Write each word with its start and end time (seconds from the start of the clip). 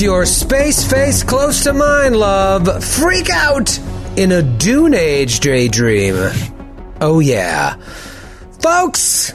Your 0.00 0.24
space 0.24 0.90
face 0.90 1.22
close 1.22 1.64
to 1.64 1.74
mine, 1.74 2.14
love. 2.14 2.82
Freak 2.82 3.28
out 3.28 3.78
in 4.16 4.32
a 4.32 4.40
Dune 4.40 4.94
Age 4.94 5.40
daydream. 5.40 6.14
Oh, 7.02 7.20
yeah. 7.20 7.76
Folks, 8.62 9.34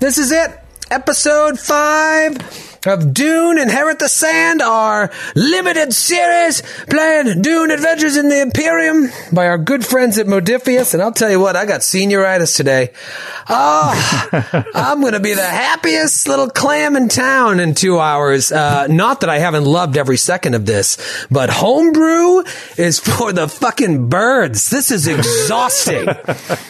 this 0.00 0.18
is 0.18 0.30
it. 0.30 0.60
Episode 0.90 1.58
5 1.58 2.63
of 2.86 3.14
Dune 3.14 3.58
Inherit 3.58 3.98
the 3.98 4.08
Sand, 4.08 4.60
our 4.60 5.10
limited 5.34 5.92
series 5.92 6.62
playing 6.88 7.42
Dune 7.42 7.70
Adventures 7.70 8.16
in 8.16 8.28
the 8.28 8.40
Imperium 8.40 9.08
by 9.32 9.46
our 9.46 9.58
good 9.58 9.84
friends 9.84 10.18
at 10.18 10.26
Modiphius. 10.26 10.94
And 10.94 11.02
I'll 11.02 11.12
tell 11.12 11.30
you 11.30 11.40
what, 11.40 11.56
I 11.56 11.66
got 11.66 11.80
senioritis 11.80 12.56
today. 12.56 12.92
Oh, 13.48 14.64
I'm 14.74 15.00
going 15.00 15.14
to 15.14 15.20
be 15.20 15.34
the 15.34 15.42
happiest 15.42 16.28
little 16.28 16.50
clam 16.50 16.96
in 16.96 17.08
town 17.08 17.60
in 17.60 17.74
two 17.74 17.98
hours. 17.98 18.52
Uh, 18.52 18.86
not 18.88 19.20
that 19.20 19.30
I 19.30 19.38
haven't 19.38 19.64
loved 19.64 19.96
every 19.96 20.18
second 20.18 20.54
of 20.54 20.66
this, 20.66 21.26
but 21.30 21.50
homebrew 21.50 22.44
is 22.76 22.98
for 22.98 23.32
the 23.32 23.48
fucking 23.48 24.08
birds. 24.08 24.70
This 24.70 24.90
is 24.90 25.06
exhausting. 25.08 26.08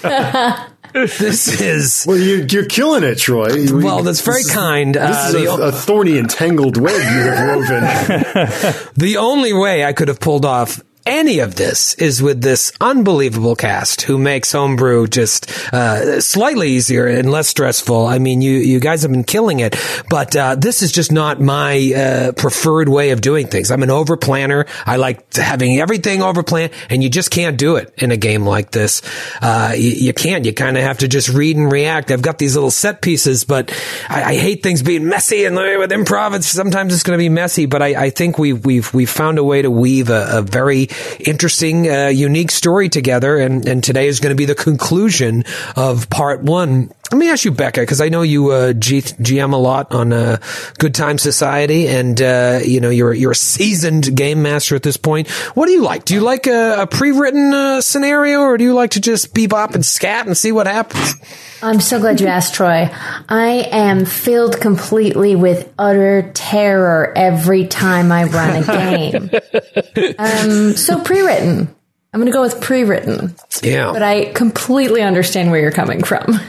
this 0.95 1.61
is 1.61 2.05
Well, 2.07 2.17
you, 2.17 2.47
you're 2.49 2.67
killing 2.67 3.03
it, 3.05 3.17
Troy. 3.19 3.67
well. 3.73 4.03
That's 4.03 4.21
very 4.21 4.45
kind. 4.45 4.95
This 4.95 5.03
Uh, 5.03 5.27
is 5.27 5.33
the, 5.45 5.51
a, 5.51 5.69
a 5.69 5.73
thorny 5.73 6.19
and 6.19 6.31
tangled 6.31 6.77
web 6.77 6.95
you 6.95 7.21
have 7.31 7.57
woven. 7.57 8.85
the 8.97 9.17
only 9.19 9.53
way 9.53 9.85
I 9.85 9.93
could 9.93 10.09
have 10.09 10.21
pulled 10.21 10.45
off 10.45 10.81
any 11.07 11.41
of 11.41 11.55
this 11.57 11.95
is 11.95 12.23
with 12.23 12.41
this 12.41 12.73
unbelievable 12.81 13.57
cast 13.57 14.03
who 14.03 14.17
makes 14.17 14.53
homebrew 14.53 15.07
just 15.07 15.51
uh, 15.73 16.21
slightly 16.21 16.71
easier 16.71 17.07
and 17.07 17.31
less 17.31 17.49
stressful. 17.49 18.07
I 18.07 18.19
mean, 18.19 18.41
you 18.41 18.53
you 18.53 18.81
guys 18.81 19.03
have 19.03 19.11
been 19.11 19.25
killing 19.25 19.61
it, 19.61 19.77
but 20.09 20.35
uh, 20.35 20.55
this 20.55 20.83
is 20.83 20.93
just 20.93 21.13
not 21.13 21.41
my 21.41 21.93
uh, 21.95 22.33
preferred 22.33 22.89
way 22.89 23.11
of 23.11 23.21
doing 23.21 23.49
things. 23.49 23.71
I'm 23.71 23.83
an 23.83 23.91
over 23.91 24.17
planner. 24.17 24.65
I 24.87 24.97
like 24.97 25.35
having 25.35 25.79
everything 25.79 26.23
over 26.23 26.43
planned, 26.43 26.73
and 26.89 27.03
you 27.03 27.11
just 27.11 27.31
can't 27.31 27.59
do 27.59 27.77
it 27.77 27.93
in 27.99 28.11
a 28.11 28.17
game 28.17 28.47
like 28.47 28.71
this. 28.71 29.03
Uh, 29.43 29.75
you, 29.77 29.91
you 29.91 30.13
can't. 30.15 30.47
You 30.47 30.55
kind 30.55 30.79
of 30.79 30.85
have 30.85 30.99
to 30.99 31.09
just 31.09 31.29
read 31.29 31.57
and 31.57 31.71
react. 31.71 32.11
I've 32.11 32.23
got 32.23 32.39
these 32.39 32.55
little 32.55 32.71
set 32.71 33.03
pieces, 33.03 33.45
but 33.45 33.71
I, 34.09 34.23
I 34.23 34.35
hate 34.37 34.63
things 34.63 34.83
being 34.83 35.07
messy. 35.07 35.45
And 35.45 35.57
with 35.57 35.91
improv, 35.91 36.35
it's, 36.35 36.47
sometimes 36.47 36.95
it's 36.95 37.03
going 37.03 37.19
to 37.19 37.23
be 37.23 37.29
messy. 37.29 37.67
But 37.67 37.83
I, 37.83 38.05
I 38.05 38.11
think 38.11 38.39
we've 38.39 38.65
we've 38.65 38.93
we've 38.95 39.11
found 39.11 39.39
a 39.39 39.45
way 39.45 39.61
to 39.61 39.71
weave 39.71 40.09
a, 40.09 40.39
a 40.39 40.43
very 40.43 40.89
interesting, 41.21 41.91
uh, 41.91 42.09
unique 42.09 42.51
story 42.51 42.89
together. 42.89 43.37
And 43.39 43.67
and 43.67 43.83
today 43.83 44.09
is 44.09 44.21
going 44.21 44.31
to 44.31 44.37
be 44.37 44.47
the 44.47 44.55
conclusion 44.55 45.45
of 45.77 46.09
part 46.11 46.43
one. 46.43 46.91
Let 47.15 47.21
me 47.21 47.31
ask 47.31 47.45
you, 47.45 47.53
Becca, 47.53 47.81
because 47.81 48.01
I 48.01 48.09
know 48.09 48.23
you 48.23 48.51
uh, 48.51 48.73
G- 48.73 49.01
GM 49.01 49.53
a 49.53 49.57
lot 49.57 49.95
on 49.95 50.13
uh, 50.13 50.39
Good 50.81 50.97
Time 50.97 51.17
Society, 51.17 51.87
and 51.87 52.21
uh, 52.21 52.59
you 52.65 52.81
know 52.81 52.91
you're 52.91 53.15
you're 53.15 53.31
a 53.31 53.37
seasoned 53.37 54.17
game 54.17 54.43
master 54.43 54.75
at 54.75 54.83
this 54.83 54.97
point. 54.97 55.31
What 55.55 55.67
do 55.67 55.73
you 55.73 55.83
like? 55.83 56.05
Do 56.07 56.15
you 56.15 56.23
like 56.23 56.49
a, 56.49 56.83
a 56.83 56.87
pre-written 56.89 57.55
uh, 57.55 57.83
scenario, 57.83 58.41
or 58.41 58.59
do 58.59 58.65
you 58.65 58.75
like 58.75 58.91
to 58.91 59.01
just 59.01 59.33
bebop 59.33 59.77
and 59.77 59.87
scat 59.87 60.27
and 60.27 60.37
see 60.37 60.51
what 60.51 60.67
happens? 60.67 61.15
I'm 61.63 61.79
so 61.79 62.01
glad 62.01 62.21
you 62.21 62.27
asked, 62.27 62.55
Troy. 62.55 62.91
I 63.29 63.69
am 63.71 64.07
filled 64.07 64.61
completely 64.61 65.37
with 65.37 65.73
utter 65.79 66.33
terror 66.35 67.13
every 67.15 67.69
time 67.69 68.11
I 68.11 68.25
run 68.25 68.61
a 68.61 68.67
game. 68.67 70.15
um, 70.19 70.73
so 70.73 71.01
pre-written. 71.01 71.73
I'm 72.13 72.21
going 72.21 72.31
to 72.31 72.33
go 72.33 72.43
with 72.43 72.61
pre-written, 72.61 73.35
Yeah, 73.63 73.93
but 73.93 74.03
I 74.03 74.27
completely 74.33 75.03
understand 75.03 75.51
where 75.51 75.61
you're 75.61 75.73
coming 75.73 76.03
from. 76.05 76.41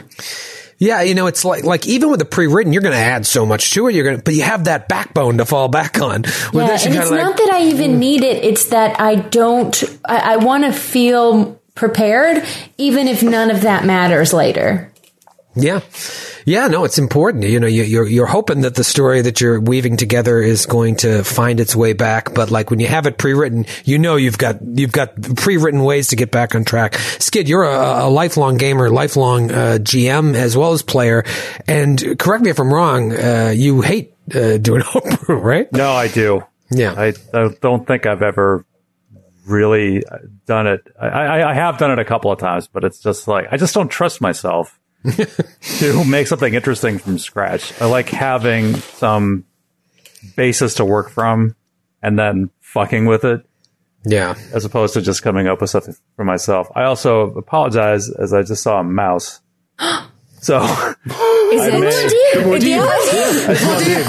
Yeah, 0.77 1.01
you 1.01 1.15
know, 1.15 1.27
it's 1.27 1.45
like 1.45 1.63
like 1.63 1.87
even 1.87 2.09
with 2.09 2.19
the 2.19 2.25
pre-written, 2.25 2.73
you're 2.73 2.81
going 2.81 2.95
to 2.95 2.99
add 2.99 3.25
so 3.25 3.45
much 3.45 3.71
to 3.71 3.87
it. 3.87 3.95
You're 3.95 4.03
going, 4.03 4.17
to 4.17 4.23
but 4.23 4.33
you 4.33 4.43
have 4.43 4.65
that 4.65 4.87
backbone 4.89 5.37
to 5.37 5.45
fall 5.45 5.67
back 5.69 6.01
on. 6.01 6.23
With 6.23 6.53
Yeah, 6.53 6.67
this, 6.67 6.85
and 6.85 6.95
it's 6.95 7.09
like, 7.09 7.21
not 7.21 7.37
that 7.37 7.49
I 7.53 7.63
even 7.63 7.91
mm. 7.91 7.99
need 7.99 8.23
it. 8.23 8.43
It's 8.43 8.65
that 8.65 8.99
I 8.99 9.15
don't. 9.15 9.83
I, 10.03 10.33
I 10.33 10.37
want 10.37 10.65
to 10.65 10.73
feel 10.73 11.59
prepared, 11.75 12.45
even 12.77 13.07
if 13.07 13.23
none 13.23 13.51
of 13.51 13.61
that 13.61 13.85
matters 13.85 14.33
later. 14.33 14.91
Yeah. 15.55 15.81
Yeah, 16.45 16.67
no, 16.67 16.83
it's 16.83 16.99
important. 16.99 17.45
You 17.45 17.59
know, 17.59 17.67
you, 17.67 17.83
you're 17.83 18.07
you're 18.07 18.25
hoping 18.25 18.61
that 18.61 18.75
the 18.75 18.83
story 18.83 19.21
that 19.21 19.41
you're 19.41 19.59
weaving 19.59 19.97
together 19.97 20.41
is 20.41 20.65
going 20.65 20.97
to 20.97 21.23
find 21.23 21.59
its 21.59 21.75
way 21.75 21.93
back, 21.93 22.33
but 22.33 22.51
like 22.51 22.69
when 22.69 22.79
you 22.79 22.87
have 22.87 23.07
it 23.07 23.17
pre-written, 23.17 23.65
you 23.83 23.97
know 23.97 24.15
you've 24.15 24.37
got 24.37 24.57
you've 24.61 24.91
got 24.91 25.19
pre-written 25.35 25.83
ways 25.83 26.09
to 26.09 26.15
get 26.15 26.29
back 26.29 26.53
on 26.53 26.63
track. 26.63 26.95
Skid, 26.95 27.49
you're 27.49 27.63
a, 27.63 28.05
a 28.05 28.09
lifelong 28.09 28.57
gamer, 28.57 28.89
lifelong 28.89 29.49
uh, 29.49 29.77
GM 29.81 30.35
as 30.35 30.55
well 30.55 30.73
as 30.73 30.83
player, 30.83 31.23
and 31.67 32.19
correct 32.19 32.43
me 32.43 32.49
if 32.51 32.59
I'm 32.59 32.71
wrong. 32.71 33.11
Uh, 33.11 33.53
you 33.55 33.81
hate 33.81 34.13
uh, 34.33 34.57
doing 34.57 34.81
homebrew, 34.85 35.37
right? 35.37 35.71
No, 35.71 35.93
I 35.93 36.09
do. 36.09 36.43
Yeah. 36.69 36.93
I, 36.93 37.13
I 37.33 37.49
don't 37.61 37.87
think 37.87 38.05
I've 38.05 38.21
ever 38.21 38.65
really 39.45 40.03
done 40.45 40.67
it. 40.67 40.81
I, 40.99 41.07
I, 41.07 41.51
I 41.51 41.53
have 41.53 41.77
done 41.77 41.91
it 41.91 41.99
a 41.99 42.05
couple 42.05 42.31
of 42.31 42.39
times, 42.39 42.67
but 42.67 42.83
it's 42.83 42.99
just 42.99 43.27
like 43.27 43.47
I 43.51 43.57
just 43.57 43.73
don't 43.73 43.89
trust 43.89 44.21
myself 44.21 44.79
to 45.79 46.03
make 46.05 46.27
something 46.27 46.53
interesting 46.53 46.97
from 46.97 47.17
scratch. 47.19 47.79
I 47.81 47.85
like 47.85 48.09
having 48.09 48.75
some 48.75 49.45
basis 50.35 50.75
to 50.75 50.85
work 50.85 51.09
from 51.09 51.55
and 52.01 52.17
then 52.17 52.49
fucking 52.61 53.05
with 53.05 53.23
it 53.23 53.45
Yeah. 54.05 54.35
as 54.53 54.65
opposed 54.65 54.93
to 54.95 55.01
just 55.01 55.21
coming 55.23 55.47
up 55.47 55.61
with 55.61 55.69
something 55.69 55.95
for 56.15 56.25
myself. 56.25 56.67
I 56.75 56.83
also 56.83 57.31
apologize 57.35 58.09
as 58.09 58.33
I 58.33 58.41
just 58.43 58.63
saw 58.63 58.79
a 58.79 58.83
mouse. 58.83 59.41
So 60.41 60.61
Is 60.61 61.73
may- 61.73 61.87
it? 61.87 62.63
Yeah. 62.63 64.03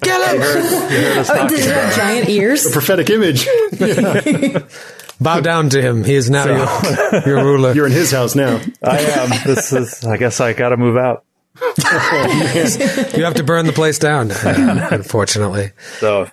Get 0.00 0.34
him! 0.34 0.40
Oh, 0.42 1.48
does 1.48 1.66
it 1.66 1.74
have 1.74 1.94
giant 1.96 2.28
ears? 2.30 2.64
A 2.66 2.70
prophetic 2.70 3.10
image. 3.10 3.46
Bow 5.22 5.40
down 5.40 5.70
to 5.70 5.80
him. 5.82 6.04
He 6.04 6.14
is 6.14 6.28
now 6.30 6.46
your, 6.46 7.22
your 7.26 7.44
ruler. 7.44 7.72
You're 7.74 7.86
in 7.86 7.92
his 7.92 8.10
house 8.10 8.34
now. 8.34 8.60
I 8.82 8.98
am. 9.00 9.30
This 9.46 9.72
is. 9.72 10.04
I 10.04 10.16
guess 10.16 10.40
I 10.40 10.52
got 10.52 10.70
to 10.70 10.76
move 10.76 10.96
out. 10.96 11.24
You 11.84 13.24
have 13.24 13.34
to 13.34 13.44
burn 13.44 13.66
the 13.66 13.72
place 13.74 13.98
down, 13.98 14.30
uh, 14.44 14.88
unfortunately. 14.90 15.72
So 15.98 16.28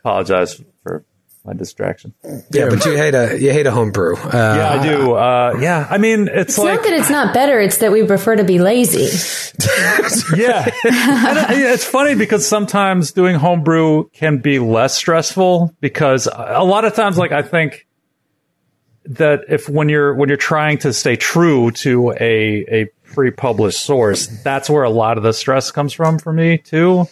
apologize 0.00 0.60
for 0.82 1.04
my 1.44 1.52
distraction. 1.52 2.14
Yeah, 2.50 2.68
but 2.70 2.84
you 2.86 2.96
hate 2.96 3.14
a 3.14 3.38
you 3.38 3.52
hate 3.52 3.66
a 3.66 3.70
homebrew. 3.70 4.16
Uh, 4.16 4.30
Yeah, 4.32 4.68
I 4.70 4.82
do. 4.82 5.12
Uh, 5.12 5.58
yeah, 5.60 5.86
I 5.90 5.98
mean, 5.98 6.28
it's, 6.28 6.52
It's 6.52 6.58
like 6.58 6.76
not 6.76 6.82
that 6.84 6.92
it's 6.94 7.10
not 7.10 7.34
better; 7.34 7.60
it's 7.60 7.78
that 7.78 7.92
we 7.92 8.06
prefer 8.06 8.36
to 8.36 8.44
be 8.44 8.58
lazy. 8.58 9.08
yeah. 10.36 10.64
I 10.84 11.34
don't- 11.34 11.58
yeah, 11.60 11.74
it's 11.74 11.84
funny 11.84 12.14
because 12.14 12.46
sometimes 12.46 13.12
doing 13.12 13.36
homebrew 13.36 14.08
can 14.10 14.38
be 14.38 14.58
less 14.58 14.94
stressful 14.94 15.74
because 15.80 16.26
a 16.32 16.64
lot 16.64 16.84
of 16.86 16.94
times, 16.94 17.18
like 17.18 17.32
I 17.32 17.42
think 17.42 17.86
that 19.06 19.44
if 19.48 19.68
when 19.68 19.88
you're 19.88 20.14
when 20.14 20.28
you're 20.28 20.38
trying 20.38 20.78
to 20.78 20.92
stay 20.92 21.16
true 21.16 21.70
to 21.72 22.12
a 22.12 22.64
a 22.82 22.90
pre-published 23.12 23.80
source, 23.80 24.26
that's 24.42 24.68
where 24.68 24.82
a 24.82 24.90
lot 24.90 25.16
of 25.16 25.22
the 25.22 25.32
stress 25.32 25.70
comes 25.70 25.92
from 25.92 26.18
for 26.18 26.32
me 26.32 26.58
too. 26.58 27.08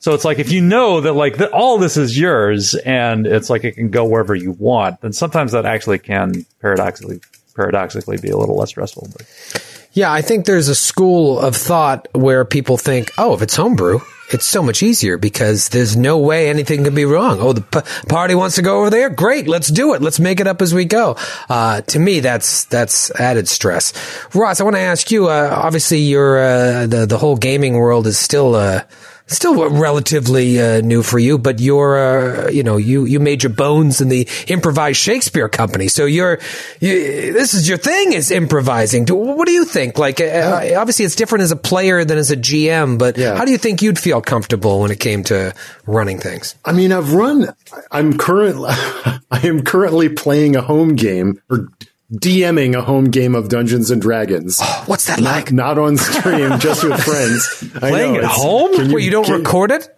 So 0.00 0.14
it's 0.14 0.24
like 0.24 0.38
if 0.38 0.52
you 0.52 0.60
know 0.60 1.00
that 1.00 1.14
like 1.14 1.38
that 1.38 1.52
all 1.52 1.78
this 1.78 1.96
is 1.96 2.18
yours 2.18 2.74
and 2.74 3.26
it's 3.26 3.48
like 3.50 3.64
it 3.64 3.72
can 3.72 3.90
go 3.90 4.04
wherever 4.04 4.34
you 4.34 4.52
want, 4.52 5.00
then 5.00 5.12
sometimes 5.12 5.52
that 5.52 5.66
actually 5.66 5.98
can 5.98 6.46
paradoxically 6.60 7.20
paradoxically 7.54 8.18
be 8.18 8.28
a 8.28 8.36
little 8.36 8.56
less 8.56 8.68
stressful. 8.68 9.08
But 9.12 9.75
Yeah, 9.96 10.12
I 10.12 10.20
think 10.20 10.44
there's 10.44 10.68
a 10.68 10.74
school 10.74 11.40
of 11.40 11.56
thought 11.56 12.06
where 12.12 12.44
people 12.44 12.76
think, 12.76 13.10
oh, 13.16 13.32
if 13.32 13.40
it's 13.40 13.56
homebrew, 13.56 14.00
it's 14.30 14.44
so 14.44 14.62
much 14.62 14.82
easier 14.82 15.16
because 15.16 15.70
there's 15.70 15.96
no 15.96 16.18
way 16.18 16.50
anything 16.50 16.84
can 16.84 16.94
be 16.94 17.06
wrong. 17.06 17.38
Oh, 17.40 17.54
the 17.54 17.62
p- 17.62 18.06
party 18.06 18.34
wants 18.34 18.56
to 18.56 18.62
go 18.62 18.80
over 18.80 18.90
there. 18.90 19.08
Great. 19.08 19.48
Let's 19.48 19.68
do 19.68 19.94
it. 19.94 20.02
Let's 20.02 20.20
make 20.20 20.38
it 20.38 20.46
up 20.46 20.60
as 20.60 20.74
we 20.74 20.84
go. 20.84 21.16
Uh, 21.48 21.80
to 21.80 21.98
me, 21.98 22.20
that's, 22.20 22.64
that's 22.64 23.10
added 23.12 23.48
stress. 23.48 23.94
Ross, 24.34 24.60
I 24.60 24.64
want 24.64 24.76
to 24.76 24.80
ask 24.80 25.10
you, 25.10 25.28
uh, 25.28 25.50
obviously 25.50 26.00
your, 26.00 26.40
uh, 26.40 26.86
the, 26.86 27.06
the 27.06 27.16
whole 27.16 27.38
gaming 27.38 27.78
world 27.78 28.06
is 28.06 28.18
still, 28.18 28.54
uh, 28.54 28.82
still 29.26 29.68
relatively 29.70 30.60
uh, 30.60 30.80
new 30.80 31.02
for 31.02 31.18
you, 31.18 31.38
but 31.38 31.58
you're, 31.60 31.96
uh, 32.46 32.48
you 32.50 32.62
know, 32.62 32.76
you, 32.76 33.04
you 33.04 33.18
made 33.20 33.42
your 33.42 33.50
bones 33.52 34.00
in 34.00 34.08
the 34.08 34.28
improvised 34.46 34.98
Shakespeare 34.98 35.48
company. 35.48 35.88
So 35.88 36.04
you're, 36.06 36.38
you, 36.80 37.32
this 37.32 37.54
is 37.54 37.68
your 37.68 37.78
thing 37.78 38.12
is 38.12 38.30
improvising. 38.30 39.04
Do- 39.04 39.16
What 39.16 39.46
do 39.46 39.52
you 39.52 39.64
think? 39.64 39.98
Like, 39.98 40.20
uh, 40.20 40.72
obviously 40.76 41.04
it's 41.04 41.16
different 41.16 41.42
as 41.42 41.50
a 41.50 41.56
player 41.56 42.04
than 42.04 42.18
as 42.18 42.30
a 42.30 42.36
GM, 42.36 42.98
but 42.98 43.16
Yeah. 43.18 43.36
how 43.36 43.44
do 43.44 43.50
you 43.50 43.58
think 43.58 43.82
you'd 43.82 43.98
feel 43.98 44.20
comfortable 44.20 44.80
when 44.80 44.90
it 44.90 45.00
came 45.00 45.24
to 45.24 45.54
running 45.86 46.18
things? 46.18 46.54
I 46.64 46.72
mean, 46.72 46.92
I've 46.92 47.12
run. 47.12 47.52
I'm 47.90 48.16
currently. 48.18 48.70
I 49.30 49.40
am 49.46 49.64
currently 49.64 50.08
playing 50.08 50.54
a 50.54 50.62
home 50.62 50.94
game 50.94 51.40
or 51.50 51.68
DMing 52.12 52.76
a 52.76 52.82
home 52.82 53.06
game 53.06 53.34
of 53.34 53.48
Dungeons 53.48 53.90
and 53.90 54.00
Dragons. 54.00 54.60
What's 54.86 55.06
that 55.06 55.20
not, 55.20 55.34
like? 55.34 55.52
not 55.52 55.78
on 55.78 55.96
stream, 55.96 56.58
just 56.60 56.84
with 56.84 57.00
friends. 57.04 57.48
Playing 57.78 58.14
know, 58.14 58.20
at 58.20 58.24
home? 58.26 58.92
Wait, 58.92 59.04
you 59.04 59.10
don't 59.10 59.24
can- 59.24 59.38
record 59.42 59.72
it? 59.72 59.88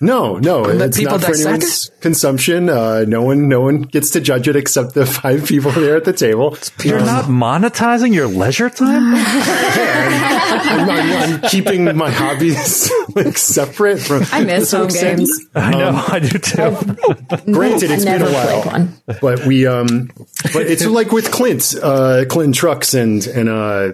No, 0.00 0.36
no, 0.38 0.60
let 0.62 0.88
it's 0.88 1.00
not 1.00 1.20
for 1.22 1.28
dissect 1.28 1.46
anyone's 1.48 1.90
consumption. 2.00 2.68
Uh, 2.68 3.04
no 3.08 3.22
one, 3.22 3.48
no 3.48 3.60
one 3.62 3.82
gets 3.82 4.10
to 4.10 4.20
judge 4.20 4.46
it 4.48 4.56
except 4.56 4.94
the 4.94 5.06
five 5.22 5.46
people 5.46 5.70
there 5.72 5.96
at 5.96 6.04
the 6.04 6.12
table. 6.12 6.56
You're 6.84 7.00
not 7.00 7.24
monetizing 7.26 8.12
your 8.14 8.26
leisure 8.26 8.68
time? 8.70 9.14
I'm, 9.16 10.90
I'm- 10.90 11.06
I'm 11.34 11.40
keeping 11.50 11.84
my 11.96 12.10
hobbies 12.10 12.90
like 13.14 13.38
separate 13.38 13.98
from. 14.00 14.24
I 14.32 14.44
miss 14.44 14.70
some 14.70 14.80
home 14.80 14.88
extent. 14.88 15.18
games. 15.18 15.46
I 15.54 15.70
know, 15.72 16.04
I 16.08 16.18
do 16.18 16.38
too. 16.38 17.52
Granted, 17.52 17.90
it's 17.90 18.04
been 18.04 18.22
a 18.22 18.30
while. 18.30 18.88
but 19.20 19.46
we 19.46 19.66
um 19.66 20.10
but 20.52 20.66
it's 20.66 20.84
like 20.86 21.12
with 21.12 21.30
Clint 21.30 21.74
uh 21.82 22.24
Clinton 22.28 22.52
Trucks 22.52 22.94
and 22.94 23.26
and 23.26 23.48
uh 23.48 23.92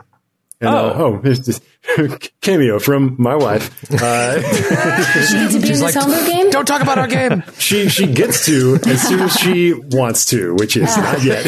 and 0.63 0.75
uh, 0.75 0.95
oh. 0.95 1.21
here's 1.23 1.41
this 1.41 1.61
cameo 2.41 2.79
from 2.79 3.17
my 3.19 3.35
wife. 3.35 3.71
Uh 3.93 4.35
to 5.51 5.59
be 5.61 5.73
in 5.73 5.81
this 5.81 5.95
homebrew 5.95 6.25
game? 6.27 6.51
Don't 6.51 6.67
talk 6.67 6.81
about 6.81 6.99
our 6.99 7.09
game. 7.09 7.43
she 7.59 7.89
she 7.89 8.07
gets 8.07 8.47
to 8.47 8.79
as 8.87 9.03
soon 9.03 9.21
as 9.21 9.35
she 9.35 9.75
wants 9.75 10.25
to 10.27 10.55
which 10.55 10.77
is 10.77 10.97
not 10.97 11.23
yet. 11.25 11.45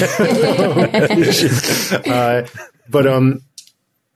Uh, 2.06 2.46
but 2.90 3.06
um 3.06 3.40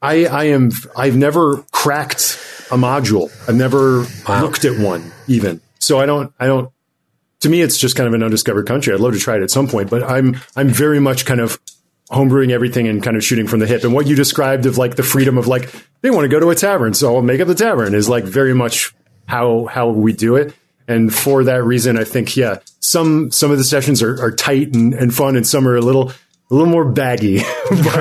I 0.03 0.27
I 0.27 0.45
am 0.45 0.73
I've 0.97 1.17
never 1.17 1.65
cracked 1.71 2.39
a 2.71 2.77
module. 2.77 3.31
I've 3.49 3.57
never 3.57 4.05
looked 4.41 4.65
at 4.65 4.79
one 4.79 5.13
even. 5.29 5.61
So 5.79 6.01
I 6.01 6.07
don't 6.07 6.33
I 6.41 6.47
don't 6.47 6.73
to 7.41 7.49
me, 7.49 7.63
it's 7.63 7.79
just 7.79 7.95
kind 7.95 8.09
of 8.09 8.15
an 8.15 8.23
undiscovered 8.25 8.67
country. 8.67 8.93
I'd 8.93 8.99
love 8.99 9.13
to 9.13 9.21
try 9.21 9.37
it 9.37 9.43
at 9.43 9.51
some 9.51 9.69
point, 9.69 9.91
but 9.91 10.03
I'm 10.03 10.41
I'm 10.57 10.69
very 10.69 10.99
much 10.99 11.25
kind 11.25 11.41
of 11.41 11.61
homebrewing 12.11 12.51
everything 12.51 12.89
and 12.89 13.03
kind 13.03 13.17
of 13.17 13.25
shooting 13.25 13.47
from 13.47 13.61
the 13.61 13.67
hip. 13.67 13.85
And 13.85 13.93
what 13.93 14.07
you 14.07 14.17
described 14.17 14.67
of 14.67 14.79
like 14.79 14.97
the 14.97 15.03
freedom 15.03 15.39
of 15.39 15.47
like 15.47 15.73
they 16.01 16.11
want 16.11 16.25
to 16.25 16.29
go 16.29 16.41
to 16.41 16.51
a 16.51 16.55
tavern, 16.55 16.95
so 16.95 17.15
I'll 17.15 17.23
make 17.23 17.41
up 17.41 17.49
the 17.49 17.55
tavern 17.55 17.95
is 17.95 18.09
like 18.09 18.25
very 18.25 18.55
much 18.55 18.95
how 19.27 19.67
how 19.67 19.89
we 19.89 20.13
do 20.13 20.37
it. 20.37 20.55
And 20.87 21.15
for 21.15 21.45
that 21.45 21.65
reason, 21.65 21.99
I 21.99 22.05
think 22.05 22.37
yeah, 22.37 22.61
some 22.81 23.31
some 23.31 23.51
of 23.51 23.59
the 23.59 23.65
sessions 23.65 24.03
are, 24.03 24.23
are 24.23 24.33
tight 24.33 24.75
and, 24.75 24.95
and 24.95 25.15
fun, 25.15 25.37
and 25.37 25.47
some 25.47 25.69
are 25.69 25.77
a 25.77 25.83
little 25.83 26.11
a 26.51 26.55
little 26.55 26.69
more 26.69 26.85
baggy. 26.85 27.39
but, 27.71 27.95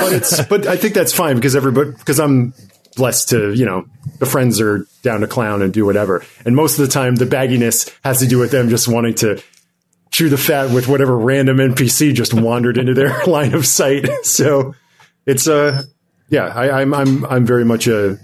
but 0.00 0.12
it's 0.12 0.44
but 0.44 0.66
I 0.66 0.76
think 0.76 0.94
that's 0.94 1.12
fine 1.12 1.36
because 1.36 1.54
everybody 1.54 1.92
because 1.92 2.18
I'm 2.18 2.54
blessed 2.96 3.30
to 3.30 3.52
you 3.52 3.64
know 3.64 3.86
the 4.18 4.26
friends 4.26 4.60
are 4.60 4.86
down 5.02 5.20
to 5.20 5.26
clown 5.26 5.62
and 5.62 5.72
do 5.72 5.84
whatever 5.84 6.24
and 6.44 6.54
most 6.54 6.78
of 6.78 6.86
the 6.86 6.92
time 6.92 7.16
the 7.16 7.26
bagginess 7.26 7.92
has 8.04 8.20
to 8.20 8.26
do 8.28 8.38
with 8.38 8.52
them 8.52 8.68
just 8.68 8.86
wanting 8.86 9.14
to 9.14 9.42
chew 10.14 10.28
the 10.28 10.38
fat 10.38 10.70
with 10.72 10.86
whatever 10.86 11.18
random 11.18 11.56
npc 11.56 12.14
just 12.14 12.32
wandered 12.32 12.78
into 12.78 12.94
their 12.94 13.20
line 13.26 13.52
of 13.52 13.66
sight 13.66 14.06
so 14.22 14.72
it's 15.26 15.48
uh 15.48 15.82
yeah 16.28 16.44
I, 16.46 16.80
i'm 16.82 16.94
i'm 16.94 17.24
i'm 17.26 17.44
very 17.44 17.64
much 17.64 17.88
a 17.88 18.16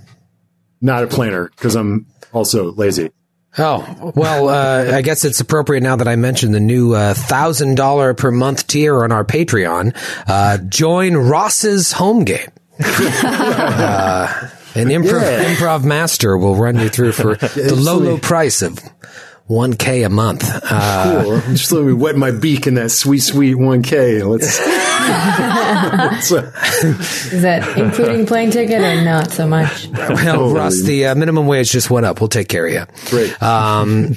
not 0.81 1.03
a 1.03 1.09
planner 1.09 1.49
because 1.57 1.75
i'm 1.75 2.07
also 2.33 2.71
lazy 2.73 3.11
Oh, 3.59 4.13
well, 4.15 4.49
uh, 4.49 4.97
I 4.97 5.03
guess 5.03 5.25
it's 5.25 5.41
appropriate 5.41 5.81
now 5.81 5.97
that 5.97 6.07
I 6.07 6.15
mentioned 6.15 6.55
the 6.55 6.61
new 6.61 6.95
uh, 6.95 7.15
$1,000 7.15 8.17
per 8.17 8.31
month 8.31 8.69
tier 8.69 9.03
on 9.03 9.11
our 9.11 9.25
Patreon. 9.25 9.93
Uh, 10.29 10.59
join 10.59 11.17
Ross's 11.17 11.91
home 11.91 12.23
game. 12.23 12.47
uh, 12.79 14.49
an 14.77 14.87
improv, 14.87 15.21
Yeah. 15.23 15.53
improv 15.53 15.83
master 15.83 16.39
will 16.39 16.55
run 16.55 16.79
you 16.79 16.89
through 16.89 17.11
for 17.11 17.35
the 17.37 17.75
low, 17.77 17.99
low 17.99 18.19
price 18.19 18.63
of 18.63 18.79
1K 19.51 20.07
a 20.07 20.09
month. 20.09 20.49
Uh, 20.71 21.23
cool 21.25 21.41
just 21.55 21.73
let 21.73 21.85
me 21.85 21.93
wet 21.93 22.17
my 22.17 22.31
beak 22.31 22.69
in 22.69 22.75
that 22.75 22.91
sweet 22.91 23.19
sweet 23.19 23.57
1k 23.57 24.25
let's 24.25 24.61
Let's, 25.91 26.31
uh, 26.33 26.53
Is 27.35 27.43
that 27.43 27.77
including 27.77 28.27
plane 28.27 28.51
ticket 28.53 28.81
or 28.81 29.03
not 29.03 29.33
so 29.33 29.47
much? 29.49 29.89
well, 29.89 30.51
Ross, 30.55 30.83
the 30.83 31.07
uh, 31.07 31.15
minimum 31.17 31.47
wage 31.47 31.71
just 31.73 31.91
went 31.91 32.07
up. 32.07 32.21
We'll 32.21 32.29
take 32.29 32.49
care 32.49 32.67
of 32.67 32.73
you. 32.73 32.85
Great. 33.07 33.43
Um, 33.43 34.17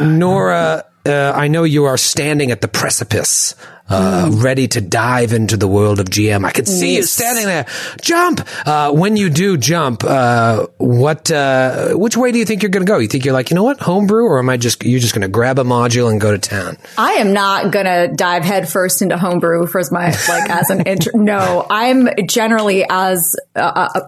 Noura, 0.00 0.84
uh, 1.06 1.32
I 1.34 1.48
know 1.48 1.64
you 1.64 1.84
are 1.84 1.96
standing 1.96 2.50
at 2.50 2.60
the 2.60 2.68
precipice, 2.68 3.54
uh, 3.88 4.30
ready 4.32 4.66
to 4.68 4.80
dive 4.80 5.32
into 5.32 5.56
the 5.56 5.68
world 5.68 6.00
of 6.00 6.06
GM. 6.06 6.44
I 6.44 6.50
could 6.52 6.66
see 6.66 6.96
you 6.96 7.02
standing 7.02 7.46
there. 7.46 7.66
Jump! 8.00 8.40
Uh, 8.66 8.92
when 8.92 9.16
you 9.16 9.28
do 9.28 9.56
jump, 9.56 10.04
uh, 10.04 10.66
what, 10.78 11.30
uh, 11.30 11.92
which 11.94 12.16
way 12.16 12.32
do 12.32 12.38
you 12.38 12.44
think 12.44 12.62
you're 12.62 12.70
going 12.70 12.86
to 12.86 12.90
go? 12.90 12.98
You 12.98 13.08
think 13.08 13.24
you're 13.24 13.34
like, 13.34 13.50
you 13.50 13.56
know 13.56 13.62
what, 13.62 13.80
homebrew, 13.80 14.24
or 14.24 14.38
am 14.38 14.48
I 14.48 14.56
just, 14.56 14.82
you're 14.84 15.00
just 15.00 15.14
going 15.14 15.22
to 15.22 15.28
grab 15.28 15.58
a 15.58 15.64
module 15.64 16.10
and 16.10 16.20
go 16.20 16.32
to 16.32 16.38
town? 16.38 16.78
I 16.96 17.14
am 17.14 17.32
not 17.32 17.72
gonna 17.72 18.14
dive 18.14 18.44
headfirst 18.44 19.02
into 19.02 19.18
homebrew 19.18 19.66
for 19.66 19.82
my 19.90 20.06
like 20.28 20.50
as 20.50 20.70
an 20.70 20.82
intro. 20.82 21.12
No, 21.24 21.66
I'm 21.70 22.08
generally 22.26 22.84
as 22.88 23.34
uh, 23.56 24.00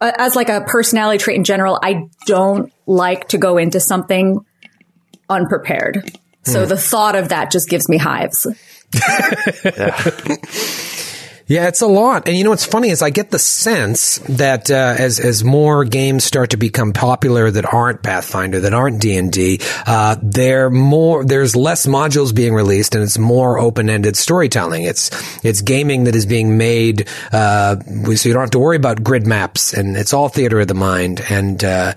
as 0.00 0.34
like 0.34 0.48
a 0.48 0.62
personality 0.62 1.18
trait 1.18 1.36
in 1.36 1.44
general. 1.44 1.78
I 1.82 2.08
don't 2.26 2.72
like 2.86 3.28
to 3.28 3.38
go 3.38 3.58
into 3.58 3.80
something 3.80 4.44
unprepared. 5.28 6.18
So 6.44 6.66
the 6.66 6.76
thought 6.76 7.14
of 7.14 7.28
that 7.28 7.52
just 7.52 7.68
gives 7.68 7.88
me 7.88 7.98
hives. 7.98 8.46
Yeah, 8.94 9.44
yeah. 11.46 11.68
it's 11.68 11.80
a 11.80 11.86
lot. 11.86 12.28
And 12.28 12.36
you 12.36 12.44
know 12.44 12.50
what's 12.50 12.64
funny 12.64 12.90
is 12.90 13.02
I 13.02 13.10
get 13.10 13.30
the 13.30 13.38
sense 13.38 14.18
that 14.28 14.70
uh, 14.70 14.94
as 14.98 15.18
as 15.20 15.44
more 15.44 15.84
games 15.84 16.24
start 16.24 16.50
to 16.50 16.56
become 16.56 16.92
popular 16.92 17.50
that 17.50 17.72
aren't 17.72 18.02
Pathfinder, 18.02 18.60
that 18.60 18.74
aren't 18.74 19.00
D 19.00 19.16
and 19.16 19.32
D, 19.32 19.60
uh, 19.86 20.16
there 20.22 20.70
more 20.70 21.24
there's 21.24 21.56
less 21.56 21.86
modules 21.86 22.34
being 22.34 22.54
released, 22.54 22.94
and 22.94 23.02
it's 23.02 23.18
more 23.18 23.58
open 23.58 23.88
ended 23.90 24.16
storytelling. 24.16 24.84
It's 24.84 25.10
it's 25.44 25.62
gaming 25.62 26.04
that 26.04 26.14
is 26.14 26.26
being 26.26 26.58
made, 26.58 27.08
uh, 27.32 27.76
so 27.80 28.28
you 28.28 28.32
don't 28.32 28.42
have 28.42 28.50
to 28.50 28.58
worry 28.58 28.76
about 28.76 29.02
grid 29.02 29.26
maps, 29.26 29.72
and 29.72 29.96
it's 29.96 30.12
all 30.12 30.28
theater 30.28 30.60
of 30.60 30.68
the 30.68 30.74
mind. 30.74 31.20
And 31.28 31.62
uh, 31.64 31.94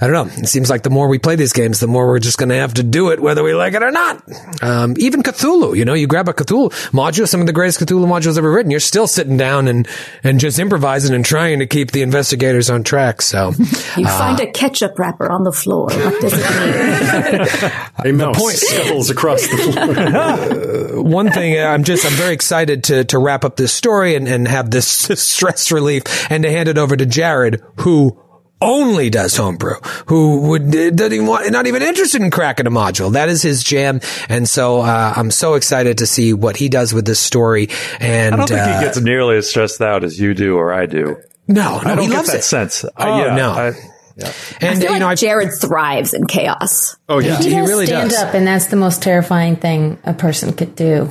I 0.00 0.06
don't 0.06 0.28
know. 0.28 0.32
It 0.42 0.48
seems 0.48 0.70
like 0.70 0.82
the 0.82 0.90
more 0.90 1.08
we 1.08 1.18
play 1.18 1.36
these 1.36 1.52
games, 1.52 1.80
the 1.80 1.86
more 1.86 2.06
we're 2.06 2.18
just 2.20 2.38
going 2.38 2.48
to 2.48 2.54
have 2.54 2.74
to 2.74 2.82
do 2.82 3.10
it, 3.10 3.20
whether 3.20 3.42
we 3.42 3.54
like 3.54 3.74
it 3.74 3.82
or 3.82 3.90
not. 3.90 4.22
Um, 4.62 4.94
even 4.98 5.22
Cthulhu, 5.22 5.76
you 5.76 5.84
know, 5.84 5.92
you 5.94 6.06
grab 6.06 6.28
a 6.28 6.32
Cthulhu 6.32 6.70
module, 6.92 7.28
some 7.28 7.40
of 7.40 7.46
the 7.46 7.52
greatest 7.52 7.80
Cthulhu 7.80 8.06
modules 8.06 8.38
ever 8.38 8.50
written. 8.50 8.70
You're 8.70 8.80
still 8.80 9.06
sitting 9.06 9.36
down 9.36 9.68
and 9.68 9.86
and 10.22 10.40
just 10.40 10.58
improvising 10.58 11.14
and 11.14 11.24
trying 11.24 11.58
to 11.58 11.66
keep 11.66 11.90
the 11.92 12.02
investigators 12.02 12.70
on 12.70 12.82
track. 12.82 13.20
So, 13.22 13.52
You 13.96 14.06
find 14.06 14.40
a 14.40 14.50
ketchup 14.50 14.98
wrapper 14.98 15.30
on 15.30 15.44
the 15.44 15.52
floor. 15.52 15.88
What 16.00 16.20
does 16.20 16.32
it 16.34 18.02
mean? 18.04 18.12
a 18.12 18.12
mouse 18.16 18.54
scuttles 18.60 19.10
across 19.10 19.42
the 19.42 19.56
floor. 19.56 21.02
one 21.04 21.30
thing 21.30 21.58
uh, 21.58 21.64
I'm 21.64 21.84
just 21.84 22.04
I'm 22.06 22.12
very 22.12 22.32
excited 22.34 22.84
to 22.84 23.04
to 23.04 23.18
wrap 23.18 23.44
up 23.44 23.56
this 23.56 23.72
story 23.72 24.14
and 24.14 24.26
and 24.28 24.48
have 24.48 24.70
this 24.70 24.86
stress 25.20 25.70
relief 25.70 26.02
and 26.30 26.42
to 26.42 26.50
hand 26.50 26.68
it 26.68 26.78
over 26.78 26.96
to 26.96 27.06
Jared, 27.06 27.62
who 27.80 28.18
only 28.60 29.10
does 29.10 29.36
homebrew, 29.36 29.74
who 30.06 30.40
would 30.48 30.70
doesn't 30.70 31.12
even 31.12 31.26
want, 31.26 31.50
not 31.50 31.66
even 31.66 31.82
interested 31.82 32.20
in 32.22 32.30
cracking 32.30 32.66
a 32.66 32.70
module. 32.70 33.12
That 33.12 33.28
is 33.28 33.42
his 33.42 33.64
jam, 33.64 34.00
and 34.28 34.48
so 34.48 34.80
uh, 34.80 35.14
I'm 35.16 35.30
so 35.30 35.54
excited 35.54 35.98
to 35.98 36.06
see 36.06 36.32
what 36.32 36.56
he 36.56 36.68
does 36.68 36.92
with 36.92 37.04
this 37.06 37.20
story. 37.20 37.68
And 38.00 38.34
I 38.34 38.38
don't 38.38 38.48
think 38.48 38.60
uh, 38.60 38.78
he 38.80 38.84
gets 38.84 39.00
nearly 39.00 39.36
as 39.38 39.48
stressed 39.48 39.80
out 39.80 40.04
as 40.04 40.18
you 40.20 40.34
do 40.34 40.56
or 40.56 40.72
I 40.72 40.86
do. 40.86 41.16
no, 41.48 41.80
no, 41.82 41.90
I 41.90 41.94
don't 41.94 42.04
he 42.04 42.08
get 42.08 42.16
loves 42.16 42.28
that 42.32 42.38
it. 42.38 42.42
sense. 42.42 42.84
Oh, 42.84 42.90
I, 42.96 43.26
yeah, 43.26 43.34
no. 43.36 43.50
I, 43.52 43.68
I 43.68 44.32
And 44.60 44.80
feel 44.82 44.92
you 44.92 44.98
know, 44.98 45.06
like 45.06 45.12
I 45.12 45.14
Jared 45.14 45.50
thrives 45.60 46.12
in 46.12 46.26
chaos. 46.26 46.96
Oh 47.08 47.18
yeah, 47.20 47.38
He, 47.38 47.44
He 47.44 47.50
does 47.50 47.68
really 47.68 47.86
stand 47.86 48.10
does. 48.10 48.18
up, 48.20 48.34
and 48.34 48.46
that's 48.46 48.66
the 48.66 48.76
most 48.76 49.02
terrifying 49.02 49.56
thing 49.56 49.98
a 50.04 50.12
person 50.12 50.52
could 50.52 50.74
do. 50.76 51.10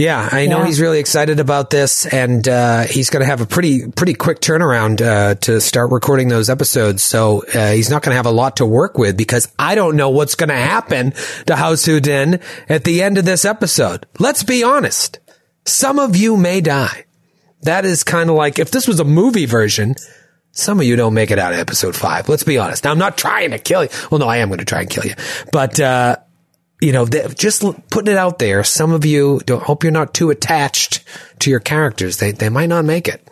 Yeah, 0.00 0.26
I 0.32 0.46
know 0.46 0.60
Yeah. 0.60 0.66
he's 0.66 0.80
really 0.80 0.98
excited 0.98 1.40
about 1.40 1.68
this, 1.68 2.06
and 2.06 2.48
uh, 2.48 2.84
he's 2.84 3.10
going 3.10 3.20
to 3.20 3.26
have 3.26 3.42
a 3.42 3.46
pretty 3.46 3.86
pretty 3.90 4.14
quick 4.14 4.40
turnaround 4.40 5.02
uh, 5.02 5.34
to 5.34 5.60
start 5.60 5.90
recording 5.90 6.28
those 6.28 6.48
episodes. 6.48 7.02
So 7.02 7.44
uh, 7.54 7.72
he's 7.72 7.90
not 7.90 8.00
going 8.02 8.12
to 8.12 8.16
have 8.16 8.24
a 8.24 8.30
lot 8.30 8.56
to 8.56 8.64
work 8.66 8.96
with 8.96 9.18
because 9.18 9.52
I 9.58 9.74
don't 9.74 9.96
know 9.96 10.08
what's 10.08 10.36
going 10.36 10.48
to 10.48 10.54
happen 10.54 11.12
to 11.48 11.54
House 11.54 11.84
Houdin 11.84 12.40
at 12.70 12.84
the 12.84 13.02
end 13.02 13.18
of 13.18 13.26
this 13.26 13.44
episode. 13.44 14.06
Let's 14.18 14.42
be 14.42 14.62
honest; 14.64 15.18
some 15.66 15.98
of 15.98 16.16
you 16.16 16.38
may 16.38 16.62
die. 16.62 17.04
That 17.64 17.84
is 17.84 18.02
kind 18.02 18.30
of 18.30 18.36
like 18.36 18.58
if 18.58 18.70
this 18.70 18.88
was 18.88 19.00
a 19.00 19.04
movie 19.04 19.44
version. 19.44 19.96
Some 20.52 20.80
of 20.80 20.86
you 20.86 20.96
don't 20.96 21.12
make 21.14 21.30
it 21.30 21.38
out 21.38 21.52
of 21.52 21.58
episode 21.58 21.94
five. 21.94 22.26
Let's 22.26 22.42
be 22.42 22.56
honest. 22.56 22.84
Now 22.84 22.90
I'm 22.92 22.98
not 22.98 23.18
trying 23.18 23.50
to 23.50 23.58
kill 23.58 23.84
you. 23.84 23.90
Well, 24.10 24.18
no, 24.18 24.28
I 24.28 24.38
am 24.38 24.48
going 24.48 24.60
to 24.60 24.64
try 24.64 24.80
and 24.80 24.88
kill 24.88 25.04
you, 25.04 25.14
but. 25.52 25.78
Uh 26.82 26.86
you 26.86 26.92
know, 26.92 27.06
th- 27.06 27.34
just 27.36 27.62
putting 27.90 28.12
it 28.12 28.18
out 28.18 28.38
there. 28.38 28.64
Some 28.64 28.92
of 28.92 29.04
you 29.04 29.40
don't 29.44 29.62
hope 29.62 29.82
you're 29.82 29.92
not 29.92 30.14
too 30.14 30.30
attached 30.30 31.04
to 31.40 31.50
your 31.50 31.60
characters. 31.60 32.18
They 32.18 32.32
they 32.32 32.48
might 32.48 32.68
not 32.68 32.84
make 32.84 33.08
it. 33.08 33.26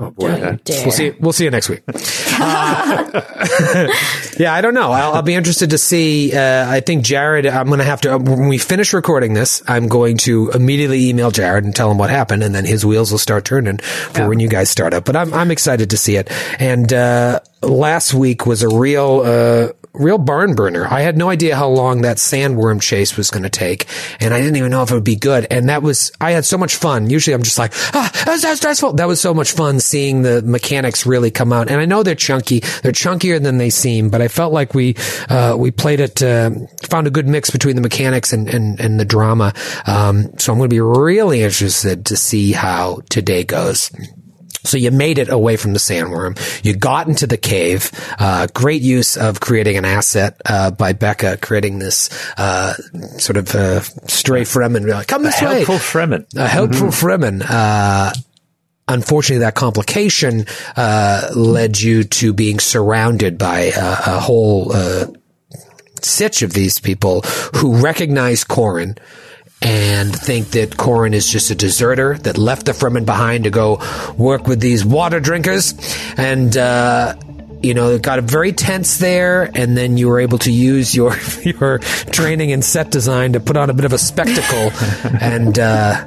Oh 0.00 0.10
boy. 0.12 0.28
Don't 0.28 0.52
you 0.52 0.58
dare. 0.64 0.84
We'll 0.84 0.92
see. 0.92 1.10
We'll 1.18 1.32
see 1.32 1.44
you 1.44 1.50
next 1.50 1.68
week. 1.68 1.82
Uh, 1.88 3.10
yeah, 4.38 4.54
I 4.54 4.60
don't 4.60 4.74
know. 4.74 4.92
I'll, 4.92 5.14
I'll 5.14 5.22
be 5.22 5.34
interested 5.34 5.70
to 5.70 5.78
see. 5.78 6.36
Uh, 6.36 6.70
I 6.70 6.78
think 6.78 7.04
Jared. 7.04 7.46
I'm 7.46 7.66
going 7.66 7.80
to 7.80 7.84
have 7.84 8.02
to 8.02 8.16
when 8.16 8.46
we 8.46 8.58
finish 8.58 8.92
recording 8.92 9.34
this. 9.34 9.60
I'm 9.66 9.88
going 9.88 10.18
to 10.18 10.50
immediately 10.50 11.08
email 11.08 11.32
Jared 11.32 11.64
and 11.64 11.74
tell 11.74 11.90
him 11.90 11.98
what 11.98 12.10
happened, 12.10 12.44
and 12.44 12.54
then 12.54 12.64
his 12.64 12.86
wheels 12.86 13.10
will 13.10 13.18
start 13.18 13.44
turning 13.44 13.78
for 13.78 14.28
when 14.28 14.38
you 14.38 14.48
guys 14.48 14.70
start 14.70 14.94
up. 14.94 15.04
But 15.04 15.16
I'm 15.16 15.34
I'm 15.34 15.50
excited 15.50 15.90
to 15.90 15.96
see 15.96 16.14
it. 16.14 16.30
And 16.60 16.92
uh, 16.92 17.40
last 17.60 18.14
week 18.14 18.46
was 18.46 18.62
a 18.62 18.68
real. 18.68 19.74
Real 19.94 20.18
barn 20.18 20.54
burner. 20.54 20.86
I 20.86 21.00
had 21.00 21.16
no 21.16 21.28
idea 21.28 21.56
how 21.56 21.68
long 21.68 22.02
that 22.02 22.18
sandworm 22.18 22.80
chase 22.80 23.16
was 23.16 23.30
going 23.30 23.42
to 23.42 23.50
take, 23.50 23.86
and 24.20 24.32
I 24.32 24.38
didn't 24.38 24.56
even 24.56 24.70
know 24.70 24.82
if 24.82 24.90
it 24.90 24.94
would 24.94 25.04
be 25.04 25.16
good. 25.16 25.46
And 25.50 25.68
that 25.68 25.82
was, 25.82 26.12
I 26.20 26.32
had 26.32 26.44
so 26.44 26.58
much 26.58 26.76
fun. 26.76 27.10
Usually 27.10 27.34
I'm 27.34 27.42
just 27.42 27.58
like, 27.58 27.72
ah, 27.94 28.10
that's 28.24 28.42
so 28.42 28.54
stressful. 28.54 28.92
That 28.94 29.08
was 29.08 29.20
so 29.20 29.34
much 29.34 29.52
fun 29.52 29.80
seeing 29.80 30.22
the 30.22 30.42
mechanics 30.42 31.06
really 31.06 31.30
come 31.30 31.52
out. 31.52 31.70
And 31.70 31.80
I 31.80 31.84
know 31.84 32.02
they're 32.02 32.14
chunky. 32.14 32.60
They're 32.82 32.92
chunkier 32.92 33.42
than 33.42 33.58
they 33.58 33.70
seem, 33.70 34.10
but 34.10 34.20
I 34.20 34.28
felt 34.28 34.52
like 34.52 34.74
we, 34.74 34.94
uh, 35.28 35.56
we 35.58 35.70
played 35.70 36.00
it, 36.00 36.22
uh, 36.22 36.50
found 36.82 37.06
a 37.06 37.10
good 37.10 37.26
mix 37.26 37.50
between 37.50 37.76
the 37.76 37.82
mechanics 37.82 38.32
and, 38.32 38.48
and, 38.48 38.78
and 38.78 39.00
the 39.00 39.04
drama. 39.04 39.52
Um, 39.86 40.38
so 40.38 40.52
I'm 40.52 40.58
going 40.58 40.70
to 40.70 40.74
be 40.74 40.80
really 40.80 41.42
interested 41.42 42.06
to 42.06 42.16
see 42.16 42.52
how 42.52 43.00
today 43.08 43.44
goes. 43.44 43.90
So 44.64 44.76
you 44.76 44.90
made 44.90 45.18
it 45.18 45.28
away 45.28 45.56
from 45.56 45.72
the 45.72 45.78
sandworm. 45.78 46.38
You 46.64 46.76
got 46.76 47.08
into 47.08 47.26
the 47.26 47.36
cave. 47.36 47.90
Uh, 48.18 48.46
great 48.52 48.82
use 48.82 49.16
of 49.16 49.40
creating 49.40 49.76
an 49.76 49.84
asset 49.84 50.40
uh, 50.44 50.70
by 50.70 50.92
Becca, 50.92 51.38
creating 51.38 51.78
this 51.78 52.10
uh, 52.36 52.74
sort 53.18 53.36
of 53.36 53.54
uh, 53.54 53.80
stray 53.80 54.42
Fremen. 54.42 54.86
Like, 54.88 55.06
Come 55.06 55.22
this 55.22 55.40
way. 55.40 55.64
Helpful 55.64 55.76
Fremen. 55.76 56.26
A 56.36 56.48
helpful 56.48 56.88
Fremen. 56.88 57.42
Uh, 57.48 58.12
unfortunately, 58.88 59.44
that 59.44 59.54
complication 59.54 60.46
uh, 60.76 61.30
led 61.34 61.80
you 61.80 62.04
to 62.04 62.32
being 62.32 62.58
surrounded 62.58 63.38
by 63.38 63.72
a, 63.76 63.92
a 64.16 64.20
whole 64.20 64.72
uh, 64.72 65.06
sietch 66.00 66.42
of 66.42 66.52
these 66.52 66.78
people 66.78 67.22
who 67.56 67.76
recognize 67.76 68.44
Corin 68.44 68.96
and 69.60 70.14
think 70.14 70.50
that 70.50 70.76
Corin 70.76 71.14
is 71.14 71.28
just 71.28 71.50
a 71.50 71.54
deserter 71.54 72.16
that 72.18 72.38
left 72.38 72.66
the 72.66 72.72
Fremen 72.72 73.04
behind 73.04 73.44
to 73.44 73.50
go 73.50 73.80
work 74.16 74.46
with 74.46 74.60
these 74.60 74.84
water 74.84 75.20
drinkers. 75.20 75.74
And, 76.16 76.56
uh, 76.56 77.16
you 77.62 77.74
know, 77.74 77.90
it 77.90 78.02
got 78.02 78.22
very 78.22 78.52
tense 78.52 78.98
there, 78.98 79.50
and 79.54 79.76
then 79.76 79.96
you 79.96 80.08
were 80.08 80.20
able 80.20 80.38
to 80.38 80.52
use 80.52 80.94
your 80.94 81.16
your 81.42 81.78
training 81.78 82.50
in 82.50 82.62
set 82.62 82.90
design 82.90 83.32
to 83.32 83.40
put 83.40 83.56
on 83.56 83.68
a 83.68 83.74
bit 83.74 83.84
of 83.84 83.92
a 83.92 83.98
spectacle 83.98 84.70
and 85.20 85.58
uh, 85.58 86.06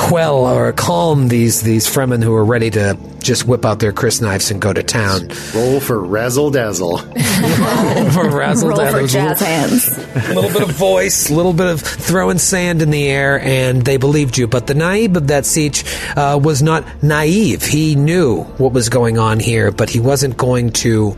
quell 0.00 0.46
or 0.46 0.72
calm 0.72 1.28
these 1.28 1.60
these 1.60 1.86
Fremen 1.86 2.22
who 2.22 2.34
are 2.34 2.44
ready 2.44 2.70
to 2.70 2.96
just 3.18 3.44
whip 3.46 3.66
out 3.66 3.80
their 3.80 3.92
crysknives 3.92 4.50
and 4.50 4.60
go 4.60 4.72
to 4.72 4.82
town. 4.82 5.28
Roll 5.54 5.78
for 5.78 6.02
razzle 6.02 6.50
dazzle. 6.50 6.98
for 6.98 8.30
razzle 8.30 8.70
Roll 8.70 8.90
for 8.90 9.06
jazz 9.06 9.40
hands. 9.40 9.98
a 9.98 10.34
little 10.34 10.50
bit 10.50 10.62
of 10.62 10.70
voice, 10.70 11.28
a 11.30 11.34
little 11.34 11.52
bit 11.52 11.66
of 11.66 11.82
throwing 11.82 12.38
sand 12.38 12.80
in 12.80 12.90
the 12.90 13.08
air, 13.08 13.38
and 13.40 13.84
they 13.84 13.98
believed 13.98 14.38
you. 14.38 14.48
But 14.48 14.66
the 14.66 14.74
naib 14.74 15.16
of 15.16 15.28
that 15.28 15.44
sietch 15.44 15.84
uh, 16.16 16.38
was 16.38 16.62
not 16.62 17.02
naive. 17.02 17.62
He 17.62 17.94
knew 17.94 18.44
what 18.56 18.72
was 18.72 18.88
going 18.88 19.18
on 19.18 19.38
here, 19.38 19.70
but 19.70 19.90
he 19.90 20.00
wasn't 20.00 20.36
going 20.36 20.70
to. 20.84 21.16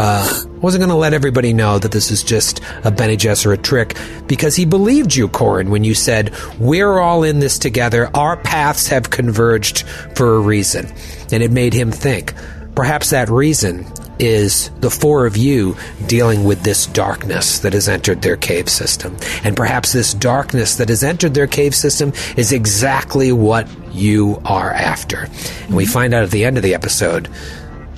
Uh, 0.00 0.44
wasn't 0.60 0.80
going 0.80 0.90
to 0.90 0.94
let 0.94 1.12
everybody 1.12 1.52
know 1.52 1.76
that 1.76 1.90
this 1.90 2.12
is 2.12 2.22
just 2.22 2.60
a 2.84 2.90
Bene 2.92 3.16
Gesserit 3.16 3.64
trick 3.64 3.96
because 4.28 4.54
he 4.54 4.64
believed 4.64 5.16
you, 5.16 5.26
Corin, 5.26 5.70
when 5.70 5.82
you 5.82 5.92
said, 5.92 6.32
We're 6.60 7.00
all 7.00 7.24
in 7.24 7.40
this 7.40 7.58
together. 7.58 8.08
Our 8.14 8.36
paths 8.36 8.86
have 8.86 9.10
converged 9.10 9.82
for 10.14 10.36
a 10.36 10.38
reason. 10.38 10.86
And 11.32 11.42
it 11.42 11.50
made 11.50 11.74
him 11.74 11.90
think. 11.90 12.32
Perhaps 12.76 13.10
that 13.10 13.28
reason 13.28 13.86
is 14.20 14.70
the 14.78 14.88
four 14.88 15.26
of 15.26 15.36
you 15.36 15.76
dealing 16.06 16.44
with 16.44 16.62
this 16.62 16.86
darkness 16.86 17.58
that 17.58 17.72
has 17.72 17.88
entered 17.88 18.22
their 18.22 18.36
cave 18.36 18.68
system. 18.68 19.16
And 19.42 19.56
perhaps 19.56 19.92
this 19.92 20.14
darkness 20.14 20.76
that 20.76 20.90
has 20.90 21.02
entered 21.02 21.34
their 21.34 21.48
cave 21.48 21.74
system 21.74 22.12
is 22.36 22.52
exactly 22.52 23.32
what 23.32 23.66
you 23.92 24.40
are 24.44 24.70
after. 24.70 25.28
And 25.66 25.74
we 25.74 25.86
find 25.86 26.14
out 26.14 26.22
at 26.22 26.30
the 26.30 26.44
end 26.44 26.56
of 26.56 26.62
the 26.62 26.74
episode 26.74 27.28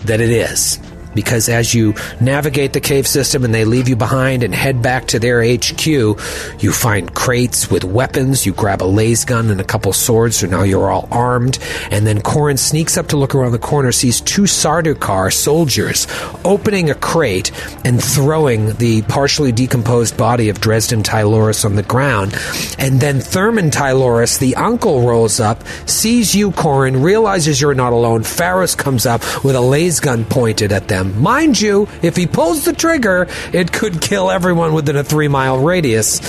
that 0.06 0.22
it 0.22 0.30
is. 0.30 0.78
Because 1.14 1.48
as 1.48 1.74
you 1.74 1.94
navigate 2.20 2.72
the 2.72 2.80
cave 2.80 3.06
system 3.06 3.44
and 3.44 3.54
they 3.54 3.64
leave 3.64 3.88
you 3.88 3.96
behind 3.96 4.42
and 4.42 4.54
head 4.54 4.82
back 4.82 5.06
to 5.08 5.18
their 5.18 5.42
HQ, 5.42 5.86
you 5.86 6.72
find 6.72 7.14
crates 7.14 7.70
with 7.70 7.84
weapons. 7.84 8.46
You 8.46 8.52
grab 8.52 8.82
a 8.82 8.84
laser 8.84 9.26
gun 9.26 9.50
and 9.50 9.60
a 9.60 9.64
couple 9.64 9.92
swords, 9.92 10.36
so 10.36 10.46
now 10.46 10.62
you're 10.62 10.90
all 10.90 11.08
armed. 11.10 11.58
And 11.90 12.06
then 12.06 12.20
Corin 12.20 12.56
sneaks 12.56 12.96
up 12.96 13.08
to 13.08 13.16
look 13.16 13.34
around 13.34 13.52
the 13.52 13.58
corner, 13.58 13.92
sees 13.92 14.20
two 14.20 14.42
Sardaukar 14.42 15.32
soldiers 15.32 16.06
opening 16.44 16.90
a 16.90 16.94
crate 16.94 17.50
and 17.84 18.02
throwing 18.02 18.74
the 18.74 19.02
partially 19.02 19.52
decomposed 19.52 20.16
body 20.16 20.48
of 20.48 20.60
Dresden 20.60 21.02
Tyloris 21.02 21.64
on 21.64 21.76
the 21.76 21.82
ground. 21.82 22.36
And 22.78 23.00
then 23.00 23.20
Thurman 23.20 23.70
Tyloris, 23.70 24.38
the 24.38 24.56
uncle, 24.56 25.02
rolls 25.02 25.40
up, 25.40 25.66
sees 25.86 26.34
you, 26.34 26.52
Corin, 26.52 27.02
realizes 27.02 27.60
you're 27.60 27.74
not 27.74 27.92
alone. 27.92 28.22
Pharos 28.22 28.74
comes 28.74 29.06
up 29.06 29.22
with 29.44 29.56
a 29.56 29.60
laser 29.60 30.02
gun 30.02 30.24
pointed 30.24 30.72
at 30.72 30.88
them. 30.88 30.99
Mind 31.04 31.60
you, 31.60 31.88
if 32.02 32.16
he 32.16 32.26
pulls 32.26 32.64
the 32.64 32.72
trigger, 32.72 33.28
it 33.52 33.72
could 33.72 34.00
kill 34.00 34.30
everyone 34.30 34.72
within 34.72 34.96
a 34.96 35.04
three 35.04 35.28
mile 35.28 35.58
radius. 35.58 36.20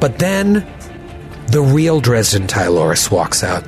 But 0.00 0.18
then 0.18 0.66
the 1.48 1.62
real 1.62 2.00
Dresden 2.00 2.46
Tyloris 2.46 3.10
walks 3.10 3.42
out 3.42 3.64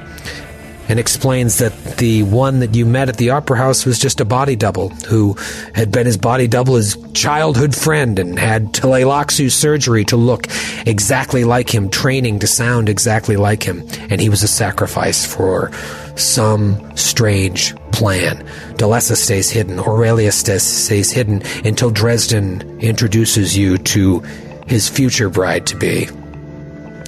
and 0.88 0.98
explains 0.98 1.58
that 1.58 1.72
the 1.98 2.22
one 2.24 2.60
that 2.60 2.74
you 2.74 2.86
met 2.86 3.08
at 3.08 3.16
the 3.16 3.30
opera 3.30 3.56
house 3.56 3.84
was 3.84 3.98
just 3.98 4.20
a 4.20 4.24
body 4.24 4.56
double 4.56 4.88
who 4.88 5.36
had 5.74 5.90
been 5.92 6.06
his 6.06 6.16
body 6.16 6.48
double, 6.48 6.76
his 6.76 6.96
childhood 7.12 7.74
friend, 7.74 8.18
and 8.18 8.38
had 8.38 8.72
Tleilaxu 8.72 9.50
surgery 9.50 10.04
to 10.06 10.16
look 10.16 10.46
exactly 10.86 11.44
like 11.44 11.72
him, 11.74 11.90
training 11.90 12.38
to 12.40 12.46
sound 12.46 12.88
exactly 12.88 13.36
like 13.36 13.62
him. 13.62 13.86
And 14.10 14.20
he 14.20 14.28
was 14.28 14.42
a 14.42 14.48
sacrifice 14.48 15.24
for 15.24 15.70
some 16.16 16.96
strange 16.96 17.74
plan. 17.92 18.44
Delessa 18.76 19.16
stays 19.16 19.50
hidden, 19.50 19.78
Aurelia 19.78 20.32
stays 20.32 21.10
hidden 21.10 21.42
until 21.64 21.90
Dresden 21.90 22.80
introduces 22.80 23.56
you 23.56 23.78
to 23.78 24.20
his 24.66 24.88
future 24.88 25.28
bride 25.30 25.66
to 25.66 25.76
be. 25.76 26.08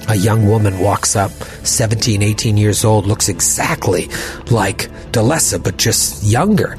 A 0.07 0.15
young 0.15 0.47
woman 0.47 0.79
walks 0.79 1.15
up, 1.15 1.31
17, 1.63 2.21
18 2.21 2.57
years 2.57 2.83
old, 2.83 3.05
looks 3.05 3.29
exactly 3.29 4.07
like 4.49 4.89
Delessa, 5.11 5.61
but 5.61 5.77
just 5.77 6.23
younger. 6.23 6.77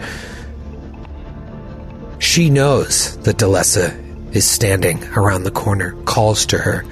She 2.19 2.51
knows 2.51 3.17
that 3.19 3.37
Delessa 3.37 3.99
is 4.35 4.49
standing 4.49 5.03
around 5.17 5.45
the 5.45 5.51
corner, 5.51 5.93
calls 6.05 6.47
to 6.47 6.59
her. 6.59 6.85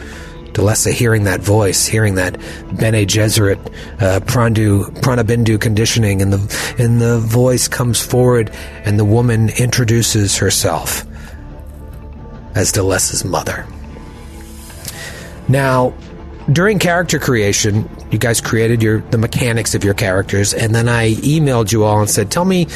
Delessa 0.52 0.92
hearing 0.92 1.25
that 1.25 1.40
voice, 1.40 1.87
hearing 1.87 2.16
that 2.16 2.37
Bene 2.76 3.06
Gesserit, 3.06 3.58
uh, 4.00 4.20
Prandu, 4.20 4.90
Pranabindu 5.00 5.60
conditioning, 5.60 6.20
and 6.20 6.32
the, 6.32 6.75
and 6.78 7.00
the 7.00 7.20
voice 7.20 7.68
comes 7.68 8.00
forward, 8.04 8.50
and 8.84 8.99
the 8.99 9.04
woman 9.04 9.49
introduces 9.50 10.37
herself 10.37 11.04
as 12.54 12.72
Delessa's 12.72 13.25
mother. 13.25 13.66
Now, 15.49 15.94
during 16.52 16.78
character 16.78 17.18
creation, 17.18 17.88
you 18.11 18.18
guys 18.18 18.40
created 18.40 18.82
your 18.82 19.00
the 19.11 19.18
mechanics 19.18 19.75
of 19.75 19.85
your 19.85 19.94
characters, 19.94 20.54
and 20.54 20.75
then 20.75 20.88
I 20.88 21.14
emailed 21.14 21.73
you 21.73 21.85
all 21.85 22.00
and 22.00 22.11
said, 22.11 22.30
"Tell 22.30 22.44
me, 22.44 22.66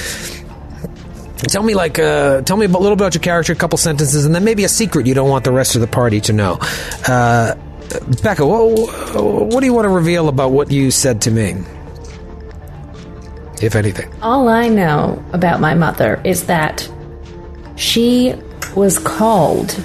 tell 1.37 1.63
me 1.63 1.75
like, 1.75 1.99
uh, 1.99 2.43
tell 2.43 2.57
me 2.57 2.67
a 2.67 2.69
little 2.69 2.93
about 2.93 3.15
your 3.15 3.23
character, 3.23 3.53
a 3.53 3.57
couple 3.57 3.79
sentences, 3.79 4.25
and 4.25 4.35
then 4.35 4.45
maybe 4.45 4.65
a 4.65 4.69
secret 4.69 5.07
you 5.07 5.15
don't 5.15 5.29
want 5.29 5.45
the 5.45 5.53
rest 5.53 5.75
of 5.75 5.81
the 5.81 5.87
party 5.87 6.21
to 6.23 6.33
know." 6.33 6.59
Uh, 7.09 7.55
Becca, 8.23 8.45
what, 8.47 9.15
what 9.15 9.61
do 9.61 9.67
you 9.67 9.75
want 9.75 9.85
to 9.85 9.91
reveal 9.91 10.29
about 10.29 10.51
what 10.51 10.71
you 10.71 10.91
said 10.91 11.21
to 11.23 11.31
me, 11.31 11.55
if 13.63 13.77
anything? 13.77 14.13
All 14.23 14.49
I 14.49 14.69
know 14.69 15.23
about 15.33 15.61
my 15.61 15.75
mother 15.75 16.21
is 16.25 16.47
that 16.47 16.89
she 17.77 18.35
was 18.75 18.99
called 18.99 19.81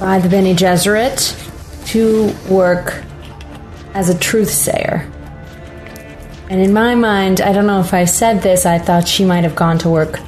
by 0.00 0.18
the 0.18 0.28
Bene 0.28 0.54
Gesserit 0.54 1.40
to 1.86 2.34
work 2.48 3.02
as 3.94 4.08
a 4.08 4.18
truth 4.18 4.50
sayer. 4.50 5.10
And 6.50 6.60
in 6.60 6.72
my 6.72 6.94
mind, 6.94 7.40
I 7.40 7.52
don't 7.52 7.66
know 7.66 7.80
if 7.80 7.94
I 7.94 8.04
said 8.04 8.42
this, 8.42 8.66
I 8.66 8.78
thought 8.78 9.08
she 9.08 9.24
might 9.24 9.44
have 9.44 9.56
gone 9.56 9.78
to 9.78 9.88
work 9.88 10.20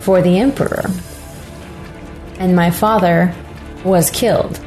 for 0.00 0.20
the 0.20 0.38
Emperor. 0.38 0.90
And 2.38 2.56
my 2.56 2.70
father 2.70 3.34
was 3.84 4.10
killed. 4.10 4.58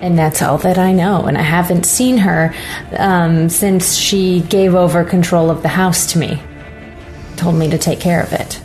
And 0.00 0.18
that's 0.18 0.42
all 0.42 0.58
that 0.58 0.78
I 0.78 0.92
know. 0.92 1.24
And 1.24 1.36
I 1.36 1.42
haven't 1.42 1.84
seen 1.84 2.18
her 2.18 2.54
um, 2.98 3.48
since 3.48 3.96
she 3.96 4.40
gave 4.42 4.74
over 4.74 5.02
control 5.02 5.50
of 5.50 5.62
the 5.62 5.68
house 5.68 6.12
to 6.12 6.18
me. 6.18 6.40
Told 7.36 7.56
me 7.56 7.70
to 7.70 7.78
take 7.78 8.00
care 8.00 8.22
of 8.22 8.32
it. 8.32 8.60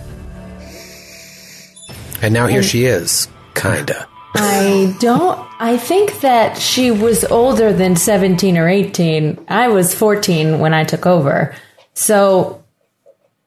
And 2.21 2.33
now 2.33 2.47
here 2.47 2.61
she 2.61 2.85
is, 2.85 3.29
kinda. 3.55 4.07
I 4.35 4.95
don't. 4.99 5.39
I 5.59 5.77
think 5.77 6.21
that 6.21 6.57
she 6.57 6.91
was 6.91 7.23
older 7.25 7.73
than 7.73 7.95
17 7.95 8.57
or 8.57 8.69
18. 8.69 9.45
I 9.49 9.67
was 9.69 9.93
14 9.93 10.59
when 10.59 10.73
I 10.73 10.83
took 10.83 11.05
over. 11.05 11.55
So 11.93 12.63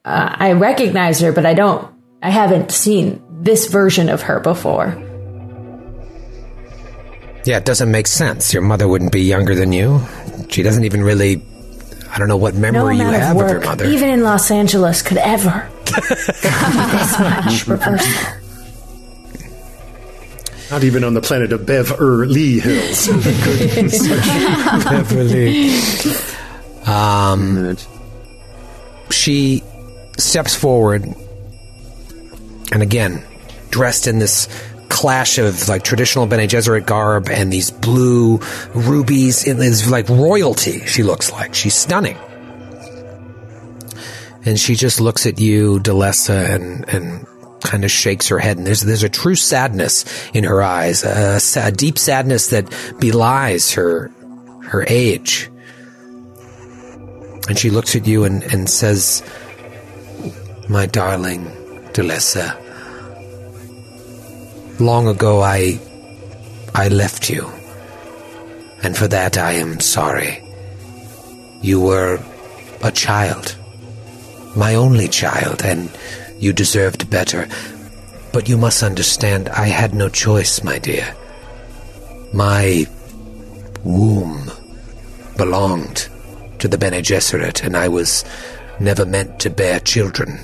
uh, 0.05 0.35
I 0.39 0.53
recognize 0.53 1.21
her, 1.21 1.33
but 1.33 1.47
I 1.47 1.55
don't. 1.55 1.89
I 2.23 2.31
haven't 2.31 2.71
seen 2.71 3.23
this 3.31 3.67
version 3.69 4.09
of 4.09 4.23
her 4.23 4.41
before. 4.41 4.97
Yeah, 7.45 7.57
it 7.57 7.65
doesn't 7.65 7.91
make 7.91 8.07
sense. 8.07 8.53
Your 8.53 8.62
mother 8.62 8.87
wouldn't 8.87 9.11
be 9.12 9.23
younger 9.23 9.55
than 9.55 9.73
you. 9.73 10.01
She 10.49 10.62
doesn't 10.62 10.85
even 10.85 11.03
really. 11.03 11.43
I 12.11 12.19
don't 12.19 12.29
know 12.29 12.37
what 12.37 12.55
No 12.55 12.61
memory 12.61 12.99
you 12.99 13.05
have 13.05 13.37
of 13.37 13.43
of, 13.43 13.51
your 13.51 13.61
mother. 13.62 13.87
even 13.87 14.11
in 14.11 14.23
Los 14.23 14.51
Angeles, 14.51 15.01
could 15.01 15.17
ever 15.17 15.69
this 15.87 17.19
much 17.19 17.67
reversal. 17.67 18.42
Not 20.73 20.85
even 20.85 21.05
on 21.05 21.12
the 21.12 21.21
planet 21.21 21.52
of 21.52 21.67
Beverly 21.67 22.59
Hills. 22.59 23.07
Beverly. 24.85 25.69
Um, 26.87 27.76
she 29.11 29.62
steps 30.17 30.55
forward, 30.55 31.05
and 32.73 32.83
again, 32.83 33.23
dressed 33.69 34.07
in 34.07 34.19
this 34.19 34.49
clash 34.88 35.37
of 35.37 35.69
like 35.69 35.83
traditional 35.83 36.25
Bene 36.26 36.49
Gesserit 36.49 36.87
garb 36.87 37.29
and 37.29 37.52
these 37.52 37.71
blue 37.71 38.38
rubies. 38.75 39.47
It 39.47 39.59
is 39.59 39.91
like 39.91 40.09
royalty. 40.09 40.87
She 40.87 41.02
looks 41.02 41.31
like 41.31 41.52
she's 41.52 41.75
stunning, 41.75 42.17
and 44.47 44.59
she 44.59 44.75
just 44.75 45.02
looks 45.02 45.26
at 45.26 45.38
you, 45.38 45.81
Delessa, 45.81 46.49
and 46.49 46.88
and 46.88 47.26
kind 47.62 47.85
of 47.85 47.90
shakes 47.90 48.28
her 48.28 48.38
head. 48.38 48.59
And 48.59 48.66
there's 48.66 48.81
there's 48.81 49.02
a 49.02 49.09
true 49.09 49.35
sadness 49.35 50.04
in 50.33 50.45
her 50.45 50.62
eyes, 50.62 51.04
a, 51.04 51.73
deep 51.73 51.99
sadness 51.99 52.49
that 52.49 52.69
belies 52.99 53.73
her 53.73 54.11
her 54.64 54.85
age. 54.88 55.50
And 57.49 57.59
she 57.59 57.71
looks 57.71 57.97
at 57.97 58.07
you 58.07 58.25
and, 58.25 58.42
and 58.45 58.71
says, 58.71 59.23
My 60.69 60.87
darling 60.87 61.47
Delessa, 61.92 62.57
long 64.81 65.09
ago 65.09 65.42
I 65.42 65.81
I 66.75 66.88
left 66.88 67.28
you. 67.28 67.50
And 68.83 68.97
for 68.97 69.09
that 69.09 69.38
I 69.38 69.52
am 69.52 69.81
sorry. 69.81 70.42
You 71.61 71.81
were 71.81 72.21
a 72.83 72.90
child. 72.90 73.57
My 74.57 74.75
only 74.75 75.09
child, 75.09 75.62
and 75.64 75.88
you 76.43 76.53
deserved 76.53 77.09
better. 77.09 77.49
But 78.33 78.49
you 78.49 78.59
must 78.59 78.83
understand 78.83 79.49
I 79.49 79.67
had 79.67 79.95
no 79.95 80.09
choice, 80.09 80.65
my 80.65 80.79
dear. 80.79 81.15
My 82.35 82.87
womb 83.85 84.51
belonged 85.37 86.09
to 86.59 86.67
the 86.67 86.79
Bene 86.79 87.01
Gesserit, 87.03 87.63
and 87.63 87.77
I 87.77 87.89
was 87.89 88.25
never 88.81 89.07
meant 89.07 89.39
to 89.41 89.51
bear 89.51 89.79
children. 89.81 90.41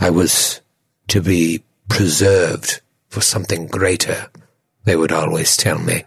I 0.00 0.10
was 0.10 0.60
to 1.08 1.22
be 1.22 1.62
preserved 1.88 2.80
for 3.08 3.20
something 3.20 3.66
greater, 3.66 4.28
they 4.84 4.96
would 4.96 5.12
always 5.12 5.56
tell 5.56 5.78
me. 5.78 6.04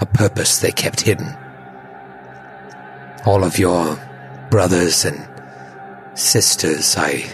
A 0.00 0.06
purpose 0.06 0.58
they 0.58 0.72
kept 0.72 1.00
hidden. 1.00 1.36
All 3.24 3.44
of 3.44 3.58
your 3.58 3.98
brothers 4.50 5.04
and 5.04 5.31
sisters, 6.14 6.96
I 6.96 7.24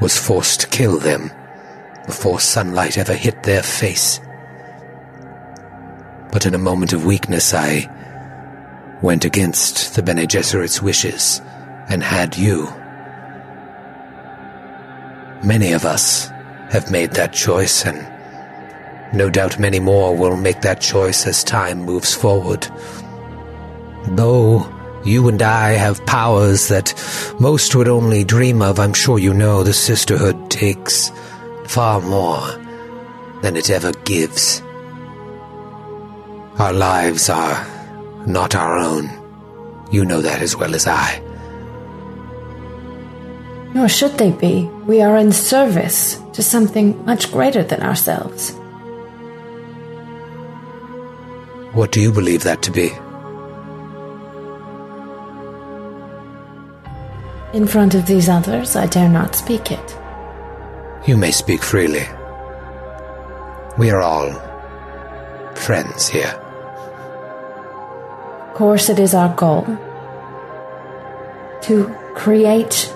was 0.00 0.16
forced 0.16 0.60
to 0.60 0.68
kill 0.68 0.98
them 0.98 1.30
before 2.06 2.40
sunlight 2.40 2.98
ever 2.98 3.14
hit 3.14 3.42
their 3.42 3.62
face. 3.62 4.20
But 6.32 6.46
in 6.46 6.54
a 6.54 6.58
moment 6.58 6.92
of 6.92 7.04
weakness, 7.04 7.52
I 7.54 7.88
went 9.02 9.24
against 9.24 9.94
the 9.94 10.02
Bene 10.02 10.26
Gesserit's 10.26 10.80
wishes 10.80 11.40
and 11.88 12.02
had 12.02 12.36
you. 12.36 12.66
Many 15.42 15.72
of 15.72 15.84
us 15.84 16.28
have 16.70 16.90
made 16.90 17.12
that 17.12 17.32
choice, 17.32 17.84
and 17.84 17.98
no 19.16 19.30
doubt 19.30 19.58
many 19.58 19.80
more 19.80 20.16
will 20.16 20.36
make 20.36 20.60
that 20.60 20.80
choice 20.80 21.26
as 21.26 21.42
time 21.42 21.80
moves 21.80 22.14
forward. 22.14 22.68
Though 24.06 24.60
you 25.04 25.28
and 25.28 25.40
I 25.40 25.70
have 25.72 26.04
powers 26.06 26.68
that 26.68 26.94
most 27.40 27.74
would 27.74 27.88
only 27.88 28.24
dream 28.24 28.60
of, 28.60 28.78
I'm 28.78 28.92
sure 28.92 29.18
you 29.18 29.32
know 29.32 29.62
the 29.62 29.72
sisterhood 29.72 30.50
takes 30.50 31.10
far 31.64 32.00
more 32.00 32.46
than 33.42 33.56
it 33.56 33.70
ever 33.70 33.92
gives. 34.04 34.60
Our 36.58 36.72
lives 36.72 37.30
are 37.30 37.66
not 38.26 38.54
our 38.54 38.76
own. 38.76 39.08
You 39.90 40.04
know 40.04 40.20
that 40.20 40.42
as 40.42 40.54
well 40.54 40.74
as 40.74 40.86
I. 40.86 41.22
Nor 43.74 43.88
should 43.88 44.18
they 44.18 44.32
be. 44.32 44.64
We 44.86 45.00
are 45.00 45.16
in 45.16 45.32
service 45.32 46.20
to 46.34 46.42
something 46.42 47.04
much 47.06 47.32
greater 47.32 47.62
than 47.62 47.82
ourselves. 47.82 48.50
What 51.72 51.92
do 51.92 52.00
you 52.00 52.12
believe 52.12 52.42
that 52.42 52.62
to 52.62 52.70
be? 52.70 52.90
In 57.52 57.66
front 57.66 57.96
of 57.96 58.06
these 58.06 58.28
others, 58.28 58.76
I 58.76 58.86
dare 58.86 59.08
not 59.08 59.34
speak 59.34 59.72
it. 59.72 59.98
You 61.06 61.16
may 61.16 61.32
speak 61.32 61.62
freely. 61.62 62.06
We 63.76 63.90
are 63.90 64.00
all 64.00 64.30
friends 65.56 66.08
here. 66.08 66.30
Of 68.48 68.54
course, 68.54 68.88
it 68.88 69.00
is 69.00 69.14
our 69.14 69.34
goal 69.34 69.64
to 71.62 71.92
create 72.14 72.94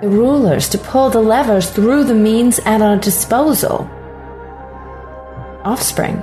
the 0.00 0.08
rulers, 0.08 0.68
to 0.68 0.78
pull 0.78 1.10
the 1.10 1.20
levers 1.20 1.70
through 1.70 2.04
the 2.04 2.14
means 2.14 2.60
at 2.60 2.82
our 2.82 2.96
disposal. 2.96 3.90
Offspring. 5.64 6.22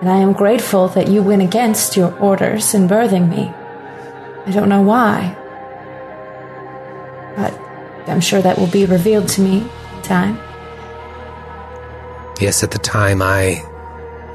And 0.00 0.08
I 0.08 0.16
am 0.16 0.32
grateful 0.32 0.88
that 0.88 1.08
you 1.08 1.22
went 1.22 1.42
against 1.42 1.96
your 1.96 2.16
orders 2.20 2.74
in 2.74 2.88
birthing 2.88 3.28
me. 3.28 3.52
I 4.46 4.52
don't 4.52 4.68
know 4.68 4.82
why. 4.82 5.36
But 7.36 7.52
I'm 8.08 8.20
sure 8.20 8.40
that 8.40 8.58
will 8.58 8.68
be 8.68 8.86
revealed 8.86 9.28
to 9.30 9.40
me 9.40 9.68
in 9.96 10.02
time. 10.02 10.38
Yes, 12.40 12.62
at 12.62 12.70
the 12.70 12.78
time 12.78 13.22
I 13.22 13.64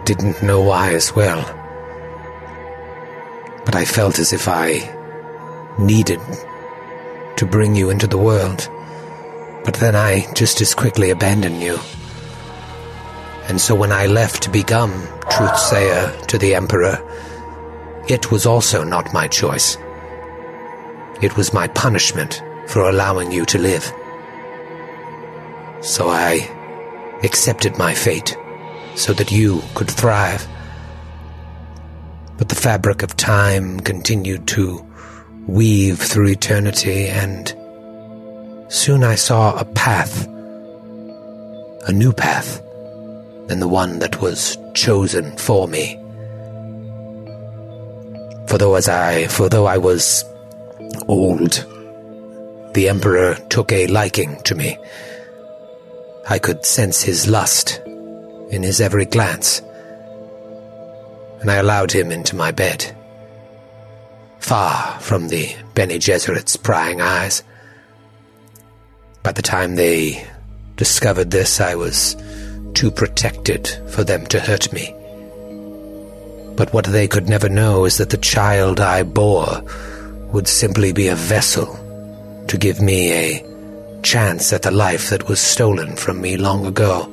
didn't 0.04 0.44
know 0.44 0.62
why 0.62 0.94
as 0.94 1.16
well. 1.16 1.42
But 3.64 3.76
I 3.76 3.86
felt 3.86 4.20
as 4.20 4.34
if 4.34 4.50
I 4.50 4.82
needed 5.80 6.20
to 7.38 7.46
bring 7.46 7.76
you 7.76 7.90
into 7.90 8.08
the 8.08 8.18
world. 8.18 8.70
But 9.64 9.76
then 9.76 9.96
I 9.96 10.32
just 10.34 10.60
as 10.60 10.76
quickly 10.76 11.10
abandoned 11.10 11.62
you. 11.62 11.80
And 13.48 13.62
so 13.62 13.76
when 13.76 13.92
I 13.92 14.08
left 14.08 14.44
to 14.44 14.50
become 14.50 14.92
Truthsayer 15.30 16.26
to 16.28 16.38
the 16.38 16.56
Emperor, 16.56 17.00
it 18.10 18.30
was 18.32 18.46
also 18.46 18.84
not 18.84 19.14
my 19.14 19.28
choice. 19.28 19.78
It 21.22 21.38
was 21.38 21.54
my 21.54 21.68
punishment 21.68 22.42
for 22.68 22.90
allowing 22.90 23.32
you 23.32 23.46
to 23.46 23.60
live. 23.60 23.84
So 25.82 26.10
I 26.10 26.50
accepted 27.24 27.78
my 27.78 27.94
fate 27.94 28.36
so 28.96 29.14
that 29.14 29.32
you 29.32 29.62
could 29.76 29.90
thrive. 29.90 30.48
But 32.38 32.50
the 32.50 32.56
fabric 32.56 33.04
of 33.04 33.16
time 33.18 33.80
continued 33.80 34.48
to 34.48 34.84
weave 35.48 36.00
through 36.00 36.30
eternity, 36.30 37.08
and 37.08 37.50
soon 38.70 39.04
I 39.04 39.16
saw 39.16 39.56
a 39.60 39.66
path, 39.66 40.26
a 41.88 41.92
new 41.92 42.14
path 42.14 42.62
than 43.48 43.60
the 43.60 43.68
one 43.68 44.00
that 44.00 44.22
was 44.22 44.58
chosen 44.74 45.38
for 45.38 45.68
me. 45.68 45.98
For 48.48 48.58
though 48.58 48.76
as 48.76 48.90
I, 48.90 49.28
for 49.28 49.50
though 49.50 49.66
I 49.66 49.78
was 49.78 50.24
old, 51.08 51.66
the 52.74 52.88
Emperor 52.90 53.36
took 53.50 53.72
a 53.72 53.88
liking 53.88 54.42
to 54.44 54.56
me. 54.56 54.78
I 56.30 56.40
could 56.40 56.66
sense 56.66 57.02
his 57.02 57.28
lust 57.28 57.82
in 58.50 58.64
his 58.64 58.80
every 58.80 59.06
glance, 59.06 59.62
and 61.40 61.50
I 61.50 61.56
allowed 61.56 61.92
him 61.92 62.12
into 62.12 62.36
my 62.36 62.52
bed, 62.52 62.96
far 64.40 65.00
from 65.00 65.28
the 65.28 65.56
Bene 65.74 66.00
Gesserit's 66.00 66.56
prying 66.58 67.02
eyes. 67.02 67.44
By 69.24 69.32
the 69.32 69.42
time 69.42 69.76
they 69.76 70.26
discovered 70.76 71.32
this, 71.32 71.62
I 71.62 71.76
was 71.76 72.16
too 72.74 72.92
protected 72.92 73.68
for 73.90 74.04
them 74.04 74.26
to 74.28 74.40
hurt 74.40 74.72
me. 74.72 74.96
But 76.56 76.74
what 76.74 76.86
they 76.86 77.08
could 77.08 77.28
never 77.28 77.50
know 77.50 77.86
is 77.86 77.98
that 77.98 78.10
the 78.10 78.18
child 78.18 78.80
I 78.80 79.04
bore 79.04 79.64
would 80.32 80.48
simply 80.48 80.94
be 80.94 81.08
a 81.08 81.16
vessel 81.16 81.78
to 82.48 82.58
give 82.58 82.82
me 82.82 83.12
a 83.12 84.02
chance 84.04 84.52
at 84.54 84.64
the 84.64 84.72
life 84.72 85.10
that 85.10 85.28
was 85.28 85.40
stolen 85.40 85.96
from 85.96 86.22
me 86.22 86.38
long 86.38 86.66
ago. 86.66 87.08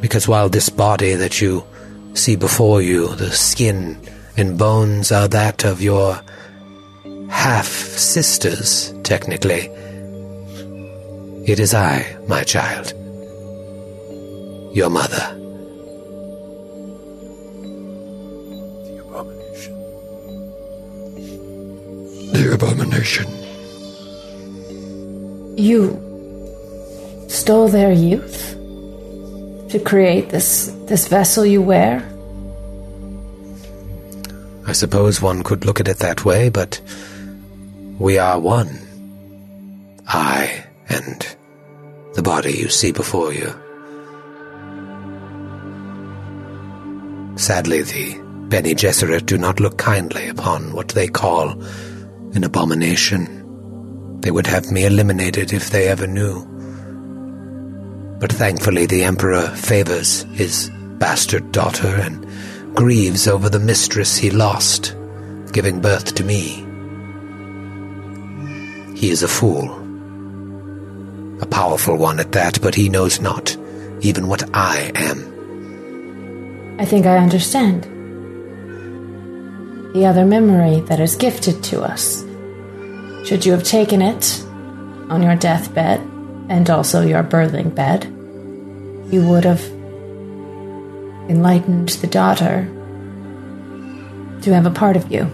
Because 0.00 0.28
while 0.28 0.48
this 0.48 0.68
body 0.68 1.14
that 1.14 1.40
you 1.40 1.64
see 2.14 2.36
before 2.36 2.80
you, 2.82 3.08
the 3.16 3.30
skin 3.30 3.98
and 4.36 4.58
bones 4.58 5.10
are 5.10 5.28
that 5.28 5.64
of 5.64 5.80
your 5.80 6.20
half 7.30 7.66
sisters, 7.66 8.94
technically, 9.02 9.68
it 11.46 11.58
is 11.58 11.74
I, 11.74 12.16
my 12.28 12.44
child, 12.44 12.92
your 14.74 14.90
mother. 14.90 15.37
The 22.38 22.54
abomination. 22.54 23.26
You 25.58 25.98
stole 27.28 27.66
their 27.66 27.90
youth 27.90 28.54
to 29.70 29.80
create 29.84 30.30
this 30.30 30.72
this 30.86 31.08
vessel 31.08 31.44
you 31.44 31.60
wear. 31.60 31.98
I 34.68 34.72
suppose 34.72 35.20
one 35.20 35.42
could 35.42 35.64
look 35.64 35.80
at 35.80 35.88
it 35.88 35.98
that 35.98 36.24
way, 36.24 36.48
but 36.48 36.80
we 37.98 38.18
are 38.18 38.38
one. 38.38 38.70
I 40.06 40.64
and 40.88 41.26
the 42.14 42.22
body 42.22 42.52
you 42.52 42.68
see 42.68 42.92
before 42.92 43.32
you. 43.32 43.52
Sadly, 47.34 47.82
the 47.82 48.14
Bene 48.46 48.76
Gesserit 48.76 49.26
do 49.26 49.38
not 49.38 49.58
look 49.58 49.76
kindly 49.76 50.28
upon 50.28 50.72
what 50.72 50.90
they 50.90 51.08
call 51.08 51.60
an 52.34 52.44
abomination. 52.44 54.20
They 54.20 54.30
would 54.30 54.46
have 54.46 54.70
me 54.70 54.84
eliminated 54.84 55.52
if 55.52 55.70
they 55.70 55.88
ever 55.88 56.06
knew. 56.06 56.44
But 58.20 58.32
thankfully, 58.32 58.86
the 58.86 59.04
Emperor 59.04 59.48
favors 59.56 60.22
his 60.32 60.70
bastard 60.98 61.52
daughter 61.52 61.88
and 61.88 62.26
grieves 62.74 63.28
over 63.28 63.48
the 63.48 63.60
mistress 63.60 64.16
he 64.16 64.30
lost, 64.30 64.94
giving 65.52 65.80
birth 65.80 66.14
to 66.16 66.24
me. 66.24 66.64
He 68.96 69.10
is 69.10 69.22
a 69.22 69.28
fool. 69.28 69.70
A 71.40 71.46
powerful 71.46 71.96
one 71.96 72.18
at 72.18 72.32
that, 72.32 72.60
but 72.60 72.74
he 72.74 72.88
knows 72.88 73.20
not 73.20 73.56
even 74.00 74.26
what 74.28 74.42
I 74.54 74.90
am. 74.94 76.76
I 76.80 76.84
think 76.84 77.06
I 77.06 77.16
understand. 77.16 77.97
The 79.98 80.06
other 80.06 80.24
memory 80.24 80.78
that 80.82 81.00
is 81.00 81.16
gifted 81.16 81.64
to 81.64 81.82
us. 81.82 82.22
Should 83.26 83.44
you 83.44 83.50
have 83.50 83.64
taken 83.64 84.00
it 84.00 84.44
on 85.10 85.24
your 85.24 85.34
deathbed 85.34 85.98
and 86.48 86.70
also 86.70 87.02
your 87.02 87.24
birthing 87.24 87.74
bed, 87.74 88.04
you 89.12 89.26
would 89.28 89.44
have 89.44 89.60
enlightened 91.28 91.88
the 91.88 92.06
daughter 92.06 92.68
to 94.42 94.54
have 94.54 94.66
a 94.66 94.70
part 94.70 94.96
of 94.96 95.10
you. 95.10 95.24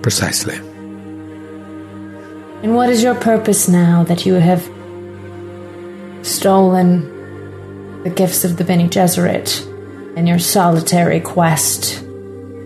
Precisely. 0.00 0.56
And 2.62 2.74
what 2.74 2.88
is 2.88 3.02
your 3.02 3.14
purpose 3.14 3.68
now 3.68 4.04
that 4.04 4.24
you 4.24 4.36
have 4.36 4.62
stolen 6.24 7.02
the 8.04 8.10
gifts 8.10 8.42
of 8.42 8.56
the 8.56 8.64
Bene 8.64 8.88
Gesserit 8.88 9.69
in 10.20 10.26
your 10.26 10.38
solitary 10.38 11.18
quest 11.18 11.98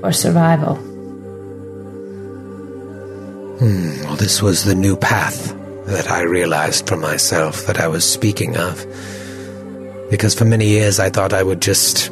for 0.00 0.10
survival? 0.10 0.74
Hmm, 3.60 4.02
well, 4.02 4.16
this 4.16 4.42
was 4.42 4.64
the 4.64 4.74
new 4.74 4.96
path 4.96 5.56
that 5.86 6.10
I 6.10 6.22
realized 6.22 6.88
for 6.88 6.96
myself 6.96 7.66
that 7.66 7.78
I 7.78 7.86
was 7.86 8.04
speaking 8.04 8.56
of. 8.56 8.84
Because 10.10 10.34
for 10.34 10.44
many 10.44 10.66
years 10.66 10.98
I 10.98 11.10
thought 11.10 11.32
I 11.32 11.44
would 11.44 11.62
just 11.62 12.10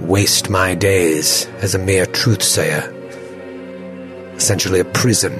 waste 0.00 0.48
my 0.48 0.74
days 0.74 1.44
as 1.60 1.74
a 1.74 1.78
mere 1.78 2.06
truthsayer. 2.06 2.90
Essentially 4.36 4.80
a 4.80 4.86
prison. 4.86 5.38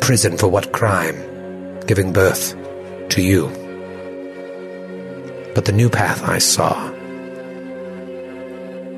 Prison 0.00 0.38
for 0.38 0.48
what 0.48 0.72
crime? 0.72 1.16
Giving 1.80 2.14
birth 2.14 2.56
to 3.10 3.20
you. 3.20 3.48
But 5.54 5.66
the 5.66 5.72
new 5.72 5.90
path 5.90 6.26
I 6.26 6.38
saw 6.38 6.93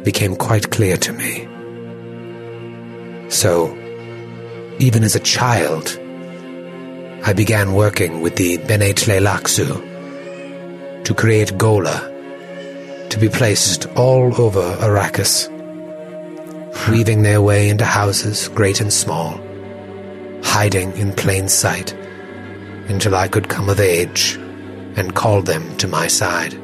became 0.06 0.36
quite 0.36 0.70
clear 0.70 0.96
to 0.96 1.12
me. 1.12 1.42
So, 3.28 3.76
even 4.78 5.02
as 5.02 5.16
a 5.16 5.20
child, 5.20 5.98
I 7.24 7.32
began 7.32 7.74
working 7.74 8.20
with 8.20 8.36
the 8.36 8.58
Bene 8.58 8.94
Tleilaxu 8.94 9.82
to 11.02 11.12
create 11.12 11.58
ghola 11.58 11.98
to 13.10 13.18
be 13.18 13.28
placed 13.28 13.86
all 13.96 14.40
over 14.40 14.62
Arrakis, 14.86 15.50
weaving 16.88 17.22
their 17.22 17.42
way 17.42 17.68
into 17.68 17.84
houses, 17.84 18.46
great 18.50 18.80
and 18.80 18.92
small, 18.92 19.40
hiding 20.44 20.96
in 20.96 21.12
plain 21.12 21.48
sight 21.48 21.92
until 22.86 23.16
I 23.16 23.26
could 23.26 23.48
come 23.48 23.68
of 23.68 23.80
age 23.80 24.36
and 24.94 25.16
call 25.16 25.42
them 25.42 25.76
to 25.78 25.88
my 25.88 26.06
side. 26.06 26.54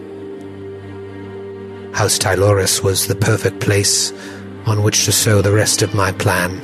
House 1.92 2.18
Tyloris 2.18 2.82
was 2.82 3.06
the 3.06 3.14
perfect 3.14 3.60
place 3.60 4.12
on 4.66 4.82
which 4.82 5.04
to 5.04 5.12
sow 5.12 5.42
the 5.42 5.52
rest 5.52 5.82
of 5.82 5.94
my 5.94 6.12
plan. 6.12 6.60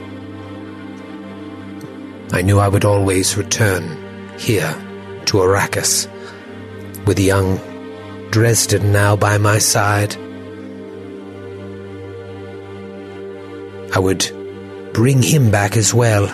I 2.33 2.43
knew 2.43 2.59
I 2.59 2.69
would 2.69 2.85
always 2.85 3.37
return 3.37 3.83
here 4.39 4.73
to 5.27 5.39
Arrakis 5.39 6.07
with 7.07 7.19
young 7.19 7.59
Dresden 8.31 8.93
now 8.93 9.17
by 9.17 9.39
my 9.39 9.59
side. 9.59 10.15
I 13.95 13.99
would 13.99 14.31
bring 14.93 15.23
him 15.23 15.51
back 15.51 15.77
as 15.77 15.95
well, 15.95 16.27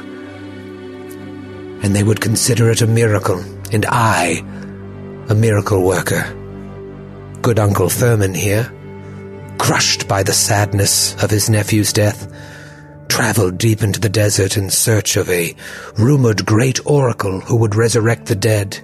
and 1.82 1.94
they 1.94 2.02
would 2.02 2.20
consider 2.20 2.70
it 2.70 2.82
a 2.82 2.86
miracle, 2.86 3.38
and 3.72 3.86
I 3.88 4.42
a 5.28 5.34
miracle 5.34 5.82
worker. 5.82 6.24
Good 7.42 7.58
Uncle 7.58 7.88
Thurman 7.88 8.34
here, 8.34 8.72
crushed 9.58 10.08
by 10.08 10.22
the 10.22 10.32
sadness 10.32 11.14
of 11.22 11.30
his 11.30 11.48
nephew's 11.48 11.92
death, 11.92 12.32
traveled 13.08 13.58
deep 13.58 13.82
into 13.82 14.00
the 14.00 14.08
desert 14.08 14.56
in 14.56 14.70
search 14.70 15.16
of 15.16 15.28
a 15.30 15.54
rumored 15.98 16.44
great 16.44 16.84
oracle 16.86 17.40
who 17.40 17.56
would 17.56 17.74
resurrect 17.74 18.26
the 18.26 18.34
dead. 18.34 18.78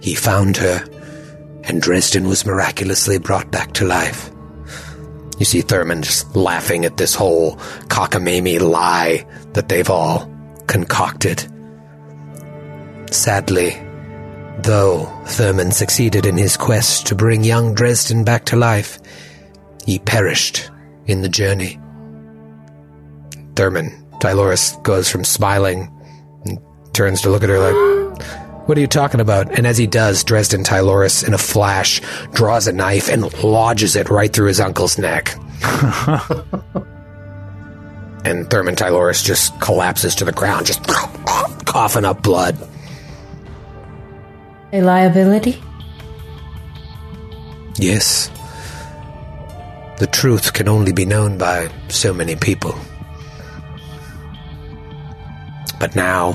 He 0.00 0.14
found 0.14 0.56
her, 0.58 0.84
and 1.64 1.82
Dresden 1.82 2.28
was 2.28 2.46
miraculously 2.46 3.18
brought 3.18 3.50
back 3.50 3.72
to 3.74 3.84
life. 3.84 4.30
You 5.38 5.44
see 5.44 5.60
Thurman 5.60 6.02
just 6.02 6.36
laughing 6.36 6.84
at 6.84 6.98
this 6.98 7.14
whole 7.14 7.56
cockamamie 7.88 8.60
lie 8.60 9.26
that 9.54 9.68
they've 9.68 9.90
all 9.90 10.30
concocted. 10.68 11.44
Sadly, 13.10 13.81
though 14.62 15.06
Thurman 15.26 15.72
succeeded 15.72 16.26
in 16.26 16.36
his 16.36 16.56
quest 16.56 17.06
to 17.08 17.14
bring 17.14 17.44
young 17.44 17.74
Dresden 17.74 18.24
back 18.24 18.44
to 18.46 18.56
life, 18.56 18.98
he 19.84 19.98
perished 19.98 20.70
in 21.06 21.22
the 21.22 21.28
journey. 21.28 21.78
Thurman, 23.56 23.90
Tyloris 24.20 24.82
goes 24.82 25.10
from 25.10 25.24
smiling 25.24 25.90
and 26.44 26.58
turns 26.92 27.22
to 27.22 27.30
look 27.30 27.42
at 27.42 27.48
her 27.48 27.58
like, 27.58 28.18
What 28.68 28.78
are 28.78 28.80
you 28.80 28.86
talking 28.86 29.20
about? 29.20 29.50
And 29.56 29.66
as 29.66 29.76
he 29.78 29.86
does, 29.86 30.24
Dresden 30.24 30.62
Tyloris, 30.62 31.26
in 31.26 31.34
a 31.34 31.38
flash, 31.38 32.00
draws 32.32 32.66
a 32.66 32.72
knife 32.72 33.08
and 33.08 33.32
lodges 33.42 33.96
it 33.96 34.08
right 34.10 34.32
through 34.32 34.48
his 34.48 34.60
uncle's 34.60 34.98
neck. 34.98 35.34
and 38.24 38.48
Thurman 38.50 38.76
Tyloris 38.76 39.24
just 39.24 39.58
collapses 39.60 40.14
to 40.16 40.24
the 40.24 40.32
ground, 40.32 40.66
just 40.66 40.82
coughing 41.66 42.04
up 42.04 42.22
blood. 42.22 42.56
A 44.74 44.80
liability? 44.80 45.62
Yes. 47.76 48.30
The 49.98 50.06
truth 50.06 50.54
can 50.54 50.66
only 50.66 50.92
be 50.92 51.04
known 51.04 51.36
by 51.36 51.70
so 51.88 52.14
many 52.14 52.36
people. 52.36 52.74
But 55.78 55.94
now, 55.94 56.32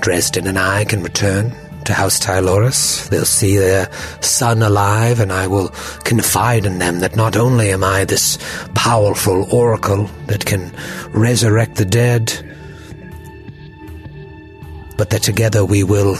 Dresden 0.00 0.46
and 0.46 0.58
I 0.58 0.84
can 0.84 1.02
return 1.02 1.52
to 1.86 1.92
House 1.92 2.20
Tyloris. 2.20 3.08
They'll 3.08 3.24
see 3.24 3.56
their 3.56 3.90
son 4.20 4.62
alive, 4.62 5.18
and 5.18 5.32
I 5.32 5.48
will 5.48 5.70
confide 6.04 6.66
in 6.66 6.78
them 6.78 7.00
that 7.00 7.16
not 7.16 7.36
only 7.36 7.70
am 7.70 7.82
I 7.82 8.04
this 8.04 8.38
powerful 8.74 9.52
oracle 9.52 10.08
that 10.26 10.46
can 10.46 10.72
resurrect 11.10 11.76
the 11.76 11.84
dead, 11.84 12.32
but 14.96 15.10
that 15.10 15.22
together 15.22 15.64
we 15.64 15.82
will 15.82 16.16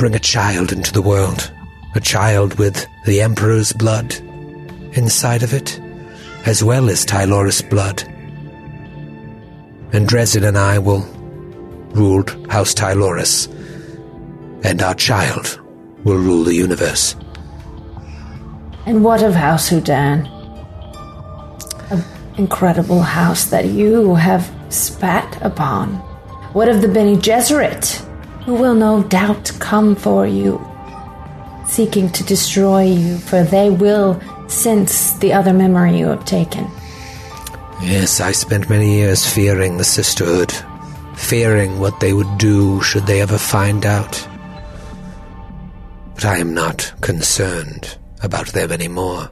bring 0.00 0.14
a 0.14 0.18
child 0.18 0.72
into 0.72 0.94
the 0.94 1.02
world. 1.02 1.52
A 1.94 2.00
child 2.00 2.58
with 2.58 2.86
the 3.04 3.20
Emperor's 3.20 3.70
blood 3.74 4.14
inside 4.94 5.42
of 5.42 5.52
it, 5.52 5.78
as 6.46 6.64
well 6.64 6.88
as 6.88 7.04
Tyloris 7.04 7.60
blood. 7.68 8.02
and 9.92 10.08
Dresden 10.08 10.44
and 10.44 10.56
I 10.56 10.78
will 10.78 11.02
rule 11.92 12.24
House 12.48 12.72
Tyloris, 12.72 13.46
and 14.64 14.80
our 14.80 14.94
child 14.94 15.60
will 16.04 16.16
rule 16.16 16.44
the 16.44 16.54
universe. 16.54 17.14
And 18.86 19.04
what 19.04 19.22
of 19.22 19.34
House 19.34 19.68
Houdin? 19.68 20.26
An 21.90 22.02
incredible 22.38 23.02
house 23.02 23.50
that 23.50 23.66
you 23.66 24.14
have 24.14 24.50
spat 24.70 25.36
upon. 25.42 25.96
What 26.54 26.70
of 26.70 26.80
the 26.80 26.88
Bene 26.88 27.18
Gesserit, 27.18 28.06
who 28.50 28.56
will 28.56 28.74
no 28.74 29.04
doubt 29.04 29.52
come 29.60 29.94
for 29.94 30.26
you, 30.26 30.60
seeking 31.68 32.10
to 32.10 32.24
destroy 32.24 32.82
you, 32.82 33.16
for 33.16 33.44
they 33.44 33.70
will 33.70 34.20
sense 34.48 35.12
the 35.18 35.32
other 35.32 35.52
memory 35.52 35.96
you 35.96 36.06
have 36.06 36.24
taken. 36.24 36.68
Yes, 37.80 38.20
I 38.20 38.32
spent 38.32 38.68
many 38.68 38.92
years 38.92 39.24
fearing 39.24 39.76
the 39.76 39.84
sisterhood, 39.84 40.52
fearing 41.14 41.78
what 41.78 42.00
they 42.00 42.12
would 42.12 42.38
do 42.38 42.82
should 42.82 43.06
they 43.06 43.20
ever 43.22 43.38
find 43.38 43.86
out. 43.86 44.26
But 46.16 46.24
I 46.24 46.38
am 46.38 46.52
not 46.52 46.92
concerned 47.02 47.98
about 48.20 48.48
them 48.48 48.72
anymore. 48.72 49.30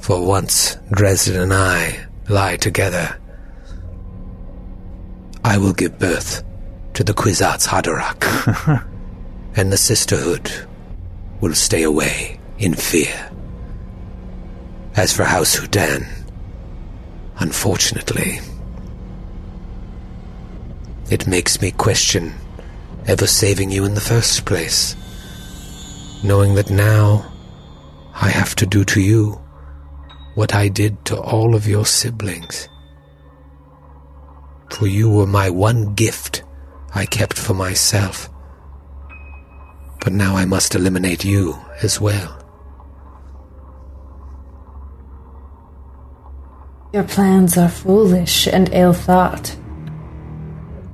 For 0.00 0.22
once 0.22 0.76
Dresden 0.90 1.40
and 1.40 1.54
I 1.54 2.04
lie 2.28 2.56
together, 2.56 3.18
I 5.42 5.56
will 5.56 5.72
give 5.72 5.98
birth 5.98 6.44
to 6.94 7.02
the 7.02 7.12
Kwisatz 7.12 7.66
Haderach, 7.66 8.86
and 9.56 9.72
the 9.72 9.76
sisterhood 9.76 10.50
will 11.40 11.54
stay 11.54 11.82
away 11.82 12.38
in 12.58 12.72
fear. 12.72 13.30
As 14.94 15.12
for 15.12 15.24
House 15.24 15.56
Houdin, 15.56 16.06
unfortunately, 17.38 18.38
it 21.10 21.26
makes 21.26 21.60
me 21.60 21.72
question 21.72 22.32
ever 23.08 23.26
saving 23.26 23.72
you 23.72 23.84
in 23.84 23.94
the 23.94 24.00
first 24.00 24.44
place, 24.44 24.94
knowing 26.22 26.54
that 26.54 26.70
now 26.70 27.28
I 28.14 28.28
have 28.28 28.54
to 28.56 28.66
do 28.66 28.84
to 28.84 29.00
you 29.00 29.32
what 30.36 30.54
I 30.54 30.68
did 30.68 31.04
to 31.06 31.18
all 31.18 31.56
of 31.56 31.66
your 31.66 31.86
siblings. 31.86 32.68
For 34.70 34.86
you 34.86 35.10
were 35.10 35.26
my 35.26 35.50
one 35.50 35.94
gift 35.94 36.43
I 36.94 37.06
kept 37.06 37.36
for 37.36 37.54
myself. 37.54 38.30
But 40.00 40.12
now 40.12 40.36
I 40.36 40.44
must 40.44 40.74
eliminate 40.74 41.24
you 41.24 41.58
as 41.82 42.00
well. 42.00 42.40
Your 46.92 47.02
plans 47.02 47.58
are 47.58 47.68
foolish 47.68 48.46
and 48.46 48.72
ill 48.72 48.92
thought. 48.92 49.56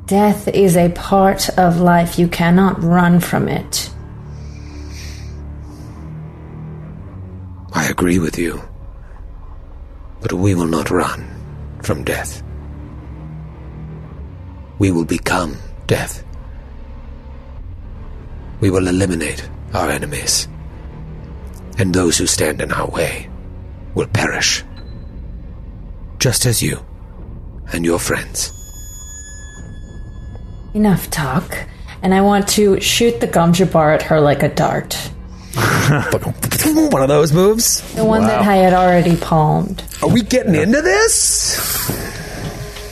Death 0.06 0.48
is 0.48 0.76
a 0.76 0.88
part 0.88 1.50
of 1.58 1.80
life. 1.80 2.18
You 2.18 2.28
cannot 2.28 2.82
run 2.82 3.20
from 3.20 3.48
it. 3.48 3.90
I 7.72 7.86
agree 7.88 8.18
with 8.18 8.38
you. 8.38 8.62
But 10.22 10.32
we 10.32 10.54
will 10.54 10.66
not 10.66 10.90
run 10.90 11.28
from 11.82 12.04
death. 12.04 12.42
We 14.78 14.90
will 14.90 15.04
become 15.04 15.56
death. 15.90 16.22
We 18.60 18.70
will 18.70 18.86
eliminate 18.86 19.42
our 19.74 19.90
enemies. 19.90 20.46
And 21.78 21.92
those 21.92 22.16
who 22.16 22.26
stand 22.26 22.60
in 22.60 22.70
our 22.70 22.88
way 22.88 23.28
will 23.94 24.06
perish. 24.06 24.62
Just 26.20 26.46
as 26.46 26.62
you 26.62 26.78
and 27.72 27.84
your 27.84 27.98
friends. 27.98 28.52
Enough 30.74 31.10
talk. 31.10 31.58
And 32.02 32.14
I 32.14 32.20
want 32.20 32.46
to 32.50 32.80
shoot 32.80 33.20
the 33.20 33.26
gom 33.26 33.52
jabbar 33.52 33.92
at 33.92 34.02
her 34.02 34.20
like 34.20 34.44
a 34.44 34.54
dart. 34.54 34.94
One 35.56 37.02
of 37.02 37.08
those 37.08 37.32
moves. 37.32 37.80
The 37.94 38.04
one 38.04 38.22
that 38.22 38.42
I 38.42 38.54
had 38.54 38.72
already 38.72 39.16
palmed. 39.16 39.82
Are 40.02 40.08
we 40.08 40.22
getting 40.22 40.54
into 40.54 40.80
this? 40.80 42.19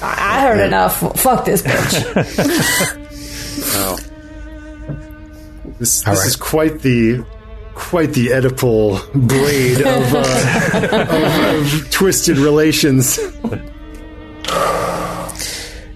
I 0.03 0.41
heard 0.43 0.61
enough. 0.67 1.01
Fuck 1.21 1.45
this 1.45 1.63
bitch. 1.63 3.05
This, 5.79 6.03
this 6.03 6.07
right. 6.07 6.27
is 6.27 6.35
quite 6.37 6.81
the 6.81 7.25
quite 7.75 8.13
the 8.13 8.29
Oedipal 8.29 9.13
blade 9.13 9.81
of, 9.81 10.15
uh, 10.15 10.89
of, 11.07 11.75
of 11.85 11.91
twisted 11.91 12.37
relations. 12.39 13.19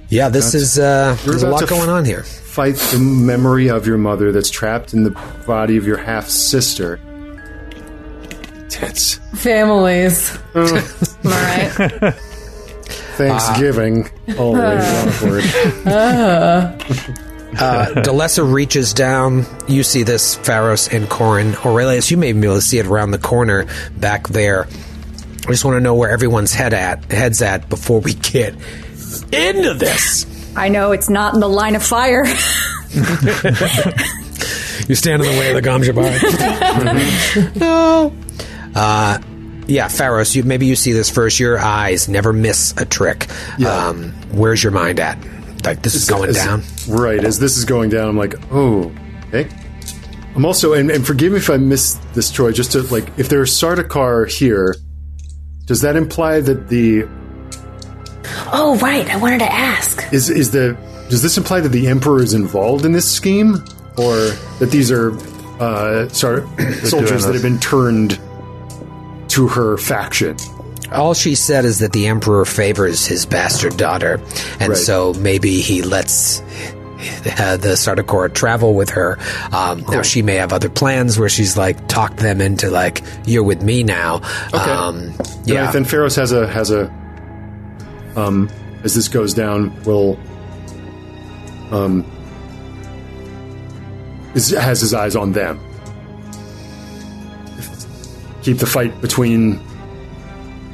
Yeah, 0.09 0.29
this 0.29 0.55
is 0.55 0.79
uh 0.79 1.17
there's 1.25 1.43
a 1.43 1.49
lot 1.51 1.67
going 1.69 1.83
f- 1.83 1.89
on 1.89 2.05
here. 2.05 2.23
Fight 2.23 2.77
the 2.77 2.99
memory 2.99 3.71
of 3.71 3.87
your 3.87 3.99
mother 3.99 4.31
that's 4.31 4.51
trapped 4.51 4.93
in 4.93 5.03
the 5.05 5.11
body 5.47 5.77
of 5.77 5.85
your 5.87 5.97
half 5.97 6.29
sister. 6.29 7.01
Tits. 8.69 9.15
Families. 9.35 10.39
Am 10.55 10.85
I 11.25 11.73
right? 11.79 12.15
Thanksgiving. 13.17 14.09
Always 14.39 14.85
awkward. 14.85 15.45
Uh, 17.55 17.87
Delessa 18.03 18.51
reaches 18.51 18.95
down. 18.95 19.45
You 19.69 19.83
see 19.83 20.05
this, 20.05 20.37
Pharos 20.37 20.89
and 20.89 21.09
Corin. 21.11 21.55
Aurelius, 21.57 22.11
you 22.11 22.17
may 22.17 22.33
be 22.33 22.47
able 22.47 22.55
to 22.57 22.63
see 22.63 22.79
it 22.79 22.87
around 22.87 23.11
the 23.11 23.19
corner 23.19 23.67
back 23.99 24.29
there. 24.29 24.67
I 24.67 25.51
just 25.51 25.65
want 25.65 25.77
to 25.77 25.81
know 25.81 25.95
where 25.95 26.11
everyone's 26.11 26.55
head 26.55 26.73
at 26.73 27.05
heads 27.13 27.43
at 27.43 27.69
before 27.69 28.01
we 28.01 28.15
get 28.15 28.55
into 29.33 29.75
this. 29.75 30.25
I 30.57 30.69
know 30.71 30.93
it's 30.93 31.11
not 31.11 31.35
in 31.35 31.41
the 31.41 31.49
line 31.49 31.77
of 31.77 31.83
fire. 31.83 32.25
You 34.89 34.97
stand 34.97 35.23
in 35.23 35.31
the 35.33 35.39
way 35.39 35.51
of 35.51 35.55
the 35.55 35.63
gom 35.63 35.83
jabbar. 35.83 37.57
no. 37.57 38.13
Uh, 38.75 39.19
yeah, 39.67 39.89
Pharos, 39.89 40.35
you, 40.35 40.43
maybe 40.43 40.67
you 40.67 40.77
see 40.77 40.93
this 40.93 41.11
first. 41.11 41.39
Your 41.41 41.59
eyes 41.59 42.09
never 42.09 42.33
miss 42.33 42.75
a 42.77 42.85
trick. 42.85 43.29
Yeah. 43.59 43.69
Um, 43.89 44.13
where's 44.33 44.63
your 44.63 44.73
mind 44.73 45.01
at? 45.01 45.19
Like, 45.65 45.83
this 45.83 45.95
is 45.95 46.09
going 46.09 46.31
As- 46.31 46.37
down? 46.37 46.63
Right. 46.89 47.23
As 47.25 47.39
this 47.39 47.57
is 47.57 47.65
going 47.65 47.91
down, 47.91 48.09
I'm 48.09 48.17
like, 48.17 48.35
oh, 48.53 48.93
okay. 49.29 49.49
I'm 50.35 50.45
also, 50.45 50.73
and, 50.73 50.91
and 50.91 51.07
forgive 51.07 51.33
me 51.33 51.39
if 51.39 51.51
I 51.51 51.59
missed 51.59 52.01
this, 52.15 52.31
Troy, 52.31 52.53
just 52.53 52.73
to, 52.73 52.83
like, 52.85 53.07
if 53.19 53.29
there's 53.29 53.53
Sardaukar 53.53 54.29
here, 54.31 54.75
does 55.67 55.83
that 55.83 55.95
imply 55.95 56.41
that 56.41 56.69
the, 56.69 57.05
Oh, 58.55 58.79
right. 58.83 59.09
I 59.09 59.17
wanted 59.17 59.41
to 59.41 59.53
ask. 59.53 60.13
is, 60.13 60.31
is 60.31 60.51
the, 60.51 60.77
does 61.11 61.23
this 61.23 61.37
imply 61.37 61.61
that 61.61 61.69
the 61.69 61.87
Emperor 61.87 62.23
is 62.23 62.35
involved 62.35 62.85
in 62.85 62.93
this 62.93 63.11
scheme? 63.11 63.57
Or 63.99 64.15
that 64.59 64.69
these 64.71 64.91
are, 64.91 65.13
uh, 65.61 66.09
Sar- 66.09 66.47
soldiers 66.85 67.25
that 67.27 67.35
have 67.35 67.43
been 67.43 67.61
turned 67.61 68.19
to 69.33 69.49
her 69.49 69.77
faction? 69.77 70.37
All 70.93 71.15
she 71.15 71.35
said 71.35 71.65
is 71.65 71.79
that 71.79 71.93
the 71.93 72.07
Emperor 72.07 72.45
favors 72.45 73.07
his 73.07 73.25
bastard 73.27 73.77
daughter, 73.77 74.21
and 74.61 74.71
Right. 74.71 74.77
so 74.79 75.15
maybe 75.15 75.61
he 75.61 75.81
lets 75.83 76.41
uh, 77.39 77.57
the 77.57 77.75
Sardaukar 77.77 78.33
travel 78.35 78.75
with 78.75 78.91
her. 78.91 79.19
Um, 79.53 79.85
Now 79.91 80.03
she 80.03 80.23
may 80.23 80.37
have 80.37 80.53
other 80.53 80.69
plans 80.69 81.19
where 81.19 81.29
she's 81.31 81.57
like 81.57 81.89
talked 81.89 82.19
them 82.19 82.41
into 82.41 82.71
like 82.71 83.03
you're 83.25 83.43
with 83.43 83.63
me 83.63 83.83
now. 83.83 84.17
Okay. 84.53 84.71
Um, 84.71 85.13
Yeah. 85.45 85.65
yeah, 85.65 85.71
Then 85.73 85.85
Pharos 85.85 86.15
has 86.17 86.31
a 86.33 86.47
has 86.47 86.71
a 86.71 86.91
um 88.15 88.49
as 88.85 88.95
this 88.95 89.09
goes 89.09 89.33
down 89.35 89.73
will 89.85 90.19
um 91.73 92.05
is, 94.35 94.51
has 94.51 94.81
his 94.81 94.95
eyes 94.95 95.17
on 95.17 95.33
them. 95.33 95.59
Keep 98.43 98.59
the 98.59 98.67
fight 98.67 99.01
between 99.01 99.61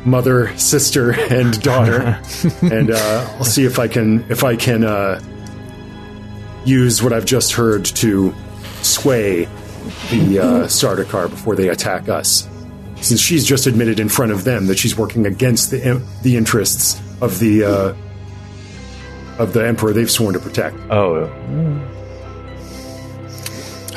mother, 0.05 0.57
sister, 0.57 1.13
and 1.13 1.61
daughter, 1.63 2.21
and 2.63 2.91
uh, 2.91 3.35
I'll 3.37 3.45
see 3.45 3.65
if 3.65 3.79
I 3.79 3.89
can 3.89 4.25
if 4.31 4.45
I 4.45 4.57
can 4.57 4.85
uh, 4.85 5.21
use 6.65 7.03
what 7.03 7.13
I've 7.13 7.27
just 7.27 7.53
heard 7.53 7.85
to 7.87 8.35
sway 8.83 9.45
the 10.11 10.39
uh, 10.39 10.67
Sardaukar 10.67 11.31
before 11.31 11.57
they 11.57 11.69
attack 11.69 12.09
us 12.09 12.49
since 13.01 13.21
she's 13.21 13.47
just 13.47 13.67
admitted 13.67 14.01
in 14.01 14.09
front 14.09 14.33
of 14.33 14.45
them 14.45 14.67
that 14.67 14.79
she's 14.79 14.97
working 14.97 15.27
against 15.27 15.71
the 15.71 16.03
the 16.23 16.37
interests 16.37 17.01
of 17.21 17.39
the 17.39 17.65
uh, 17.65 17.95
of 19.39 19.53
the 19.53 19.67
emperor 19.67 19.93
they've 19.93 20.11
sworn 20.11 20.35
to 20.35 20.41
protect. 20.41 20.77
Oh, 20.91 21.25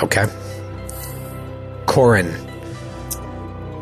okay. 0.04 0.28
Corin, 1.88 2.32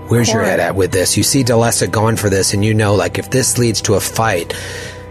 where's 0.10 0.32
your 0.32 0.44
head 0.44 0.60
at 0.60 0.76
with 0.76 0.92
this? 0.92 1.16
You 1.16 1.24
see 1.24 1.44
Delessa 1.44 1.90
going 1.90 2.18
for 2.18 2.30
this, 2.30 2.54
and 2.54 2.66
you 2.66 2.74
know, 2.74 2.96
like, 2.96 3.18
if 3.18 3.30
this 3.30 3.58
leads 3.58 3.82
to 3.84 3.94
a 3.94 4.00
fight, 4.00 4.54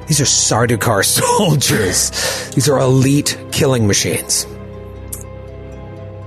these 0.07 0.21
are 0.21 0.25
Sardaukar 0.25 1.05
soldiers. 1.39 2.11
These 2.51 2.69
are 2.69 2.79
elite 2.79 3.39
killing 3.53 3.87
machines. 3.87 4.47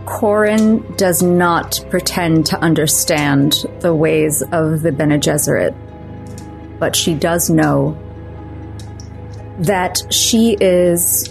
Corin 0.05 0.81
does 0.97 1.21
not 1.21 1.84
pretend 1.89 2.45
to 2.47 2.60
understand 2.60 3.65
the 3.79 3.95
ways 3.95 4.41
of 4.51 4.81
the 4.81 4.91
Bene 4.91 5.17
Gesserit, 5.17 5.75
but 6.79 6.95
she 6.95 7.13
does 7.13 7.49
know 7.49 7.97
that 9.60 10.01
she 10.10 10.57
is 10.60 11.29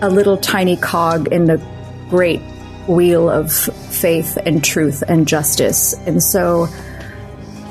a 0.00 0.08
little 0.08 0.36
tiny 0.36 0.76
cog 0.76 1.32
in 1.32 1.44
the 1.44 1.60
great 2.08 2.40
wheel 2.86 3.30
of 3.30 3.52
faith 3.52 4.36
and 4.44 4.62
truth 4.62 5.02
and 5.06 5.26
justice. 5.26 5.94
And 6.06 6.22
so 6.22 6.68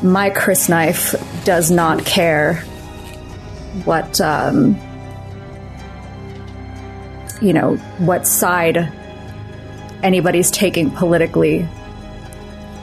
my 0.01 0.29
crysknife 0.29 1.45
does 1.45 1.71
not 1.71 2.05
care 2.05 2.55
what, 3.85 4.19
um, 4.21 4.75
you 7.41 7.53
know, 7.53 7.75
what 7.99 8.27
side 8.27 8.91
anybody's 10.03 10.51
taking 10.51 10.91
politically. 10.91 11.67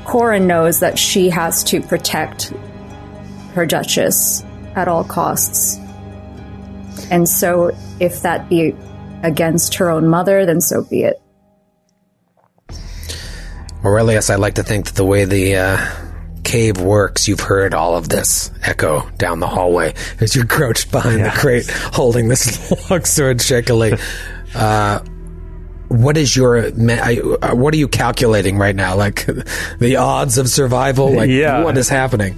Corin 0.04 0.46
knows 0.46 0.80
that 0.80 0.98
she 0.98 1.30
has 1.30 1.62
to 1.64 1.80
protect 1.80 2.52
her 3.54 3.66
Duchess 3.66 4.44
at 4.74 4.88
all 4.88 5.04
costs. 5.04 5.76
And 7.10 7.28
so, 7.28 7.76
if 7.98 8.22
that 8.22 8.48
be 8.48 8.74
against 9.22 9.74
her 9.76 9.90
own 9.90 10.08
mother, 10.08 10.46
then 10.46 10.60
so 10.60 10.84
be 10.84 11.02
it. 11.02 11.20
Aurelius, 13.84 14.28
I 14.30 14.36
like 14.36 14.54
to 14.56 14.62
think 14.62 14.86
that 14.86 14.94
the 14.94 15.04
way 15.04 15.24
the 15.24 15.56
uh, 15.56 15.86
cave 16.44 16.78
works, 16.80 17.26
you've 17.28 17.40
heard 17.40 17.72
all 17.74 17.96
of 17.96 18.08
this 18.08 18.50
echo 18.62 19.08
down 19.16 19.40
the 19.40 19.46
hallway 19.46 19.94
as 20.20 20.36
you're 20.36 20.46
crouched 20.46 20.90
behind 20.90 21.24
the 21.24 21.30
crate 21.30 21.68
holding 21.70 22.28
this 22.28 22.70
long 22.90 23.04
sword 23.04 23.40
shakily. 23.40 23.98
Uh, 24.54 25.00
what 25.88 26.16
is 26.16 26.36
your 26.36 26.58
uh, 26.58 27.54
what 27.54 27.74
are 27.74 27.76
you 27.78 27.88
calculating 27.88 28.58
right 28.58 28.76
now? 28.76 28.96
Like 28.96 29.26
the 29.78 29.96
odds 29.96 30.38
of 30.38 30.48
survival? 30.48 31.12
Like 31.12 31.30
Yeah. 31.30 31.64
what 31.64 31.76
is 31.78 31.88
happening? 31.88 32.34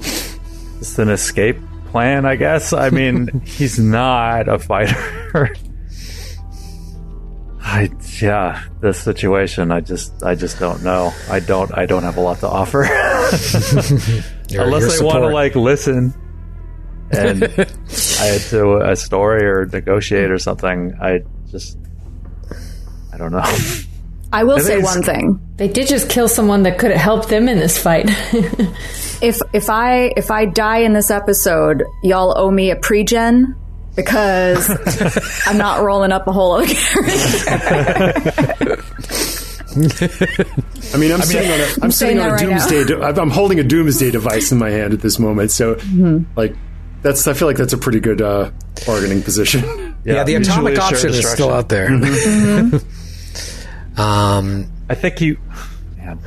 It's 0.80 0.98
an 0.98 1.10
escape 1.10 1.58
plan, 1.90 2.24
I 2.24 2.36
guess. 2.36 2.72
I 2.72 2.90
mean, 2.90 3.40
he's 3.44 3.78
not 3.78 4.48
a 4.48 4.58
fighter. 4.58 5.54
I 7.64 7.90
yeah, 8.20 8.62
this 8.80 8.98
situation, 8.98 9.70
I 9.70 9.80
just 9.80 10.22
I 10.22 10.34
just 10.34 10.58
don't 10.58 10.82
know. 10.82 11.12
I 11.30 11.40
don't 11.40 11.72
I 11.76 11.86
don't 11.86 12.02
have 12.02 12.16
a 12.16 12.20
lot 12.20 12.40
to 12.40 12.48
offer 12.48 12.82
Your- 14.48 14.64
unless 14.64 14.82
your 14.82 14.90
they 14.90 15.04
want 15.04 15.18
to 15.20 15.28
like 15.28 15.54
listen. 15.54 16.12
And 17.12 17.44
I 17.44 18.24
had 18.24 18.40
to 18.50 18.78
a 18.90 18.96
story 18.96 19.44
or 19.44 19.66
negotiate 19.66 20.30
or 20.30 20.38
something. 20.38 20.94
I 21.00 21.22
just 21.50 21.78
I 23.12 23.18
don't 23.18 23.32
know. 23.32 23.44
I 24.32 24.44
will 24.44 24.56
think 24.58 24.66
say 24.66 24.78
one 24.82 25.02
thing. 25.02 25.38
They 25.56 25.68
did 25.68 25.86
just 25.88 26.08
kill 26.08 26.26
someone 26.26 26.62
that 26.62 26.78
could 26.78 26.90
have 26.90 27.00
helped 27.00 27.28
them 27.28 27.48
in 27.48 27.58
this 27.58 27.78
fight. 27.78 28.10
If 29.22 29.38
if 29.52 29.70
I 29.70 30.12
if 30.16 30.32
I 30.32 30.46
die 30.46 30.78
in 30.78 30.94
this 30.94 31.08
episode, 31.08 31.84
y'all 32.02 32.36
owe 32.36 32.50
me 32.50 32.72
a 32.72 32.76
pregen 32.76 33.54
because 33.96 35.42
I'm 35.46 35.58
not 35.58 35.82
rolling 35.82 36.12
up 36.12 36.26
a 36.26 36.32
whole 36.32 36.52
other 36.52 36.66
character. 36.66 38.82
I 39.74 40.96
mean, 40.98 41.12
I'm 41.12 41.22
sitting 41.22 41.50
on 41.50 41.60
a, 41.60 41.64
I'm 41.82 41.90
saying 41.90 41.92
sitting 41.92 42.18
on 42.20 42.28
a 42.28 42.32
right 42.32 42.40
doomsday. 42.40 42.84
De- 42.84 43.02
I'm 43.02 43.30
holding 43.30 43.58
a 43.58 43.64
doomsday 43.64 44.10
device 44.10 44.52
in 44.52 44.58
my 44.58 44.70
hand 44.70 44.92
at 44.92 45.00
this 45.00 45.18
moment. 45.18 45.50
So, 45.50 45.74
Mm-hmm. 45.76 46.24
like, 46.38 46.54
that's 47.02 47.26
I 47.26 47.32
feel 47.32 47.48
like 47.48 47.56
that's 47.56 47.72
a 47.72 47.78
pretty 47.78 47.98
good 48.00 48.20
uh, 48.22 48.50
bargaining 48.86 49.22
position. 49.22 49.96
Yeah, 50.04 50.24
the 50.24 50.34
atomic 50.36 50.74
assured 50.74 50.92
option 50.94 51.10
is 51.10 51.28
still 51.30 51.52
out 51.52 51.68
there. 51.68 51.88
Mm-hmm. 51.88 54.00
um, 54.00 54.70
I 54.88 54.94
think 54.94 55.20
you, 55.20 55.38
man. 55.96 56.18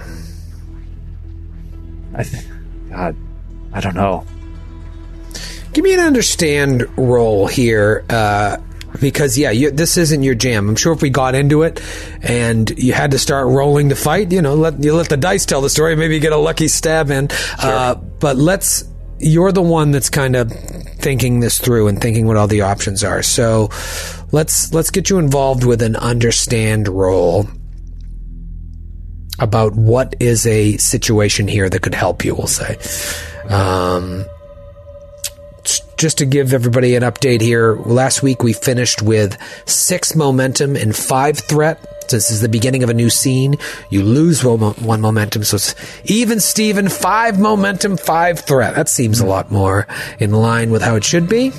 I 2.16 2.24
think, 2.24 2.46
God, 2.90 3.16
I 3.74 3.80
don't 3.82 3.96
know. 3.96 4.26
Give 5.76 5.84
me 5.84 5.94
an 5.94 6.00
understand 6.00 6.88
roll 6.98 7.48
here, 7.48 8.06
uh, 8.10 8.56
because 9.02 9.38
yeah, 9.38 9.52
you, 9.52 9.72
this 9.72 9.98
isn't 9.98 10.24
your 10.24 10.34
jam. 10.34 10.70
I'm 10.70 10.78
sure 10.78 10.94
if 10.94 11.02
we 11.02 11.10
got 11.10 11.36
into 11.36 11.64
it 11.64 11.82
and 12.22 12.70
you 12.78 12.94
had 12.94 13.12
to 13.12 13.20
start 13.20 13.48
rolling 13.48 13.90
the 13.90 13.96
fight, 13.98 14.32
you 14.32 14.42
know, 14.42 14.54
let 14.56 14.82
you 14.82 14.96
let 14.96 15.10
the 15.10 15.18
dice 15.18 15.46
tell 15.46 15.60
the 15.60 15.70
story. 15.70 15.98
Maybe 15.98 16.14
you 16.16 16.22
get 16.22 16.32
a 16.32 16.38
lucky 16.38 16.70
stab 16.70 17.12
in. 17.12 17.28
Uh, 17.60 17.96
but 17.96 18.38
let's. 18.38 18.86
You're 19.20 19.52
the 19.52 19.62
one 19.62 19.92
that's 19.92 20.10
kind 20.10 20.38
of 20.38 20.50
thinking 20.50 21.42
this 21.42 21.60
through 21.60 21.90
and 21.90 22.00
thinking 22.02 22.26
what 22.26 22.38
all 22.38 22.48
the 22.48 22.62
options 22.62 23.04
are. 23.04 23.22
So 23.22 23.70
let's 24.32 24.74
let's 24.74 24.92
get 24.92 25.10
you 25.10 25.18
involved 25.18 25.66
with 25.66 25.82
an 25.82 25.98
understand 25.98 26.88
roll 26.88 27.50
about 29.40 29.76
what 29.76 30.16
is 30.22 30.48
a 30.48 30.78
situation 30.78 31.50
here 31.50 31.70
that 31.70 31.82
could 31.82 31.96
help 31.96 32.24
you. 32.24 32.34
We'll 32.34 32.48
say. 32.48 32.78
Um, 33.50 34.26
just 35.98 36.18
to 36.20 36.26
give 36.26 36.54
everybody 36.54 36.96
an 36.96 37.04
update 37.04 37.42
here, 37.42 37.76
last 37.76 38.22
week 38.24 38.44
we 38.44 38.54
finished 38.54 39.02
with 39.02 39.38
six 39.66 40.16
momentum 40.16 40.76
and 40.76 40.96
five 40.96 41.40
threat. 41.40 41.80
So 42.10 42.18
this 42.18 42.30
is 42.30 42.42
the 42.42 42.50
beginning 42.50 42.84
of 42.84 42.90
a 42.90 42.94
new 42.94 43.10
scene. 43.10 43.56
You 43.90 44.04
lose 44.04 44.44
one 44.44 45.02
momentum, 45.02 45.44
so 45.44 45.56
it's 45.56 45.74
even 46.06 46.40
Steven, 46.40 46.88
five 46.90 47.40
momentum, 47.40 47.98
five 47.98 48.40
threat. 48.42 48.76
That 48.76 48.90
seems 48.90 49.20
a 49.20 49.26
lot 49.26 49.50
more 49.52 49.88
in 50.20 50.32
line 50.32 50.70
with 50.70 50.82
how 50.84 50.96
it 50.96 51.04
should 51.04 51.28
be. 51.28 51.52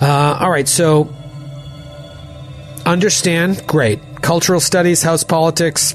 Uh, 0.00 0.38
all 0.40 0.50
right, 0.50 0.66
so 0.66 1.08
understand, 2.86 3.64
great. 3.66 4.00
Cultural 4.22 4.60
studies, 4.60 5.02
house 5.02 5.22
politics, 5.22 5.94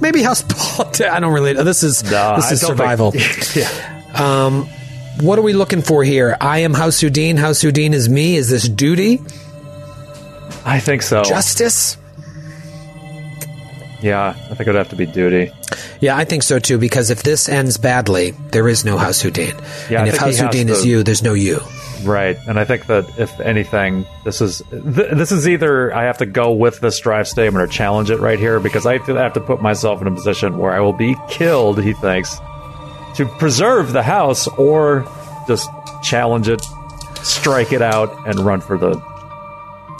maybe 0.00 0.22
house 0.22 0.42
politics. 0.48 1.00
I 1.00 1.18
don't 1.20 1.32
really. 1.32 1.54
This 1.54 1.82
is 1.82 2.04
No, 2.04 2.36
this 2.36 2.52
is 2.52 2.60
survival. 2.60 3.10
think- 3.10 3.56
yeah. 3.56 4.60
What 5.20 5.38
are 5.38 5.42
we 5.42 5.52
looking 5.52 5.82
for 5.82 6.02
here? 6.04 6.36
I 6.40 6.60
am 6.60 6.74
House 6.74 7.00
Houdin. 7.00 7.36
House 7.36 7.62
Houdin 7.62 7.94
is 7.94 8.08
me. 8.08 8.36
Is 8.36 8.50
this 8.50 8.68
duty? 8.68 9.20
I 10.64 10.80
think 10.80 11.02
so. 11.02 11.22
Justice? 11.22 11.96
yeah, 14.02 14.30
I 14.30 14.54
think 14.54 14.60
it 14.60 14.66
would 14.66 14.74
have 14.74 14.90
to 14.90 14.96
be 14.96 15.06
duty. 15.06 15.50
Yeah, 16.00 16.14
I 16.16 16.24
think 16.24 16.42
so 16.42 16.58
too, 16.58 16.78
because 16.78 17.08
if 17.10 17.22
this 17.22 17.48
ends 17.48 17.78
badly, 17.78 18.32
there 18.50 18.68
is 18.68 18.84
no 18.84 18.98
House 18.98 19.22
Houdin. 19.22 19.56
Yeah, 19.88 20.00
and 20.00 20.04
I 20.04 20.06
if 20.08 20.10
think 20.12 20.20
House 20.20 20.36
has 20.36 20.40
Houdin 20.40 20.68
is 20.68 20.84
you, 20.84 21.02
there's 21.02 21.22
no 21.22 21.32
you. 21.32 21.60
Right, 22.02 22.36
and 22.46 22.58
I 22.60 22.66
think 22.66 22.86
that 22.86 23.18
if 23.18 23.40
anything, 23.40 24.04
this 24.24 24.42
is 24.42 24.62
th- 24.70 25.12
this 25.12 25.32
is 25.32 25.48
either 25.48 25.94
I 25.94 26.02
have 26.04 26.18
to 26.18 26.26
go 26.26 26.52
with 26.52 26.80
this 26.80 26.98
drive 26.98 27.26
statement 27.26 27.62
or 27.62 27.66
challenge 27.66 28.10
it 28.10 28.18
right 28.18 28.38
here 28.38 28.60
because 28.60 28.84
I 28.84 28.98
have 28.98 29.32
to 29.34 29.40
put 29.40 29.62
myself 29.62 30.02
in 30.02 30.06
a 30.06 30.10
position 30.10 30.58
where 30.58 30.72
I 30.72 30.80
will 30.80 30.92
be 30.92 31.16
killed. 31.30 31.82
He 31.82 31.94
thinks 31.94 32.38
to 33.16 33.26
preserve 33.26 33.92
the 33.92 34.02
house, 34.02 34.46
or 34.48 35.06
just 35.46 35.68
challenge 36.02 36.48
it, 36.48 36.64
strike 37.22 37.72
it 37.72 37.82
out, 37.82 38.26
and 38.26 38.40
run 38.40 38.60
for 38.60 38.76
the 38.78 39.00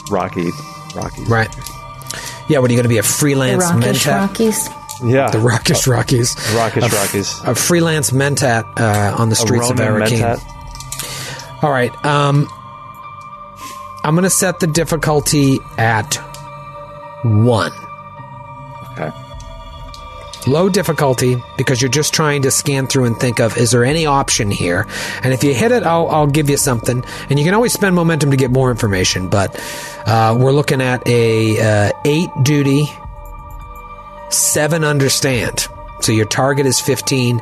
rocky, 0.09 0.49
rocky. 0.95 1.23
Right. 1.25 1.49
Yeah, 2.47 2.59
what 2.59 2.69
are 2.69 2.73
you 2.73 2.77
going 2.77 2.83
to 2.83 2.89
be, 2.89 2.97
a 2.99 3.01
the 3.01 3.07
freelance 3.07 3.63
Rockish 3.63 4.05
mentat? 4.05 4.19
Rockies. 4.19 4.69
Yeah, 5.03 5.29
The 5.29 5.39
Rockish 5.39 5.87
Rockies. 5.87 6.35
rockish 6.55 6.93
rockies. 6.93 7.41
A 7.43 7.53
freelance 7.55 8.11
mentat 8.11 8.63
uh, 8.79 9.15
on 9.17 9.29
the 9.29 9.33
A 9.33 9.35
streets 9.35 9.69
of 9.69 9.77
Ronin 9.79 10.01
Arrakeen. 10.01 10.37
Mentat. 10.37 11.63
All 11.63 11.71
right. 11.71 11.91
Um, 12.05 12.47
I'm 14.03 14.13
going 14.13 14.23
to 14.23 14.29
set 14.29 14.59
the 14.59 14.67
difficulty 14.67 15.59
at 15.77 16.15
one. 17.23 17.71
Okay. 18.91 19.11
Low 20.47 20.69
difficulty 20.69 21.37
because 21.57 21.81
you're 21.81 21.89
just 21.91 22.13
trying 22.13 22.41
to 22.43 22.51
scan 22.51 22.87
through 22.87 23.05
and 23.05 23.17
think 23.17 23.39
of 23.39 23.57
is 23.57 23.71
there 23.71 23.83
any 23.85 24.05
option 24.05 24.51
here? 24.51 24.87
And 25.23 25.33
if 25.33 25.43
you 25.43 25.53
hit 25.53 25.71
it 25.71 25.83
i'll, 25.83 26.07
I'll 26.09 26.27
give 26.27 26.49
you 26.49 26.57
something. 26.57 27.03
And 27.29 27.39
you 27.39 27.45
can 27.45 27.53
always 27.53 27.73
spend 27.73 27.95
momentum 27.95 28.31
to 28.31 28.37
get 28.37 28.51
more 28.51 28.71
information 28.71 29.29
but 29.29 29.55
uh, 30.05 30.35
we're 30.39 30.51
looking 30.51 30.81
at 30.81 31.05
a 31.07 31.87
uh, 31.89 31.91
8 32.05 32.29
duty 32.43 32.85
7 34.29 34.83
understand. 34.83 35.67
So 36.01 36.11
your 36.11 36.25
target 36.25 36.65
is 36.65 36.79
15 36.79 37.39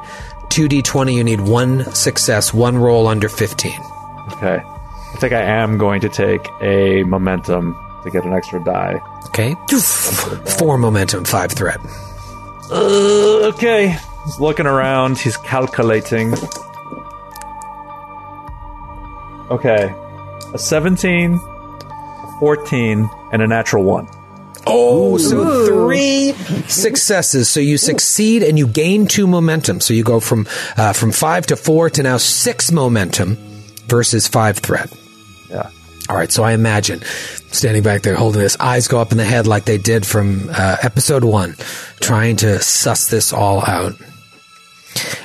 2d20 0.49 1.13
you 1.13 1.23
need 1.23 1.41
one 1.41 1.83
success 1.95 2.53
one 2.53 2.77
roll 2.77 3.07
under 3.07 3.27
15 3.27 3.71
Okay. 4.33 4.61
I 4.63 5.15
think 5.17 5.33
I 5.33 5.41
am 5.41 5.77
going 5.77 6.01
to 6.01 6.09
take 6.09 6.47
a 6.61 7.03
momentum 7.03 7.75
to 8.03 8.09
get 8.11 8.23
an 8.25 8.33
extra 8.33 8.63
die. 8.63 8.99
okay. 9.27 9.55
4 10.59 10.77
momentum 10.77 11.25
5 11.25 11.51
threat 11.51 11.79
Uh, 12.71 13.51
okay. 13.53 13.97
He's 14.25 14.39
looking 14.39 14.65
around. 14.65 15.17
He's 15.17 15.37
calculating. 15.37 16.33
Okay. 19.51 19.93
A 20.53 20.57
17, 20.57 21.33
a 21.33 22.37
14, 22.39 23.09
and 23.31 23.41
a 23.41 23.47
natural 23.47 23.83
1. 23.83 24.07
Oh, 24.65 25.17
so 25.17 25.65
three 25.65 26.31
successes. 26.67 27.49
So 27.49 27.59
you 27.59 27.77
succeed 27.77 28.43
and 28.43 28.57
you 28.57 28.65
gain 28.67 29.07
two 29.07 29.27
momentum. 29.27 29.81
So 29.81 29.93
you 29.93 30.03
go 30.03 30.19
from 30.21 30.47
uh, 30.77 30.93
from 30.93 31.11
five 31.11 31.45
to 31.47 31.57
four 31.57 31.89
to 31.89 32.03
now 32.03 32.17
six 32.17 32.71
momentum 32.71 33.37
versus 33.87 34.27
five 34.27 34.57
threat. 34.59 34.89
Yeah. 35.49 35.69
All 36.09 36.17
right. 36.17 36.31
So 36.31 36.43
I 36.43 36.51
imagine 36.51 37.01
standing 37.51 37.83
back 37.83 38.01
there 38.01 38.15
holding 38.15 38.41
this, 38.41 38.57
eyes 38.59 38.87
go 38.87 38.99
up 38.99 39.11
in 39.11 39.17
the 39.17 39.23
head 39.23 39.47
like 39.47 39.65
they 39.65 39.77
did 39.77 40.05
from 40.05 40.49
uh, 40.49 40.77
episode 40.81 41.23
one, 41.23 41.55
trying 42.01 42.35
to 42.37 42.59
suss 42.59 43.09
this 43.09 43.31
all 43.31 43.63
out. 43.65 43.93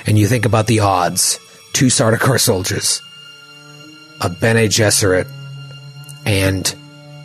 And 0.05 0.17
you 0.17 0.27
think 0.27 0.45
about 0.45 0.67
the 0.67 0.79
odds: 0.79 1.39
two 1.73 1.87
Sardaukar 1.87 2.39
soldiers, 2.39 3.01
a 4.21 4.29
Bene 4.29 4.67
Gesserit, 4.67 5.27
and 6.25 6.73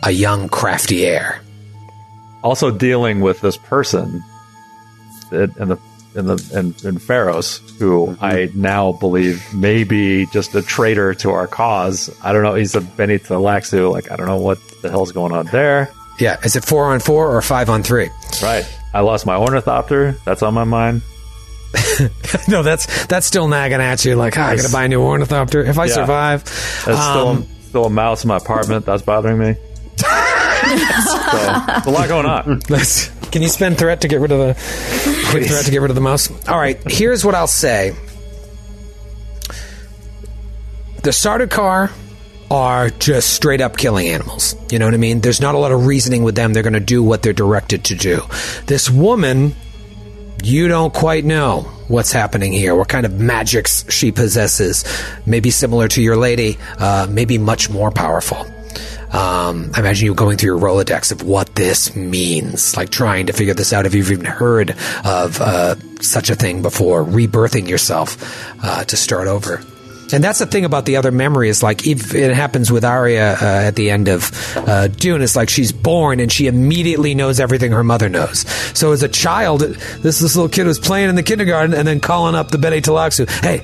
a 0.03 0.11
young 0.11 0.49
crafty 0.49 1.05
heir. 1.05 1.41
Also 2.43 2.69
dealing 2.69 3.21
with 3.21 3.41
this 3.41 3.57
person 3.57 4.23
in 5.31 5.69
the 5.69 5.79
in 6.15 6.25
the 6.27 6.35
in, 6.53 6.87
in 6.87 6.97
Pharos, 6.99 7.61
who 7.79 8.15
I 8.21 8.49
now 8.53 8.93
believe 8.93 9.43
may 9.53 9.83
be 9.83 10.25
just 10.27 10.55
a 10.55 10.61
traitor 10.61 11.13
to 11.15 11.31
our 11.31 11.47
cause. 11.47 12.09
I 12.23 12.31
don't 12.33 12.43
know. 12.43 12.55
He's 12.55 12.75
a 12.75 12.81
Bene 12.81 13.19
Tleilaxu. 13.19 13.91
Like 13.91 14.11
I 14.11 14.15
don't 14.15 14.27
know 14.27 14.37
what 14.37 14.59
the 14.81 14.89
hell's 14.89 15.11
going 15.11 15.31
on 15.33 15.45
there. 15.47 15.91
Yeah, 16.19 16.39
is 16.43 16.55
it 16.55 16.63
four 16.63 16.85
on 16.85 16.99
four 17.01 17.35
or 17.35 17.41
five 17.41 17.69
on 17.69 17.83
three? 17.83 18.09
Right. 18.41 18.65
I 18.93 19.01
lost 19.01 19.25
my 19.25 19.35
ornithopter. 19.35 20.15
That's 20.25 20.41
on 20.41 20.53
my 20.53 20.63
mind. 20.63 21.01
no, 22.47 22.63
that's 22.63 23.05
that's 23.07 23.25
still 23.27 23.49
nagging 23.49 23.81
at 23.81 24.05
you. 24.05 24.15
Like, 24.15 24.37
ah, 24.37 24.47
I 24.47 24.55
gotta 24.55 24.71
buy 24.71 24.85
a 24.85 24.87
new 24.87 25.01
ornithopter 25.01 25.61
if 25.65 25.77
I 25.77 25.85
Yeah. 25.85 25.93
survive. 25.93 26.43
There's 26.85 26.97
Um, 26.97 27.43
still 27.43 27.47
still 27.67 27.85
a 27.85 27.89
mouse 27.89 28.23
in 28.23 28.29
my 28.29 28.37
apartment. 28.37 28.85
That's 28.85 29.01
bothering 29.01 29.37
me. 29.37 29.55
so, 29.97 30.05
a 30.07 31.83
lot 31.91 32.07
going 32.07 32.25
on. 32.25 32.61
Let's- 32.69 33.09
Can 33.35 33.41
you 33.41 33.49
spend 33.49 33.77
threat 33.77 33.99
to 33.99 34.07
get 34.07 34.21
rid 34.21 34.31
of 34.31 34.39
the 34.39 34.53
threat 34.53 35.65
to 35.65 35.71
get 35.71 35.81
rid 35.81 35.91
of 35.91 35.95
the 35.95 36.01
mouse? 36.01 36.31
All 36.47 36.57
right, 36.57 36.81
here's 36.89 37.25
what 37.25 37.35
I'll 37.35 37.47
say. 37.47 37.93
The 41.03 41.09
Sardaukar 41.09 41.91
are 42.49 42.89
just 42.91 43.33
straight 43.33 43.59
up 43.59 43.75
killing 43.75 44.07
animals. 44.07 44.55
You 44.71 44.79
know 44.79 44.85
what 44.85 44.93
I 44.93 44.97
mean? 44.97 45.19
There's 45.19 45.41
not 45.41 45.53
a 45.53 45.57
lot 45.57 45.73
of 45.73 45.85
reasoning 45.85 46.23
with 46.23 46.35
them. 46.35 46.53
They're 46.53 46.63
going 46.63 46.75
to 46.75 46.79
do 46.79 47.03
what 47.03 47.23
they're 47.23 47.33
directed 47.33 47.83
to 47.83 47.95
do. 47.95 48.21
This 48.67 48.89
woman, 48.89 49.53
you 50.41 50.69
don't 50.69 50.93
quite 50.93 51.25
know 51.25 51.63
what's 51.89 52.13
happening 52.13 52.53
here, 52.53 52.73
what 52.73 52.87
kind 52.87 53.05
of 53.05 53.19
magics 53.19 53.83
she 53.93 54.13
possesses. 54.13 54.85
Maybe 55.25 55.49
similar 55.51 55.89
to 55.89 56.01
your 56.01 56.15
lady, 56.15 56.57
uh, 56.79 57.07
maybe 57.09 57.37
much 57.37 57.69
more 57.69 57.91
powerful. 57.91 58.47
Um, 59.11 59.71
I 59.73 59.79
imagine 59.79 60.05
you 60.05 60.13
going 60.13 60.37
through 60.37 60.57
your 60.57 60.59
Rolodex 60.59 61.11
of 61.11 61.23
what 61.23 61.55
this 61.55 61.95
means, 61.95 62.75
like 62.75 62.89
trying 62.89 63.27
to 63.27 63.33
figure 63.33 63.53
this 63.53 63.71
out. 63.73 63.85
If 63.85 63.93
you've 63.95 64.11
even 64.11 64.25
heard 64.25 64.75
of 65.05 65.39
uh, 65.41 65.75
such 66.01 66.29
a 66.29 66.35
thing 66.35 66.61
before, 66.61 67.03
rebirthing 67.03 67.67
yourself 67.67 68.17
uh, 68.63 68.83
to 68.85 68.97
start 68.97 69.27
over. 69.27 69.61
And 70.13 70.23
that's 70.23 70.39
the 70.39 70.45
thing 70.45 70.65
about 70.65 70.85
the 70.85 70.97
other 70.97 71.11
memory 71.11 71.49
is 71.49 71.63
like 71.63 71.87
if 71.87 72.13
it 72.13 72.35
happens 72.35 72.71
with 72.71 72.85
Alia 72.85 73.37
uh, 73.41 73.45
at 73.45 73.75
the 73.75 73.89
end 73.89 74.07
of 74.07 74.31
uh, 74.55 74.87
Dune, 74.87 75.21
it's 75.21 75.35
like 75.35 75.49
she's 75.49 75.71
born 75.71 76.19
and 76.19 76.31
she 76.31 76.47
immediately 76.47 77.15
knows 77.15 77.39
everything 77.39 77.71
her 77.71 77.83
mother 77.83 78.07
knows. 78.07 78.47
So 78.77 78.91
as 78.91 79.01
a 79.01 79.09
child, 79.09 79.61
this 79.61 80.19
this 80.19 80.35
little 80.35 80.49
kid 80.49 80.67
was 80.67 80.77
playing 80.77 81.09
in 81.09 81.15
the 81.15 81.23
kindergarten 81.23 81.73
and 81.73 81.87
then 81.87 81.99
calling 81.99 82.35
up 82.35 82.51
the 82.51 82.59
Bene 82.59 82.81
Tleilaxu, 82.81 83.27
"Hey, 83.43 83.61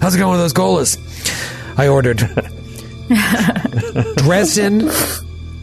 how's 0.00 0.14
it 0.14 0.18
going 0.18 0.32
with 0.32 0.40
those 0.40 0.54
gholas?" 0.54 0.98
I 1.78 1.88
ordered 1.88 2.20
Dresden, 4.16 4.90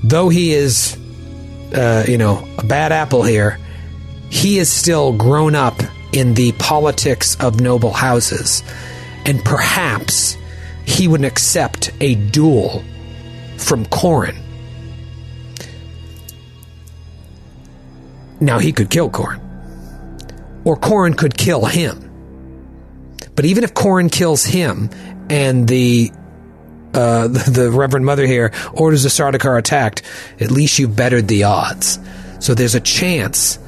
though 0.04 0.30
he 0.30 0.54
is, 0.54 0.98
uh, 1.74 2.06
you 2.08 2.18
know, 2.18 2.48
a 2.58 2.64
bad 2.66 2.92
apple 2.92 3.24
here, 3.24 3.60
he 4.30 4.60
is 4.60 4.72
still 4.72 5.14
grown 5.14 5.56
up 5.56 5.80
in 6.12 6.34
the 6.34 6.52
politics 6.54 7.36
of 7.40 7.60
noble 7.60 7.92
houses. 7.92 8.64
And 9.26 9.44
perhaps 9.44 10.38
he 10.86 11.08
would 11.08 11.24
accept 11.24 11.92
a 12.00 12.16
duel 12.16 12.84
from 13.58 13.86
Corin. 13.86 14.36
Now, 18.40 18.58
he 18.60 18.72
could 18.72 18.90
kill 18.90 19.10
Corin. 19.10 19.42
Or 20.64 20.76
Corin 20.78 21.14
could 21.14 21.38
kill 21.38 21.66
him. 21.66 22.06
But 23.36 23.46
even 23.46 23.64
if 23.64 23.74
Corin 23.74 24.10
kills 24.10 24.44
him 24.46 24.90
and 25.30 25.68
the 25.68 26.12
uh, 26.94 27.28
the, 27.28 27.52
the 27.52 27.72
Reverend 27.72 28.06
Mother 28.06 28.26
here 28.26 28.52
orders 28.74 29.04
the 29.04 29.10
Sardaukar 29.10 29.58
attacked, 29.58 30.02
at 30.40 30.52
least 30.52 30.80
you've 30.80 30.96
bettered 30.96 31.28
the 31.28 31.44
odds. 31.44 32.00
So 32.40 32.54
there's 32.54 32.76
a 32.76 32.80
chance 32.80 33.60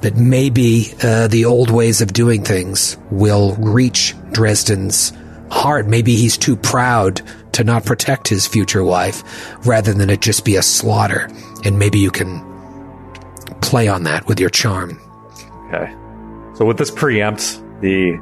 that 0.00 0.16
maybe 0.16 0.92
uh, 1.02 1.28
the 1.28 1.44
old 1.44 1.70
ways 1.70 2.00
of 2.00 2.12
doing 2.12 2.42
things 2.42 2.96
will 3.10 3.54
reach 3.54 4.14
Dresden's 4.32 5.12
heart. 5.50 5.86
Maybe 5.86 6.16
he's 6.16 6.36
too 6.36 6.56
proud 6.56 7.22
to 7.52 7.64
not 7.64 7.84
protect 7.84 8.28
his 8.28 8.46
future 8.46 8.82
wife, 8.82 9.22
rather 9.66 9.92
than 9.92 10.10
it 10.10 10.20
just 10.20 10.44
be 10.44 10.56
a 10.56 10.62
slaughter. 10.62 11.30
And 11.64 11.78
maybe 11.78 11.98
you 11.98 12.10
can 12.10 12.42
play 13.60 13.88
on 13.88 14.04
that 14.04 14.26
with 14.26 14.40
your 14.40 14.50
charm. 14.50 15.00
Okay. 15.68 15.94
So 16.56 16.64
would 16.64 16.78
this 16.78 16.90
preempt 16.90 17.62
the 17.80 18.18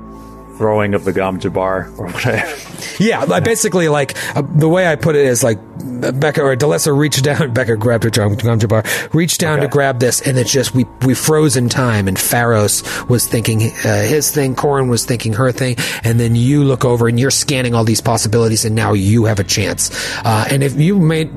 throwing 0.60 0.92
of 0.92 1.04
the 1.04 1.12
Gom 1.14 1.40
Jabbar 1.40 1.98
or 1.98 2.06
whatever? 2.08 2.56
Yeah, 2.98 3.24
like 3.24 3.44
basically, 3.44 3.88
like 3.88 4.14
uh, 4.36 4.42
the 4.42 4.68
way 4.68 4.86
I 4.86 4.96
put 4.96 5.14
it 5.14 5.24
is 5.24 5.42
like 5.42 5.58
Becca 5.78 6.42
or 6.42 6.54
Delessa 6.56 6.96
reached 6.96 7.22
down. 7.24 7.52
Becca 7.54 7.76
grabbed 7.76 8.04
her 8.04 8.10
Gom 8.10 8.36
Jabbar, 8.36 9.14
reached 9.14 9.40
down 9.40 9.60
to 9.60 9.68
grab 9.68 10.00
this, 10.00 10.20
and 10.20 10.38
it's 10.38 10.52
just 10.52 10.74
we 10.74 10.84
we 11.06 11.14
froze 11.14 11.56
in 11.56 11.68
time. 11.70 12.08
And 12.08 12.18
Pharos 12.18 12.82
was 13.08 13.26
thinking 13.26 13.62
uh, 13.62 14.02
his 14.02 14.30
thing, 14.30 14.54
Corin 14.54 14.88
was 14.88 15.04
thinking 15.06 15.34
her 15.34 15.52
thing, 15.52 15.76
and 16.04 16.20
then 16.20 16.34
you 16.34 16.64
look 16.64 16.84
over 16.84 17.08
and 17.08 17.18
you're 17.20 17.30
scanning 17.30 17.74
all 17.74 17.84
these 17.84 18.00
possibilities, 18.02 18.64
and 18.66 18.74
now 18.74 18.92
you 18.92 19.24
have 19.24 19.40
a 19.40 19.44
chance. 19.44 19.90
Uh, 20.24 20.46
and 20.50 20.62
if 20.62 20.78
you 20.78 20.98
made. 20.98 21.30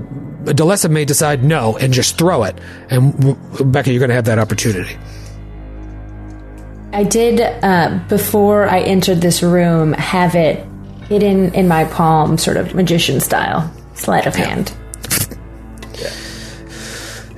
Delessa 0.43 0.89
may 0.89 1.05
decide 1.05 1.41
no 1.41 1.77
and 1.77 1.93
just 1.93 2.17
throw 2.17 2.43
it, 2.43 2.57
and 2.89 3.17
w- 3.17 3.63
Becca, 3.63 3.89
you're 3.91 3.99
going 3.99 4.09
to 4.09 4.15
have 4.15 4.25
that 4.25 4.39
opportunity. 4.39 4.97
I 6.93 7.03
did, 7.03 7.41
uh, 7.41 7.99
before 8.07 8.67
I 8.69 8.81
entered 8.81 9.19
this 9.19 9.41
room, 9.41 9.93
have 9.93 10.35
it 10.35 10.65
hidden 11.09 11.53
in 11.53 11.67
my 11.67 11.85
palm, 11.85 12.37
sort 12.37 12.55
of 12.57 12.75
magician 12.75 13.19
style, 13.19 13.71
sleight 13.95 14.27
of 14.27 14.35
hand. 14.35 14.73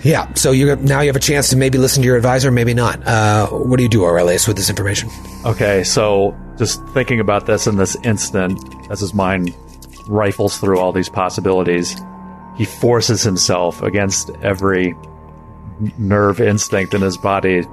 Yeah, 0.04 0.32
so 0.36 0.52
you 0.52 0.76
now 0.76 1.02
you 1.02 1.08
have 1.08 1.16
a 1.16 1.20
chance 1.20 1.50
to 1.50 1.58
maybe 1.58 1.80
listen 1.80 2.04
to 2.04 2.06
your 2.06 2.16
advisor, 2.16 2.52
maybe 2.52 2.76
not. 2.76 3.02
Uh, 3.08 3.48
what 3.48 3.78
do 3.78 3.84
you 3.84 3.90
do, 3.90 4.04
Aurelius, 4.04 4.48
with 4.48 4.56
this 4.56 4.70
information? 4.70 5.10
Okay, 5.46 5.84
so 5.84 6.38
just 6.60 6.86
thinking 6.90 7.20
about 7.20 7.48
this 7.48 7.66
in 7.66 7.78
this 7.78 7.98
instant, 8.04 8.60
as 8.92 9.00
his 9.00 9.16
mind 9.16 9.56
rifles 10.08 10.60
through 10.60 10.80
all 10.80 10.92
these 10.92 11.10
possibilities, 11.10 11.96
he 12.56 12.66
forces 12.66 13.24
himself 13.24 13.82
against 13.82 14.30
every 14.44 14.94
nerve 15.98 16.40
instinct 16.40 16.94
in 16.94 17.02
his 17.02 17.18
body, 17.18 17.64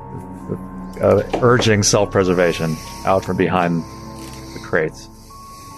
uh, 1.03 1.23
urging 1.43 1.83
self 1.83 2.11
preservation 2.11 2.77
out 3.05 3.25
from 3.25 3.37
behind 3.37 3.83
the 4.55 4.61
crates. 4.63 5.09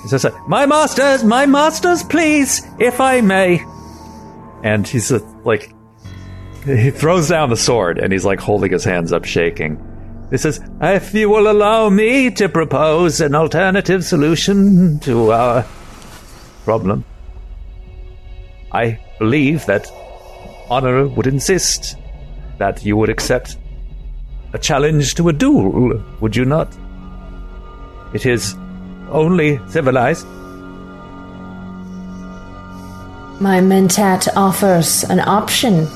He 0.03 0.09
says, 0.09 0.27
My 0.47 0.67
masters, 0.67 1.25
my 1.25 1.47
masters, 1.47 2.03
please, 2.03 2.63
if 2.79 3.01
I 3.01 3.21
may. 3.21 3.65
And 4.63 4.87
he's 4.87 5.11
uh, 5.11 5.21
like, 5.45 5.73
he 6.65 6.91
throws 6.91 7.29
down 7.29 7.51
the 7.51 7.57
sword 7.57 7.99
and 7.99 8.13
he's 8.13 8.25
like 8.25 8.41
holding 8.41 8.73
his 8.73 8.85
hands 8.85 9.13
up, 9.13 9.25
shaking. 9.25 9.81
He 10.31 10.37
says, 10.37 10.61
If 10.81 11.15
you 11.15 11.31
will 11.31 11.51
allow 11.51 11.89
me 11.89 12.31
to 12.33 12.49
propose 12.49 13.21
an 13.21 13.35
alternative 13.35 14.05
solution 14.05 14.99
to 15.01 15.33
our 15.33 15.67
problem, 16.65 17.05
I 18.73 18.99
believe 19.19 19.65
that 19.67 19.91
honor 20.69 21.07
would 21.07 21.27
insist 21.27 21.97
that 22.59 22.85
you 22.85 22.97
would 22.97 23.09
accept 23.09 23.57
a 24.55 24.59
challenge 24.59 25.17
to 25.17 25.29
a 25.29 25.33
duel, 25.33 26.01
would 26.21 26.37
you 26.37 26.45
not? 26.45 26.69
It 28.15 28.25
is 28.25 28.55
only 29.11 29.61
civilized. 29.67 30.27
My 33.41 33.59
mentat 33.59 34.29
offers 34.37 35.03
an 35.11 35.19
option 35.19 35.89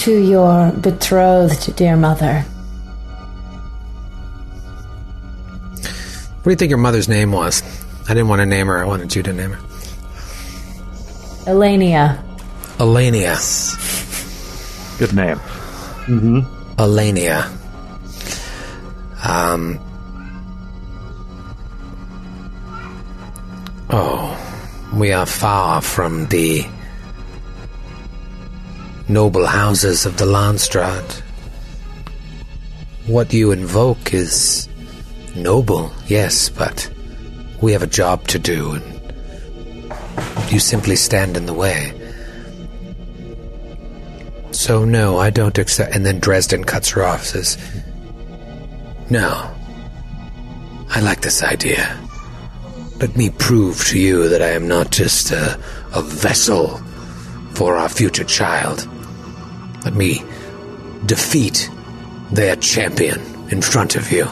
to 0.00 0.12
your 0.12 0.72
betrothed, 0.72 1.74
dear 1.74 1.96
mother. 1.96 2.42
What 6.42 6.44
do 6.44 6.50
you 6.50 6.56
think 6.56 6.68
your 6.68 6.78
mother's 6.78 7.08
name 7.08 7.32
was? 7.32 7.62
I 8.04 8.14
didn't 8.14 8.28
want 8.28 8.40
to 8.40 8.46
name 8.46 8.66
her. 8.66 8.78
I 8.78 8.84
wanted 8.84 9.16
you 9.16 9.22
to 9.22 9.32
name 9.32 9.52
her. 9.52 9.62
Elania. 11.46 12.22
Elenia. 12.76 13.38
Good 14.98 15.14
name. 15.14 15.36
Mm-hmm. 16.06 16.59
Elenia. 16.80 17.44
Um. 19.22 19.78
Oh, 23.90 24.24
we 24.94 25.12
are 25.12 25.26
far 25.26 25.82
from 25.82 26.26
the 26.28 26.66
noble 29.08 29.44
houses 29.44 30.06
of 30.06 30.16
the 30.16 30.24
Landsraad. 30.24 31.20
What 33.06 33.34
you 33.34 33.52
invoke 33.52 34.14
is 34.14 34.66
noble, 35.36 35.92
yes, 36.06 36.48
but 36.48 36.90
we 37.60 37.72
have 37.72 37.82
a 37.82 37.86
job 38.00 38.26
to 38.28 38.38
do, 38.38 38.72
and 38.72 40.50
you 40.50 40.58
simply 40.58 40.96
stand 40.96 41.36
in 41.36 41.44
the 41.44 41.52
way. 41.52 41.99
So 44.52 44.84
no, 44.84 45.18
I 45.18 45.30
don't 45.30 45.58
accept. 45.58 45.94
And 45.94 46.04
then 46.04 46.18
Dresden 46.18 46.64
cuts 46.64 46.90
her 46.90 47.04
off. 47.04 47.24
Says, 47.24 47.56
"No, 49.08 49.50
I 50.90 51.00
like 51.00 51.20
this 51.20 51.42
idea. 51.42 51.96
Let 53.00 53.16
me 53.16 53.30
prove 53.30 53.86
to 53.86 53.98
you 53.98 54.28
that 54.28 54.42
I 54.42 54.50
am 54.50 54.68
not 54.68 54.90
just 54.90 55.30
a 55.30 55.58
a 55.92 56.02
vessel 56.02 56.78
for 57.54 57.76
our 57.76 57.88
future 57.88 58.24
child. 58.24 58.88
Let 59.84 59.94
me 59.94 60.22
defeat 61.06 61.70
their 62.30 62.56
champion 62.56 63.20
in 63.50 63.62
front 63.62 63.96
of 63.96 64.12
you, 64.12 64.26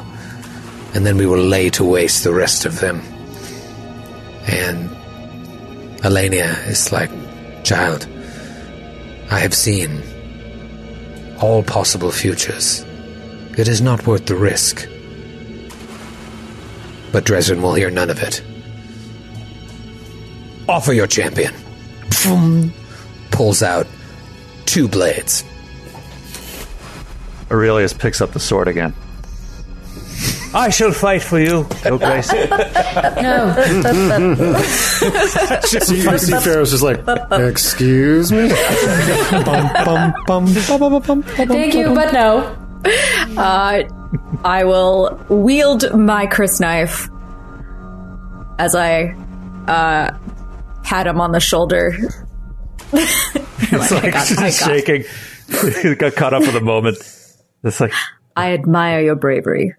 and 0.94 1.04
then 1.04 1.16
we 1.16 1.26
will 1.26 1.42
lay 1.42 1.70
to 1.70 1.84
waste 1.84 2.24
the 2.24 2.32
rest 2.32 2.64
of 2.64 2.80
them. 2.80 3.00
And 4.46 4.90
Elenia 6.02 6.66
is 6.68 6.92
like, 6.92 7.10
Child, 7.64 8.06
I 9.30 9.38
have 9.40 9.54
seen 9.54 10.02
all 11.40 11.62
possible 11.62 12.10
futures. 12.10 12.84
It 13.56 13.68
is 13.68 13.80
not 13.80 14.06
worth 14.06 14.26
the 14.26 14.34
risk. 14.34 14.88
But 17.12 17.24
Dresden 17.24 17.62
will 17.62 17.74
hear 17.74 17.90
none 17.90 18.10
of 18.10 18.22
it. 18.22 18.42
Offer 20.68 20.92
your 20.92 21.06
champion. 21.06 21.54
Pulls 23.30 23.62
out 23.62 23.86
two 24.66 24.88
blades. 24.88 25.44
Aurelius 27.50 27.92
picks 27.92 28.20
up 28.20 28.32
the 28.32 28.40
sword 28.40 28.68
again. 28.68 28.92
I 30.54 30.70
shall 30.70 30.92
fight 30.92 31.22
for 31.22 31.38
you, 31.38 31.66
Your 31.84 31.98
Grace. 32.04 32.32
No, 32.32 33.54
See, 35.84 36.00
you 36.02 36.18
see 36.18 36.32
Pharaoh's 36.40 36.70
just 36.70 36.82
like, 36.82 37.00
excuse 37.32 38.32
me? 38.32 38.48
Thank 41.36 41.74
you, 41.74 41.94
but 41.94 42.12
no. 42.12 42.56
Uh, 43.36 43.82
I 44.44 44.64
will 44.64 45.20
wield 45.28 45.92
my 45.98 46.26
crysknife 46.26 47.08
as 48.58 48.74
I 48.74 49.14
uh, 49.66 50.16
pat 50.82 51.06
him 51.06 51.20
on 51.20 51.32
the 51.32 51.40
shoulder. 51.40 51.94
It's 52.92 53.72
like 53.90 54.04
I 54.04 54.10
got- 54.10 54.26
she's 54.26 54.38
just 54.38 54.64
shaking. 54.64 55.04
he 55.82 55.94
got 55.94 56.14
caught 56.14 56.32
up 56.34 56.42
in 56.42 56.54
the 56.54 56.60
moment. 56.60 56.96
It's 57.64 57.80
like, 57.80 57.92
I 58.36 58.52
admire 58.52 59.00
your 59.00 59.16
bravery, 59.16 59.74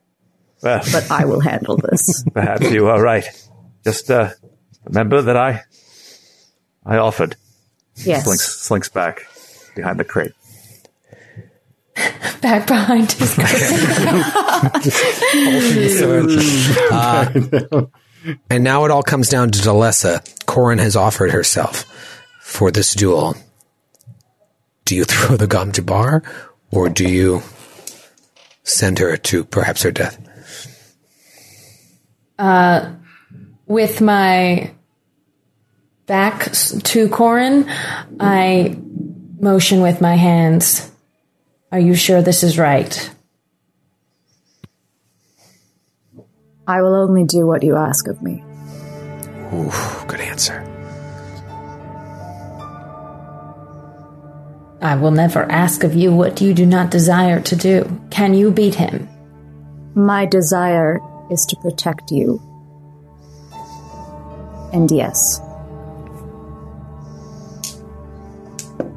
well, 0.61 0.81
but 0.91 1.09
I 1.11 1.25
will 1.25 1.39
handle 1.39 1.77
this. 1.77 2.23
perhaps 2.33 2.69
you 2.71 2.87
are 2.87 3.01
right. 3.01 3.25
Just 3.83 4.09
uh, 4.11 4.31
remember 4.85 5.21
that 5.21 5.37
I, 5.37 5.63
I 6.85 6.97
offered. 6.97 7.35
Yes. 7.95 8.23
Slinks, 8.23 8.61
slinks 8.61 8.89
back 8.89 9.27
behind 9.75 9.99
the 9.99 10.03
crate. 10.05 10.31
Back 12.41 12.67
behind 12.67 13.11
his 13.11 13.33
crate. 13.35 13.49
And 18.49 18.63
now 18.63 18.85
it 18.85 18.91
all 18.91 19.03
comes 19.03 19.29
down 19.29 19.51
to 19.51 19.59
Delessa. 19.59 20.21
Corin 20.45 20.79
has 20.79 20.95
offered 20.95 21.31
herself 21.31 21.85
for 22.41 22.69
this 22.71 22.93
duel. 22.93 23.35
Do 24.85 24.95
you 24.95 25.05
throw 25.05 25.37
the 25.37 25.47
Gom 25.47 25.71
Jabbar, 25.71 26.25
or 26.71 26.89
do 26.89 27.07
you 27.07 27.43
send 28.63 28.99
her 28.99 29.15
to 29.17 29.45
perhaps 29.45 29.83
her 29.83 29.91
death? 29.91 30.17
Uh, 32.39 32.93
with 33.67 33.99
my 33.99 34.71
back 36.05 36.53
to 36.53 37.09
Corin, 37.09 37.69
I 38.17 38.77
motion 39.39 39.81
with 39.81 39.99
my 39.99 40.15
hands. 40.15 40.89
Are 41.69 41.79
you 41.79 41.95
sure 41.95 42.21
this 42.21 42.41
is 42.41 42.57
right? 42.57 43.11
I 46.65 46.81
will 46.81 46.95
only 46.95 47.25
do 47.25 47.45
what 47.45 47.61
you 47.61 47.75
ask 47.75 48.07
of 48.07 48.21
me. 48.21 48.41
Oof, 49.53 50.05
good 50.07 50.21
answer. 50.21 50.63
I 54.81 54.95
will 54.95 55.11
never 55.11 55.43
ask 55.51 55.83
of 55.83 55.93
you 55.93 56.15
what 56.15 56.39
you 56.39 56.53
do 56.53 56.65
not 56.65 56.89
desire 56.89 57.41
to 57.41 57.55
do. 57.57 58.01
Can 58.11 58.33
you 58.33 58.49
beat 58.49 58.75
him? 58.75 59.09
My 59.93 60.25
desire 60.25 61.01
is 61.29 61.45
to 61.47 61.55
protect 61.57 62.11
you. 62.11 62.41
And 64.73 64.89
yes, 64.91 65.41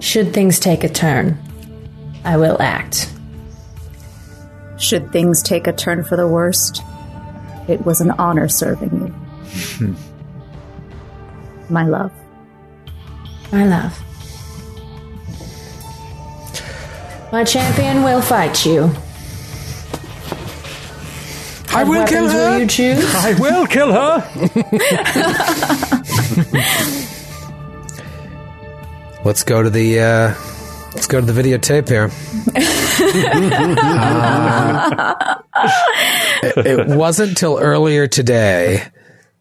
Should 0.03 0.35
things 0.35 0.59
take 0.59 0.83
a 0.85 0.89
turn, 0.89 1.39
I 2.25 2.37
will 2.37 2.61
act. 2.61 3.09
should 4.77 5.13
things 5.13 5.43
take 5.43 5.67
a 5.69 5.73
turn 5.73 6.03
for 6.03 6.17
the 6.17 6.27
worst, 6.27 6.83
it 7.69 7.87
was 7.87 8.01
an 8.01 8.11
honor 8.19 8.49
serving 8.49 9.15
you. 9.81 9.97
My 11.71 11.87
love. 11.87 12.13
My 13.53 13.65
love. 13.65 13.97
My 17.31 17.45
champion 17.45 18.03
will 18.03 18.21
fight 18.21 18.67
you. 18.67 18.91
I 21.75 21.85
will 21.85 22.07
kill 22.07 22.29
her. 22.29 22.51
Will 22.51 22.59
you 22.61 22.67
choose? 22.67 23.15
I 23.15 23.35
will 23.41 23.67
kill 23.67 23.93
her. 23.93 24.23
Let's 29.25 29.45
go 29.45 29.63
to 29.63 29.71
the 29.71 30.01
uh, 30.01 30.35
let's 30.95 31.07
go 31.07 31.21
to 31.21 31.27
the 31.27 31.33
videotape 31.41 31.89
here. 31.89 32.11
Uh, 35.55 35.69
it, 36.43 36.67
it 36.67 36.97
wasn't 36.97 37.37
till 37.37 37.59
earlier 37.59 38.07
today 38.07 38.83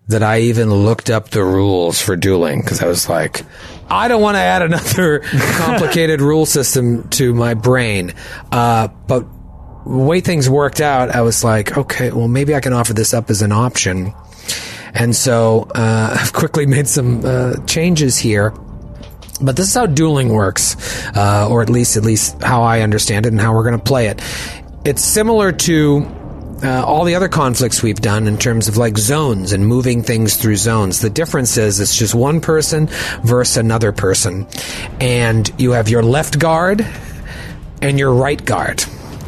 that 0.10 0.24
I 0.24 0.42
even 0.42 0.70
looked 0.72 1.10
up 1.10 1.30
the 1.30 1.44
rules 1.44 2.02
for 2.02 2.16
dueling 2.16 2.62
because 2.62 2.82
I 2.82 2.88
was 2.88 3.10
like, 3.10 3.44
I 3.90 4.08
don't 4.08 4.22
want 4.22 4.36
to 4.36 4.40
add 4.40 4.62
another 4.62 5.20
complicated 5.58 6.22
rule 6.22 6.46
system 6.46 7.08
to 7.12 7.34
my 7.34 7.54
brain. 7.54 8.14
Uh, 8.52 8.90
but 9.08 9.26
the 9.86 9.98
way 9.98 10.22
things 10.22 10.50
worked 10.50 10.82
out, 10.82 11.10
I 11.10 11.22
was 11.22 11.44
like, 11.44 11.78
okay, 11.78 12.12
well, 12.12 12.28
maybe 12.28 12.56
I 12.56 12.60
can 12.60 12.74
offer 12.74 12.94
this 12.94 13.14
up 13.14 13.30
as 13.30 13.42
an 13.42 13.52
option. 13.52 14.14
And 14.94 15.16
so 15.16 15.68
uh, 15.74 16.18
I've 16.20 16.34
quickly 16.34 16.66
made 16.66 16.88
some 16.88 17.26
uh, 17.26 17.56
changes 17.66 18.18
here. 18.18 18.54
But 19.42 19.56
this 19.56 19.70
is 19.70 19.74
how 19.74 19.88
dueling 19.88 20.30
works, 20.30 20.76
uh, 21.18 21.48
or 21.50 21.64
at 21.64 21.70
least 21.70 21.98
at 21.98 22.04
least 22.04 22.44
how 22.44 22.62
I 22.62 22.82
understand 22.82 23.26
it 23.26 23.30
and 23.30 23.42
how 23.42 23.56
we're 23.56 23.64
going 23.64 23.78
to 23.78 23.84
play 23.84 24.08
it. 24.08 24.22
It's 24.86 25.04
similar 25.04 25.52
to 25.52 26.06
uh, 26.64 26.84
all 26.86 27.06
the 27.06 27.16
other 27.16 27.28
conflicts 27.28 27.82
we've 27.82 28.00
done 28.00 28.28
in 28.28 28.38
terms 28.38 28.68
of 28.68 28.78
like 28.78 29.00
zones 29.00 29.52
and 29.52 29.66
moving 29.66 30.04
things 30.04 30.38
through 30.38 30.58
zones. 30.58 31.02
The 31.02 31.10
difference 31.10 31.58
is 31.58 31.80
it's 31.80 31.98
just 31.98 32.14
one 32.14 32.40
person 32.40 32.88
versus 33.24 33.58
another 33.58 33.92
person, 33.92 34.46
and 35.00 35.52
you 35.60 35.72
have 35.72 35.90
your 35.90 36.04
left 36.04 36.38
guard 36.38 36.86
and 37.82 37.98
your 37.98 38.14
right 38.14 38.44
guard. 38.44 38.86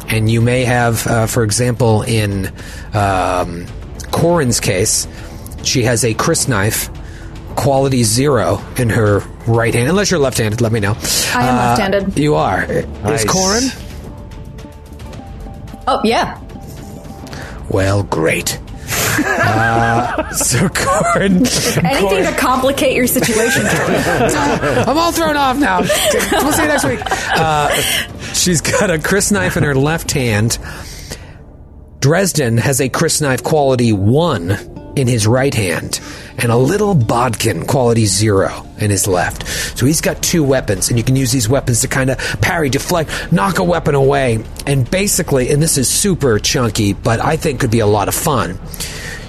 And 0.08 0.30
you 0.30 0.40
may 0.40 0.64
have, 0.64 1.06
uh, 1.06 1.26
for 1.26 1.42
example, 1.42 2.02
in 2.02 2.52
um, 2.92 3.66
Corin's 4.12 4.60
case, 4.60 5.08
she 5.62 5.82
has 5.84 6.04
a 6.04 6.14
crysknife, 6.14 6.94
quality 7.56 8.02
zero 8.04 8.62
in 8.76 8.90
her 8.90 9.20
right 9.46 9.74
hand. 9.74 9.88
Unless 9.88 10.10
you're 10.10 10.20
left-handed, 10.20 10.60
let 10.60 10.72
me 10.72 10.80
know. 10.80 10.92
I 11.34 11.46
am 11.46 11.54
Uh, 11.54 11.58
left-handed. 11.68 12.18
You 12.18 12.34
are. 12.34 12.66
Nice. 13.02 13.24
Is 13.24 13.30
Corin? 13.30 13.64
Oh, 15.86 16.00
yeah. 16.04 16.38
Well, 17.70 18.02
great. 18.04 18.58
Uh, 19.18 20.30
so 20.30 20.68
Anything 21.84 22.24
to 22.24 22.34
complicate 22.36 22.96
your 22.96 23.06
situation. 23.06 23.62
I'm 23.66 24.98
all 24.98 25.12
thrown 25.12 25.36
off 25.36 25.58
now. 25.58 25.80
We'll 25.80 26.52
see 26.52 26.62
you 26.62 26.68
next 26.68 26.84
week. 26.84 27.00
Uh, 27.04 27.68
she's 28.32 28.60
got 28.60 28.90
a 28.90 28.98
crysknife 28.98 29.56
in 29.56 29.62
her 29.62 29.74
left 29.74 30.12
hand. 30.12 30.58
Dresden 32.04 32.58
has 32.58 32.82
a 32.82 32.90
crysknife 32.90 33.42
quality 33.42 33.90
one 33.94 34.50
in 34.94 35.08
his 35.08 35.26
right 35.26 35.54
hand 35.54 36.02
and 36.36 36.52
a 36.52 36.56
little 36.58 36.94
bodkin 36.94 37.64
quality 37.64 38.04
zero 38.04 38.66
in 38.76 38.90
his 38.90 39.08
left. 39.08 39.48
So 39.78 39.86
he's 39.86 40.02
got 40.02 40.22
two 40.22 40.44
weapons, 40.44 40.90
and 40.90 40.98
you 40.98 41.02
can 41.02 41.16
use 41.16 41.32
these 41.32 41.48
weapons 41.48 41.80
to 41.80 41.88
kind 41.88 42.10
of 42.10 42.18
parry, 42.42 42.68
deflect, 42.68 43.32
knock 43.32 43.58
a 43.58 43.64
weapon 43.64 43.94
away. 43.94 44.44
And 44.66 44.90
basically, 44.90 45.48
and 45.48 45.62
this 45.62 45.78
is 45.78 45.88
super 45.88 46.38
chunky, 46.38 46.92
but 46.92 47.20
I 47.20 47.38
think 47.38 47.60
could 47.60 47.70
be 47.70 47.80
a 47.80 47.86
lot 47.86 48.08
of 48.08 48.14
fun. 48.14 48.58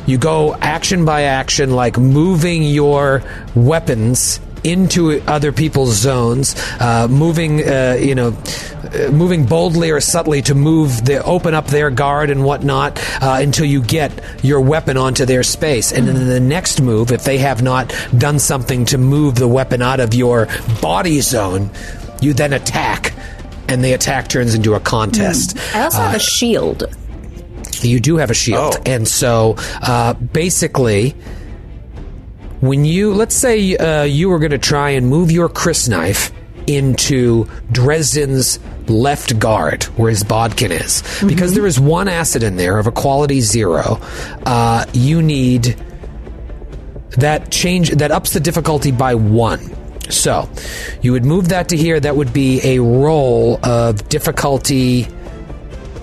You 0.06 0.18
go 0.18 0.54
action 0.56 1.06
by 1.06 1.22
action, 1.22 1.72
like 1.72 1.98
moving 1.98 2.62
your 2.62 3.24
weapons 3.56 4.42
into 4.66 5.22
other 5.28 5.52
people's 5.52 5.94
zones, 5.96 6.56
uh, 6.80 7.08
moving, 7.10 7.62
uh, 7.68 7.98
you 8.00 8.16
know, 8.16 8.36
uh, 8.84 9.12
moving 9.12 9.46
boldly 9.46 9.92
or 9.92 10.02
subtly 10.02 10.42
to 10.42 10.56
move 10.56 11.06
the 11.06 11.24
open 11.24 11.54
up 11.54 11.68
their 11.68 11.90
guard 11.92 12.30
and 12.30 12.44
whatnot 12.44 12.98
uh, 13.22 13.38
until 13.40 13.66
you 13.66 13.82
get 13.82 14.12
your 14.44 14.60
weapon 14.60 14.98
onto 14.98 15.26
their 15.26 15.44
space. 15.44 15.92
And 15.92 16.08
then 16.08 16.28
the 16.28 16.40
next 16.40 16.82
move, 16.82 17.12
if 17.12 17.24
they 17.24 17.38
have 17.38 17.62
not 17.62 17.94
done 18.18 18.40
something 18.40 18.86
to 18.86 18.98
move 18.98 19.36
the 19.36 19.48
weapon 19.48 19.82
out 19.82 20.00
of 20.00 20.14
your 20.14 20.48
body 20.82 21.22
zone, 21.22 21.70
you 22.22 22.34
then 22.34 22.52
attack. 22.52 23.14
And 23.68 23.84
the 23.84 23.94
attack 23.94 24.28
turns 24.28 24.54
into 24.54 24.74
a 24.74 24.80
contest. 24.80 25.58
I 25.76 25.84
also 25.84 25.98
have 25.98 26.16
a 26.16 26.20
shield. 26.20 26.84
You 27.82 28.00
do 28.00 28.18
have 28.18 28.32
a 28.32 28.36
shield. 28.36 28.76
Oh. 28.78 28.84
And 28.86 29.08
so 29.08 29.56
uh, 29.82 30.14
basically, 30.14 31.16
when 32.68 32.86
you 32.86 33.14
let's 33.14 33.36
say 33.36 33.76
uh, 33.78 34.04
you 34.04 34.30
were 34.30 34.40
going 34.40 34.52
to 34.52 34.58
try 34.58 34.92
and 34.92 35.08
move 35.08 35.32
your 35.32 35.50
crysknife 35.50 36.32
into 36.68 37.48
Dresden's 37.72 38.60
left 38.88 39.40
guard 39.40 39.84
where 39.98 40.10
his 40.10 40.24
bodkin 40.24 40.72
is. 40.72 41.04
Because 41.26 41.54
there 41.54 41.66
is 41.66 41.80
one 41.80 42.08
asset 42.08 42.44
in 42.44 42.56
there 42.56 42.78
of 42.78 42.88
a 42.88 42.92
quality 42.92 43.42
zero 43.42 44.00
uh, 44.46 44.86
you 44.94 45.22
need 45.22 45.76
that 47.12 47.52
change 47.52 47.92
that 47.92 48.12
ups 48.12 48.34
the 48.34 48.40
difficulty 48.40 48.92
by 48.92 49.16
one. 49.16 49.60
So 50.10 50.50
you 51.02 51.14
would 51.14 51.26
move 51.26 51.50
that 51.50 51.70
to 51.70 51.78
here. 51.78 52.00
That 52.00 52.16
would 52.16 52.34
be 52.34 52.62
a 52.64 52.80
roll 52.80 53.60
of 53.66 54.08
difficulty 54.10 55.08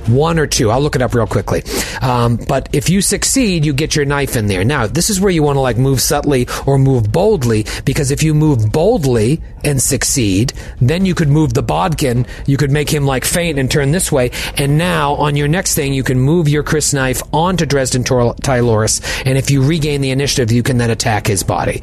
one 0.08 0.38
or 0.38 0.46
two. 0.46 0.70
I'll 0.70 0.80
look 0.80 0.96
it 0.96 1.02
up 1.02 1.14
real 1.14 1.26
quickly. 1.26 1.62
Um, 2.00 2.36
but 2.48 2.68
if 2.72 2.88
you 2.90 3.00
succeed, 3.00 3.64
you 3.64 3.72
get 3.72 3.94
your 3.96 4.04
knife 4.04 4.36
in 4.36 4.46
there. 4.46 4.64
Now, 4.64 4.86
this 4.86 5.10
is 5.10 5.20
where 5.20 5.30
you 5.30 5.42
want 5.42 5.56
to 5.56 5.60
like 5.60 5.78
move 5.78 6.00
subtly 6.00 6.46
or 6.66 6.78
move 6.78 7.12
boldly 7.12 7.66
because 7.84 8.10
if 8.10 8.22
you 8.22 8.34
move 8.34 8.72
boldly 8.72 9.40
and 9.64 9.80
succeed, 9.80 10.52
then 10.80 11.06
you 11.06 11.14
could 11.14 11.28
move 11.28 11.54
the 11.54 11.62
bodkin. 11.62 12.26
You 12.46 12.56
could 12.56 12.70
make 12.70 12.90
him 12.90 13.04
like 13.06 13.24
faint 13.24 13.58
and 13.58 13.70
turn 13.70 13.92
this 13.92 14.10
way. 14.10 14.30
And 14.56 14.78
now 14.78 15.14
on 15.14 15.36
your 15.36 15.48
next 15.48 15.74
thing, 15.74 15.92
you 15.92 16.02
can 16.02 16.18
move 16.18 16.48
your 16.48 16.62
crysknife 16.62 17.22
onto 17.32 17.66
Dresden 17.66 18.04
Tor- 18.04 18.34
Tyloris. 18.36 19.00
And 19.24 19.38
if 19.38 19.50
you 19.50 19.64
regain 19.64 20.00
the 20.00 20.10
initiative, 20.10 20.52
you 20.52 20.62
can 20.62 20.78
then 20.78 20.90
attack 20.90 21.26
his 21.26 21.42
body. 21.42 21.82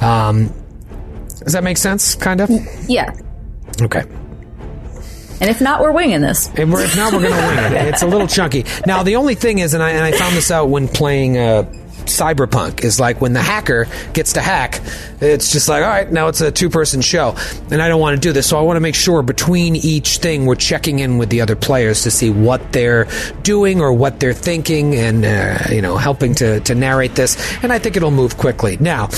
Um, 0.00 0.52
does 1.44 1.52
that 1.54 1.64
make 1.64 1.78
sense? 1.78 2.14
Kind 2.14 2.40
of? 2.40 2.50
Yeah. 2.88 3.14
Okay. 3.80 4.04
And 5.40 5.48
if 5.48 5.60
not, 5.60 5.80
we're 5.80 5.92
winging 5.92 6.20
this. 6.20 6.50
We're, 6.56 6.82
if 6.82 6.96
not, 6.96 7.12
we're 7.12 7.22
going 7.22 7.32
to 7.32 7.46
wing 7.46 7.72
it. 7.72 7.88
It's 7.88 8.02
a 8.02 8.06
little 8.06 8.26
chunky. 8.26 8.64
Now, 8.86 9.02
the 9.02 9.16
only 9.16 9.34
thing 9.34 9.58
is, 9.58 9.74
and 9.74 9.82
I, 9.82 9.90
and 9.90 10.04
I 10.04 10.12
found 10.12 10.36
this 10.36 10.50
out 10.50 10.68
when 10.68 10.86
playing 10.86 11.38
uh, 11.38 11.62
Cyberpunk, 12.04 12.84
is 12.84 13.00
like 13.00 13.20
when 13.20 13.32
the 13.32 13.40
hacker 13.40 13.86
gets 14.12 14.34
to 14.34 14.40
hack, 14.40 14.80
it's 15.20 15.50
just 15.50 15.68
like, 15.68 15.82
all 15.82 15.88
right, 15.88 16.10
now 16.10 16.28
it's 16.28 16.40
a 16.40 16.50
two 16.50 16.68
person 16.68 17.00
show. 17.00 17.36
And 17.70 17.80
I 17.80 17.88
don't 17.88 18.00
want 18.00 18.16
to 18.16 18.20
do 18.20 18.32
this. 18.32 18.48
So 18.48 18.58
I 18.58 18.62
want 18.62 18.76
to 18.76 18.80
make 18.80 18.94
sure 18.94 19.22
between 19.22 19.76
each 19.76 20.18
thing, 20.18 20.44
we're 20.44 20.56
checking 20.56 20.98
in 20.98 21.18
with 21.18 21.30
the 21.30 21.40
other 21.40 21.56
players 21.56 22.02
to 22.02 22.10
see 22.10 22.30
what 22.30 22.72
they're 22.72 23.06
doing 23.42 23.80
or 23.80 23.92
what 23.92 24.20
they're 24.20 24.34
thinking 24.34 24.94
and, 24.94 25.24
uh, 25.24 25.72
you 25.72 25.80
know, 25.80 25.96
helping 25.96 26.34
to, 26.36 26.60
to 26.60 26.74
narrate 26.74 27.14
this. 27.14 27.36
And 27.62 27.72
I 27.72 27.78
think 27.78 27.96
it'll 27.96 28.10
move 28.10 28.36
quickly. 28.36 28.76
Now, 28.78 29.08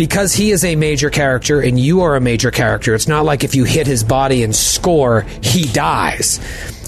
because 0.00 0.32
he 0.32 0.50
is 0.50 0.64
a 0.64 0.76
major 0.76 1.10
character 1.10 1.60
and 1.60 1.78
you 1.78 2.00
are 2.00 2.16
a 2.16 2.22
major 2.22 2.50
character, 2.50 2.94
it's 2.94 3.06
not 3.06 3.26
like 3.26 3.44
if 3.44 3.54
you 3.54 3.64
hit 3.64 3.86
his 3.86 4.02
body 4.02 4.42
and 4.42 4.56
score, 4.56 5.26
he 5.42 5.64
dies. 5.74 6.38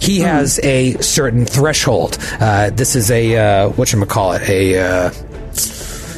He 0.01 0.21
has 0.21 0.59
a 0.61 0.95
certain 1.03 1.45
threshold. 1.45 2.17
Uh, 2.41 2.71
this 2.71 2.97
is 2.97 3.11
a 3.11 3.37
uh, 3.37 3.69
what 3.73 3.93
you 3.93 4.03
call 4.07 4.33
it 4.33 4.49
a 4.49 4.79
uh, 4.79 5.11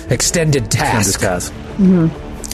extended 0.09 0.71
task. 0.71 1.19
Discuss. 1.19 1.51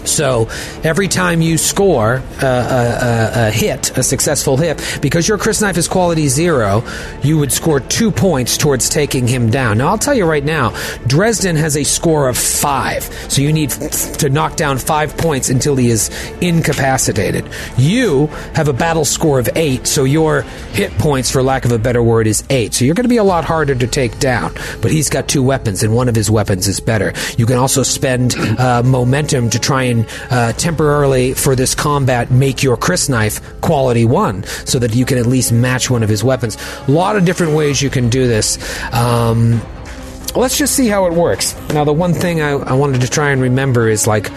So 0.06 0.48
every 0.82 1.08
time 1.08 1.40
you 1.40 1.58
score 1.58 2.22
a, 2.42 2.46
a, 2.46 3.48
a, 3.48 3.50
hit, 3.50 3.96
a 3.96 4.02
successful 4.02 4.56
hit, 4.56 4.98
because 5.00 5.26
your 5.28 5.38
crysknife 5.38 5.76
is 5.76 5.88
quality 5.88 6.28
zero, 6.28 6.82
you 7.22 7.38
would 7.38 7.52
score 7.52 7.80
two 7.80 8.10
points 8.10 8.56
towards 8.56 8.88
taking 8.88 9.26
him 9.26 9.50
down. 9.50 9.78
Now 9.78 9.88
I'll 9.88 9.98
tell 9.98 10.14
you 10.14 10.24
right 10.24 10.44
now, 10.44 10.70
Dresden 11.06 11.56
has 11.56 11.76
a 11.76 11.84
score 11.84 12.28
of 12.28 12.36
five, 12.36 13.02
so 13.28 13.42
you 13.42 13.52
need 13.52 13.70
to 13.70 14.28
knock 14.28 14.56
down 14.56 14.78
five 14.78 15.16
points 15.16 15.50
until 15.50 15.76
he 15.76 15.90
is 15.90 16.10
incapacitated. 16.40 17.48
You 17.76 18.26
have 18.54 18.68
a 18.68 18.72
battle 18.72 19.04
score 19.04 19.38
of 19.38 19.48
eight, 19.56 19.86
so 19.86 20.04
your 20.04 20.42
hit 20.72 20.92
points, 20.98 21.30
for 21.30 21.42
lack 21.42 21.64
of 21.64 21.72
a 21.72 21.78
better 21.78 22.02
word, 22.02 22.26
is 22.26 22.44
eight. 22.50 22.74
So 22.74 22.84
you're 22.84 22.94
going 22.94 23.04
to 23.04 23.08
be 23.08 23.16
a 23.16 23.24
lot 23.24 23.44
harder 23.44 23.74
to 23.74 23.86
take 23.86 24.18
down. 24.18 24.54
But 24.80 24.90
he's 24.92 25.10
got 25.10 25.28
two 25.28 25.42
weapons, 25.42 25.82
and 25.82 25.94
one 25.94 26.08
of 26.08 26.14
his 26.14 26.30
weapons 26.30 26.68
is 26.68 26.78
better. 26.78 27.12
You 27.36 27.46
can 27.46 27.56
also 27.56 27.82
spend 27.82 28.36
uh, 28.36 28.82
momentum 28.84 29.50
to 29.50 29.58
try 29.58 29.84
and 29.84 29.89
uh, 30.30 30.52
temporarily, 30.52 31.34
for 31.34 31.54
this 31.54 31.74
combat, 31.74 32.30
make 32.30 32.62
your 32.62 32.76
crysknife 32.76 33.60
quality 33.60 34.04
one, 34.04 34.44
so 34.64 34.78
that 34.78 34.94
you 34.94 35.04
can 35.04 35.18
at 35.18 35.26
least 35.26 35.52
match 35.52 35.90
one 35.90 36.02
of 36.02 36.08
his 36.08 36.24
weapons. 36.24 36.56
A 36.88 36.90
lot 36.90 37.16
of 37.16 37.24
different 37.24 37.54
ways 37.54 37.82
you 37.82 37.90
can 37.90 38.08
do 38.08 38.26
this. 38.26 38.58
Um, 38.92 39.60
let's 40.34 40.56
just 40.56 40.74
see 40.74 40.88
how 40.88 41.06
it 41.06 41.12
works. 41.12 41.54
Now, 41.70 41.84
the 41.84 41.92
one 41.92 42.14
thing 42.14 42.40
I, 42.40 42.50
I 42.50 42.72
wanted 42.72 43.00
to 43.02 43.08
try 43.08 43.30
and 43.30 43.40
remember 43.40 43.88
is 43.88 44.06
like 44.06 44.28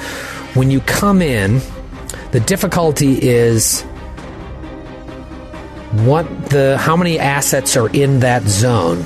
when 0.55 0.71
you 0.71 0.79
come 0.81 1.21
in, 1.21 1.61
the 2.31 2.39
difficulty 2.39 3.19
is 3.21 3.83
what 6.05 6.25
the 6.49 6.77
how 6.79 6.97
many 6.97 7.19
assets 7.19 7.77
are 7.77 7.89
in 7.89 8.21
that 8.21 8.43
zone. 8.43 9.05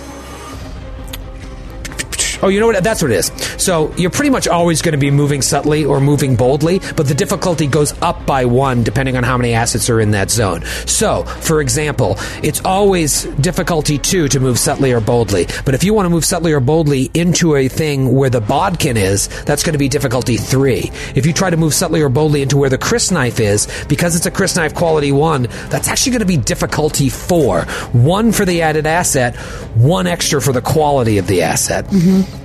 Oh, 2.43 2.49
you 2.49 2.59
know 2.59 2.67
what? 2.67 2.83
That's 2.83 3.01
what 3.01 3.11
it 3.11 3.15
is. 3.15 3.27
So 3.61 3.91
you're 3.95 4.11
pretty 4.11 4.29
much 4.29 4.47
always 4.47 4.81
going 4.81 4.93
to 4.93 4.97
be 4.97 5.11
moving 5.11 5.41
subtly 5.41 5.83
or 5.85 5.99
moving 5.99 6.35
boldly, 6.35 6.79
but 6.95 7.07
the 7.07 7.13
difficulty 7.13 7.67
goes 7.67 7.99
up 8.01 8.25
by 8.25 8.45
one 8.45 8.83
depending 8.83 9.17
on 9.17 9.23
how 9.23 9.37
many 9.37 9.53
assets 9.53 9.89
are 9.89 9.99
in 9.99 10.11
that 10.11 10.29
zone. 10.29 10.63
So, 10.85 11.23
for 11.23 11.61
example, 11.61 12.17
it's 12.43 12.61
always 12.63 13.23
difficulty 13.23 13.97
two 13.97 14.27
to 14.29 14.39
move 14.39 14.59
subtly 14.59 14.91
or 14.91 15.01
boldly. 15.01 15.47
But 15.65 15.73
if 15.73 15.83
you 15.83 15.93
want 15.93 16.05
to 16.05 16.09
move 16.09 16.25
subtly 16.25 16.51
or 16.53 16.59
boldly 16.59 17.09
into 17.13 17.55
a 17.55 17.67
thing 17.67 18.13
where 18.13 18.29
the 18.29 18.41
bodkin 18.41 18.97
is, 18.97 19.27
that's 19.43 19.63
going 19.63 19.73
to 19.73 19.79
be 19.79 19.89
difficulty 19.89 20.37
three. 20.37 20.91
If 21.15 21.25
you 21.25 21.33
try 21.33 21.49
to 21.49 21.57
move 21.57 21.73
subtly 21.73 22.01
or 22.01 22.09
boldly 22.09 22.41
into 22.41 22.57
where 22.57 22.69
the 22.69 22.77
crysknife 22.77 23.39
is, 23.39 23.67
because 23.87 24.15
it's 24.15 24.25
a 24.25 24.31
crysknife 24.31 24.75
quality 24.75 25.11
one, 25.11 25.43
that's 25.69 25.87
actually 25.87 26.11
going 26.11 26.19
to 26.19 26.25
be 26.25 26.37
difficulty 26.37 27.09
four. 27.09 27.61
One 27.93 28.31
for 28.31 28.45
the 28.45 28.61
added 28.61 28.85
asset, 28.85 29.35
one 29.75 30.07
extra 30.07 30.41
for 30.41 30.53
the 30.53 30.61
quality 30.61 31.17
of 31.17 31.27
the 31.27 31.41
asset. 31.41 31.85
Mm-hmm. 31.85 32.36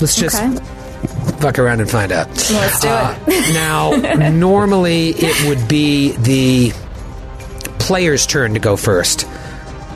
Let's 0.00 0.14
just 0.16 0.36
Okay. 0.36 0.56
fuck 1.40 1.58
around 1.58 1.80
and 1.80 1.90
find 1.90 2.12
out. 2.12 2.28
Let's 2.50 2.80
do 2.80 2.88
Uh, 2.88 3.14
it. 3.26 3.54
now, 4.18 4.30
normally 4.30 5.10
it 5.10 5.48
would 5.48 5.66
be 5.68 6.12
the 6.18 6.72
player's 7.78 8.26
turn 8.26 8.54
to 8.54 8.60
go 8.60 8.76
first. 8.76 9.26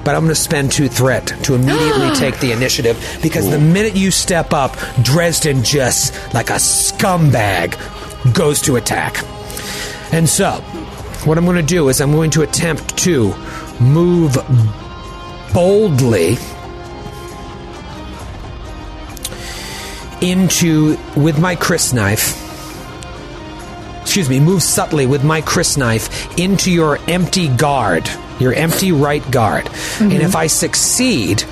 But 0.03 0.15
I'm 0.15 0.23
going 0.23 0.35
to 0.35 0.41
spend 0.41 0.73
two 0.73 0.89
threat 0.89 1.27
to 1.45 1.55
immediately 1.55 2.11
take 2.15 2.39
the 2.41 2.53
initiative 2.53 2.97
because 3.23 3.51
the 3.51 3.59
minute 3.59 3.95
you 3.97 4.11
step 4.11 4.53
up, 4.55 4.75
Dresden 5.03 5.63
just 5.63 6.15
like 6.33 6.49
a 6.49 6.55
scumbag 6.55 7.77
goes 8.35 8.63
to 8.63 8.77
attack. 8.77 9.23
And 10.13 10.27
so, 10.29 10.53
what 11.27 11.37
I'm 11.37 11.45
going 11.45 11.57
to 11.59 11.63
do 11.63 11.89
is 11.91 12.01
I'm 12.01 12.13
going 12.13 12.31
to 12.31 12.43
attempt 12.43 12.97
to 12.99 13.35
move 13.79 14.37
boldly 15.53 16.37
into 20.23 20.97
with 21.17 21.39
my 21.39 21.57
crysknife. 21.57 22.49
Excuse 24.03 24.29
me, 24.29 24.41
move 24.41 24.63
subtly 24.63 25.07
with 25.07 25.23
my 25.23 25.41
crysknife 25.41 26.39
into 26.43 26.71
your 26.73 26.99
empty 27.09 27.49
guard, 27.49 28.09
your 28.39 28.53
empty 28.53 28.93
right 28.93 29.29
guard. 29.31 29.69
And 30.01 30.15
if 30.15 30.35
I 30.35 30.47
succeed, 30.49 31.45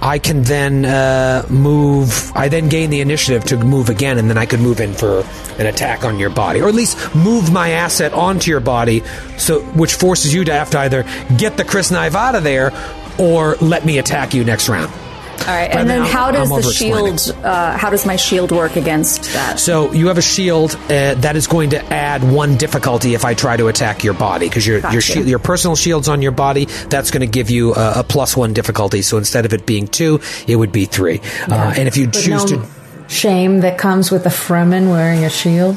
I 0.00 0.18
can 0.18 0.42
then 0.42 0.84
uh, 0.84 1.46
move. 1.48 2.32
I 2.34 2.48
then 2.48 2.68
gain 2.68 2.90
the 2.90 3.00
initiative 3.00 3.44
to 3.46 3.56
move 3.56 3.88
again, 3.88 4.18
and 4.18 4.28
then 4.30 4.38
I 4.38 4.46
could 4.46 4.60
move 4.60 4.80
in 4.80 4.92
for 4.92 5.24
an 5.58 5.66
attack 5.66 6.04
on 6.04 6.18
your 6.18 6.30
body, 6.30 6.60
or 6.60 6.68
at 6.68 6.74
least 6.74 7.14
move 7.14 7.50
my 7.52 7.70
asset 7.70 8.12
onto 8.12 8.50
your 8.50 8.60
body, 8.60 9.02
so 9.38 9.60
which 9.60 9.94
forces 9.94 10.32
you 10.32 10.44
to 10.44 10.52
have 10.52 10.70
to 10.70 10.78
either 10.80 11.04
get 11.36 11.56
the 11.56 11.64
crysknife 11.64 12.14
out 12.14 12.34
of 12.34 12.44
there 12.44 12.72
or 13.18 13.56
let 13.56 13.84
me 13.84 13.98
attack 13.98 14.34
you 14.34 14.44
next 14.44 14.68
round. 14.68 14.92
All 15.40 15.54
right. 15.54 15.70
And 15.70 15.88
then 15.88 16.00
now 16.00 16.06
how 16.06 16.30
does 16.30 16.50
I'm 16.50 16.60
the 16.60 16.72
shield? 16.72 17.44
Uh, 17.44 17.76
how 17.76 17.90
does 17.90 18.04
my 18.04 18.16
shield 18.16 18.52
work 18.52 18.76
against 18.76 19.22
that? 19.32 19.58
So 19.58 19.92
you 19.92 20.08
have 20.08 20.18
a 20.18 20.22
shield 20.22 20.74
uh, 20.74 21.14
that 21.14 21.36
is 21.36 21.46
going 21.46 21.70
to 21.70 21.82
add 21.92 22.22
one 22.22 22.56
difficulty 22.56 23.14
if 23.14 23.24
I 23.24 23.34
try 23.34 23.56
to 23.56 23.68
attack 23.68 24.04
your 24.04 24.14
body 24.14 24.48
because 24.48 24.66
your 24.66 24.78
your 24.78 24.82
Gotcha. 24.82 25.00
shield, 25.00 25.26
your 25.26 25.38
personal 25.38 25.76
shield's 25.76 26.08
on 26.08 26.22
your 26.22 26.32
body. 26.32 26.66
That's 26.88 27.10
going 27.10 27.22
to 27.22 27.26
give 27.26 27.50
you 27.50 27.74
a, 27.74 28.00
a 28.00 28.04
plus 28.04 28.36
one 28.36 28.52
difficulty. 28.52 29.02
So 29.02 29.16
instead 29.16 29.46
of 29.46 29.52
it 29.52 29.64
being 29.64 29.88
two, 29.88 30.20
it 30.46 30.56
would 30.56 30.72
be 30.72 30.84
three. 30.84 31.20
Uh, 31.48 31.74
and 31.76 31.88
if 31.88 31.96
you 31.96 32.06
But 32.06 32.14
choose 32.14 32.50
no 32.50 32.62
to, 32.62 32.66
shame 33.08 33.60
that 33.60 33.78
comes 33.78 34.10
with 34.10 34.26
a 34.26 34.30
Fremen 34.30 34.90
wearing 34.90 35.24
a 35.24 35.30
shield. 35.30 35.76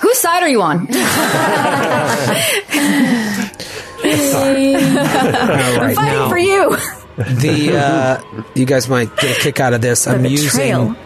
Whose 0.00 0.18
side 0.18 0.42
are 0.42 0.48
you 0.48 0.62
on? 0.62 0.86
I'm 4.06 5.94
Fighting 5.94 5.96
now, 5.96 6.28
for 6.28 6.38
you. 6.38 6.76
The 7.16 7.76
uh, 7.76 8.44
you 8.54 8.66
guys 8.66 8.88
might 8.88 9.14
get 9.16 9.38
a 9.38 9.40
kick 9.40 9.60
out 9.60 9.72
of 9.72 9.80
this. 9.80 10.06
I'm 10.06 10.24
using 10.24 10.96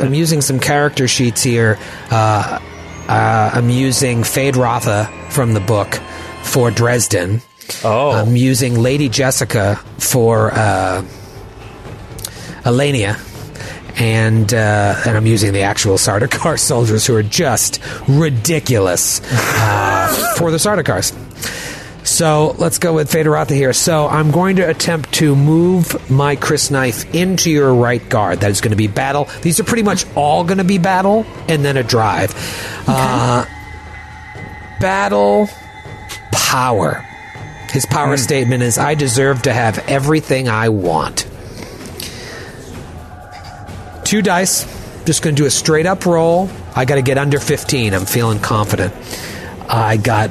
I'm 0.00 0.14
using 0.14 0.40
some 0.40 0.60
character 0.60 1.08
sheets 1.08 1.42
here. 1.42 1.78
Uh, 2.10 2.60
uh, 3.08 3.50
I'm 3.54 3.70
using 3.70 4.22
Feyd-Rautha 4.22 5.32
from 5.32 5.52
the 5.52 5.60
book 5.60 5.94
for 6.42 6.70
Dresden. 6.70 7.42
Oh, 7.84 8.12
I'm 8.12 8.36
using 8.36 8.80
Lady 8.80 9.08
Jessica 9.08 9.76
for 9.98 10.52
uh, 10.52 11.04
Elenia. 12.64 13.26
And 14.00 14.54
uh, 14.54 15.02
and 15.04 15.16
I'm 15.16 15.26
using 15.26 15.52
the 15.52 15.62
actual 15.62 15.96
Sardaukar 15.96 16.58
soldiers 16.58 17.06
who 17.06 17.16
are 17.16 17.22
just 17.22 17.80
ridiculous 18.08 19.20
uh, 19.32 20.34
for 20.38 20.50
the 20.50 20.56
Sardaukars. 20.56 21.12
So 22.20 22.54
let's 22.58 22.78
go 22.78 22.92
with 22.92 23.10
Feyd-Rautha 23.10 23.56
here. 23.56 23.72
So 23.72 24.06
I'm 24.06 24.30
going 24.30 24.56
to 24.56 24.68
attempt 24.68 25.10
to 25.14 25.34
move 25.34 26.10
my 26.10 26.36
crysknife 26.36 27.14
into 27.14 27.50
your 27.50 27.72
right 27.72 28.06
guard. 28.10 28.40
That 28.40 28.50
is 28.50 28.60
going 28.60 28.72
to 28.72 28.76
be 28.76 28.88
battle. 28.88 29.24
These 29.40 29.58
are 29.58 29.64
pretty 29.64 29.84
much 29.84 30.04
all 30.14 30.44
going 30.44 30.58
to 30.58 30.64
be 30.64 30.76
battle 30.76 31.24
and 31.48 31.64
then 31.64 31.78
a 31.78 31.82
drive. 31.82 32.34
Uh, 32.86 33.46
battle 34.80 35.48
power. 36.30 37.02
His 37.70 37.86
power 37.86 38.18
statement 38.18 38.64
is 38.64 38.76
I 38.76 38.94
deserve 38.96 39.40
to 39.44 39.52
have 39.54 39.78
everything 39.88 40.46
I 40.46 40.68
want. 40.68 41.26
Two 44.04 44.20
dice. 44.20 44.66
Just 45.06 45.22
going 45.22 45.36
to 45.36 45.42
do 45.42 45.46
a 45.46 45.50
straight 45.50 45.86
up 45.86 46.04
roll. 46.04 46.50
I 46.76 46.84
got 46.84 46.96
to 46.96 47.02
get 47.02 47.16
under 47.16 47.40
15. 47.40 47.94
I'm 47.94 48.04
feeling 48.04 48.40
confident. 48.40 48.92
I 49.70 49.96
got 49.96 50.30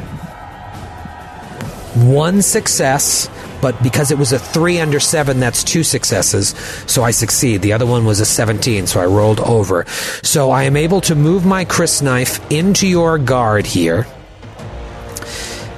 one 1.96 2.42
success, 2.42 3.30
but 3.62 3.82
because 3.82 4.12
it 4.12 4.18
was 4.18 4.32
a 4.32 4.40
three 4.40 4.80
under 4.80 5.00
seven, 5.00 5.40
that's 5.40 5.64
two 5.64 5.84
successes. 5.84 6.50
So 6.88 7.04
I 7.04 7.12
succeed. 7.12 7.62
The 7.62 7.74
other 7.74 7.86
one 7.86 8.06
was 8.06 8.20
a 8.20 8.26
17, 8.26 8.88
so 8.88 9.00
I 9.00 9.06
rolled 9.06 9.40
over. 9.40 9.86
So 10.24 10.52
I 10.52 10.64
am 10.64 10.78
able 10.78 11.02
to 11.02 11.16
move 11.16 11.46
my 11.46 11.66
crysknife 11.66 12.40
into 12.52 12.88
your 12.88 13.18
guard 13.18 13.66
here. 13.66 14.08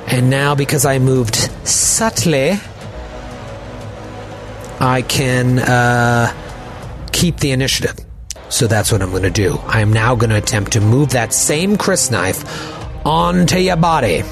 And 0.07 0.29
now, 0.29 0.55
because 0.55 0.85
I 0.85 0.99
moved 0.99 1.35
subtly, 1.65 2.59
I 4.79 5.03
can 5.07 5.59
uh, 5.59 6.33
keep 7.13 7.37
the 7.37 7.51
initiative. 7.51 7.97
So 8.49 8.67
that's 8.67 8.91
what 8.91 9.01
I'm 9.01 9.11
going 9.11 9.23
to 9.23 9.29
do. 9.29 9.57
I 9.65 9.79
am 9.79 9.93
now 9.93 10.15
going 10.15 10.31
to 10.31 10.35
attempt 10.35 10.73
to 10.73 10.81
move 10.81 11.11
that 11.11 11.31
same 11.33 11.77
crysknife 11.77 12.43
onto 13.05 13.57
your 13.57 13.77
body. 13.77 14.23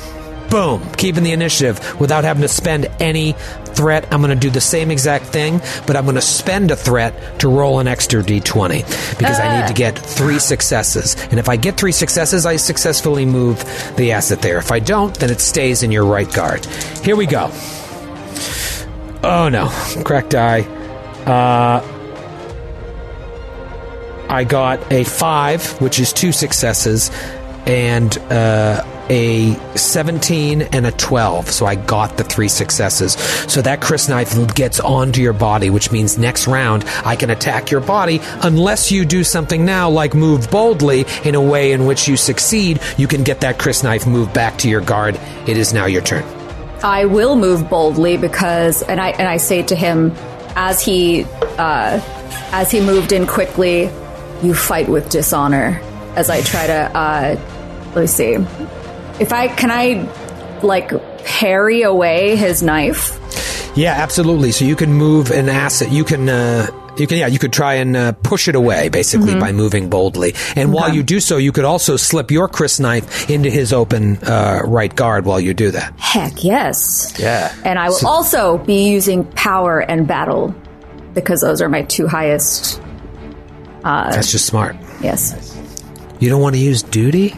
Boom, 0.49 0.91
keeping 0.93 1.23
the 1.23 1.31
initiative 1.31 1.99
without 1.99 2.23
having 2.23 2.41
to 2.41 2.47
spend 2.47 2.85
any 2.99 3.33
threat. 3.79 4.11
I'm 4.11 4.21
going 4.21 4.37
to 4.37 4.39
do 4.39 4.49
the 4.49 4.61
same 4.61 4.89
exact 4.89 5.25
thing, 5.25 5.61
but 5.85 5.95
I'm 5.95 6.05
going 6.05 6.15
to 6.15 6.21
spend 6.21 6.71
a 6.71 6.75
threat 6.75 7.39
to 7.39 7.47
roll 7.47 7.79
an 7.79 7.87
extra 7.87 8.23
d20 8.23 9.17
because 9.19 9.39
I 9.39 9.61
need 9.61 9.67
to 9.67 9.73
get 9.73 9.97
three 9.97 10.39
successes. 10.39 11.15
And 11.29 11.39
if 11.39 11.49
I 11.49 11.55
get 11.55 11.77
three 11.77 11.91
successes, 11.91 12.45
I 12.45 12.55
successfully 12.55 13.25
move 13.25 13.59
the 13.95 14.11
asset 14.11 14.41
there. 14.41 14.57
If 14.57 14.71
I 14.71 14.79
don't, 14.79 15.13
then 15.19 15.29
it 15.29 15.39
stays 15.39 15.83
in 15.83 15.91
your 15.91 16.05
right 16.05 16.31
guard. 16.33 16.65
Here 17.03 17.15
we 17.15 17.25
go. 17.25 17.51
Oh 19.21 19.49
no, 19.51 19.67
cracked 20.03 20.31
die. 20.31 20.61
Uh, 21.25 21.85
I 24.29 24.43
got 24.43 24.91
a 24.91 25.03
five, 25.03 25.81
which 25.81 25.99
is 25.99 26.13
two 26.13 26.31
successes, 26.31 27.11
and 27.65 28.17
uh, 28.31 28.83
a 29.10 29.55
17 29.76 30.62
and 30.62 30.86
a 30.86 30.91
12. 30.91 31.49
So 31.49 31.66
I 31.66 31.76
got 31.76 32.18
the 32.18 32.24
three 32.24 32.47
successes. 32.47 33.14
So 33.51 33.62
that 33.62 33.82
crysknife 33.82 34.55
gets 34.55 34.80
onto 34.80 35.22
your 35.22 35.34
body, 35.34 35.70
which 35.70 35.91
means 35.91 36.18
next 36.18 36.47
round 36.47 36.86
I 37.03 37.16
can 37.16 37.30
attack 37.30 37.72
your 37.72 37.82
body 37.82 38.20
unless 38.43 38.91
you 38.91 39.05
do 39.05 39.24
something 39.24 39.66
now 39.66 39.89
like 39.89 40.14
move 40.14 40.49
boldly 40.51 41.05
in 41.24 41.36
a 41.36 41.41
way 41.41 41.72
in 41.72 41.86
which 41.86 42.07
you 42.07 42.18
succeed. 42.18 42.80
You 42.97 43.07
can 43.07 43.24
get 43.24 43.41
that 43.41 43.57
crysknife 43.57 44.05
moved 44.05 44.34
back 44.34 44.57
to 44.60 44.70
your 44.70 44.82
guard. 44.82 45.20
It 45.47 45.57
is 45.57 45.74
now 45.74 45.86
your 45.86 46.01
turn. 46.01 46.24
I 46.84 47.05
will 47.05 47.36
move 47.36 47.70
boldly 47.70 48.16
because, 48.18 48.84
and 48.84 49.01
I 49.01 49.10
and 49.10 49.28
I 49.28 49.38
say 49.38 49.64
to 49.64 49.76
him 49.76 50.14
as 50.55 50.82
he 50.82 51.26
uh, 51.57 51.99
as 52.51 52.72
he 52.72 52.80
moved 52.80 53.12
in 53.12 53.28
quickly, 53.28 53.89
you 54.41 54.53
fight 54.53 54.88
with 54.88 55.10
dishonor. 55.10 55.82
As 56.16 56.30
I 56.30 56.41
try 56.41 56.68
to, 56.68 56.97
uh, 56.97 57.39
let 57.95 58.01
me 58.01 58.07
see, 58.07 58.38
if 59.20 59.34
I 59.34 59.47
can 59.47 59.72
I 59.72 60.07
like 60.63 60.91
parry 61.24 61.84
away 61.84 62.36
his 62.36 62.61
knife. 62.61 63.15
Yeah, 63.76 63.93
absolutely. 63.93 64.51
So 64.51 64.65
you 64.65 64.76
can 64.76 64.93
move 64.93 65.32
an 65.32 65.49
asset. 65.49 65.91
You 65.91 66.03
can. 66.03 66.28
Uh, 66.28 66.67
you 66.97 67.07
can, 67.07 67.17
yeah, 67.17 67.28
you 67.28 67.39
could 67.39 67.53
try 67.53 67.76
and 67.76 67.95
uh, 67.95 68.11
push 68.11 68.49
it 68.49 68.55
away 68.55 68.89
basically 68.89 69.39
by 69.39 69.53
moving 69.53 69.89
boldly. 69.89 70.36
And 70.57 70.74
while 70.74 70.93
you 70.93 71.01
do 71.01 71.22
so, 71.22 71.38
you 71.38 71.53
could 71.53 71.63
also 71.63 71.95
slip 71.95 72.30
your 72.30 72.49
crysknife 72.49 73.34
into 73.34 73.49
his 73.49 73.72
open 73.72 74.17
uh, 74.17 74.63
right 74.65 74.93
guard 74.93 75.24
while 75.26 75.39
you 75.39 75.53
do 75.53 75.72
that. 75.72 75.97
Heck 75.97 76.43
yes. 76.43 77.15
Yeah. 77.17 77.55
And 77.63 77.80
I 77.80 77.88
will 77.88 78.05
also 78.05 78.57
be 78.57 78.89
using 78.89 79.24
power 79.24 79.80
and 79.80 80.07
battle 80.07 80.53
because 81.13 81.39
those 81.39 81.61
are 81.61 81.70
my 81.70 81.84
two 81.84 82.05
highest. 82.05 82.82
Uh, 83.86 84.11
that's 84.11 84.34
just 84.34 84.45
smart. 84.45 84.76
Yes. 85.01 85.55
You 86.20 86.28
don't 86.28 86.41
want 86.41 86.55
to 86.55 86.61
use 86.61 86.84
duty? 86.84 87.34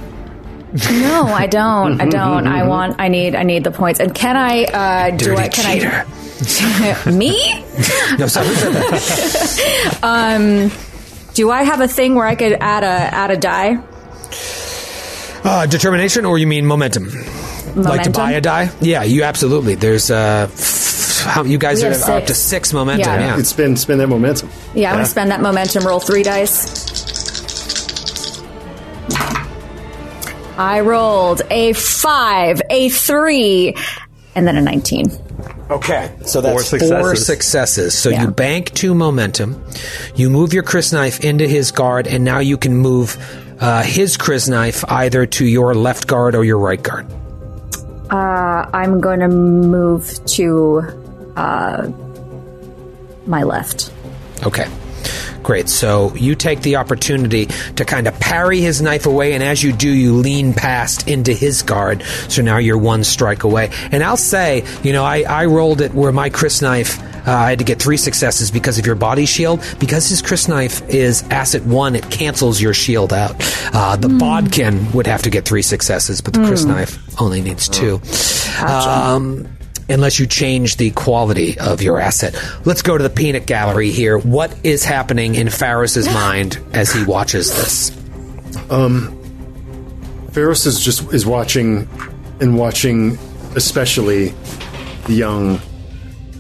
No, 0.74 1.26
I 1.26 1.48
don't. 1.48 2.00
I 2.02 2.06
don't. 2.08 2.48
I 2.48 2.66
want. 2.68 2.96
I 3.00 3.08
need. 3.10 3.36
I 3.36 3.44
need 3.44 3.64
the 3.64 3.72
points. 3.72 4.00
And 4.00 4.14
can 4.16 4.38
I? 4.38 4.64
Uh, 4.64 5.10
do 5.12 5.26
Dirty 5.26 5.42
I? 5.42 5.48
Can 5.50 5.66
cheater. 5.80 6.06
I? 6.06 7.12
Me? 7.12 7.66
No, 8.18 8.28
sorry. 8.28 8.48
who 8.48 8.56
said 8.56 8.74
that? 8.74 10.72
Do 11.34 11.50
I 11.52 11.64
have 11.64 11.80
a 11.82 11.88
thing 11.88 12.16
where 12.16 12.26
I 12.26 12.36
could 12.36 12.54
add 12.54 12.84
a 12.84 12.88
add 12.88 13.32
a 13.32 13.38
die? 13.38 13.78
Uh, 15.44 15.66
determination, 15.66 16.26
or 16.26 16.38
you 16.38 16.46
mean 16.48 16.66
momentum? 16.66 17.10
Like 17.76 18.04
to 18.04 18.10
buy 18.12 18.32
a 18.34 18.42
die? 18.42 18.70
Yeah, 18.82 19.04
you 19.04 19.24
absolutely. 19.24 19.76
There's 19.76 20.12
uh, 20.12 20.48
f- 20.52 21.24
how 21.26 21.44
you 21.44 21.58
guys 21.58 21.82
We 21.82 21.88
are 21.90 21.94
up 21.94 22.26
to 22.26 22.34
six. 22.34 22.40
six 22.40 22.74
momentum. 22.74 23.14
Yeah. 23.14 23.20
Yeah. 23.36 23.40
It's 23.40 23.50
spend 23.50 23.80
spend 23.80 24.02
that 24.02 24.08
momentum. 24.10 24.50
Yeah, 24.76 24.90
I'm 24.92 24.96
gonna 24.98 25.06
spend 25.06 25.32
that 25.32 25.42
momentum. 25.42 25.86
Roll 25.88 26.00
three 26.02 26.24
dice. 26.24 26.81
I 30.62 30.82
rolled 30.82 31.42
a 31.50 31.74
five, 31.74 32.62
a 32.70 32.90
three, 32.90 33.76
and 34.36 34.48
then 34.48 34.56
a 34.58 34.62
nineteen. 34.62 35.08
Okay, 35.72 36.12
so 36.26 36.40
that's 36.42 36.70
Four 36.70 36.80
four 36.80 37.16
successes. 37.16 37.26
successes. 37.26 37.94
So 37.98 38.10
Yeah. 38.10 38.22
you 38.24 38.28
bank 38.32 38.72
two 38.74 38.94
momentum, 38.94 39.64
you 40.16 40.30
move 40.30 40.54
your 40.54 40.64
crysknife 40.64 41.24
into 41.24 41.48
his 41.48 41.72
guard, 41.72 42.06
and 42.08 42.24
now 42.24 42.40
you 42.40 42.58
can 42.58 42.76
move 42.78 43.18
uh, 43.60 43.82
his 43.82 44.18
crysknife 44.18 44.84
either 44.88 45.26
to 45.26 45.46
your 45.46 45.74
left 45.74 46.06
guard 46.08 46.36
or 46.36 46.44
your 46.44 46.60
right 46.60 46.82
guard. 46.82 47.08
Uh, 48.12 48.70
I'm 48.74 49.00
going 49.02 49.22
to 49.22 49.30
move 49.30 50.24
to 50.38 50.82
uh, 51.38 51.88
my 53.26 53.44
left. 53.44 53.92
Okay. 54.46 54.68
Great. 55.52 55.68
So 55.68 56.16
you 56.16 56.36
take 56.36 56.62
the 56.62 56.78
opportunity 56.78 57.48
to 57.76 57.84
kind 57.84 58.08
of 58.08 58.18
parry 58.22 58.62
his 58.62 58.82
knife 58.82 59.06
away, 59.06 59.34
and 59.34 59.44
as 59.44 59.62
you 59.62 59.74
do, 59.74 59.90
you 59.90 60.14
lean 60.14 60.54
past 60.54 61.10
into 61.10 61.34
his 61.34 61.62
guard. 61.62 62.04
So 62.30 62.42
now 62.42 62.56
you're 62.56 62.78
one 62.78 63.04
strike 63.04 63.44
away. 63.44 63.70
And 63.92 64.02
I'll 64.02 64.16
say, 64.16 64.64
you 64.82 64.94
know, 64.94 65.04
I, 65.04 65.24
I 65.24 65.48
rolled 65.48 65.82
it 65.82 65.94
where 65.94 66.14
my 66.14 66.30
crysknife, 66.30 67.04
uh, 67.28 67.32
I 67.32 67.50
had 67.50 67.60
to 67.60 67.66
get 67.66 67.82
three 67.82 67.98
successes 67.98 68.50
because 68.50 68.80
of 68.80 68.86
your 68.86 68.96
body 68.96 69.26
shield. 69.26 69.60
Because 69.78 70.08
his 70.08 70.22
crysknife 70.22 70.88
is 70.88 71.24
asset 71.24 71.64
one, 71.64 71.98
it 71.98 72.10
cancels 72.10 72.62
your 72.62 72.74
shield 72.74 73.12
out. 73.12 73.36
Uh, 73.74 73.98
the 73.98 74.08
bodkin 74.08 74.90
would 74.94 75.06
have 75.06 75.24
to 75.24 75.30
get 75.30 75.44
three 75.44 75.64
successes, 75.64 76.22
but 76.22 76.32
the 76.32 76.40
crysknife 76.40 77.22
only 77.22 77.42
needs 77.42 77.68
two. 77.68 78.00
Um, 78.66 79.50
unless 79.92 80.20
you 80.20 80.26
change 80.26 80.78
the 80.78 80.92
quality 80.92 81.60
of 81.60 81.82
your 81.82 82.00
asset. 82.00 82.36
Let's 82.66 82.82
go 82.82 82.98
to 82.98 83.04
the 83.04 83.10
peanut 83.10 83.46
gallery 83.46 83.92
here. 83.92 84.18
What 84.18 84.56
is 84.64 84.84
happening 84.84 85.36
in 85.36 85.50
Farris's 85.50 86.06
mind 86.14 86.60
as 86.74 86.92
he 86.92 87.04
watches 87.04 87.50
this? 87.50 87.90
Ferris 90.32 90.66
is 90.66 90.80
just 90.80 91.14
is 91.14 91.26
watching 91.26 91.88
and 92.40 92.58
watching, 92.58 93.18
especially 93.56 94.30
the 95.06 95.14
young 95.14 95.60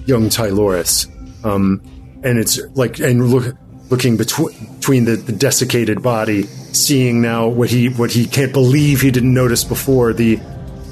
young 0.06 0.30
Tyloris, 0.30 1.08
um, 1.46 1.82
and 2.24 2.40
it's 2.40 2.60
like 2.76 3.00
and 3.00 3.30
look 3.30 3.56
looking 3.90 4.18
betw- 4.18 4.78
between 4.78 5.06
the, 5.06 5.18
the 5.18 5.34
desiccated 5.34 6.02
body, 6.02 6.44
seeing 6.44 7.22
now 7.22 7.50
what 7.50 7.70
he 7.70 7.90
what 7.90 8.12
he 8.12 8.26
can't 8.26 8.54
believe 8.54 9.02
he 9.02 9.12
didn't 9.12 9.34
notice 9.34 9.64
before 9.64 10.14
the 10.14 10.40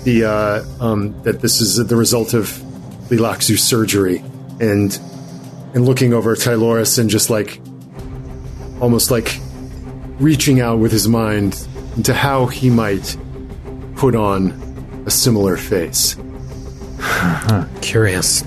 the 0.09 0.25
uh, 0.25 0.65
um, 0.83 1.21
that 1.21 1.39
this 1.39 1.61
is 1.61 1.75
the 1.87 1.95
result 1.95 2.33
of 2.33 2.47
Tleilaxu's 3.09 3.61
surgery, 3.61 4.23
and 4.59 4.99
and 5.75 5.85
looking 5.85 6.13
over 6.13 6.33
at 6.33 6.39
Tyloris 6.39 6.97
and 6.97 7.09
just 7.09 7.29
like 7.29 7.61
almost 8.81 9.11
like 9.11 9.37
reaching 10.19 10.61
out 10.61 10.79
with 10.79 10.91
his 10.91 11.07
mind 11.07 11.67
into 11.95 12.13
how 12.13 12.47
he 12.47 12.69
might 12.71 13.15
put 13.97 14.15
on 14.15 14.51
a 15.05 15.11
similar 15.11 15.57
face. 15.57 16.15
Curious. 17.81 18.43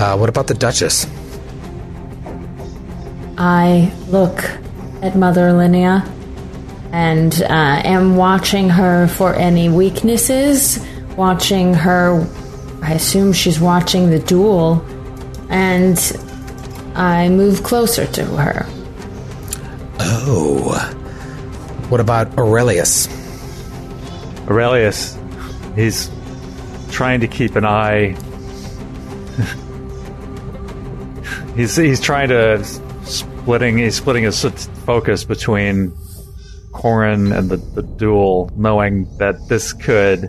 Uh, 0.00 0.16
what 0.16 0.30
about 0.30 0.46
the 0.46 0.54
Duchess? 0.54 1.06
I 3.36 3.92
look 4.08 4.38
at 5.02 5.14
Mother 5.14 5.50
Linnea 5.50 6.08
and 6.92 7.42
uh, 7.42 7.82
am 7.84 8.16
watching 8.16 8.70
her 8.70 9.08
for 9.08 9.34
any 9.34 9.68
weaknesses, 9.68 10.78
watching 11.16 11.74
her. 11.74 12.26
I 12.82 12.94
assume 12.94 13.32
she's 13.32 13.60
watching 13.60 14.10
the 14.10 14.18
duel, 14.18 14.84
and 15.48 15.96
I 16.94 17.28
move 17.28 17.62
closer 17.62 18.06
to 18.06 18.24
her. 18.24 18.66
Oh. 20.00 20.72
What 21.88 22.00
about 22.00 22.36
Aurelius? 22.38 23.06
Aurelius, 24.48 25.16
he's 25.76 26.10
trying 26.90 27.20
to 27.20 27.28
keep 27.28 27.54
an 27.54 27.64
eye. 27.64 28.12
he's 31.56 31.76
he's 31.76 32.00
trying 32.00 32.30
to 32.30 32.64
splitting 33.04 33.78
he's 33.78 33.94
splitting 33.96 34.24
his 34.24 34.42
focus 34.86 35.24
between 35.24 35.92
Corin 36.72 37.32
and 37.32 37.50
the, 37.50 37.58
the 37.58 37.82
duel, 37.82 38.50
knowing 38.56 39.06
that 39.18 39.48
this 39.48 39.72
could 39.72 40.28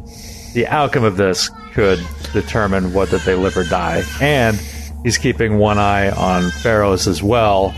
the 0.53 0.67
outcome 0.67 1.03
of 1.03 1.17
this 1.17 1.49
could 1.73 1.99
determine 2.33 2.93
whether 2.93 3.17
they 3.19 3.35
live 3.35 3.57
or 3.57 3.63
die, 3.63 4.03
and 4.21 4.55
he's 5.03 5.17
keeping 5.17 5.57
one 5.57 5.77
eye 5.77 6.09
on 6.11 6.51
Pharaohs 6.51 7.07
as 7.07 7.21
well. 7.23 7.73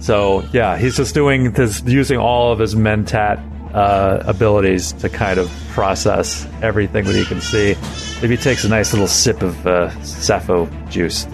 So 0.00 0.42
yeah, 0.52 0.76
he's 0.76 0.96
just 0.96 1.14
doing 1.14 1.52
this 1.52 1.82
using 1.84 2.18
all 2.18 2.52
of 2.52 2.58
his 2.58 2.74
mentat 2.74 3.42
uh, 3.74 4.22
abilities 4.26 4.92
to 4.92 5.08
kind 5.08 5.38
of 5.38 5.50
process 5.70 6.46
everything 6.62 7.04
that 7.06 7.14
he 7.14 7.24
can 7.24 7.40
see. 7.40 7.74
Maybe 8.20 8.36
he 8.36 8.42
takes 8.42 8.64
a 8.64 8.68
nice 8.68 8.92
little 8.92 9.08
sip 9.08 9.42
of 9.42 9.66
uh, 9.66 9.90
sapho 10.00 10.68
juice. 10.90 11.24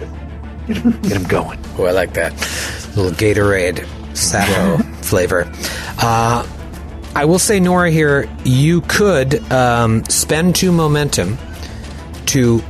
Get 0.67 0.77
him, 0.77 0.91
get 1.01 1.11
him 1.11 1.23
going. 1.25 1.59
Oh, 1.77 1.85
I 1.85 1.91
like 1.91 2.13
that. 2.13 2.31
little 2.95 3.11
Gatorade 3.11 3.79
sapho 4.13 4.83
flavor. 5.05 5.51
Uh, 5.99 6.47
I 7.15 7.25
will 7.25 7.39
say, 7.39 7.59
Noura, 7.59 7.91
here, 7.91 8.29
you 8.43 8.81
could 8.81 9.51
um, 9.51 10.03
spend 10.05 10.55
two 10.55 10.71
momentum 10.71 11.37
to 12.27 12.63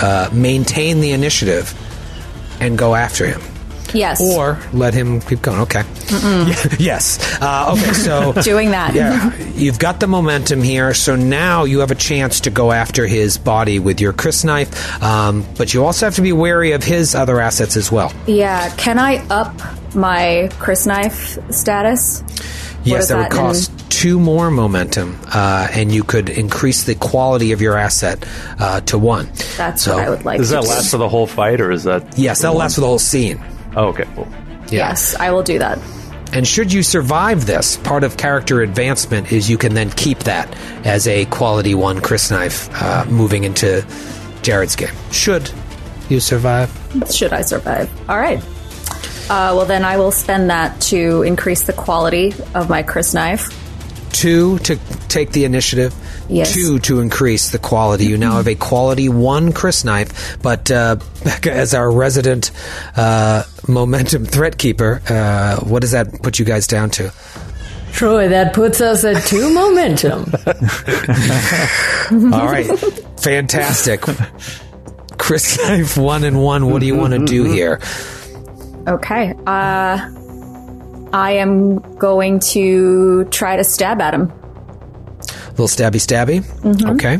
uh, 0.00 0.28
maintain 0.32 1.00
the 1.00 1.12
initiative 1.12 1.74
and 2.60 2.76
go 2.76 2.94
after 2.94 3.26
him. 3.26 3.40
Yes. 3.94 4.20
Or 4.20 4.60
let 4.72 4.94
him 4.94 5.20
keep 5.20 5.42
going. 5.42 5.60
Okay. 5.60 5.82
yes. 6.78 7.18
Uh, 7.40 7.74
okay, 7.76 7.92
so. 7.92 8.32
Doing 8.42 8.72
that. 8.72 8.94
Yeah. 8.94 9.34
You've 9.54 9.78
got 9.78 10.00
the 10.00 10.06
momentum 10.06 10.62
here, 10.62 10.92
so 10.94 11.16
now 11.16 11.64
you 11.64 11.80
have 11.80 11.90
a 11.90 11.96
chance 11.96 12.40
to 12.40 12.50
go 12.50 12.72
after 12.72 13.06
his 13.06 13.38
body 13.38 13.78
with 13.78 14.00
your 14.00 14.12
crysknife, 14.12 15.02
um, 15.02 15.44
but 15.56 15.72
you 15.72 15.84
also 15.84 16.06
have 16.06 16.16
to 16.16 16.22
be 16.22 16.32
wary 16.32 16.72
of 16.72 16.82
his 16.82 17.14
other 17.14 17.40
assets 17.40 17.76
as 17.76 17.90
well. 17.90 18.12
Yeah. 18.26 18.74
Can 18.76 18.98
I 18.98 19.26
up 19.28 19.54
my 19.94 20.50
crysknife 20.58 21.52
status? 21.52 22.22
Yes, 22.90 23.04
is 23.04 23.08
that 23.08 23.16
would 23.16 23.24
that 23.26 23.30
in- 23.32 23.36
cost 23.36 23.90
two 23.90 24.18
more 24.20 24.50
momentum, 24.50 25.18
uh, 25.34 25.68
and 25.72 25.90
you 25.92 26.04
could 26.04 26.28
increase 26.28 26.84
the 26.84 26.94
quality 26.94 27.52
of 27.52 27.60
your 27.60 27.76
asset 27.76 28.24
uh, 28.58 28.80
to 28.82 28.98
one. 28.98 29.28
That's 29.56 29.82
So- 29.82 29.96
what 29.96 30.04
I 30.04 30.10
would 30.10 30.24
like. 30.24 30.38
Does 30.38 30.48
to 30.50 30.54
that 30.56 30.62
do. 30.62 30.68
last 30.68 30.90
for 30.90 30.96
the 30.98 31.08
whole 31.08 31.26
fight, 31.26 31.60
or 31.60 31.70
is 31.72 31.84
that? 31.84 32.18
Yes, 32.18 32.40
that'll 32.42 32.56
last 32.56 32.74
for 32.76 32.80
the 32.82 32.86
whole 32.86 32.98
scene. 32.98 33.40
Oh, 33.76 33.86
okay, 33.88 34.04
cool. 34.14 34.26
Yeah. 34.70 34.88
Yes, 34.88 35.14
I 35.18 35.30
will 35.30 35.42
do 35.42 35.58
that. 35.58 35.78
And 36.32 36.46
should 36.46 36.72
you 36.72 36.82
survive 36.82 37.46
this, 37.46 37.78
part 37.78 38.04
of 38.04 38.18
character 38.18 38.60
advancement 38.60 39.32
is 39.32 39.48
you 39.48 39.56
can 39.56 39.72
then 39.72 39.88
keep 39.90 40.18
that 40.20 40.54
as 40.84 41.08
a 41.08 41.24
quality 41.26 41.74
one 41.74 42.00
crysknife 42.00 42.68
uh, 42.82 43.04
moving 43.10 43.44
into 43.44 43.82
Jared's 44.42 44.76
game. 44.76 44.94
Should 45.10 45.50
you 46.10 46.20
survive? 46.20 46.70
Should 47.10 47.32
I 47.32 47.40
survive? 47.40 47.90
All 48.10 48.18
right. 48.18 48.42
Uh, 49.30 49.52
well, 49.54 49.66
then 49.66 49.84
I 49.84 49.98
will 49.98 50.10
spend 50.12 50.48
that 50.50 50.80
to 50.82 51.22
increase 51.22 51.64
the 51.64 51.74
quality 51.74 52.32
of 52.54 52.70
my 52.70 52.82
crysknife. 52.82 53.54
Two 54.12 54.58
to 54.60 54.76
take 55.08 55.32
the 55.32 55.44
initiative. 55.44 55.94
Yes. 56.30 56.54
Two 56.54 56.78
to 56.80 57.00
increase 57.00 57.50
the 57.50 57.58
quality. 57.58 58.06
You 58.06 58.16
now 58.16 58.32
have 58.36 58.48
a 58.48 58.54
quality 58.54 59.08
one 59.08 59.52
crysknife, 59.52 60.42
but 60.42 60.70
uh, 60.70 60.96
Becca, 61.24 61.52
as 61.52 61.74
our 61.74 61.90
resident 61.90 62.50
uh, 62.96 63.44
momentum 63.68 64.24
threat 64.24 64.56
keeper, 64.56 65.02
uh, 65.08 65.56
what 65.60 65.82
does 65.82 65.92
that 65.92 66.22
put 66.22 66.38
you 66.38 66.44
guys 66.46 66.66
down 66.66 66.90
to? 66.90 67.12
Troy, 67.92 68.28
that 68.28 68.54
puts 68.54 68.80
us 68.80 69.04
at 69.04 69.22
two 69.26 69.52
momentum. 69.54 70.32
All 72.34 72.46
right, 72.46 72.66
fantastic. 73.20 74.00
crysknife 75.12 76.02
one 76.02 76.24
and 76.24 76.42
one. 76.42 76.70
What 76.70 76.80
do 76.80 76.86
you 76.86 76.96
want 76.96 77.12
to 77.12 77.24
do 77.24 77.44
here? 77.44 77.80
Okay. 78.88 79.34
Uh, 79.46 79.98
I 81.12 81.32
am 81.32 81.78
going 81.98 82.40
to 82.40 83.24
try 83.26 83.56
to 83.56 83.64
stab 83.64 84.00
at 84.00 84.14
him. 84.14 84.32
little 85.58 85.66
stabby 85.68 86.00
stabby. 86.00 86.42
Okay. 86.94 87.18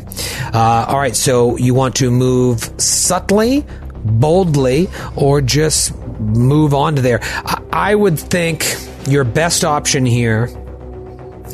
Uh, 0.54 0.86
all 0.88 0.98
right. 0.98 1.16
So 1.16 1.56
you 1.56 1.74
want 1.74 1.96
to 1.96 2.10
move 2.10 2.70
subtly, 2.80 3.64
boldly, 4.04 4.88
or 5.16 5.40
just 5.40 5.96
move 6.20 6.74
on 6.74 6.96
to 6.96 7.02
there. 7.02 7.20
I, 7.22 7.62
I 7.72 7.94
would 7.94 8.18
think 8.18 8.76
your 9.06 9.24
best 9.24 9.64
option 9.64 10.04
here. 10.06 10.48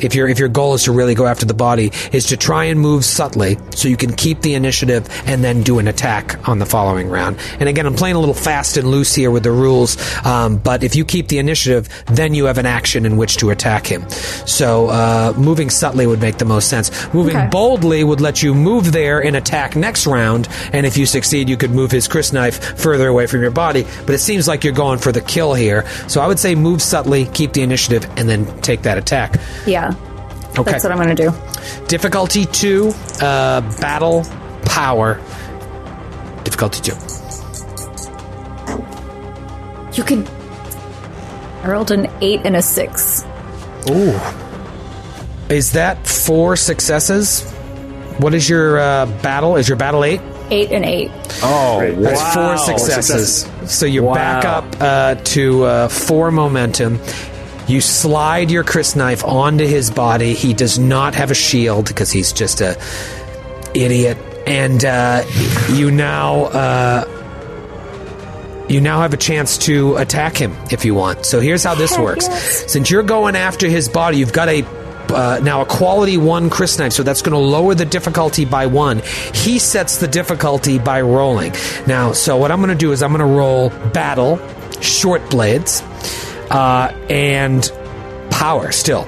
If 0.01 0.15
your 0.15 0.27
if 0.27 0.39
your 0.39 0.49
goal 0.49 0.73
is 0.73 0.83
to 0.83 0.91
really 0.91 1.15
go 1.15 1.25
after 1.25 1.45
the 1.45 1.53
body, 1.53 1.91
is 2.11 2.25
to 2.27 2.37
try 2.37 2.65
and 2.65 2.79
move 2.79 3.05
subtly 3.05 3.57
so 3.75 3.87
you 3.87 3.97
can 3.97 4.13
keep 4.13 4.41
the 4.41 4.53
initiative 4.53 5.07
and 5.25 5.43
then 5.43 5.63
do 5.63 5.79
an 5.79 5.87
attack 5.87 6.47
on 6.47 6.59
the 6.59 6.65
following 6.65 7.09
round. 7.09 7.37
And 7.59 7.69
again, 7.69 7.85
I'm 7.85 7.95
playing 7.95 8.15
a 8.15 8.19
little 8.19 8.35
fast 8.35 8.77
and 8.77 8.87
loose 8.89 9.13
here 9.15 9.31
with 9.31 9.43
the 9.43 9.51
rules, 9.51 9.97
um, 10.25 10.57
but 10.57 10.83
if 10.83 10.95
you 10.95 11.05
keep 11.05 11.27
the 11.27 11.37
initiative, 11.39 11.87
then 12.07 12.33
you 12.33 12.45
have 12.45 12.57
an 12.57 12.65
action 12.65 13.05
in 13.05 13.17
which 13.17 13.37
to 13.37 13.49
attack 13.49 13.87
him. 13.87 14.07
So 14.09 14.87
uh, 14.87 15.33
moving 15.37 15.69
subtly 15.69 16.07
would 16.07 16.21
make 16.21 16.37
the 16.37 16.45
most 16.45 16.69
sense. 16.69 16.91
Moving 17.13 17.35
Okay. 17.35 17.47
boldly 17.51 18.03
would 18.03 18.21
let 18.21 18.41
you 18.43 18.53
move 18.53 18.91
there 18.91 19.21
and 19.23 19.35
attack 19.35 19.75
next 19.75 20.07
round, 20.07 20.47
and 20.71 20.85
if 20.85 20.97
you 20.97 21.05
succeed, 21.05 21.49
you 21.49 21.57
could 21.57 21.71
move 21.71 21.91
his 21.91 22.07
crysknife 22.07 22.77
further 22.79 23.07
away 23.07 23.27
from 23.27 23.41
your 23.41 23.51
body. 23.51 23.85
But 24.05 24.15
it 24.15 24.19
seems 24.19 24.47
like 24.47 24.63
you're 24.63 24.73
going 24.73 24.99
for 24.99 25.11
the 25.11 25.21
kill 25.21 25.53
here, 25.53 25.85
so 26.07 26.21
I 26.21 26.27
would 26.27 26.39
say 26.39 26.55
move 26.55 26.81
subtly, 26.81 27.25
keep 27.25 27.53
the 27.53 27.61
initiative, 27.61 28.05
and 28.17 28.29
then 28.29 28.45
take 28.61 28.83
that 28.83 28.97
attack. 28.97 29.35
Yeah. 29.65 29.84
Okay. 30.57 30.71
That's 30.71 30.83
what 30.83 30.91
I'm 30.91 30.97
going 30.97 31.15
to 31.15 31.23
do. 31.23 31.87
Difficulty 31.87 32.45
two, 32.45 32.91
uh, 33.21 33.61
battle 33.79 34.25
power. 34.65 35.15
Difficulty 36.43 36.81
two. 36.81 36.95
You 39.93 40.03
could. 40.03 40.27
I 41.63 41.69
rolled 41.69 41.91
an 41.91 42.07
eight 42.21 42.41
and 42.43 42.55
a 42.55 42.61
six. 42.61 43.23
Ooh. 43.89 44.19
Is 45.49 45.73
that 45.73 46.05
four 46.07 46.55
successes? 46.55 47.43
What 48.19 48.33
is 48.33 48.49
your 48.49 48.79
uh, 48.79 49.05
battle? 49.21 49.55
Is 49.57 49.67
your 49.67 49.77
battle 49.77 50.03
eight? 50.03 50.21
Eight 50.51 50.71
and 50.71 50.85
eight. 50.85 51.11
Oh, 51.43 51.79
That's 51.97 52.33
four 52.33 52.57
successes. 52.57 53.47
So 53.71 53.85
you're 53.85 54.13
back 54.13 54.45
up 54.45 54.65
uh, 54.79 55.15
to 55.15 55.63
uh, 55.63 55.87
four 55.87 56.31
momentum. 56.31 56.99
You 57.67 57.81
slide 57.81 58.51
your 58.51 58.63
crysknife 58.63 59.27
onto 59.27 59.65
his 59.65 59.89
body. 59.89 60.33
He 60.33 60.53
does 60.53 60.77
not 60.77 61.15
have 61.15 61.31
a 61.31 61.35
shield 61.35 61.87
because 61.87 62.11
he's 62.11 62.31
just 62.31 62.61
a 62.61 62.79
idiot. 63.73 64.17
And 64.45 64.85
uh, 64.85 65.25
you 65.71 65.89
now 65.89 66.45
uh, 66.45 67.05
you 68.69 68.81
now 68.81 69.01
have 69.01 69.13
a 69.13 69.17
chance 69.17 69.57
to 69.59 69.95
attack 69.97 70.37
him 70.37 70.55
if 70.71 70.85
you 70.85 70.95
want. 70.95 71.25
So 71.25 71.39
here's 71.39 71.63
how 71.63 71.75
this 71.75 71.97
works. 71.97 72.27
Since 72.71 72.89
you're 72.89 73.03
going 73.03 73.35
after 73.35 73.67
his 73.67 73.89
body, 73.89 74.17
you've 74.17 74.33
got 74.33 74.49
a 74.49 74.65
uh, 75.07 75.39
now 75.43 75.61
a 75.61 75.65
quality 75.65 76.17
one 76.17 76.49
crysknife, 76.49 76.91
so 76.91 77.03
that's 77.03 77.21
going 77.21 77.33
to 77.33 77.37
lower 77.37 77.75
the 77.75 77.85
difficulty 77.85 78.43
by 78.43 78.65
one. 78.65 79.01
He 79.33 79.59
sets 79.59 79.97
the 79.97 80.07
difficulty 80.07 80.79
by 80.79 81.01
rolling. 81.01 81.53
Now, 81.87 82.11
so 82.11 82.37
what 82.37 82.51
I'm 82.51 82.59
going 82.59 82.69
to 82.69 82.75
do 82.75 82.91
is 82.91 83.03
I'm 83.03 83.11
going 83.11 83.19
to 83.19 83.37
roll 83.37 83.69
battle, 83.91 84.39
short 84.81 85.29
blades, 85.29 85.83
uh, 86.49 86.93
and 87.09 87.71
power 88.29 88.71
still. 88.71 89.07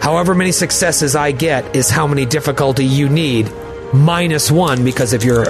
However 0.00 0.34
many 0.34 0.52
successes 0.52 1.16
I 1.16 1.32
get 1.32 1.74
is 1.74 1.90
how 1.90 2.06
many 2.06 2.26
difficulty 2.26 2.84
you 2.84 3.08
need, 3.08 3.50
minus 3.92 4.50
one 4.50 4.84
because 4.84 5.12
of 5.12 5.24
your 5.24 5.46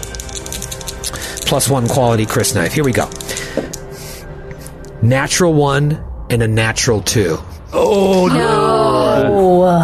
plus 1.46 1.68
one 1.68 1.88
quality 1.88 2.26
crysknife. 2.26 2.72
Here 2.72 2.84
we 2.84 2.92
go. 2.92 3.08
Natural 5.02 5.52
one 5.52 6.02
and 6.30 6.42
a 6.42 6.48
natural 6.48 7.02
two. 7.02 7.38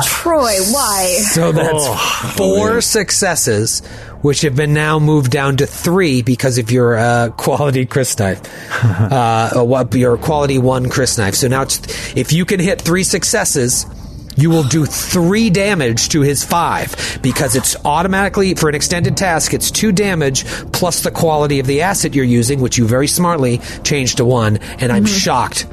Troy, 0.04 0.56
why? 0.70 1.18
So 1.32 1.52
that's 1.52 2.36
four 2.36 2.80
successes, 2.80 3.80
which 4.22 4.40
have 4.42 4.56
been 4.56 4.72
now 4.72 4.98
moved 4.98 5.30
down 5.30 5.58
to 5.58 5.66
three 5.66 6.22
because 6.22 6.58
of 6.58 6.70
your 6.70 6.96
uh, 6.96 7.30
quality 7.30 7.86
crysknife. 7.86 8.42
uh, 9.12 9.60
uh, 9.60 9.64
what 9.64 9.94
your 9.94 10.16
quality 10.16 10.58
one 10.58 10.86
crysknife. 10.86 11.34
So 11.34 11.48
now, 11.48 11.62
it's, 11.62 11.80
if 12.16 12.32
you 12.32 12.44
can 12.44 12.60
hit 12.60 12.80
three 12.80 13.04
successes. 13.04 13.86
You 14.34 14.48
will 14.48 14.62
do 14.62 14.86
three 14.86 15.50
damage 15.50 16.08
to 16.08 16.22
his 16.22 16.42
five 16.42 17.18
because 17.20 17.54
it's 17.54 17.76
automatically 17.84 18.54
for 18.54 18.70
an 18.70 18.74
extended 18.74 19.14
task. 19.14 19.52
It's 19.52 19.70
two 19.70 19.92
damage 19.92 20.46
plus 20.72 21.02
the 21.02 21.10
quality 21.10 21.60
of 21.60 21.66
the 21.66 21.82
asset 21.82 22.14
you're 22.14 22.24
using, 22.24 22.62
which 22.62 22.78
you 22.78 22.86
very 22.86 23.08
smartly 23.08 23.58
changed 23.84 24.16
to 24.16 24.24
one. 24.24 24.56
And 24.56 24.90
I'm 24.90 25.04
shocked 25.04 25.66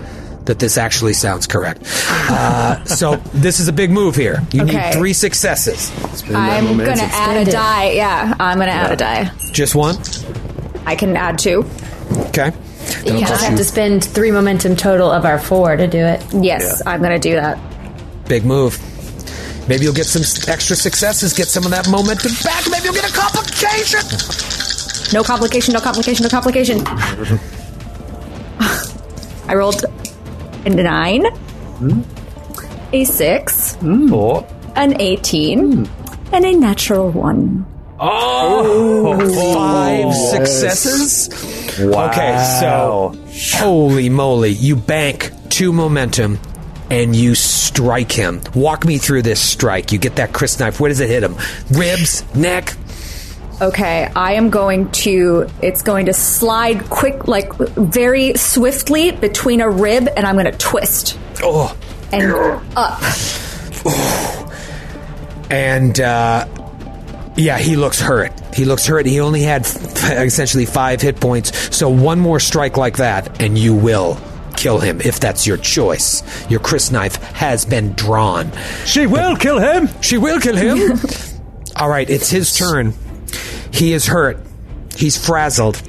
that 0.50 0.58
this 0.58 0.80
actually 0.80 1.14
sounds 1.14 1.45
correct. 1.45 1.84
Uh, 2.10 2.84
so 2.84 3.18
this 3.36 3.60
is 3.60 3.68
a 3.68 3.72
big 3.74 3.91
move 3.91 4.16
here. 4.16 4.41
You 4.52 4.64
Okay. 4.64 4.78
need 4.88 4.93
three 4.93 5.14
successes. 5.14 5.91
I'm 6.34 6.76
going 6.76 6.97
to 6.97 7.04
add 7.04 7.47
a 7.47 7.52
die. 7.52 7.91
Yeah, 7.91 8.34
I'm 8.39 8.58
going 8.58 8.68
to 8.68 8.74
add 8.74 8.91
a 8.91 8.95
die. 8.95 9.32
Just 9.52 9.76
one? 9.76 9.95
I 10.88 10.95
can 10.95 11.16
add 11.16 11.38
two. 11.38 11.66
Okay. 12.30 12.52
You 13.06 13.20
just 13.20 13.43
have 13.45 13.56
to 13.58 13.64
spend 13.64 14.04
three 14.04 14.32
momentum 14.32 14.76
total 14.76 15.12
of 15.12 15.24
our 15.24 15.38
four 15.38 15.76
to 15.76 15.86
do 15.86 16.00
it. 16.00 16.26
Yes, 16.34 16.82
I'm 16.84 17.00
going 17.00 17.12
to 17.12 17.20
do 17.30 17.36
that. 17.36 17.60
Big 18.28 18.43
move. 18.43 18.80
Maybe 19.70 19.84
you'll 19.84 19.93
get 19.93 20.08
some 20.08 20.24
s- 20.24 20.47
extra 20.50 20.76
successes, 20.76 21.32
get 21.34 21.47
some 21.47 21.64
of 21.64 21.70
that 21.70 21.88
momentum 21.89 22.32
back. 22.43 22.66
Maybe 22.72 22.86
you'll 22.86 22.95
get 22.95 23.08
a 23.08 23.14
complication. 23.14 24.00
No 25.14 25.22
complication, 25.24 25.76
no 25.76 25.80
complication, 25.80 26.24
no 26.24 26.30
complication. 26.30 26.82
I 29.47 29.54
rolled 29.56 29.84
a 30.66 30.70
nine, 30.70 31.26
hmm? 31.78 32.01
a 32.93 33.03
six, 33.03 33.78
Oh. 33.82 34.45
an 34.76 34.99
18, 34.99 35.86
hmm. 35.86 36.34
and 36.34 36.45
a 36.45 36.53
natural 36.53 37.10
one. 37.10 37.66
Oh, 38.01 39.18
five 39.53 40.14
successes. 40.16 41.30
Okay, 41.80 42.57
so 42.62 43.14
holy 43.57 44.10
moly, 44.10 44.51
you 44.51 44.76
bank 44.76 45.32
two 45.49 45.74
momentum 45.74 46.39
and 46.89 47.16
you 47.16 47.36
strike 47.36 48.12
him. 48.12 48.41
Walk 48.55 48.86
me 48.86 48.97
through 48.97 49.24
this 49.24 49.39
strike. 49.39 49.91
You 49.91 49.99
get 49.99 50.16
that 50.16 50.32
crysknife. 50.32 50.80
Where 50.80 50.89
does 50.89 51.01
it 51.01 51.10
hit 51.10 51.24
him? 51.24 51.36
Ribs, 51.72 52.24
neck. 52.36 52.76
Okay, 53.62 54.10
I 54.16 54.34
am 54.34 54.49
going 54.49 54.89
to, 54.91 55.47
it's 55.62 55.82
going 55.82 56.05
to 56.05 56.14
slide 56.14 56.89
quick, 56.89 57.28
like 57.28 57.53
very 57.57 58.34
swiftly 58.36 59.12
between 59.12 59.60
a 59.60 59.70
rib, 59.70 60.07
and 60.16 60.26
I'm 60.26 60.36
going 60.36 60.45
to 60.49 60.57
twist 60.57 61.20
Oh, 61.43 61.76
and 62.14 62.32
up. 62.78 63.01
and 65.51 65.99
uh, 65.99 66.47
yeah, 67.36 67.57
he 67.57 67.76
looks 67.76 67.99
hurt. 67.99 68.32
He 68.55 68.64
looks 68.66 68.86
hurt. 68.86 69.05
He 69.05 69.20
only 69.20 69.41
had 69.41 69.64
f- 69.66 70.12
essentially 70.20 70.66
five 70.66 71.01
hit 71.01 71.20
points. 71.20 71.76
So 71.76 71.89
one 71.89 72.20
more 72.20 72.39
strike 72.39 72.78
like 72.78 72.97
that, 72.97 73.41
and 73.41 73.57
you 73.57 73.76
will 73.76 74.18
kill 74.55 74.80
him 74.80 75.01
if 75.01 75.20
that's 75.20 75.45
your 75.45 75.57
choice. 75.57 76.24
Your 76.49 76.60
crysknife 76.62 77.18
has 77.34 77.66
been 77.66 77.91
drawn. 77.93 78.51
She 78.86 79.05
will 79.05 79.36
kill 79.36 79.60
him. 79.60 79.89
She 80.01 80.18
will 80.18 80.39
kill 80.39 80.55
him. 80.55 80.97
All 81.76 81.89
right, 81.89 82.10
it's 82.10 82.30
his 82.30 82.55
turn. 82.57 82.93
He 83.72 83.94
is 83.94 84.08
hurt. 84.08 84.40
He's 84.96 85.24
frazzled. 85.24 85.82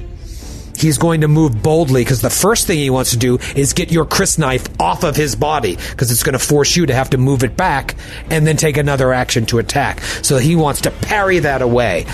He's 0.75 0.97
going 0.97 1.21
to 1.21 1.27
move 1.27 1.61
boldly 1.61 2.03
because 2.03 2.21
the 2.21 2.31
first 2.31 2.65
thing 2.65 2.79
he 2.79 2.89
wants 2.89 3.11
to 3.11 3.17
do 3.17 3.37
is 3.55 3.73
get 3.73 3.91
your 3.91 4.05
crysknife 4.05 4.67
off 4.79 5.03
of 5.03 5.15
his 5.15 5.35
body 5.35 5.75
because 5.75 6.11
it's 6.11 6.23
going 6.23 6.33
to 6.33 6.39
force 6.39 6.75
you 6.75 6.87
to 6.87 6.93
have 6.93 7.11
to 7.11 7.19
move 7.19 7.43
it 7.43 7.55
back 7.55 7.95
and 8.31 8.47
then 8.47 8.57
take 8.57 8.77
another 8.77 9.13
action 9.13 9.45
to 9.47 9.59
attack. 9.59 10.01
So 10.23 10.37
he 10.37 10.55
wants 10.55 10.81
to 10.81 10.91
parry 10.91 11.39
that 11.39 11.61
away. 11.61 12.05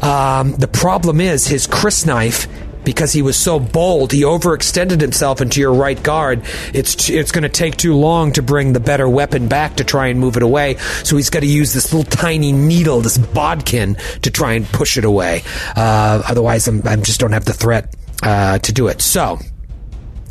Um, 0.00 0.52
the 0.52 0.70
problem 0.72 1.20
is 1.20 1.46
his 1.46 1.66
crysknife 1.66 2.48
because 2.84 3.12
he 3.12 3.22
was 3.22 3.36
so 3.36 3.58
bold, 3.58 4.12
he 4.12 4.22
overextended 4.22 5.00
himself 5.00 5.40
into 5.40 5.60
your 5.60 5.72
right 5.72 6.02
guard. 6.02 6.42
It's 6.72 7.08
it's 7.08 7.32
going 7.32 7.42
to 7.42 7.48
take 7.48 7.76
too 7.76 7.94
long 7.94 8.32
to 8.32 8.42
bring 8.42 8.72
the 8.72 8.80
better 8.80 9.08
weapon 9.08 9.48
back 9.48 9.76
to 9.76 9.84
try 9.84 10.08
and 10.08 10.18
move 10.18 10.36
it 10.36 10.42
away. 10.42 10.76
So 11.04 11.16
he's 11.16 11.30
got 11.30 11.40
to 11.40 11.46
use 11.46 11.72
this 11.72 11.92
little 11.92 12.10
tiny 12.10 12.52
needle, 12.52 13.00
this 13.00 13.18
bodkin, 13.18 13.96
to 14.22 14.30
try 14.30 14.54
and 14.54 14.66
push 14.66 14.96
it 14.96 15.04
away. 15.04 15.42
Uh, 15.76 16.22
otherwise, 16.28 16.68
I'm, 16.68 16.86
I 16.86 16.96
just 16.96 17.20
don't 17.20 17.32
have 17.32 17.44
the 17.44 17.52
threat 17.52 17.94
uh, 18.22 18.58
to 18.58 18.72
do 18.72 18.88
it. 18.88 19.02
So 19.02 19.38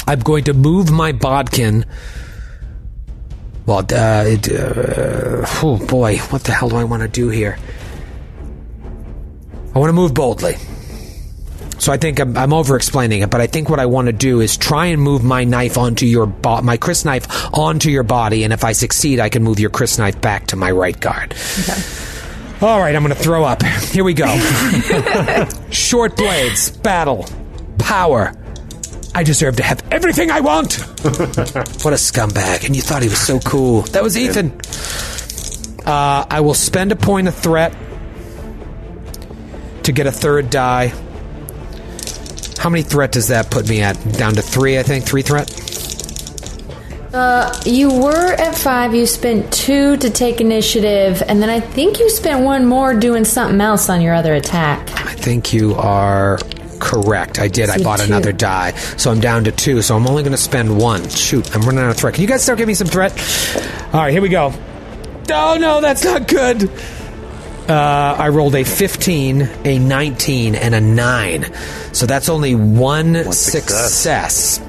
I'm 0.08 0.20
going 0.20 0.45
to 0.45 0.54
move 0.54 0.91
my 0.91 1.12
bodkin. 1.12 1.86
Well, 3.66 3.80
uh, 3.80 4.24
it, 4.26 4.50
oh 5.62 5.86
boy, 5.88 6.18
what 6.18 6.43
the 6.43 6.54
hell 6.54 6.70
do 6.70 6.78
I 6.78 6.84
want 6.84 7.04
to 7.04 7.08
do 7.08 7.30
here? 7.30 7.60
I 9.76 9.78
want 9.78 9.89
to 9.89 9.93
move 9.93 10.16
boldly. 10.16 10.56
So 11.80 11.94
I 11.94 11.98
think 11.98 12.20
I'm, 12.20 12.38
I'm 12.38 12.54
over 12.54 12.76
explaining 12.76 13.22
it, 13.22 13.30
but 13.30 13.40
I 13.40 13.48
think 13.48 13.70
what 13.70 13.80
I 13.80 13.86
want 13.86 14.08
to 14.08 14.14
do 14.14 14.42
is 14.42 14.58
try 14.58 14.88
and 14.88 15.02
move 15.02 15.24
my 15.24 15.46
knife 15.46 15.78
onto 15.78 16.06
your 16.06 16.26
bo- 16.26 16.62
my 16.62 16.78
crysknife 16.78 17.58
onto 17.58 17.90
your 17.90 18.04
body, 18.04 18.44
and 18.44 18.52
if 18.52 18.64
I 18.66 18.74
succeed, 18.74 19.20
I 19.20 19.30
can 19.30 19.44
move 19.44 19.60
your 19.60 19.70
crysknife 19.70 20.20
back 20.20 20.48
to 20.48 20.56
my 20.58 20.72
right 20.72 21.00
guard. 21.00 21.34
All 22.62 22.80
right, 22.80 22.94
I'm 22.94 23.04
going 23.04 23.16
to 23.16 23.22
throw 23.22 23.46
up. 23.46 23.64
Here 23.64 24.04
we 24.04 24.14
go. 24.14 24.28
Short 25.72 26.18
blades, 26.18 26.70
battle, 26.70 27.26
power. 27.78 28.34
I 29.16 29.24
deserve 29.24 29.56
to 29.56 29.64
have 29.64 29.82
everything 29.92 30.30
I 30.30 30.42
want. 30.42 30.74
what 31.04 31.94
a 31.94 31.98
scumbag! 31.98 32.66
And 32.66 32.76
you 32.76 32.82
thought 32.82 33.02
he 33.02 33.10
was 33.10 33.20
so 33.20 33.40
cool. 33.40 33.84
That 33.84 34.04
was 34.04 34.18
Ethan. 34.18 34.52
Uh, 35.88 36.26
I 36.30 36.42
will 36.42 36.54
spend 36.54 36.92
a 36.92 36.96
point 36.98 37.30
of 37.30 37.36
threat 37.36 37.74
to 39.84 39.92
get 39.94 40.06
a 40.06 40.12
third 40.12 40.50
die. 40.50 40.94
How 42.60 42.70
many 42.70 42.84
threat 42.84 43.12
does 43.14 43.30
that 43.30 43.49
put 43.49 43.70
me 43.70 43.82
at? 43.82 43.95
Down 44.18 44.34
to 44.36 44.41
three, 44.41 44.78
I 44.78 44.84
think. 44.84 45.05
Three 45.05 45.22
threat. 45.22 45.49
Uh, 47.14 47.51
You 47.66 47.89
were 47.91 48.34
at 48.34 48.55
five. 48.55 48.93
You 48.93 49.05
spent 49.05 49.51
two 49.51 49.97
to 49.97 50.10
take 50.10 50.41
initiative, 50.41 51.24
and 51.28 51.41
then 51.41 51.49
I 51.49 51.60
think 51.62 51.99
you 51.99 52.10
spent 52.10 52.43
one 52.43 52.66
more 52.66 52.93
doing 52.93 53.26
something 53.26 53.60
else 53.62 53.89
on 53.89 54.01
your 54.01 54.14
other 54.14 54.34
attack. 54.36 54.80
I 55.05 55.14
think 55.14 55.53
you 55.53 55.74
are 55.76 56.38
correct. 56.80 57.39
I 57.39 57.47
did. 57.47 57.70
I 57.70 57.82
bought 57.82 57.99
two. 57.99 58.05
another 58.05 58.32
die, 58.32 58.72
so 58.97 59.10
I'm 59.10 59.20
down 59.20 59.45
to 59.45 59.51
two. 59.51 59.82
So 59.82 59.95
I'm 59.95 60.05
only 60.07 60.22
going 60.24 60.34
to 60.34 60.38
spend 60.38 60.78
one. 60.78 61.07
Shoot, 61.10 61.55
I'm 61.55 61.62
running 61.62 61.80
out 61.84 61.89
of 61.89 61.97
threat. 61.97 62.14
Can 62.14 62.22
you 62.22 62.28
guys 62.28 62.43
start 62.43 62.57
giving 62.57 62.68
me 62.72 62.76
some 62.76 62.88
threat? 62.88 63.12
All 63.93 64.01
right, 64.01 64.12
here 64.12 64.22
we 64.22 64.30
go. 64.30 64.53
Oh 65.32 65.57
no, 65.60 65.80
that's 65.82 66.03
not 66.03 66.28
good. 66.28 66.70
Uh, 67.70 68.16
I 68.18 68.30
rolled 68.30 68.56
a 68.56 68.64
15, 68.64 69.48
a 69.64 69.78
19, 69.78 70.56
and 70.56 70.74
a 70.74 70.82
9. 70.82 71.54
So 71.94 72.08
that's 72.08 72.28
only 72.28 72.56
one, 72.56 73.32
success. 73.32 74.60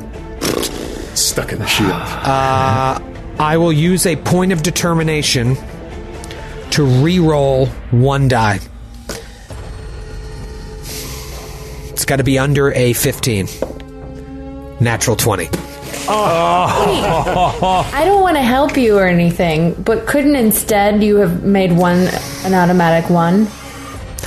Stuck 1.15 1.53
in 1.53 1.61
the 1.61 1.67
shield. 1.67 1.93
I 1.93 3.57
will 3.57 3.73
use 3.73 4.05
a 4.05 4.17
point 4.17 4.53
of 4.53 4.63
determination 4.63 5.57
to 6.73 6.85
re-roll 6.85 7.67
one 7.91 8.29
die. 8.29 8.61
It's 11.89 12.05
got 12.05 12.17
to 12.17 12.25
be 12.25 12.39
under 12.39 12.71
a 12.73 12.93
15. 12.93 13.49
Natural 14.79 15.17
20. 15.17 15.49
I 17.93 18.03
don't 18.05 18.23
want 18.23 18.37
to 18.37 18.43
help 18.43 18.77
you 18.77 18.99
or 18.99 19.07
anything, 19.07 19.75
but 19.83 20.07
couldn't 20.07 20.37
instead 20.37 21.03
you 21.03 21.17
have 21.17 21.45
made 21.45 21.73
one 21.73 22.09
an 22.45 22.55
automatic 22.55 23.09
one? 23.11 23.47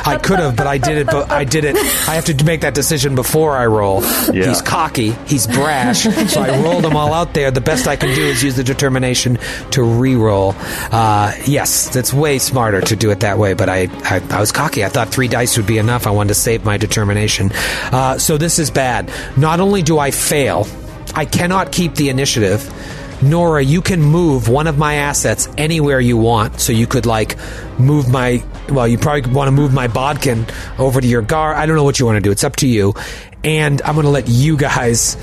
I 0.06 0.18
could 0.18 0.40
have, 0.40 0.56
but 0.56 0.68
I 0.68 0.78
did 0.78 0.98
it. 0.98 1.08
But 1.08 1.32
I 1.32 1.44
did 1.44 1.66
it. 1.66 1.76
I 1.76 2.16
have 2.16 2.26
to 2.26 2.44
make 2.44 2.62
that 2.62 2.74
decision 2.74 3.16
before 3.16 3.56
I 3.56 3.66
roll. 3.66 4.02
Yeah. 4.34 4.48
He's 4.48 4.62
cocky. 4.62 5.12
He's 5.26 5.48
brash. 5.48 6.04
so 6.04 6.42
I 6.42 6.62
rolled 6.62 6.84
them 6.84 6.96
all 6.96 7.14
out 7.14 7.34
there. 7.34 7.52
The 7.52 7.62
best 7.62 7.88
I 7.88 7.96
can 7.96 8.14
do 8.14 8.22
is 8.22 8.44
use 8.44 8.56
the 8.56 8.64
determination 8.64 9.38
to 9.72 9.84
re-roll. 9.84 10.56
Uh, 10.92 11.34
yes, 11.46 11.90
that's 11.90 12.14
way 12.14 12.40
smarter 12.40 12.82
to 12.82 12.96
do 12.96 13.12
it 13.12 13.22
that 13.22 13.38
way. 13.38 13.54
But 13.54 13.70
I, 13.70 13.88
I, 14.04 14.22
I 14.30 14.40
was 14.40 14.52
cocky. 14.52 14.84
I 14.84 14.90
thought 14.90 15.10
three 15.10 15.28
dice 15.28 15.58
would 15.58 15.68
be 15.68 15.78
enough. 15.78 16.08
I 16.08 16.12
wanted 16.12 16.30
to 16.30 16.36
save 16.36 16.66
my 16.66 16.78
determination. 16.78 17.52
Uh, 17.54 18.18
so 18.18 18.38
this 18.38 18.60
is 18.60 18.72
bad. 18.72 19.12
Not 19.38 19.60
only 19.60 19.82
do 19.82 20.00
I 20.00 20.12
fail, 20.12 20.68
I 21.16 21.26
cannot 21.26 21.72
keep 21.72 21.95
the 21.95 22.10
initiative. 22.10 22.72
Noura, 23.22 23.64
you 23.64 23.82
can 23.82 24.01
move 24.01 24.49
one 24.49 24.68
of 24.68 24.78
my 24.78 24.95
assets 24.95 25.47
anywhere 25.58 25.99
you 25.99 26.18
want. 26.18 26.60
So 26.60 26.74
you 26.74 26.88
could 26.88 27.06
like 27.06 27.38
move 27.80 28.10
my 28.10 28.43
well, 28.70 28.88
you 28.88 28.97
probably 28.97 29.32
want 29.32 29.47
to 29.47 29.51
move 29.51 29.74
my 29.74 29.88
bodkin 29.88 30.45
over 30.78 30.99
to 31.01 31.08
your 31.08 31.22
guard. 31.22 31.58
I 31.58 31.66
don't 31.66 31.76
know 31.76 31.84
what 31.84 31.99
you 31.99 32.06
want 32.06 32.18
to 32.18 32.22
do. 32.22 32.32
It's 32.32 32.43
up 32.43 32.56
to 32.58 32.68
you. 32.68 32.93
And 33.43 33.82
I'm 33.84 33.95
going 33.95 34.06
to 34.06 34.10
let 34.12 34.28
you 34.28 34.58
guys 34.58 35.18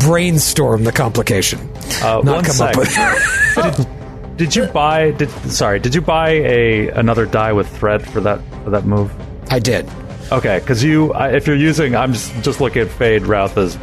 brainstorm 0.00 0.84
the 0.84 0.92
complication. 0.92 1.60
Uh, 2.02 2.20
Not 2.22 2.26
one 2.26 2.44
come 2.44 2.54
sec. 2.54 2.76
up 2.76 3.78
with. 3.78 3.88
Did 4.36 4.56
you 4.56 4.66
buy? 4.66 5.10
Did 5.12 5.30
sorry? 5.50 5.78
Did 5.78 5.94
you 5.94 6.00
buy 6.00 6.30
a 6.30 6.88
another 6.88 7.26
die 7.26 7.52
with 7.52 7.68
thread 7.76 8.06
for 8.08 8.20
that 8.20 8.40
for 8.64 8.70
that 8.70 8.84
move? 8.84 9.12
I 9.50 9.58
did. 9.58 9.88
Okay, 10.32 10.58
because 10.60 10.82
you, 10.82 11.12
I- 11.12 11.32
if 11.32 11.46
you're 11.46 11.54
using, 11.56 11.94
I'm 11.94 12.12
just 12.14 12.32
just 12.42 12.60
looking 12.60 12.82
at 12.82 12.88
Feyd-Rautha's 12.88 13.76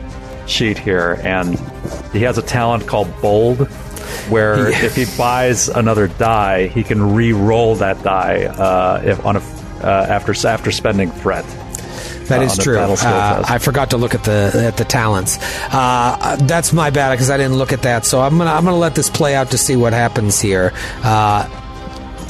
sheet 0.49 0.77
here, 0.77 1.19
and 1.23 1.57
he 2.11 2.21
has 2.23 2.37
a 2.37 2.41
talent 2.41 2.87
called 2.87 3.09
Bold, 3.21 3.67
where 4.29 4.69
Yeah. 4.71 4.83
if 4.85 4.95
he 4.95 5.05
buys 5.17 5.69
another 5.69 6.07
die, 6.07 6.67
he 6.67 6.83
can 6.83 7.13
re-roll 7.15 7.75
that 7.75 8.01
die 8.03 8.45
uh, 8.45 9.01
if 9.05 9.25
on 9.25 9.37
a 9.37 9.39
uh, 9.83 10.05
after 10.09 10.33
after 10.47 10.71
spending 10.71 11.09
threat. 11.11 11.45
That 12.27 12.41
uh, 12.41 12.43
is 12.43 12.57
true. 12.57 12.77
Uh. 12.77 13.43
I 13.47 13.57
forgot 13.57 13.89
to 13.91 13.97
look 13.97 14.13
at 14.13 14.23
the 14.23 14.51
at 14.67 14.77
the 14.77 14.85
talents. 14.85 15.37
Uh, 15.71 16.35
that's 16.41 16.71
my 16.73 16.89
bad 16.91 17.11
because 17.11 17.29
I 17.31 17.37
didn't 17.37 17.55
look 17.57 17.73
at 17.73 17.81
that. 17.83 18.05
So 18.05 18.21
I'm 18.21 18.37
gonna 18.37 18.51
I'm 18.51 18.63
gonna 18.65 18.77
let 18.77 18.93
this 18.95 19.09
play 19.09 19.35
out 19.35 19.51
to 19.51 19.57
see 19.57 19.75
what 19.75 19.93
happens 19.93 20.39
here. 20.39 20.71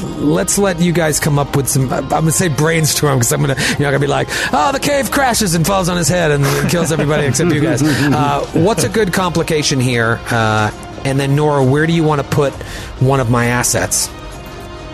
Let's 0.01 0.57
let 0.57 0.79
you 0.79 0.91
guys 0.93 1.19
come 1.19 1.37
up 1.39 1.55
with 1.55 1.67
some. 1.67 1.91
I'm 1.91 2.07
gonna 2.09 2.31
say 2.31 2.47
brainstorm 2.47 3.19
because 3.19 3.31
I'm 3.31 3.41
gonna 3.41 3.55
you're 3.57 3.79
not 3.79 3.91
gonna 3.91 3.99
be 3.99 4.07
like, 4.07 4.27
oh, 4.53 4.71
the 4.71 4.79
cave 4.79 5.11
crashes 5.11 5.55
and 5.55 5.65
falls 5.65 5.89
on 5.89 5.97
his 5.97 6.07
head 6.07 6.31
and 6.31 6.45
kills 6.69 6.91
everybody 6.91 7.27
except 7.27 7.51
you 7.51 7.61
guys. 7.61 7.81
Uh, 8.19 8.45
what's 8.53 8.83
a 8.83 8.89
good 8.89 9.13
complication 9.13 9.79
here? 9.79 10.19
Uh, 10.31 10.71
and 11.05 11.19
then 11.19 11.35
Noura, 11.35 11.63
where 11.63 11.85
do 11.87 11.93
you 11.93 12.03
want 12.03 12.21
to 12.21 12.27
put 12.27 12.53
one 13.01 13.19
of 13.19 13.29
my 13.29 13.45
assets? 13.45 14.09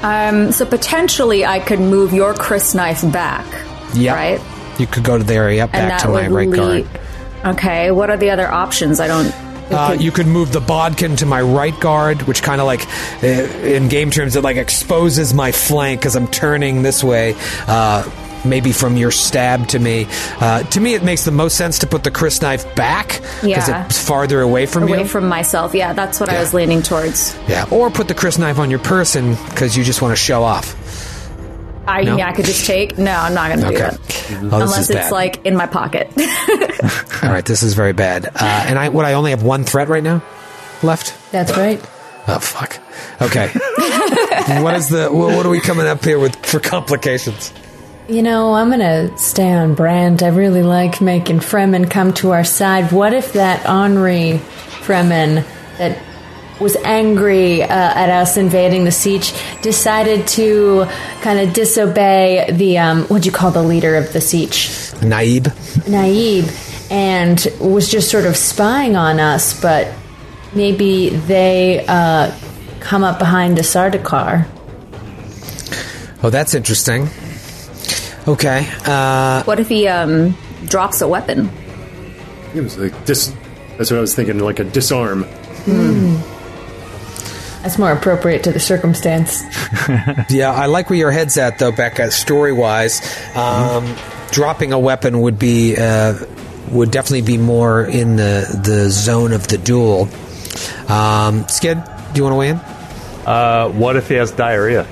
Um, 0.03 0.51
so 0.51 0.66
potentially 0.66 1.45
I 1.45 1.60
could 1.60 1.80
move 1.80 2.14
your 2.14 2.34
crysknife 2.34 3.12
back. 3.12 3.45
Yeah, 3.95 4.14
Right? 4.14 4.80
You 4.80 4.86
could 4.88 5.03
go 5.03 5.18
to 5.18 5.24
there. 5.24 5.49
Yep, 5.51 5.70
And 5.74 5.89
back 5.89 6.01
that 6.01 6.06
to 6.06 6.12
my 6.12 6.28
right 6.28 6.49
lead. 6.49 6.86
guard. 6.86 7.56
Okay, 7.58 7.91
what 7.91 8.10
are 8.10 8.18
the 8.18 8.30
other 8.32 8.47
options? 8.47 8.99
I 8.99 9.08
don't. 9.08 9.34
Uh, 9.72 9.97
you 9.99 10.11
could 10.11 10.28
move 10.28 10.51
the 10.51 10.59
bodkin 10.61 11.16
to 11.18 11.26
my 11.26 11.41
right 11.41 11.78
guard, 11.80 12.22
which 12.24 12.43
kind 12.43 12.61
of 12.61 12.68
like, 12.68 12.86
uh, 13.24 13.28
in 13.28 13.88
game 13.89 14.11
terms, 14.11 14.36
it 14.36 14.41
like 14.43 14.57
exposes 14.57 15.34
my 15.34 15.51
flank 15.51 15.99
because 16.01 16.16
I'm 16.16 16.28
turning 16.28 16.84
this 16.84 17.03
way. 17.03 17.36
Uh, 17.68 18.09
maybe 18.45 18.72
from 18.72 18.95
your 18.95 19.09
stab 19.09 19.68
to 19.70 19.80
me. 19.80 20.05
Uh, 20.39 20.61
to 20.61 20.80
me, 20.80 20.93
it 20.93 21.03
makes 21.03 21.26
the 21.26 21.32
most 21.32 21.57
sense 21.57 21.80
to 21.80 21.88
put 21.88 22.03
the 22.03 22.11
crysknife 22.11 22.76
back 22.76 23.07
because 23.41 23.68
Yeah. 23.68 23.86
it's 23.88 23.97
farther 23.97 24.39
away 24.41 24.68
from 24.68 24.86
me. 24.86 24.91
Away 24.93 25.01
you. 25.01 25.07
from 25.07 25.28
myself. 25.28 25.74
Yeah, 25.74 25.93
that's 25.93 26.20
what 26.20 26.30
I 26.30 26.39
was 26.39 26.53
leaning 26.53 26.84
towards. 26.84 27.36
yeah, 27.47 27.66
or 27.72 27.89
put 27.89 28.07
the 28.07 28.13
crysknife 28.13 28.59
on 28.59 28.70
your 28.70 28.78
person 28.80 29.34
because 29.49 29.76
you 29.76 29.84
just 29.84 29.99
want 30.03 30.11
to 30.11 30.16
show 30.16 30.43
off. 30.43 30.76
I, 31.88 32.04
No? 32.04 32.18
yeah, 32.18 32.30
I 32.30 32.34
could 32.34 32.46
just 32.46 32.66
take. 32.66 32.98
No, 32.98 33.12
I'm 33.12 33.34
not 33.34 33.50
going 33.50 33.60
to 33.62 33.70
do 33.70 33.78
that. 33.78 34.00
Oh, 34.52 34.62
Unless 34.62 34.90
it's 34.90 35.00
bad. 35.00 35.12
like 35.12 35.46
in 35.46 35.56
my 35.56 35.68
pocket. 35.68 36.12
All 37.24 37.30
right, 37.32 37.46
this 37.46 37.64
is 37.64 37.74
very 37.74 37.94
bad. 37.94 38.26
Uh, 38.28 38.32
and 38.68 38.78
I, 38.80 38.90
what? 38.90 39.06
I 39.06 39.14
only 39.14 39.32
have 39.32 39.44
one 39.44 39.64
threat 39.64 39.88
right 39.88 40.04
now 40.04 40.24
left. 40.84 41.32
That's 41.32 41.56
right. 41.56 41.80
Oh 42.28 42.40
fuck. 42.40 42.80
Okay. 43.22 43.48
what 44.64 44.76
is 44.76 44.90
the? 44.90 45.10
What, 45.12 45.36
what 45.36 45.46
are 45.46 45.50
we 45.50 45.60
coming 45.60 45.86
up 45.86 46.04
here 46.04 46.18
with 46.18 46.36
for 46.46 46.60
complications? 46.60 47.54
You 48.08 48.24
know, 48.24 48.54
I'm 48.56 48.70
gonna 48.70 49.16
stay 49.18 49.52
on 49.52 49.76
brand. 49.76 50.24
I 50.24 50.30
really 50.30 50.64
like 50.64 51.02
making 51.02 51.40
Fremen 51.40 51.90
come 51.90 52.14
to 52.16 52.32
our 52.32 52.44
side. 52.44 52.92
What 52.92 53.14
if 53.14 53.34
that 53.34 53.66
Henri 53.68 54.40
Fremen 54.86 55.46
that 55.78 55.98
was 56.60 56.76
angry 56.78 57.64
uh, 57.64 57.68
at 57.68 58.10
us 58.10 58.38
invading 58.38 58.86
the 58.86 58.89
sietch 58.89 59.34
decided 59.62 60.28
to 60.28 60.86
kind 61.22 61.39
of 61.39 61.53
disobey 61.53 62.49
the 62.51 62.78
um, 62.78 63.03
what 63.03 63.24
do 63.24 63.28
you 63.28 63.32
call 63.34 63.51
the 63.51 63.64
leader 63.64 63.95
of 63.95 64.12
the 64.14 64.20
sietch, 64.20 64.93
Naib. 65.01 65.43
Naib, 65.88 66.91
and 66.91 67.47
was 67.60 67.89
just 67.89 68.10
sort 68.10 68.26
of 68.26 68.38
spying 68.38 68.95
on 68.95 69.20
us, 69.20 69.60
but 69.60 69.93
maybe 70.53 71.10
they 71.10 71.86
uh, 71.88 72.34
come 72.80 73.03
up 73.03 73.20
behind 73.20 73.58
the 73.58 73.62
Sardaukar. 73.62 74.47
Oh, 76.24 76.30
that's 76.30 76.53
interesting. 76.56 77.10
Okay. 78.28 78.68
Uh, 78.86 79.43
what 79.43 79.60
if 79.60 79.68
he 79.68 79.88
um, 79.88 80.36
drops 80.66 81.01
a 81.01 81.08
weapon? 81.08 81.49
It 82.56 82.62
was 82.62 82.78
like 82.78 83.06
dis. 83.06 83.34
That's 83.78 83.91
what 83.91 83.97
I 83.97 84.01
was 84.01 84.16
thinking, 84.16 84.39
like 84.39 84.60
a 84.60 84.64
disarm. 84.64 85.26
That's 87.66 87.80
more 87.80 87.91
appropriate 87.91 88.43
to 88.43 88.51
the 88.51 88.59
circumstance. 88.59 89.41
yeah, 90.30 90.51
I 90.51 90.68
like 90.68 90.91
where 90.91 90.99
your 90.99 91.09
head's 91.09 91.36
at, 91.36 91.57
though, 91.57 91.72
Becca. 91.72 92.11
Story 92.11 92.53
wise, 92.53 93.01
um, 93.36 93.95
dropping 94.30 94.72
a 94.72 94.78
weapon 94.78 95.20
would 95.22 95.39
be 95.39 95.76
uh, 95.76 96.13
would 96.70 96.91
definitely 96.91 97.24
be 97.24 97.39
more 97.39 97.84
in 97.84 98.18
the 98.18 98.61
the 98.63 98.91
zone 98.91 99.34
of 99.34 99.47
the 99.47 99.57
duel. 99.57 100.07
Um, 100.88 101.47
Skid, 101.47 101.84
do 102.13 102.18
you 102.18 102.24
want 102.24 102.34
to 102.34 102.38
weigh 102.38 102.49
in? 102.49 102.57
Uh, 103.26 103.70
what 103.70 103.95
if 103.95 104.09
he 104.09 104.13
has 104.13 104.30
diarrhea? 104.30 104.86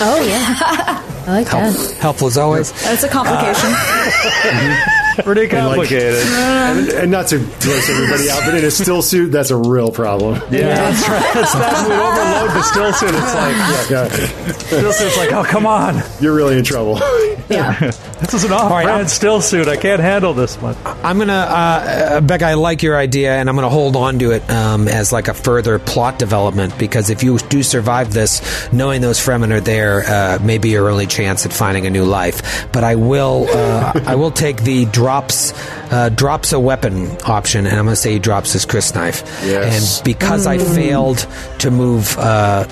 Oh 0.00 0.24
yeah, 0.24 1.02
I 1.26 1.32
like 1.32 1.50
that. 1.50 1.96
Helpful 1.98 2.28
as 2.28 2.38
always. 2.38 2.70
That's 2.84 3.02
a 3.02 3.08
complication. 3.08 3.74
Pretty 5.24 5.48
complicated. 5.48 6.22
And, 6.26 6.88
and 6.88 7.10
not 7.10 7.28
to 7.28 7.38
gross 7.38 7.88
everybody 7.90 8.30
out, 8.30 8.42
but 8.44 8.54
in 8.54 8.64
a 8.64 8.70
still 8.70 9.02
suit, 9.02 9.30
that's 9.30 9.50
a 9.50 9.56
real 9.56 9.90
problem. 9.92 10.34
yeah, 10.50 10.74
that's 10.90 11.08
right. 11.08 11.34
That's 11.34 11.52
that 11.52 11.88
we 11.88 11.94
overload 11.94 12.50
the 12.56 12.62
still 12.62 12.92
suit. 12.92 13.14
It's 13.14 13.34
like 13.34 13.56
Yeah, 13.90 14.52
still 14.52 14.92
suit's 14.92 15.16
like, 15.16 15.32
oh 15.32 15.44
come 15.44 15.66
on, 15.66 16.02
you're 16.20 16.34
really 16.34 16.58
in 16.58 16.64
trouble. 16.64 16.98
yeah. 17.48 17.78
this 18.20 18.34
is 18.34 18.44
an 18.44 18.52
off-brand 18.52 18.88
I'm- 18.90 19.08
still 19.08 19.40
suit. 19.40 19.68
I 19.68 19.76
can't 19.76 20.00
handle 20.00 20.32
this 20.34 20.56
one. 20.60 20.76
I'm 20.84 21.18
gonna, 21.18 21.32
uh, 21.32 22.16
uh, 22.16 22.20
Becca. 22.20 22.46
I 22.46 22.54
like 22.54 22.82
your 22.82 22.96
idea, 22.96 23.32
and 23.34 23.48
I'm 23.48 23.54
gonna 23.54 23.68
hold 23.68 23.96
on 23.96 24.18
to 24.20 24.30
it 24.32 24.48
um, 24.50 24.88
as 24.88 25.12
like 25.12 25.28
a 25.28 25.34
further 25.34 25.78
plot 25.78 26.18
development 26.18 26.78
because 26.78 27.10
if 27.10 27.22
you 27.22 27.38
do 27.38 27.62
survive 27.62 28.12
this, 28.12 28.40
knowing 28.72 29.00
those 29.00 29.18
Fremen 29.18 29.50
are 29.52 29.60
there, 29.60 30.02
uh, 30.06 30.38
may 30.42 30.58
be 30.58 30.70
your 30.70 30.88
only 30.88 31.06
chance 31.06 31.44
at 31.46 31.52
finding 31.52 31.86
a 31.86 31.90
new 31.90 32.04
life. 32.04 32.68
But 32.72 32.84
I 32.84 32.94
will, 32.94 33.46
uh, 33.50 34.00
I 34.06 34.14
will 34.14 34.30
take 34.30 34.62
the 34.62 34.84
drops, 35.02 35.52
uh, 35.90 36.08
drops 36.10 36.52
a 36.52 36.60
weapon 36.60 37.10
option, 37.26 37.66
and 37.66 37.76
I'm 37.76 37.84
gonna 37.86 37.96
say 37.96 38.12
he 38.12 38.18
drops 38.20 38.52
his 38.52 38.64
crysknife. 38.64 39.22
Yes. 39.44 39.98
And 39.98 40.04
because 40.04 40.46
I 40.46 40.58
failed 40.58 41.26
to 41.58 41.70
move. 41.70 42.16
Uh, 42.18 42.66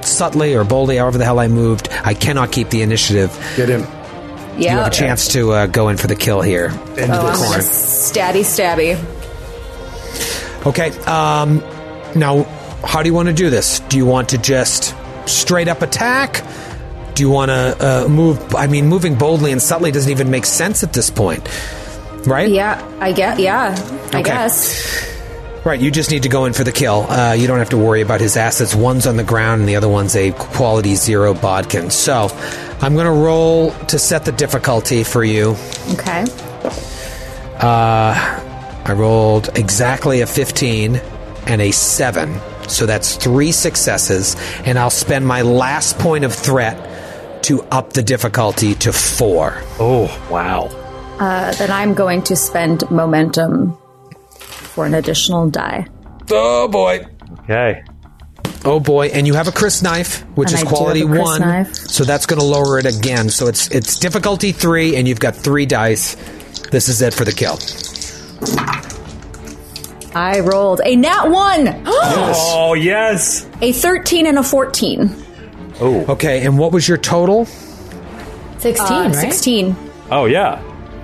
Subtly 0.00 0.54
or 0.54 0.64
boldly, 0.64 0.96
however 0.96 1.18
the 1.18 1.24
hell 1.24 1.38
I 1.40 1.48
moved, 1.48 1.88
I 2.04 2.14
cannot 2.14 2.50
keep 2.52 2.70
the 2.70 2.80
initiative. 2.82 3.30
Get 3.56 3.68
him. 3.68 3.80
Yeah. 4.56 4.72
You 4.72 4.78
have 4.78 4.86
a 4.86 4.90
chance 4.90 5.28
to 5.32 5.52
uh, 5.52 5.66
go 5.66 5.88
in 5.88 5.96
for 5.98 6.06
the 6.06 6.14
kill 6.16 6.40
here. 6.40 6.66
Into 6.96 7.02
Oh, 7.02 7.24
the 7.24 7.28
I'm 7.28 7.36
corn. 7.36 7.60
stabby 7.60 8.40
stabby. 8.40 8.96
Okay. 10.66 10.90
Um, 11.00 11.58
now, 12.14 12.44
how 12.84 13.02
do 13.02 13.08
you 13.08 13.14
want 13.14 13.28
to 13.28 13.34
do 13.34 13.50
this? 13.50 13.80
Do 13.80 13.96
you 13.98 14.06
want 14.06 14.30
to 14.30 14.38
just 14.38 14.94
straight 15.26 15.68
up 15.68 15.82
attack? 15.82 16.42
Do 17.18 17.24
you 17.24 17.30
want 17.30 17.48
to 17.48 18.04
uh, 18.04 18.08
move? 18.08 18.54
I 18.54 18.68
mean, 18.68 18.86
moving 18.86 19.16
boldly 19.16 19.50
and 19.50 19.60
subtly 19.60 19.90
doesn't 19.90 20.08
even 20.12 20.30
make 20.30 20.46
sense 20.46 20.84
at 20.84 20.92
this 20.92 21.10
point, 21.10 21.42
right? 22.24 22.48
Yeah, 22.48 22.80
I 23.00 23.10
get. 23.10 23.40
Yeah, 23.40 23.74
I 24.12 24.20
Okay. 24.20 24.22
guess. 24.22 25.04
Right. 25.64 25.80
You 25.80 25.90
just 25.90 26.12
need 26.12 26.22
to 26.22 26.28
go 26.28 26.44
in 26.44 26.52
for 26.52 26.62
the 26.62 26.70
kill. 26.70 27.10
Uh, 27.10 27.32
you 27.32 27.48
don't 27.48 27.58
have 27.58 27.70
to 27.70 27.76
worry 27.76 28.02
about 28.02 28.20
his 28.20 28.36
assets. 28.36 28.72
One's 28.72 29.04
on 29.04 29.16
the 29.16 29.24
ground, 29.24 29.62
and 29.62 29.68
the 29.68 29.74
other 29.74 29.88
one's 29.88 30.14
a 30.14 30.30
quality 30.30 30.94
zero 30.94 31.34
bodkin. 31.34 31.90
So, 31.90 32.28
I'm 32.80 32.94
going 32.94 33.06
to 33.06 33.10
roll 33.10 33.72
to 33.88 33.98
set 33.98 34.24
the 34.24 34.30
difficulty 34.30 35.02
for 35.02 35.24
you. 35.24 35.56
Okay. 35.94 36.24
I 37.60 38.92
rolled 38.94 39.50
exactly 39.58 40.20
a 40.20 40.26
15 40.28 41.00
and 41.48 41.60
a 41.60 41.72
7. 41.72 42.40
So 42.68 42.86
that's 42.86 43.16
three 43.16 43.50
successes, 43.50 44.36
and 44.64 44.78
I'll 44.78 44.88
spend 44.88 45.26
my 45.26 45.42
last 45.42 45.98
point 45.98 46.24
of 46.24 46.32
threat 46.32 46.94
to 47.44 47.62
up 47.64 47.92
the 47.92 48.02
difficulty 48.02 48.74
to 48.76 48.92
4. 48.92 49.54
Oh 49.80 50.28
wow. 50.30 50.64
Uh, 51.20 51.52
then 51.54 51.70
I'm 51.70 51.94
going 51.94 52.22
to 52.22 52.36
spend 52.36 52.88
momentum 52.90 53.76
for 54.38 54.86
an 54.86 54.94
additional 54.94 55.50
die. 55.50 55.86
Oh 56.30 56.68
boy. 56.68 57.06
Okay. 57.40 57.82
Oh 58.64 58.80
boy, 58.80 59.06
and 59.08 59.26
you 59.26 59.34
have 59.34 59.46
a 59.48 59.52
crysknife, 59.52 60.22
which 60.36 60.48
And 60.50 60.56
is 60.58 60.60
I 60.60 60.64
do 60.64 60.68
quality 60.76 61.00
have 61.00 61.10
a 61.10 61.12
Chris 61.12 61.22
1. 61.28 61.40
knife. 61.40 61.74
So 61.74 62.04
that's 62.04 62.26
going 62.26 62.40
to 62.40 62.46
lower 62.46 62.78
it 62.78 62.86
again. 62.86 63.28
So 63.30 63.46
it's 63.46 63.68
it's 63.70 63.98
difficulty 63.98 64.52
3 64.52 64.96
and 64.96 65.06
you've 65.08 65.20
got 65.20 65.34
3 65.36 65.64
dice. 65.66 66.16
This 66.70 66.88
is 66.88 67.00
it 67.02 67.14
for 67.14 67.24
the 67.24 67.32
kill. 67.32 67.58
I 70.14 70.40
rolled 70.40 70.80
a 70.84 70.96
nat 70.96 71.26
one, 71.28 71.68
Oh 71.86 72.74
yes. 72.74 73.46
a 73.60 73.72
13 73.72 74.26
and 74.26 74.38
a 74.38 74.42
14. 74.42 75.14
Okay, 75.80 76.44
and 76.44 76.58
what 76.58 76.72
was 76.72 76.88
your 76.88 76.98
total? 76.98 77.44
Sixteen, 78.58 78.96
Uh, 78.96 79.04
right? 79.08 79.14
16. 79.14 79.76
Oh 80.10 80.24
yeah. 80.24 80.60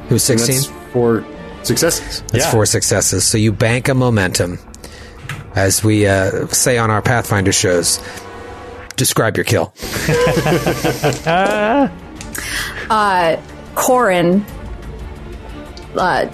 It 0.09 0.13
was 0.13 0.25
16. 0.25 0.57
That's 0.57 0.67
four 0.93 1.25
successes. 1.63 2.23
That's 2.33 2.45
Yeah. 2.47 2.51
four 2.51 2.67
successes. 2.67 3.25
So 3.25 3.39
you 3.39 3.53
bank 3.53 3.89
a 3.89 3.95
momentum. 3.95 4.59
As 5.55 5.85
we 5.85 6.07
uh, 6.07 6.49
say 6.49 6.79
on 6.79 6.91
our 6.91 7.01
Pathfinder 7.01 7.53
shows, 7.53 8.01
describe 8.97 9.37
your 9.37 9.45
kill. 9.45 9.73
Corin 13.75 14.45
uh, 15.97 16.29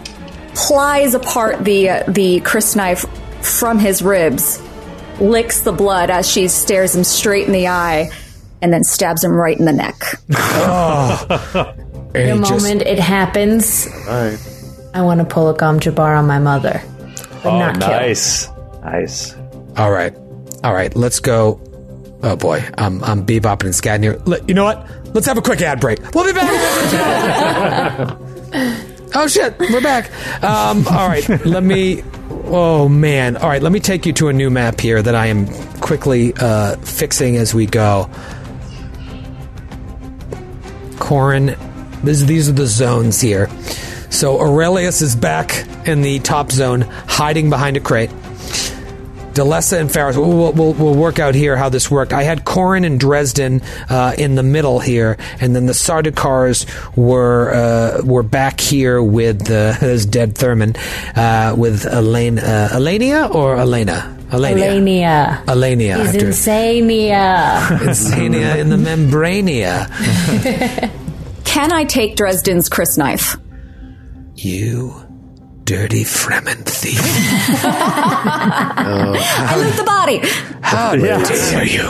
plies 0.55 1.15
apart 1.15 1.65
the 1.65 1.89
uh, 1.91 2.03
the 2.09 2.41
crysknife 2.41 3.07
from 3.45 3.79
his 3.79 4.03
ribs, 4.03 4.61
licks 5.21 5.61
the 5.63 5.73
blood 5.73 6.11
as 6.11 6.29
she 6.31 6.49
stares 6.49 6.95
him 6.95 7.05
straight 7.05 7.47
in 7.47 7.53
the 7.53 7.69
eye, 7.69 8.11
and 8.63 8.73
then 8.73 8.85
stabs 8.85 9.23
him 9.25 9.33
right 9.33 9.59
in 9.59 9.65
the 9.65 9.73
neck. 9.73 9.99
The 12.13 12.19
And 12.33 12.45
just- 12.45 12.51
moment 12.67 12.83
it 12.83 12.99
happens, 12.99 13.87
All 14.09 14.15
right. 14.15 14.39
I 14.95 15.03
want 15.03 15.21
to 15.21 15.25
pull 15.25 15.49
a 15.49 15.55
Gom 15.57 15.79
Jabbar 15.79 16.19
on 16.19 16.27
my 16.27 16.41
mother, 16.41 16.83
but 17.45 17.47
Oh 17.47 17.59
not 17.59 17.79
kill. 17.79 17.89
nice. 17.89 18.49
Nice. 18.83 19.37
all 19.77 19.93
right, 19.93 20.13
all 20.65 20.73
right. 20.75 20.95
Let's 20.97 21.21
go. 21.21 21.61
Oh 22.25 22.35
boy, 22.35 22.65
I'm 22.77 23.03
I'm 23.05 23.25
bebopping 23.25 23.67
and 23.67 23.75
scatting 23.75 24.03
here. 24.03 24.21
Let- 24.27 24.49
You 24.49 24.55
know 24.55 24.65
what? 24.65 24.85
Let's 25.15 25.27
have 25.27 25.39
a 25.39 25.43
quick 25.43 25.61
ad 25.61 25.79
break. 25.81 26.01
We'll 26.15 26.25
be 26.25 26.33
back. 26.33 26.51
oh 29.15 29.27
shit, 29.29 29.57
we're 29.61 29.81
back. 29.81 30.11
Um, 30.43 30.87
all 30.89 31.07
right, 31.09 31.29
let 31.47 31.63
me. 31.63 32.03
Oh 32.47 32.89
man, 32.89 33.37
all 33.37 33.49
right. 33.49 33.63
Let 33.63 33.71
me 33.71 33.79
take 33.79 34.05
you 34.05 34.13
to 34.15 34.27
a 34.29 34.33
new 34.33 34.51
map 34.51 34.81
here 34.81 35.01
that 35.01 35.15
I 35.15 35.27
am 35.27 35.47
quickly 35.81 36.33
uh, 36.41 36.75
fixing 36.79 37.37
as 37.37 37.55
we 37.55 37.67
go. 37.67 38.11
Corin, 41.01 41.57
this, 42.05 42.23
these 42.23 42.49
are 42.49 42.53
the 42.53 42.67
zones 42.67 43.21
here. 43.21 43.49
So 44.11 44.41
Aurelius 44.41 45.03
is 45.03 45.17
back 45.17 45.67
in 45.87 46.03
the 46.03 46.21
top 46.21 46.53
zone, 46.53 46.83
hiding 46.83 47.51
behind 47.51 47.77
a 47.77 47.81
crate. 47.81 48.11
Delessa 49.33 49.79
and. 49.79 50.17
We'll, 50.17 50.29
we'll, 50.29 50.53
we'll, 50.53 50.73
we'll 50.75 50.95
work 50.95 51.19
out 51.19 51.35
here 51.35 51.57
how 51.57 51.69
this 51.69 51.91
worked. 51.91 52.13
I 52.13 52.25
had 52.25 52.45
Corin 52.45 52.85
and 52.85 52.99
Dresden 52.99 53.63
uh, 53.89 54.15
in 54.19 54.35
the 54.35 54.43
middle 54.43 54.81
here, 54.81 55.17
and 55.41 55.55
then 55.55 55.67
the 55.67 55.73
Sardaukars 55.73 56.67
were 56.97 57.51
uh, 57.53 58.03
were 58.05 58.23
back 58.23 58.61
here 58.61 59.03
with 59.03 59.51
uh, 59.51 59.97
dead 60.11 60.37
Thurman, 60.37 60.77
uh, 61.17 61.55
with 61.57 61.87
Elaine, 61.91 62.39
uh, 62.39 62.71
Elenia 62.73 63.33
or 63.33 63.57
Elena. 63.57 64.20
Elenia. 64.31 65.45
Alania. 65.45 65.97
He's 65.99 66.15
after- 66.15 66.27
insania. 66.29 67.61
Insania 67.81 68.57
in 68.59 68.69
the 68.71 68.77
membrania. 68.77 69.89
Can 71.45 71.73
I 71.73 71.85
take 71.85 72.17
Dresden's 72.17 72.69
crysknife? 72.71 73.41
You 74.37 74.95
dirty 75.65 76.05
Fremen 76.05 76.65
thief. 76.65 77.01
I 77.65 79.57
loot 79.57 79.77
the 79.77 79.85
body. 79.85 80.21
How 80.63 80.95
dare 80.97 81.65
you? 81.67 81.89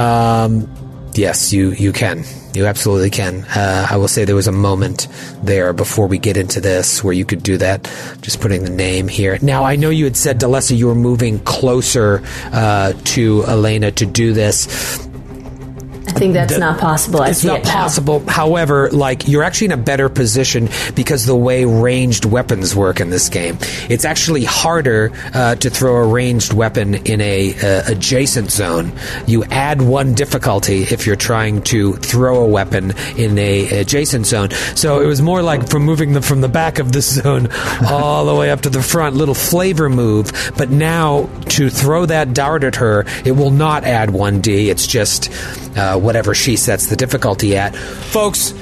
Um, 0.00 0.68
yes, 1.16 1.52
you, 1.52 1.70
you 1.72 1.92
can. 1.92 2.24
You 2.54 2.66
absolutely 2.66 3.10
can. 3.10 3.44
Uh, 3.44 3.88
I 3.90 3.96
will 3.96 4.08
say 4.08 4.24
there 4.24 4.36
was 4.36 4.46
a 4.46 4.52
moment 4.52 5.08
there 5.42 5.72
before 5.72 6.06
we 6.06 6.18
get 6.18 6.36
into 6.36 6.60
this 6.60 7.02
where 7.02 7.12
you 7.12 7.24
could 7.24 7.42
do 7.42 7.56
that. 7.58 7.90
Just 8.20 8.40
putting 8.40 8.62
the 8.62 8.70
name 8.70 9.08
here. 9.08 9.38
Now, 9.42 9.64
I 9.64 9.76
know 9.76 9.90
you 9.90 10.04
had 10.04 10.16
said, 10.16 10.38
Delessa, 10.38 10.76
you 10.76 10.86
were 10.86 10.94
moving 10.94 11.40
closer 11.40 12.22
uh, 12.52 12.92
to 12.92 13.44
Elena 13.46 13.90
to 13.92 14.06
do 14.06 14.32
this. 14.32 15.08
I 16.06 16.12
think 16.12 16.34
that's 16.34 16.58
not 16.58 16.78
possible. 16.78 17.22
I 17.22 17.30
It's 17.30 17.44
not 17.44 17.60
it 17.60 17.64
possible. 17.66 18.20
However, 18.28 18.90
like 18.90 19.26
you're 19.26 19.42
actually 19.42 19.66
in 19.66 19.72
a 19.72 19.76
better 19.78 20.08
position 20.08 20.68
because 20.94 21.24
the 21.24 21.36
way 21.36 21.64
ranged 21.64 22.24
weapons 22.24 22.76
work 22.76 23.00
in 23.00 23.10
this 23.10 23.28
game, 23.28 23.58
it's 23.88 24.04
actually 24.04 24.44
harder 24.44 25.12
uh, 25.32 25.54
to 25.56 25.70
throw 25.70 25.96
a 25.96 26.06
ranged 26.06 26.52
weapon 26.52 26.94
in 27.06 27.20
a 27.20 27.54
uh, 27.54 27.90
adjacent 27.90 28.50
zone. 28.50 28.92
You 29.26 29.44
add 29.44 29.80
one 29.80 30.14
difficulty 30.14 30.82
if 30.82 31.06
you're 31.06 31.16
trying 31.16 31.62
to 31.62 31.94
throw 31.94 32.42
a 32.44 32.46
weapon 32.46 32.92
in 33.16 33.38
a 33.38 33.80
adjacent 33.80 34.26
zone. 34.26 34.50
So 34.74 35.00
it 35.00 35.06
was 35.06 35.22
more 35.22 35.42
like 35.42 35.68
from 35.68 35.84
moving 35.84 36.12
them 36.12 36.22
from 36.22 36.42
the 36.42 36.48
back 36.48 36.78
of 36.78 36.92
this 36.92 37.14
zone 37.22 37.48
all 37.88 38.26
the 38.26 38.34
way 38.34 38.50
up 38.50 38.60
to 38.62 38.70
the 38.70 38.82
front, 38.82 39.16
little 39.16 39.34
flavor 39.34 39.88
move. 39.88 40.52
But 40.56 40.70
now 40.70 41.30
to 41.50 41.70
throw 41.70 42.06
that 42.06 42.34
dart 42.34 42.62
at 42.64 42.76
her, 42.76 43.04
it 43.24 43.32
will 43.32 43.50
not 43.50 43.84
add 43.84 44.10
one 44.10 44.40
D. 44.40 44.70
It's 44.70 44.86
just 44.86 45.32
uh, 45.76 45.93
whatever 45.98 46.34
she 46.34 46.56
sets 46.56 46.86
the 46.88 46.96
difficulty 46.96 47.56
at. 47.56 47.74
Folks, 47.76 48.52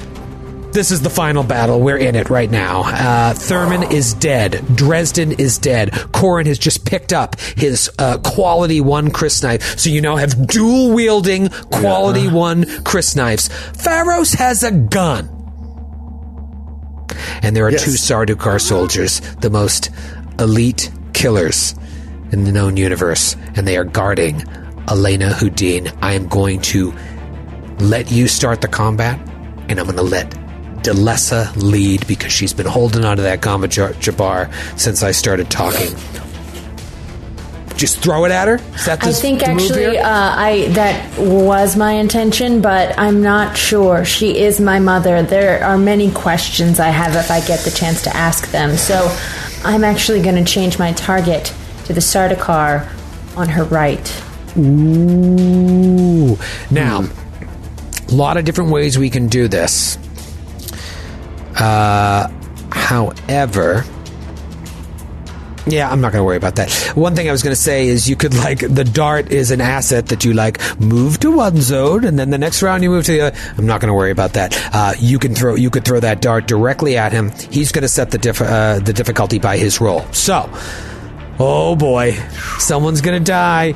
this 0.71 0.89
is 0.89 1.01
the 1.01 1.09
final 1.09 1.43
battle. 1.43 1.79
We're 1.81 1.97
in 1.97 2.15
it 2.15 2.29
right 2.31 2.49
now. 2.49 2.81
Uh, 2.85 3.33
Thurman 3.35 3.83
is 3.91 4.15
dead. 4.15 4.63
Dresden 4.75 5.33
is 5.33 5.59
dead. 5.59 5.91
Corin 6.13 6.47
has 6.47 6.57
just 6.57 6.83
picked 6.85 7.13
up 7.13 7.39
his 7.39 7.91
uh, 7.99 8.17
quality 8.19 8.81
one 8.81 9.11
crysknife. 9.11 9.61
So 9.79 9.91
you 9.91 10.01
now 10.01 10.15
have 10.15 10.47
dual 10.47 10.91
wielding 10.93 11.49
quality 11.49 12.27
one 12.27 12.63
crysknives. 12.63 13.51
Pharos 13.77 14.33
has 14.33 14.63
a 14.63 14.71
gun. 14.71 15.29
And 17.43 17.55
there 17.55 17.65
are 17.65 17.71
Yes. 17.71 17.83
two 17.83 17.91
Sardaukar 17.91 18.59
soldiers, 18.59 19.19
the 19.41 19.49
most 19.49 19.89
elite 20.39 20.89
killers 21.13 21.75
in 22.31 22.45
the 22.45 22.51
known 22.51 22.77
universe, 22.77 23.35
and 23.55 23.67
they 23.67 23.77
are 23.77 23.83
guarding 23.83 24.43
Elena 24.89 25.31
Houdin. 25.33 25.91
I 26.01 26.13
am 26.13 26.27
going 26.27 26.61
to 26.61 26.93
let 27.79 28.11
you 28.11 28.27
start 28.27 28.61
the 28.61 28.67
combat, 28.67 29.19
and 29.69 29.79
I'm 29.79 29.85
going 29.85 29.97
to 29.97 30.03
let 30.03 30.29
Delessa 30.83 31.55
lead 31.55 32.05
because 32.07 32.31
she's 32.31 32.53
been 32.53 32.65
holding 32.65 33.05
onto 33.05 33.23
that 33.23 33.41
Gamba 33.41 33.67
Jar- 33.67 33.93
Jabbar 33.93 34.51
since 34.79 35.01
I 35.03 35.11
started 35.11 35.49
talking. 35.49 35.95
Just 37.77 37.99
throw 37.99 38.25
it 38.25 38.31
at 38.31 38.47
her. 38.47 38.55
Is 38.55 38.85
that 38.85 39.01
the, 39.01 39.07
I 39.07 39.11
think 39.11 39.39
the 39.39 39.47
actually, 39.47 39.97
uh, 39.97 40.07
I 40.07 40.67
that 40.73 41.17
was 41.19 41.75
my 41.75 41.93
intention, 41.93 42.61
but 42.61 42.97
I'm 42.99 43.21
not 43.23 43.57
sure. 43.57 44.05
She 44.05 44.37
is 44.37 44.61
my 44.61 44.79
mother. 44.79 45.23
There 45.23 45.63
are 45.63 45.77
many 45.77 46.11
questions 46.11 46.79
I 46.79 46.89
have 46.89 47.15
if 47.15 47.31
I 47.31 47.45
get 47.45 47.61
the 47.61 47.71
chance 47.71 48.03
to 48.03 48.15
ask 48.15 48.51
them. 48.51 48.77
So, 48.77 49.09
I'm 49.65 49.83
actually 49.83 50.21
going 50.21 50.35
to 50.35 50.49
change 50.49 50.77
my 50.77 50.91
target 50.93 51.53
to 51.85 51.93
the 51.93 52.01
Sardaukar 52.01 52.87
on 53.35 53.49
her 53.49 53.63
right. 53.65 54.23
Ooh. 54.57 56.37
Now, 56.69 57.09
a 58.09 58.15
lot 58.15 58.37
of 58.37 58.45
different 58.45 58.71
ways 58.71 58.97
we 58.97 59.09
can 59.09 59.27
do 59.27 59.47
this. 59.47 59.97
Uh, 61.55 62.27
however, 62.71 63.83
yeah, 65.65 65.89
I'm 65.89 66.01
not 66.01 66.11
going 66.11 66.19
to 66.19 66.25
worry 66.25 66.37
about 66.37 66.57
that. 66.57 66.71
One 66.95 67.15
thing 67.15 67.29
I 67.29 67.31
was 67.31 67.41
going 67.41 67.55
to 67.55 67.61
say 67.61 67.87
is 67.87 68.09
you 68.09 68.15
could 68.15 68.33
like 68.33 68.59
the 68.59 68.83
dart 68.83 69.31
is 69.31 69.49
an 69.51 69.61
asset 69.61 70.07
that 70.07 70.25
you 70.25 70.33
like 70.33 70.59
move 70.79 71.19
to 71.21 71.31
one 71.31 71.61
zone 71.61 72.03
and 72.03 72.19
then 72.19 72.31
the 72.31 72.37
next 72.37 72.61
round 72.61 72.83
you 72.83 72.89
move 72.89 73.05
to 73.05 73.11
the 73.13 73.21
other. 73.21 73.37
I'm 73.57 73.65
not 73.65 73.79
going 73.79 73.87
to 73.87 73.93
worry 73.93 74.11
about 74.11 74.33
that. 74.33 74.53
Uh, 74.73 74.93
you 74.99 75.19
can 75.19 75.33
throw 75.33 75.55
you 75.55 75.69
could 75.69 75.85
throw 75.85 75.99
that 76.01 76.21
dart 76.21 76.47
directly 76.47 76.97
at 76.97 77.13
him. 77.13 77.31
He's 77.49 77.71
going 77.71 77.83
to 77.83 77.87
set 77.87 78.11
the 78.11 78.45
uh, 78.45 78.79
the 78.79 78.93
difficulty 78.93 79.39
by 79.39 79.57
his 79.57 79.79
roll. 79.79 80.01
So, 80.11 80.49
oh 81.39 81.75
boy, 81.77 82.13
someone's 82.59 82.99
going 82.99 83.23
to 83.23 83.31
die. 83.31 83.73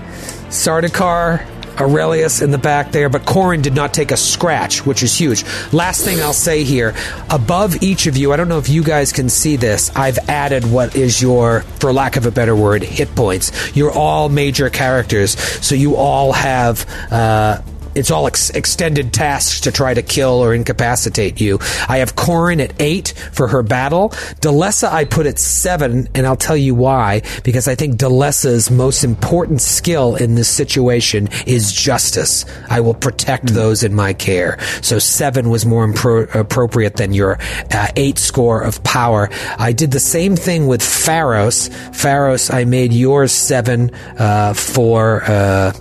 Sardaukar, 0.49 1.45
Aurelius 1.79 2.41
in 2.41 2.51
the 2.51 2.57
back 2.57 2.91
there, 2.91 3.09
but 3.09 3.25
Corin 3.25 3.61
did 3.61 3.75
not 3.75 3.93
take 3.93 4.11
a 4.11 4.17
scratch, 4.17 4.85
which 4.85 5.03
is 5.03 5.17
huge. 5.17 5.43
Last 5.73 6.03
thing 6.03 6.21
I'll 6.21 6.33
say 6.33 6.63
here 6.63 6.95
above 7.29 7.81
each 7.83 8.07
of 8.07 8.17
you, 8.17 8.33
I 8.33 8.37
don't 8.37 8.49
know 8.49 8.59
if 8.59 8.69
you 8.69 8.83
guys 8.83 9.11
can 9.11 9.29
see 9.29 9.55
this, 9.55 9.91
I've 9.95 10.17
added 10.29 10.69
what 10.69 10.95
is 10.95 11.21
your, 11.21 11.61
for 11.79 11.93
lack 11.93 12.15
of 12.15 12.25
a 12.25 12.31
better 12.31 12.55
word, 12.55 12.83
hit 12.83 13.15
points. 13.15 13.75
You're 13.75 13.91
all 13.91 14.29
major 14.29 14.69
characters, 14.69 15.39
so 15.39 15.75
you 15.75 15.95
all 15.95 16.33
have. 16.33 16.85
Uh, 17.11 17.61
it's 17.97 18.11
all 18.11 18.27
ex- 18.27 18.51
extended 18.51 19.11
tasks 19.11 19.61
to 19.61 19.71
try 19.71 19.93
to 19.93 20.01
kill 20.01 20.43
or 20.43 20.53
incapacitate 20.53 21.41
you. 21.41 21.59
I 21.89 21.97
have 21.97 22.15
Corin 22.15 22.59
at 22.61 22.79
eight 22.79 23.13
for 23.31 23.47
her 23.47 23.63
battle. 23.63 24.09
Delessa 24.41 24.91
I 24.91 25.05
put 25.05 25.25
at 25.25 25.39
seven, 25.39 26.07
and 26.13 26.27
I'll 26.27 26.35
tell 26.35 26.55
you 26.55 26.75
why. 26.75 27.23
Because 27.43 27.67
I 27.67 27.75
think 27.75 27.95
Delessa's 27.95 28.69
most 28.69 29.03
important 29.03 29.61
skill 29.61 30.15
in 30.15 30.35
this 30.35 30.47
situation 30.47 31.29
is 31.45 31.73
justice. 31.73 32.45
I 32.69 32.81
will 32.81 32.93
protect 32.93 33.47
those 33.47 33.83
in 33.83 33.95
my 33.95 34.13
care. 34.13 34.59
So 34.81 34.99
seven 34.99 35.49
was 35.49 35.65
more 35.65 35.87
impro- 35.87 36.33
appropriate 36.35 36.97
than 36.97 37.13
your 37.13 37.39
uh, 37.71 37.87
eight 37.95 38.19
score 38.19 38.61
of 38.61 38.83
power. 38.83 39.29
I 39.57 39.73
did 39.73 39.91
the 39.91 39.99
same 39.99 40.35
thing 40.35 40.67
with 40.67 40.81
Pharos. 40.81 41.69
Pharos, 41.93 42.49
I 42.51 42.65
made 42.65 42.93
yours 42.93 43.31
seven 43.31 43.91
uh, 44.19 44.53
for 44.53 45.23
uh, 45.23 45.73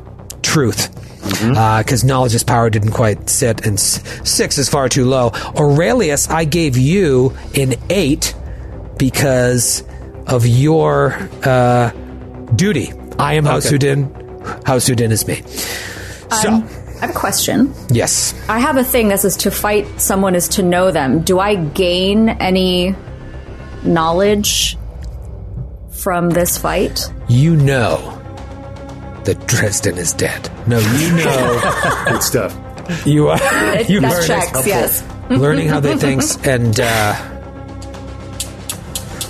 truth 0.42 1.05
Mm-hmm. 1.26 1.56
Uh, 1.56 1.82
because 1.82 2.04
knowledge 2.04 2.34
is 2.34 2.44
power 2.44 2.70
didn't 2.70 2.92
quite 2.92 3.28
sit, 3.28 3.66
and 3.66 3.74
s- 3.78 4.00
six 4.28 4.58
is 4.58 4.68
far 4.68 4.88
too 4.88 5.04
low. 5.04 5.30
Aurelius, 5.56 6.28
I 6.30 6.44
gave 6.44 6.76
you 6.76 7.36
an 7.54 7.74
eight 7.90 8.34
because 8.96 9.82
of 10.26 10.46
your 10.46 11.14
uh, 11.42 11.90
duty. 12.54 12.92
I 13.18 13.34
am 13.34 13.44
House 13.44 13.68
Houdin. 13.68 14.12
House 14.64 14.86
Houdin 14.86 15.10
is 15.10 15.26
me. 15.26 15.40
Um, 16.30 16.38
so, 16.40 16.48
I 16.50 17.00
have 17.00 17.10
a 17.10 17.18
question. 17.18 17.74
yes. 17.90 18.34
I 18.48 18.58
have 18.58 18.76
a 18.76 18.84
thing 18.84 19.08
that 19.08 19.20
says 19.20 19.36
to 19.38 19.50
fight 19.50 20.00
someone 20.00 20.34
is 20.34 20.48
to 20.50 20.62
know 20.62 20.90
them. 20.90 21.20
Do 21.22 21.38
I 21.38 21.54
gain 21.56 22.28
any 22.28 22.94
knowledge 23.84 24.76
from 25.90 26.30
this 26.30 26.56
fight? 26.58 27.00
You 27.28 27.56
know 27.56 28.15
that 29.26 29.46
Dresden 29.46 29.98
is 29.98 30.12
dead. 30.12 30.50
No, 30.66 30.78
you 30.78 31.12
know 31.16 32.04
Good 32.08 32.22
stuff. 32.22 33.06
you 33.06 33.28
are. 33.28 33.36
you 33.82 34.00
that 34.00 34.10
learn- 34.12 34.26
checks, 34.26 34.66
yes. 34.66 35.04
learning 35.30 35.68
how 35.68 35.80
they 35.80 35.96
think, 35.96 36.22
and 36.46 36.78
uh, 36.80 37.14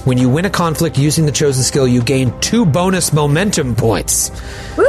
when 0.04 0.18
you 0.18 0.28
win 0.28 0.44
a 0.44 0.50
conflict 0.50 0.98
using 0.98 1.26
the 1.26 1.32
chosen 1.32 1.64
skill, 1.64 1.88
you 1.88 2.00
gain 2.02 2.38
two 2.40 2.64
bonus 2.64 3.12
momentum 3.12 3.74
points, 3.74 4.30
Woo! 4.76 4.84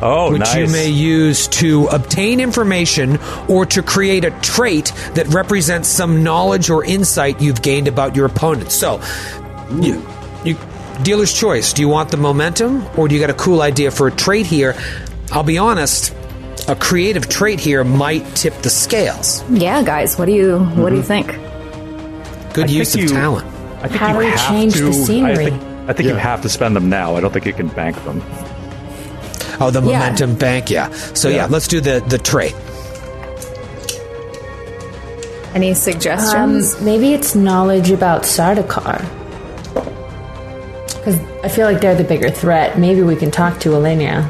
Oh, 0.00 0.30
which 0.32 0.40
nice. 0.40 0.54
you 0.56 0.66
may 0.68 0.88
use 0.88 1.48
to 1.48 1.86
obtain 1.86 2.38
information 2.40 3.18
or 3.48 3.66
to 3.66 3.82
create 3.82 4.24
a 4.24 4.30
trait 4.42 4.92
that 5.14 5.26
represents 5.28 5.88
some 5.88 6.22
knowledge 6.22 6.70
or 6.70 6.84
insight 6.84 7.40
you've 7.40 7.62
gained 7.62 7.88
about 7.88 8.14
your 8.14 8.26
opponent. 8.26 8.70
So, 8.70 9.00
you, 9.80 9.94
you, 9.94 10.06
dealer's 11.02 11.32
choice. 11.32 11.72
Do 11.72 11.82
you 11.82 11.88
want 11.88 12.10
the 12.10 12.16
momentum, 12.16 12.84
or 12.96 13.08
do 13.08 13.14
you 13.14 13.20
got 13.20 13.30
a 13.30 13.34
cool 13.34 13.62
idea 13.62 13.90
for 13.90 14.06
a 14.08 14.10
trait 14.12 14.46
here? 14.46 14.74
I'll 15.32 15.42
be 15.42 15.58
honest. 15.58 16.14
A 16.68 16.76
creative 16.76 17.28
trait 17.28 17.58
here 17.58 17.82
might 17.84 18.24
tip 18.36 18.54
the 18.62 18.70
scales. 18.70 19.42
Yeah, 19.50 19.82
guys, 19.82 20.18
what 20.18 20.26
do 20.26 20.32
you 20.32 20.58
what 20.58 20.90
do 20.90 20.96
you 20.96 21.02
think? 21.02 21.26
Good 22.52 22.66
I 22.68 22.72
use 22.72 22.94
of 22.94 23.00
think 23.00 23.10
you- 23.10 23.16
talent. 23.16 23.46
I 23.82 23.88
think 23.88 24.00
How 24.00 24.08
you 24.08 24.12
do 24.12 24.18
we 24.18 24.26
have 24.26 24.48
change 24.48 24.74
to, 24.74 24.84
the 24.84 24.92
scenery? 24.92 25.46
I 25.46 25.50
think, 25.50 25.62
I 25.88 25.92
think 25.94 26.08
you 26.10 26.14
have 26.16 26.42
to 26.42 26.48
spend 26.50 26.76
them 26.76 26.90
now. 26.90 27.16
I 27.16 27.20
don't 27.20 27.32
think 27.32 27.46
you 27.46 27.54
can 27.54 27.68
bank 27.68 27.96
them. 28.04 28.22
Oh, 29.58 29.70
the 29.70 29.80
Yeah. 29.80 29.98
momentum 29.98 30.34
bank, 30.36 30.70
yeah. 30.70 30.90
So 31.14 31.28
yeah. 31.28 31.36
Yeah. 31.36 31.46
let's 31.48 31.66
do 31.66 31.80
the 31.80 32.02
the 32.06 32.18
trait. 32.18 32.54
Any 35.54 35.70
Um, 35.70 35.74
suggestions? 35.74 36.80
maybe 36.80 37.12
it's 37.14 37.34
knowledge 37.34 37.90
about 37.90 38.22
Sardaukar. 38.22 39.04
Because 41.10 41.44
I 41.44 41.48
feel 41.48 41.66
like 41.66 41.80
they're 41.80 41.94
the 41.94 42.04
bigger 42.04 42.30
threat. 42.30 42.78
Maybe 42.78 43.02
we 43.02 43.16
can 43.16 43.30
talk 43.30 43.60
to 43.60 43.70
Elenia. 43.70 44.28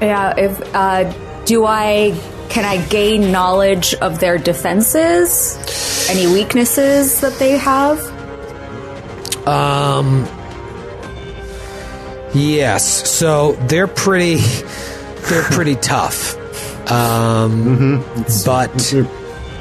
Yeah, 0.00 0.34
if 0.36 0.74
uh, 0.74 1.12
do 1.44 1.66
I 1.66 2.18
can 2.48 2.64
I 2.64 2.84
gain 2.88 3.30
knowledge 3.30 3.94
of 3.94 4.20
their 4.20 4.38
defenses? 4.38 6.08
Any 6.10 6.26
weaknesses 6.26 7.20
that 7.20 7.34
they 7.34 7.58
have? 7.58 7.98
Um. 9.46 10.26
Yes. 12.34 13.08
So 13.08 13.52
they're 13.52 13.86
pretty. 13.86 14.36
They're 15.28 15.42
pretty 15.42 15.76
tough. 15.76 16.34
Um, 16.90 18.02
but 18.44 18.94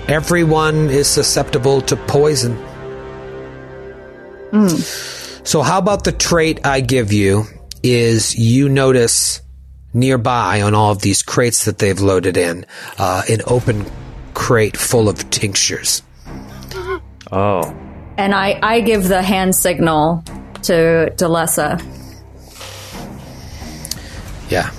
everyone 0.07 0.89
is 0.89 1.07
susceptible 1.07 1.81
to 1.81 1.95
poison. 1.95 2.57
So 5.43 5.61
how 5.61 5.79
about 5.79 6.03
the 6.03 6.11
trait 6.11 6.65
I 6.65 6.81
give 6.81 7.13
you 7.13 7.45
is 7.81 8.37
you 8.37 8.69
notice 8.69 9.41
nearby 9.93 10.61
on 10.61 10.75
all 10.75 10.91
of 10.91 11.01
these 11.01 11.23
crates 11.23 11.65
that 11.65 11.79
they've 11.79 11.99
loaded 11.99 12.37
in 12.37 12.65
uh, 12.97 13.23
an 13.29 13.41
open 13.47 13.85
crate 14.33 14.77
full 14.77 15.09
of 15.09 15.29
tinctures. 15.29 16.01
Oh. 17.31 17.75
And 18.17 18.33
I, 18.33 18.59
I 18.61 18.81
give 18.81 19.07
the 19.07 19.21
hand 19.21 19.55
signal 19.55 20.23
to 20.63 21.11
Delessa. 21.15 21.79
Yeah. 24.49 24.71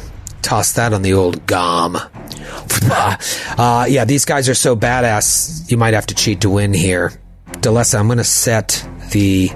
Toss 0.43 0.73
that 0.73 0.93
on 0.93 1.03
the 1.03 1.15
old 1.15 1.47
gom. 1.47 1.99
Uh, 3.59 3.85
yeah, 3.89 4.07
these 4.07 4.25
guys 4.25 4.49
are 4.49 4.55
so 4.55 4.75
badass, 4.75 5.71
you 5.71 5.77
might 5.77 5.93
have 5.93 6.07
to 6.07 6.15
cheat 6.15 6.41
to 6.41 6.49
win 6.49 6.73
here. 6.73 7.13
Delessa, 7.59 7.99
I'm 7.99 8.07
going 8.07 8.17
to 8.17 8.25
set 8.25 8.87
the 9.11 9.51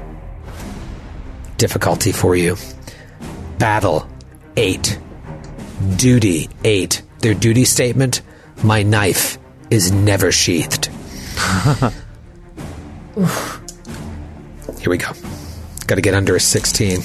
difficulty 1.57 2.13
for 2.13 2.35
you. 2.37 2.57
Battle, 3.59 4.09
8. 4.57 4.99
Duty, 5.97 6.49
8. 6.65 7.03
Their 7.21 7.35
duty 7.35 7.65
statement, 7.65 8.23
my 8.63 8.83
knife 8.83 9.39
is 9.71 9.91
never 9.93 10.31
sheathed. 10.33 10.87
Here 14.81 14.91
we 14.91 14.99
go. 14.99 15.09
Got 15.87 15.97
to 15.97 16.01
get 16.01 16.15
under 16.15 16.35
a 16.37 16.41
16 16.41 17.01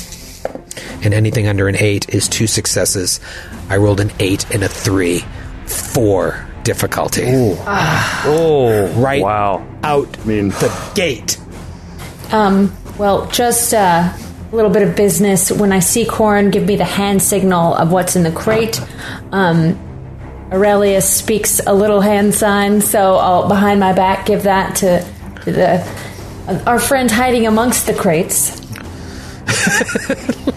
and 1.03 1.13
anything 1.13 1.47
under 1.47 1.67
an 1.67 1.76
8 1.77 2.09
is 2.09 2.27
two 2.27 2.47
successes. 2.47 3.19
I 3.69 3.77
rolled 3.77 3.99
an 3.99 4.11
8 4.19 4.53
and 4.53 4.63
a 4.63 4.67
3. 4.67 5.23
4 5.65 6.47
difficulty. 6.63 7.23
Oh. 7.27 8.93
Right 8.97 9.21
Wow. 9.21 9.65
out 9.84 10.17
I 10.19 10.26
mean- 10.26 10.49
the 10.49 10.91
gate. 10.95 11.38
Um, 12.31 12.76
well, 12.97 13.27
just 13.27 13.73
uh, 13.73 14.11
a 14.51 14.55
little 14.55 14.71
bit 14.71 14.81
of 14.88 14.95
business. 14.95 15.51
When 15.51 15.71
I 15.71 15.80
see 15.80 16.05
Corin 16.05 16.49
give 16.51 16.65
me 16.65 16.76
the 16.76 16.84
hand 16.85 17.21
signal 17.21 17.76
of 17.76 17.91
what's 17.91 18.15
in 18.15 18.23
the 18.23 18.31
crate, 18.31 18.81
um, 19.31 19.77
Aurelius 20.51 21.07
speaks 21.09 21.59
a 21.65 21.73
little 21.73 22.01
hand 22.01 22.34
sign, 22.34 22.81
so 22.81 23.15
I'll 23.17 23.47
behind 23.47 23.80
my 23.80 23.93
back 23.93 24.26
give 24.26 24.43
that 24.43 24.77
to, 24.77 25.05
to 25.43 25.51
the 25.51 25.69
uh, 26.47 26.63
our 26.65 26.80
friend 26.80 27.11
hiding 27.11 27.45
amongst 27.45 27.85
the 27.85 27.93
crates. 27.93 28.59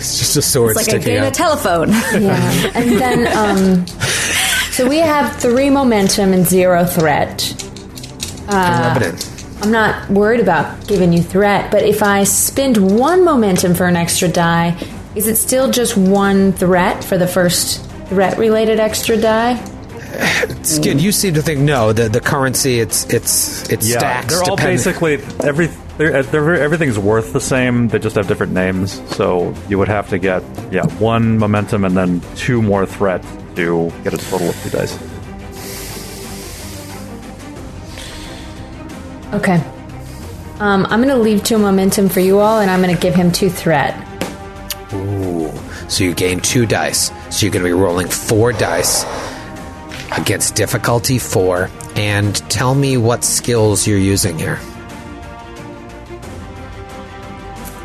It's 0.00 0.18
just 0.18 0.34
a 0.38 0.40
sword 0.42 0.76
It's 0.78 0.88
like 0.88 0.96
a 0.96 1.00
sticking 1.02 1.14
game 1.16 1.22
of 1.22 1.28
out. 1.28 1.34
telephone. 1.34 1.88
Yeah, 2.22 2.70
and 2.74 2.90
then 2.98 3.26
um, 3.36 3.86
so 4.70 4.88
we 4.88 4.96
have 4.96 5.36
three 5.36 5.68
momentum 5.68 6.32
and 6.32 6.46
zero 6.46 6.86
threat. 6.86 7.54
Rub 8.48 8.96
it 8.96 9.02
in. 9.02 9.29
I'm 9.62 9.70
not 9.70 10.08
worried 10.10 10.40
about 10.40 10.86
giving 10.86 11.12
you 11.12 11.22
threat, 11.22 11.70
but 11.70 11.82
if 11.82 12.02
I 12.02 12.24
spend 12.24 12.76
one 12.98 13.24
momentum 13.24 13.74
for 13.74 13.86
an 13.86 13.96
extra 13.96 14.26
die, 14.28 14.76
is 15.14 15.26
it 15.26 15.36
still 15.36 15.70
just 15.70 15.96
one 15.96 16.52
threat 16.52 17.04
for 17.04 17.18
the 17.18 17.26
first 17.26 17.84
threat 18.08 18.38
related 18.38 18.80
extra 18.80 19.16
die? 19.16 19.56
Skid, 20.62 21.00
you 21.00 21.12
seem 21.12 21.34
to 21.34 21.42
think 21.42 21.60
no. 21.60 21.92
The 21.92 22.08
the 22.08 22.20
currency 22.20 22.80
it's 22.80 23.04
it's 23.12 23.68
it 23.70 23.82
Yeah, 23.84 23.98
stacks. 23.98 24.26
they're 24.34 24.42
all 24.42 24.56
depending- 24.56 24.76
basically 24.76 25.14
every. 25.46 25.68
They're, 25.98 26.16
uh, 26.16 26.22
they're, 26.22 26.54
everything's 26.54 26.98
worth 26.98 27.34
the 27.34 27.40
same. 27.42 27.88
They 27.88 27.98
just 27.98 28.16
have 28.16 28.26
different 28.26 28.54
names. 28.54 29.02
So 29.14 29.54
you 29.68 29.78
would 29.78 29.88
have 29.88 30.08
to 30.08 30.18
get 30.18 30.42
yeah 30.72 30.86
one 30.98 31.38
momentum 31.38 31.84
and 31.84 31.94
then 31.94 32.22
two 32.36 32.62
more 32.62 32.86
threat 32.86 33.22
to 33.56 33.92
get 34.02 34.14
a 34.14 34.18
total 34.18 34.48
of 34.48 34.62
two 34.62 34.70
dice. 34.70 34.96
Okay. 39.32 39.62
Um, 40.58 40.84
I'm 40.86 41.00
going 41.02 41.08
to 41.08 41.16
leave 41.16 41.42
two 41.42 41.56
momentum 41.56 42.08
for 42.08 42.20
you 42.20 42.38
all, 42.40 42.60
and 42.60 42.70
I'm 42.70 42.82
going 42.82 42.94
to 42.94 43.00
give 43.00 43.14
him 43.14 43.32
two 43.32 43.48
threat. 43.48 43.94
Ooh. 44.92 45.52
So 45.88 46.04
you 46.04 46.14
gain 46.14 46.40
two 46.40 46.66
dice. 46.66 47.10
So 47.30 47.46
you're 47.46 47.52
going 47.52 47.64
to 47.64 47.68
be 47.68 47.72
rolling 47.72 48.08
four 48.08 48.52
dice 48.52 49.04
against 50.16 50.54
difficulty 50.56 51.18
four. 51.18 51.70
And 51.96 52.36
tell 52.50 52.74
me 52.74 52.96
what 52.96 53.24
skills 53.24 53.86
you're 53.86 53.98
using 53.98 54.38
here. 54.38 54.58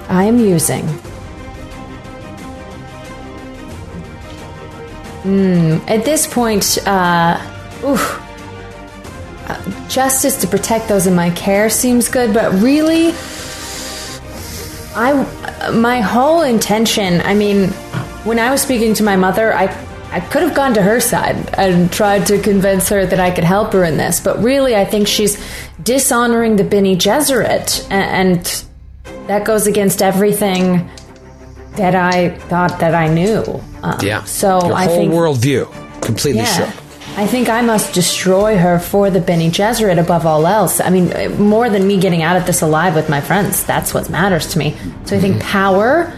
I 0.09 0.25
am 0.25 0.37
using. 0.37 0.85
Hmm. 5.23 5.77
At 5.87 6.05
this 6.05 6.27
point, 6.27 6.77
uh, 6.85 7.39
oof. 7.83 8.24
Justice 9.89 10.37
to 10.41 10.47
protect 10.47 10.87
those 10.87 11.07
in 11.07 11.15
my 11.15 11.29
care 11.31 11.69
seems 11.69 12.09
good, 12.09 12.33
but 12.33 12.51
really, 12.61 13.13
I, 14.95 15.71
my 15.73 16.01
whole 16.01 16.41
intention. 16.41 17.21
I 17.21 17.33
mean, 17.33 17.69
when 18.23 18.39
I 18.39 18.49
was 18.51 18.61
speaking 18.61 18.93
to 18.95 19.03
my 19.03 19.15
mother, 19.15 19.53
I, 19.53 19.65
I 20.11 20.19
could 20.19 20.41
have 20.43 20.55
gone 20.55 20.73
to 20.75 20.81
her 20.81 20.99
side 20.99 21.35
and 21.57 21.91
tried 21.91 22.25
to 22.27 22.41
convince 22.41 22.89
her 22.89 23.05
that 23.05 23.19
I 23.19 23.31
could 23.31 23.43
help 23.43 23.73
her 23.73 23.83
in 23.83 23.97
this, 23.97 24.19
but 24.19 24.41
really, 24.41 24.75
I 24.75 24.85
think 24.85 25.07
she's 25.07 25.37
dishonoring 25.83 26.55
the 26.55 26.63
Bene 26.63 26.95
Gesserit, 26.95 27.85
a- 27.89 27.93
and 27.93 28.63
that 29.27 29.45
goes 29.45 29.67
against 29.67 30.01
everything 30.01 30.89
that 31.75 31.93
I 31.95 32.29
thought 32.47 32.79
that 32.79 32.95
I 32.95 33.07
knew. 33.13 33.43
Um, 33.83 33.97
Yeah. 34.01 34.23
So 34.23 34.65
Your 34.67 34.73
I 34.73 34.85
whole 34.85 34.95
think 34.95 35.11
worldview 35.13 36.01
completely 36.01 36.41
yeah. 36.43 36.71
shook. 36.71 36.84
I 37.17 37.27
think 37.27 37.47
I 37.47 37.61
must 37.61 37.93
destroy 37.93 38.57
her 38.57 38.77
for 38.77 39.09
the 39.09 39.21
Bene 39.21 39.49
Gesserit 39.49 39.97
above 39.97 40.25
all 40.25 40.45
else. 40.45 40.81
I 40.81 40.89
mean, 40.89 41.41
more 41.41 41.69
than 41.69 41.87
me 41.87 41.97
getting 41.97 42.23
out 42.23 42.35
of 42.35 42.45
this 42.45 42.61
alive 42.61 42.93
with 42.93 43.07
my 43.09 43.21
friends. 43.21 43.63
That's 43.63 43.93
what 43.93 44.09
matters 44.09 44.47
to 44.47 44.59
me. 44.59 44.75
So 45.05 45.15
I 45.15 45.19
think 45.19 45.41
power. 45.41 46.13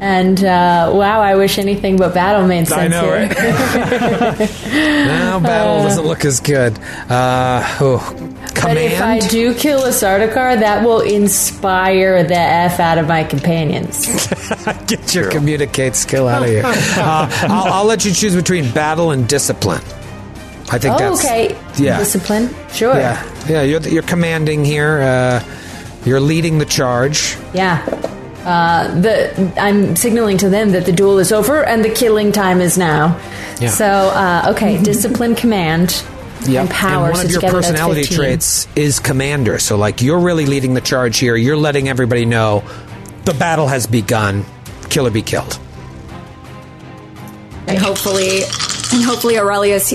And 0.00 0.42
uh, 0.44 0.90
wow, 0.92 1.20
I 1.20 1.36
wish 1.36 1.58
anything 1.58 1.96
but 1.96 2.14
battle 2.14 2.46
made 2.46 2.66
sense 2.66 2.90
know, 2.90 3.16
here. 3.16 3.28
Now 5.06 5.38
battle 5.40 5.84
doesn't 5.84 6.04
look 6.04 6.24
as 6.24 6.40
good. 6.40 6.78
Uh, 7.08 7.62
oh, 7.80 8.35
But 8.66 8.76
if 8.76 9.00
I 9.00 9.18
command. 9.18 9.30
do 9.30 9.54
kill 9.54 9.84
a 9.84 9.90
Sardaukar, 9.90 10.60
that 10.60 10.84
will 10.84 11.00
inspire 11.00 12.24
the 12.24 12.38
F 12.38 12.80
out 12.80 12.98
of 12.98 13.08
my 13.08 13.24
companions. 13.24 14.06
Get 14.86 15.14
your 15.14 15.30
communicate 15.30 15.96
skill 15.96 16.28
out 16.28 16.42
of 16.42 16.48
here. 16.48 16.62
Uh, 16.96 17.28
I'll, 17.42 17.72
I'll 17.72 17.84
let 17.84 18.04
you 18.04 18.12
choose 18.12 18.34
between 18.34 18.72
battle 18.72 19.10
and 19.10 19.28
discipline. 19.28 19.82
I 20.70 20.78
think 20.78 20.94
oh, 20.94 20.98
that's 20.98 21.24
okay. 21.24 21.56
Yeah. 21.76 21.98
Discipline. 21.98 22.54
Sure. 22.72 22.94
Yeah, 22.94 23.46
yeah. 23.48 23.62
You're 23.62 23.80
you're 23.82 24.02
commanding 24.02 24.64
here. 24.64 25.00
Uh, 25.00 25.44
you're 26.04 26.20
leading 26.20 26.58
the 26.58 26.64
charge. 26.64 27.36
Yeah. 27.54 27.84
Uh, 28.44 29.00
the 29.00 29.52
I'm 29.60 29.96
signaling 29.96 30.38
to 30.38 30.48
them 30.48 30.70
that 30.70 30.86
the 30.86 30.92
duel 30.92 31.18
is 31.18 31.32
over 31.32 31.64
and 31.64 31.84
the 31.84 31.90
killing 31.90 32.32
time 32.32 32.60
is 32.60 32.78
now. 32.78 33.20
Yeah. 33.60 33.70
So 33.70 33.86
uh, 33.86 34.52
okay, 34.54 34.82
discipline, 34.82 35.34
command, 35.34 36.04
and 36.48 36.70
power. 36.70 37.06
And 37.06 37.12
one 37.12 37.20
so 37.20 37.24
of 37.24 37.30
your 37.30 37.40
together 37.40 37.58
personality 37.58 38.04
traits 38.04 38.68
is 38.76 39.00
commander. 39.00 39.58
So, 39.58 39.76
like, 39.76 40.02
you're 40.02 40.20
really 40.20 40.46
leading 40.46 40.74
the 40.74 40.80
charge 40.80 41.18
here. 41.18 41.36
You're 41.36 41.56
letting 41.56 41.88
everybody 41.88 42.24
know 42.24 42.62
the 43.24 43.34
battle 43.34 43.66
has 43.66 43.86
begun. 43.86 44.44
Kill 44.90 45.06
or 45.06 45.10
be 45.10 45.22
killed. 45.22 45.58
and 47.66 47.78
hopefully, 47.78 48.42
and 48.92 49.02
hopefully 49.04 49.38
Aurelius 49.38 49.94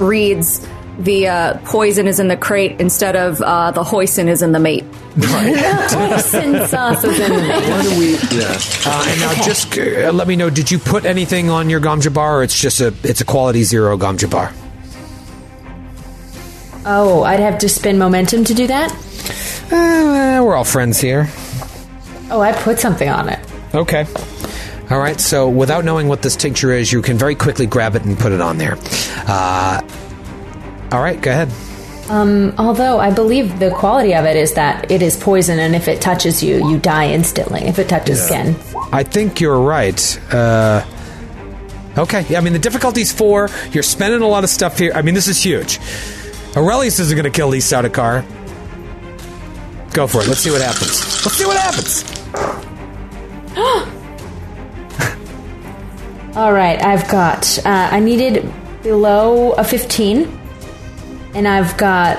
reads 0.00 0.66
the 0.98 1.26
uh, 1.28 1.58
poison 1.64 2.06
is 2.06 2.20
in 2.20 2.28
the 2.28 2.36
crate 2.36 2.80
instead 2.80 3.16
of 3.16 3.40
uh, 3.40 3.70
the 3.70 3.82
hoisin 3.82 4.28
is 4.28 4.42
in 4.42 4.52
the 4.52 4.58
mate. 4.58 4.84
Poison 5.14 6.66
sauce 6.66 7.04
is 7.04 7.18
in 7.18 7.30
the 7.30 7.40
name. 7.40 7.70
Why 7.70 7.82
do 7.82 7.98
we? 7.98 8.12
Yeah. 8.36 8.58
Uh, 8.84 9.06
and 9.08 9.20
now, 9.20 9.34
just 9.42 9.78
uh, 9.78 10.12
let 10.12 10.26
me 10.26 10.36
know. 10.36 10.50
Did 10.50 10.70
you 10.70 10.78
put 10.78 11.04
anything 11.04 11.50
on 11.50 11.70
your 11.70 11.80
gom 11.80 12.00
jabbar, 12.00 12.38
or 12.38 12.42
it's 12.42 12.58
just 12.58 12.80
a 12.80 12.94
it's 13.04 13.20
a 13.20 13.24
quality 13.24 13.62
zero 13.62 13.96
gom 13.96 14.18
jabbar? 14.18 14.52
Oh, 16.84 17.22
I'd 17.22 17.40
have 17.40 17.58
to 17.60 17.68
spend 17.68 17.98
momentum 17.98 18.44
to 18.44 18.54
do 18.54 18.66
that. 18.66 18.92
Uh, 19.70 20.42
we're 20.44 20.54
all 20.54 20.64
friends 20.64 21.00
here. 21.00 21.28
Oh, 22.30 22.40
I 22.40 22.52
put 22.52 22.80
something 22.80 23.08
on 23.08 23.28
it. 23.28 23.38
Okay. 23.74 24.06
All 24.90 24.98
right. 24.98 25.20
So, 25.20 25.48
without 25.48 25.84
knowing 25.84 26.08
what 26.08 26.22
this 26.22 26.34
tincture 26.36 26.72
is, 26.72 26.92
you 26.92 27.02
can 27.02 27.16
very 27.16 27.34
quickly 27.34 27.66
grab 27.66 27.94
it 27.94 28.04
and 28.04 28.18
put 28.18 28.32
it 28.32 28.40
on 28.40 28.58
there. 28.58 28.76
Uh, 29.26 29.80
all 30.90 31.00
right. 31.00 31.20
Go 31.20 31.30
ahead. 31.30 31.50
Um, 32.10 32.52
although 32.58 32.98
I 32.98 33.12
believe 33.12 33.58
the 33.58 33.70
quality 33.70 34.14
of 34.14 34.24
it 34.24 34.36
is 34.36 34.54
that 34.54 34.90
it 34.90 35.02
is 35.02 35.16
poison, 35.16 35.58
and 35.58 35.74
if 35.74 35.88
it 35.88 36.00
touches 36.00 36.42
you, 36.42 36.68
you 36.68 36.78
die 36.78 37.08
instantly. 37.10 37.62
If 37.62 37.78
it 37.78 37.88
touches 37.88 38.22
skin, 38.24 38.56
I 38.92 39.04
think 39.04 39.40
you're 39.40 39.60
right. 39.60 40.20
Uh, 40.32 40.84
okay, 41.96 42.26
yeah, 42.28 42.38
I 42.38 42.40
mean 42.40 42.52
the 42.52 42.58
difficulty's 42.58 43.12
four. 43.12 43.48
You're 43.70 43.84
spending 43.84 44.20
a 44.20 44.26
lot 44.26 44.42
of 44.44 44.50
stuff 44.50 44.78
here. 44.78 44.92
I 44.94 45.02
mean 45.02 45.14
this 45.14 45.28
is 45.28 45.42
huge. 45.42 45.78
Aurelius 46.56 46.98
isn't 46.98 47.16
going 47.16 47.30
to 47.30 47.36
kill 47.36 47.50
these 47.50 47.64
Sardaukar. 47.64 48.24
Go 49.94 50.06
for 50.06 50.22
it. 50.22 50.28
Let's 50.28 50.40
see 50.40 50.50
what 50.50 50.60
happens. 50.60 51.24
Let's 51.24 51.36
see 51.36 51.46
what 51.46 51.56
happens. 51.56 52.04
all 56.36 56.52
right. 56.52 56.82
I've 56.82 57.08
got. 57.08 57.58
Uh, 57.58 57.88
I 57.92 58.00
needed 58.00 58.52
below 58.82 59.52
a 59.52 59.64
fifteen, 59.64 60.38
and 61.34 61.48
I've 61.48 61.76
got 61.76 62.18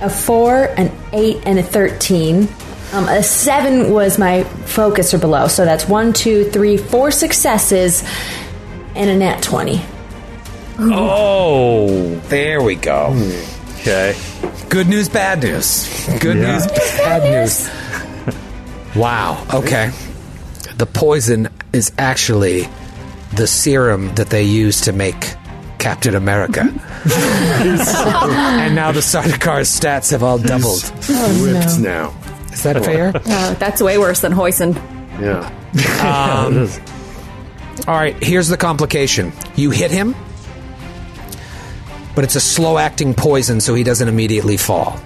a 0.00 0.10
four, 0.10 0.64
an 0.76 0.90
eight, 1.12 1.42
and 1.44 1.58
a 1.58 1.62
thirteen. 1.62 2.48
Um, 2.92 3.08
a 3.08 3.22
seven 3.22 3.92
was 3.92 4.18
my 4.18 4.42
focus 4.42 5.14
or 5.14 5.18
below, 5.18 5.46
so 5.46 5.64
that's 5.64 5.88
one, 5.88 6.12
two, 6.12 6.50
three, 6.50 6.76
four 6.76 7.12
successes, 7.12 8.02
and 8.96 9.10
a 9.10 9.16
nat 9.16 9.42
twenty. 9.42 9.80
Oh, 10.82 12.16
There 12.28 12.62
we 12.62 12.74
go. 12.74 13.14
okay. 13.80 14.14
Good 14.68 14.88
news, 14.88 15.08
bad 15.08 15.42
news. 15.42 15.88
Good 16.20 16.36
Yeah. 16.38 16.52
news, 16.52 16.66
bad 16.98 17.22
news. 17.30 17.68
Wow. 18.94 19.44
Okay. 19.52 19.90
The 20.76 20.86
poison 20.86 21.48
is 21.72 21.92
actually 21.98 22.68
the 23.34 23.46
serum 23.46 24.14
that 24.14 24.30
they 24.30 24.42
use 24.42 24.80
to 24.82 24.92
make 24.92 25.34
Captain 25.78 26.14
America. 26.14 26.60
and 27.04 28.74
now 28.74 28.92
the 28.92 29.00
Sardaukar 29.00 29.62
stats 29.64 30.10
have 30.10 30.22
all 30.22 30.38
doubled. 30.38 30.82
Whipped 31.42 31.78
now. 31.78 32.12
Is 32.52 32.62
that 32.64 32.82
fair? 32.84 33.12
Uh, 33.14 33.54
that's 33.54 33.80
way 33.80 33.96
worse 33.98 34.20
than 34.20 34.32
Hoisin. 34.32 34.74
Yeah. 35.20 35.48
All 37.86 37.94
right, 37.94 38.16
here's 38.22 38.48
the 38.48 38.56
complication. 38.56 39.32
You 39.56 39.70
hit 39.70 39.90
him, 39.90 40.14
but 42.14 42.24
it's 42.24 42.36
a 42.36 42.40
slow 42.40 42.78
acting 42.78 43.14
poison, 43.14 43.60
so 43.60 43.74
he 43.74 43.82
doesn't 43.82 44.08
immediately 44.08 44.56
fall. 44.56 45.00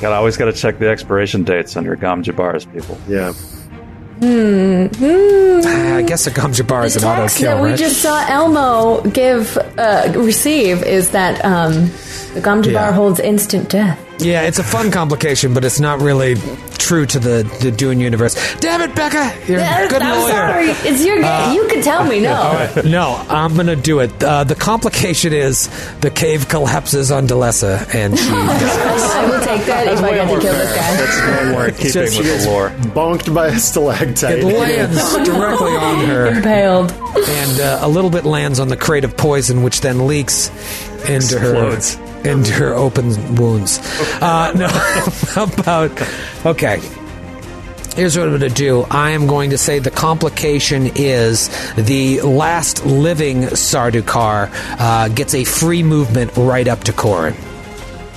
Got 0.00 0.12
always 0.12 0.36
got 0.36 0.46
to 0.46 0.52
check 0.52 0.78
the 0.78 0.88
expiration 0.88 1.44
dates 1.44 1.76
on 1.76 1.84
your 1.84 1.96
Gom 1.96 2.22
Jabars, 2.22 2.70
people. 2.72 2.98
Yeah. 3.08 3.32
Hmm. 4.20 4.86
I 5.66 6.02
guess 6.02 6.26
a 6.26 6.30
gom 6.30 6.52
jabbar 6.52 6.84
is 6.84 6.96
an 6.96 7.04
auto 7.04 7.22
text 7.22 7.38
kill, 7.38 7.56
that 7.56 7.62
we 7.62 7.74
just 7.76 8.00
saw 8.00 8.24
Elmo 8.28 9.02
give 9.10 9.56
uh, 9.76 10.12
receive 10.14 10.82
is 10.84 11.10
that 11.10 11.44
um, 11.44 11.90
the 12.34 12.40
gom 12.40 12.62
jabbar 12.62 12.72
Yeah. 12.72 12.92
holds 12.92 13.18
instant 13.18 13.68
death. 13.68 13.98
Yeah, 14.18 14.42
it's 14.42 14.58
a 14.58 14.64
fun 14.64 14.90
complication, 14.90 15.54
but 15.54 15.64
it's 15.64 15.80
not 15.80 16.00
really 16.00 16.36
true 16.78 17.04
to 17.06 17.18
the, 17.18 17.42
the 17.60 17.70
Dune 17.70 17.98
universe. 17.98 18.34
Damn 18.60 18.80
it, 18.82 18.94
Becca! 18.94 19.34
You're 19.50 19.58
a 19.60 19.88
good 19.88 20.02
I'm 20.02 20.20
lawyer. 20.20 20.32
sorry, 20.32 20.66
it's 20.88 21.04
your 21.04 21.20
game. 21.20 21.52
you 21.54 21.66
can 21.68 21.82
tell 21.82 22.04
me 22.04 22.20
no. 22.20 22.72
No, 22.84 23.16
I'm 23.28 23.56
gonna 23.56 23.74
do 23.76 23.98
it. 24.00 24.22
Uh, 24.22 24.44
the 24.44 24.54
complication 24.54 25.32
is 25.32 25.68
the 26.00 26.10
cave 26.10 26.48
collapses 26.48 27.10
on 27.10 27.26
Delessa, 27.26 27.92
and 27.94 28.16
she. 28.18 28.28
dies. 28.30 29.02
I 29.02 29.26
will 29.30 29.40
take 29.44 29.66
that 29.66 29.88
if 29.88 30.00
I 30.00 30.10
get 30.10 30.24
to 30.28 30.40
kill 30.40 30.52
this 30.52 30.76
guy. 30.76 30.96
That's 30.96 31.52
more 31.52 31.66
in 31.66 31.74
keeping 31.74 31.92
Just 31.92 32.12
she 32.14 32.18
with 32.20 32.28
gets 32.28 32.44
the 32.44 32.50
lore. 32.50 32.70
bonked 32.70 33.34
by 33.34 33.48
a 33.48 33.58
stalactite. 33.58 34.38
it 34.38 34.44
lands 34.44 35.14
directly 35.28 35.72
on 35.72 36.04
her, 36.06 36.26
Impaled. 36.28 36.92
and 36.92 37.60
uh, 37.60 37.78
a 37.82 37.88
little 37.88 38.10
bit 38.10 38.24
lands 38.24 38.60
on 38.60 38.68
the 38.68 38.76
crate 38.76 39.04
of 39.04 39.16
poison, 39.16 39.62
which 39.62 39.80
then 39.80 40.06
leaks 40.06 40.50
into 41.08 41.36
Explodes. 41.36 41.94
her 41.96 42.30
into 42.30 42.52
her 42.54 42.74
open 42.74 43.34
wounds. 43.36 43.78
Uh, 44.20 44.52
no, 44.56 44.68
how 44.68 45.44
about 45.60 45.90
okay. 46.46 46.80
Here's 47.96 48.16
what 48.18 48.24
I'm 48.26 48.36
going 48.38 48.40
to 48.40 48.48
do. 48.48 48.84
I 48.90 49.10
am 49.10 49.28
going 49.28 49.50
to 49.50 49.58
say 49.58 49.78
the 49.78 49.90
complication 49.90 50.90
is 50.96 51.48
the 51.76 52.20
last 52.22 52.84
living 52.84 53.42
Sardaukar 53.42 54.50
uh, 54.80 55.08
gets 55.10 55.32
a 55.32 55.44
free 55.44 55.84
movement 55.84 56.32
right 56.36 56.66
up 56.66 56.82
to 56.84 56.92
Corin. 56.92 57.34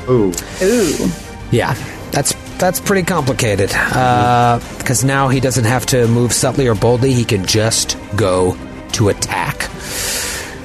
Ooh. 0.09 0.33
Ooh. 0.63 1.11
Yeah, 1.51 1.75
that's 2.11 2.33
that's 2.57 2.79
pretty 2.79 3.03
complicated 3.03 3.69
because 3.69 5.03
now 5.03 5.27
he 5.27 5.39
doesn't 5.39 5.65
have 5.65 5.85
to 5.87 6.07
move 6.07 6.33
subtly 6.33 6.67
or 6.67 6.73
boldly. 6.73 7.13
He 7.13 7.23
can 7.23 7.45
just 7.45 7.97
go 8.15 8.57
to 8.93 9.09
attack. 9.09 9.69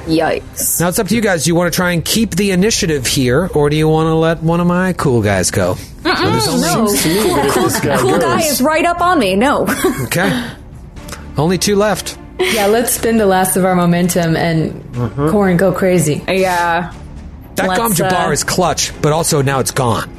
Yikes. 0.06 0.80
Now 0.80 0.88
it's 0.88 0.98
up 0.98 1.08
to 1.08 1.14
you 1.14 1.20
guys. 1.20 1.44
Do 1.44 1.48
you 1.50 1.54
want 1.54 1.72
to 1.72 1.76
try 1.76 1.92
and 1.92 2.04
keep 2.04 2.30
the 2.34 2.50
initiative 2.50 3.06
here, 3.06 3.48
or 3.54 3.70
do 3.70 3.76
you 3.76 3.88
want 3.88 4.06
to 4.08 4.14
let 4.14 4.42
one 4.42 4.60
of 4.60 4.66
my 4.66 4.92
cool 4.94 5.22
guys 5.22 5.50
go? 5.50 5.74
So 5.74 6.12
there's 6.14 6.48
only- 6.48 6.62
No. 6.62 6.86
Cool, 6.86 7.50
cool, 7.52 7.62
this 7.64 7.80
guy 7.80 7.96
cool 7.98 8.18
guy 8.18 8.40
is 8.42 8.60
right 8.60 8.84
up 8.84 9.00
on 9.00 9.18
me. 9.18 9.36
No. 9.36 9.66
Okay, 10.04 10.50
only 11.36 11.58
two 11.58 11.76
left. 11.76 12.18
Yeah, 12.40 12.66
let's 12.66 12.92
spend 12.92 13.20
the 13.20 13.26
last 13.26 13.56
of 13.56 13.64
our 13.64 13.74
momentum 13.76 14.34
and 14.36 14.82
Corin 15.30 15.56
go 15.56 15.72
crazy. 15.72 16.22
yeah. 16.28 16.92
That 17.54 17.68
Let's, 17.68 17.78
Gom 17.78 17.92
Jabbar 17.92 18.28
uh, 18.28 18.32
is 18.32 18.44
clutch, 18.44 18.92
but 19.02 19.12
also 19.12 19.42
now 19.42 19.60
it's 19.60 19.70
gone. 19.72 20.10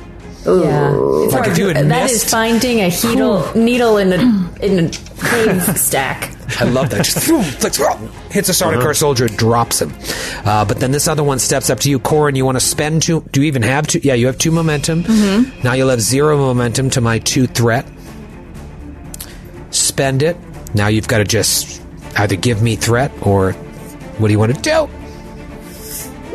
Yeah, 0.46 0.90
Like 0.92 1.48
if 1.50 1.58
you 1.58 1.74
to- 1.74 1.74
had 1.80 1.90
that 1.90 2.06
is 2.06 2.22
missed- 2.24 2.30
finding 2.30 2.80
a 2.82 2.90
needle 2.90 3.52
needle 3.56 3.98
in 3.98 4.14
a 4.14 4.20
in 4.66 4.86
a 4.86 4.90
cave 4.90 5.64
stack. 5.78 6.32
I 6.60 6.66
love 6.66 6.90
that. 6.92 7.04
Just 7.06 7.20
flicks, 7.60 7.78
hits 8.32 8.50
a 8.50 8.52
Sardaukar 8.52 8.96
soldier, 8.96 9.28
drops 9.28 9.82
him. 9.82 9.94
Uh, 10.46 10.66
but 10.66 10.80
then 10.80 10.92
this 10.92 11.08
other 11.08 11.24
one 11.24 11.40
steps 11.40 11.70
up 11.70 11.80
to 11.82 11.90
you, 11.90 12.00
Corin. 12.00 12.36
You 12.36 12.46
want 12.46 12.58
to 12.58 12.66
spend 12.66 13.02
two? 13.04 13.22
Do 13.32 13.42
you 13.42 13.48
even 13.48 13.62
have 13.64 13.88
two? 13.88 14.00
Yeah, 14.04 14.14
you 14.14 14.28
have 14.28 14.38
two 14.38 14.52
momentum. 14.52 15.04
Now 15.64 15.74
you'll 15.74 15.90
have 15.90 16.02
zero 16.02 16.38
momentum 16.38 16.90
to 16.92 17.02
my 17.02 17.20
two 17.20 17.48
threat. 17.48 17.86
Spend 19.72 20.24
it. 20.24 20.38
Now 20.74 20.88
you've 20.88 21.08
got 21.08 21.20
to 21.20 21.24
just 21.24 21.82
either 22.18 22.36
give 22.36 22.62
me 22.62 22.76
threat 22.76 23.12
or 23.22 23.54
what 23.54 24.28
do 24.28 24.32
you 24.34 24.40
want 24.40 24.56
to 24.56 24.62
do? 24.62 24.90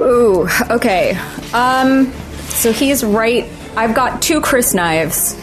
Ooh. 0.03 0.49
Okay. 0.71 1.17
Um. 1.53 2.13
So 2.49 2.73
he's 2.73 3.05
right. 3.05 3.49
I've 3.77 3.95
got 3.95 4.21
two 4.23 4.41
crysknives. 4.41 5.37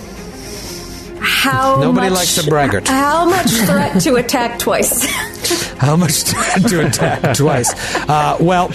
How 1.26 1.82
Nobody 1.82 2.10
much, 2.10 2.18
likes 2.20 2.38
a 2.46 2.50
braggart. 2.50 2.88
How 2.88 3.26
much 3.26 3.50
threat 3.52 4.02
to 4.02 4.16
attack 4.16 4.60
twice? 4.60 5.06
How 5.78 5.96
much 5.96 6.24
threat 6.24 6.68
to 6.70 6.88
attack 6.88 7.36
twice? 7.36 7.74
Uh, 8.08 8.38
well, 8.40 8.70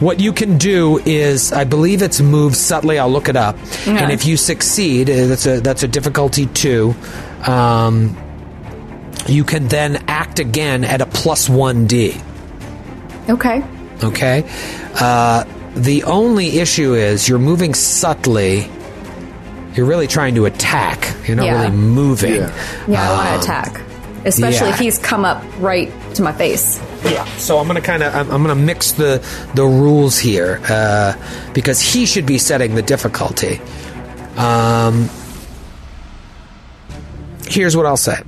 what 0.00 0.20
you 0.20 0.32
can 0.32 0.58
do 0.58 0.98
is, 0.98 1.52
I 1.52 1.64
believe 1.64 2.02
it's 2.02 2.20
move 2.20 2.54
subtly. 2.54 2.98
I'll 2.98 3.10
look 3.10 3.28
it 3.28 3.36
up, 3.36 3.56
and 3.86 4.12
if 4.12 4.24
you 4.26 4.36
succeed, 4.36 5.10
uh, 5.10 5.26
that's 5.26 5.46
a 5.46 5.60
that's 5.60 5.82
a 5.82 5.88
difficulty 5.88 6.46
two. 6.46 6.94
Um, 7.46 8.16
you 9.26 9.44
can 9.44 9.68
then 9.68 10.04
act 10.08 10.38
again 10.38 10.84
at 10.84 11.00
a 11.00 11.06
plus 11.06 11.48
one 11.48 11.86
d. 11.86 12.14
okay. 13.28 13.62
Okay. 14.02 14.44
Uh, 14.94 15.44
the 15.74 16.04
only 16.04 16.58
issue 16.60 16.94
is 16.94 17.28
you're 17.28 17.38
moving 17.38 17.74
subtly 17.74 18.70
you're 19.78 19.86
really 19.86 20.08
trying 20.08 20.34
to 20.34 20.44
attack. 20.44 21.14
You're 21.28 21.36
not 21.36 21.46
yeah. 21.46 21.62
really 21.62 21.76
moving. 21.76 22.34
Yeah, 22.34 22.84
yeah 22.88 23.12
um, 23.12 23.20
I 23.20 23.30
want 23.30 23.42
to 23.44 23.48
attack, 23.48 23.80
especially 24.24 24.66
yeah. 24.66 24.74
if 24.74 24.80
he's 24.80 24.98
come 24.98 25.24
up 25.24 25.40
right 25.60 25.88
to 26.16 26.22
my 26.22 26.32
face. 26.32 26.80
Yeah. 27.04 27.24
So 27.36 27.58
I'm 27.58 27.68
gonna 27.68 27.80
kind 27.80 28.02
of 28.02 28.12
I'm, 28.12 28.28
I'm, 28.28 28.42
gonna 28.42 28.56
mix 28.56 28.90
the 28.90 29.24
the 29.54 29.64
rules 29.64 30.18
here 30.18 30.60
uh, 30.68 31.14
because 31.54 31.80
he 31.80 32.06
should 32.06 32.26
be 32.26 32.38
setting 32.38 32.74
the 32.74 32.82
difficulty. 32.82 33.60
Um, 34.36 35.08
here's 37.46 37.76
what 37.76 37.86
I'll 37.86 37.96
say. 37.96 38.20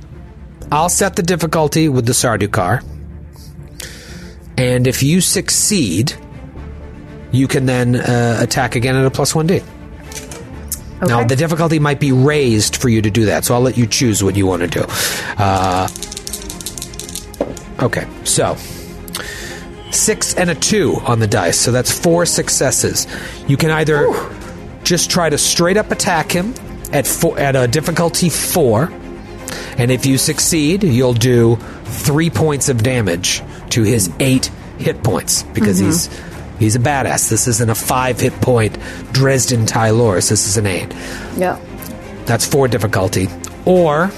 I'll 0.71 0.87
set 0.87 1.17
the 1.17 1.23
difficulty 1.23 1.89
with 1.89 2.05
the 2.05 2.13
Sardaukar. 2.13 2.81
And 4.57 4.87
if 4.87 5.03
you 5.03 5.19
succeed, 5.19 6.13
you 7.33 7.49
can 7.49 7.65
then 7.65 7.97
uh, 7.97 8.37
attack 8.39 8.77
again 8.77 8.95
at 8.95 9.03
a 9.03 9.11
plus 9.11 9.33
1d. 9.33 9.65
Okay. 11.01 11.07
Now, 11.07 11.23
the 11.23 11.35
difficulty 11.35 11.79
might 11.79 11.99
be 11.99 12.11
raised 12.11 12.75
for 12.75 12.87
you 12.87 13.01
to 13.01 13.09
do 13.09 13.25
that, 13.25 13.43
so 13.43 13.55
I'll 13.55 13.61
let 13.61 13.77
you 13.77 13.87
choose 13.87 14.23
what 14.23 14.35
you 14.35 14.45
want 14.45 14.61
to 14.61 14.67
do. 14.67 14.85
Uh, 15.37 15.87
okay, 17.81 18.07
so 18.23 18.55
six 19.89 20.35
and 20.35 20.51
a 20.51 20.55
two 20.55 20.97
on 21.05 21.19
the 21.19 21.27
dice, 21.27 21.59
so 21.59 21.71
that's 21.71 21.91
four 21.91 22.27
successes. 22.27 23.07
You 23.47 23.57
can 23.57 23.71
either 23.71 24.03
Ooh. 24.03 24.31
just 24.83 25.09
try 25.09 25.29
to 25.29 25.39
straight 25.39 25.77
up 25.77 25.89
attack 25.91 26.31
him 26.31 26.53
at 26.93 27.07
four, 27.07 27.37
at 27.39 27.55
a 27.55 27.67
difficulty 27.67 28.29
four, 28.29 28.91
and 29.77 29.89
if 29.89 30.05
you 30.05 30.19
succeed, 30.19 30.83
you'll 30.83 31.13
do 31.13 31.55
three 31.85 32.29
points 32.29 32.69
of 32.69 32.83
damage 32.83 33.41
to 33.71 33.81
his 33.81 34.11
eight 34.19 34.51
hit 34.77 35.03
points 35.03 35.43
because 35.43 35.79
mm-hmm. 35.79 35.87
he's 35.87 36.30
he's 36.61 36.75
a 36.75 36.79
badass. 36.79 37.29
This 37.29 37.47
isn't 37.47 37.69
a 37.69 37.75
five 37.75 38.19
hit 38.19 38.33
point 38.41 38.77
Dresden 39.11 39.65
Tylors. 39.65 40.29
This 40.29 40.47
is 40.47 40.57
an 40.57 40.65
eight. 40.67 40.93
Yeah. 41.37 41.59
That's 42.25 42.45
four 42.45 42.67
difficulty. 42.67 43.27
Or 43.65 44.11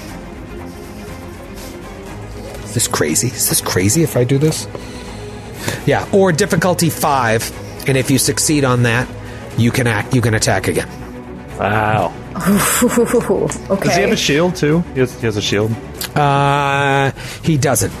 is 2.64 2.74
this 2.74 2.88
crazy? 2.88 3.28
Is 3.28 3.48
this 3.48 3.60
crazy 3.60 4.02
if 4.02 4.16
I 4.16 4.24
do 4.24 4.38
this? 4.38 4.66
Yeah, 5.86 6.08
or 6.12 6.32
difficulty 6.32 6.90
five, 6.90 7.50
and 7.88 7.96
if 7.96 8.10
you 8.10 8.18
succeed 8.18 8.64
on 8.64 8.82
that, 8.84 9.08
you 9.56 9.70
can 9.70 9.86
act. 9.86 10.14
You 10.14 10.20
can 10.20 10.34
attack 10.34 10.68
again. 10.68 10.88
Wow. 11.58 12.12
Okay. 13.70 13.84
Does 13.84 13.94
he 13.94 14.02
have 14.02 14.10
a 14.10 14.16
shield 14.16 14.56
too? 14.56 14.80
He 14.92 15.00
has, 15.00 15.14
he 15.20 15.26
has 15.26 15.36
a 15.36 15.42
shield. 15.42 15.70
Uh, 16.16 17.12
he 17.42 17.56
doesn't. 17.56 17.92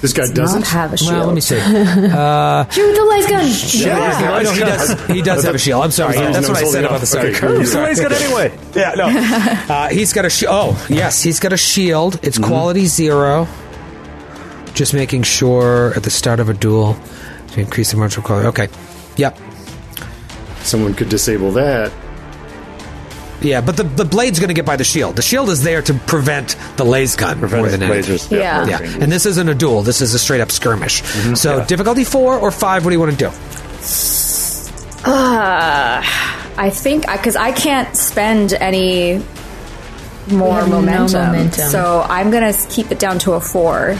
This 0.00 0.12
guy 0.12 0.26
Not 0.26 0.34
doesn't. 0.36 0.66
have 0.68 0.92
a 0.92 0.96
shield. 0.96 1.12
Well, 1.12 1.26
let 1.26 1.34
me 1.34 1.40
see. 1.40 1.58
Shoot 1.60 1.72
the 1.72 3.06
laser 3.10 3.28
gun. 3.30 4.38
Oh, 4.38 4.42
no, 4.44 4.52
he 4.52 4.60
does. 4.60 5.06
He 5.08 5.22
does 5.22 5.42
have 5.44 5.54
a 5.54 5.58
shield. 5.58 5.82
I'm 5.82 5.90
sorry. 5.90 6.16
I 6.16 6.28
was- 6.28 6.36
That's 6.36 6.48
what 6.48 6.58
I 6.58 6.64
said 6.64 6.84
about 6.84 6.96
the 7.00 7.02
off. 7.02 7.08
Sarah 7.08 7.28
Okay, 7.30 7.38
Curve. 7.38 7.50
cool. 7.72 7.86
He's 7.88 8.00
got 8.00 8.12
anyway. 8.12 8.58
Yeah, 8.74 8.94
no. 8.96 9.08
Uh, 9.74 9.88
he's 9.88 10.12
got 10.12 10.24
a 10.24 10.30
shield. 10.30 10.52
Oh, 10.54 10.86
yes, 10.88 11.22
he's 11.22 11.40
got 11.40 11.52
a 11.52 11.56
shield. 11.56 12.20
It's 12.22 12.38
quality 12.38 12.86
zero. 12.86 13.46
Just 14.72 14.94
making 14.94 15.24
sure 15.24 15.92
at 15.96 16.04
the 16.04 16.10
start 16.10 16.38
of 16.40 16.48
a 16.48 16.54
duel 16.54 16.96
to 17.52 17.60
increase 17.60 17.90
the 17.90 17.96
martial 17.96 18.22
quality. 18.22 18.46
Okay. 18.48 18.68
Yep. 19.16 19.36
Someone 20.60 20.94
could 20.94 21.08
disable 21.08 21.50
that. 21.52 21.92
Yeah, 23.40 23.60
but 23.60 23.76
the, 23.76 23.84
the 23.84 24.04
blade's 24.04 24.38
going 24.40 24.48
to 24.48 24.54
get 24.54 24.66
by 24.66 24.76
the 24.76 24.84
shield. 24.84 25.14
The 25.16 25.22
shield 25.22 25.48
is 25.48 25.62
there 25.62 25.80
to 25.82 25.94
prevent 25.94 26.56
the 26.76 26.84
lasgun 26.84 27.40
more 27.40 27.68
than 27.68 27.82
anything. 27.82 28.16
lasers. 28.16 28.30
Yeah. 28.30 28.66
Yeah, 28.66 28.78
and 28.82 29.12
this 29.12 29.26
isn't 29.26 29.48
a 29.48 29.54
duel. 29.54 29.82
This 29.82 30.00
is 30.00 30.12
a 30.14 30.18
straight 30.18 30.40
up 30.40 30.50
skirmish. 30.50 31.02
Mm-hmm. 31.02 31.34
So 31.34 31.64
difficulty 31.64 32.04
four 32.04 32.36
or 32.38 32.50
five. 32.50 32.84
What 32.84 32.90
do 32.90 32.94
you 32.96 33.00
want 33.00 33.12
to 33.12 33.18
do? 33.18 33.30
Uh, 35.04 36.02
I 36.56 36.70
think 36.70 37.06
because 37.10 37.36
I 37.36 37.52
can't 37.52 37.94
spend 37.96 38.52
any 38.54 39.22
more 40.28 40.56
have 40.56 40.68
no 40.68 40.80
momentum, 40.80 41.26
momentum. 41.26 41.70
so 41.70 42.04
I'm 42.08 42.30
gonna 42.30 42.52
keep 42.68 42.90
it 42.90 42.98
down 42.98 43.18
to 43.20 43.32
a 43.34 43.40
four 43.40 43.96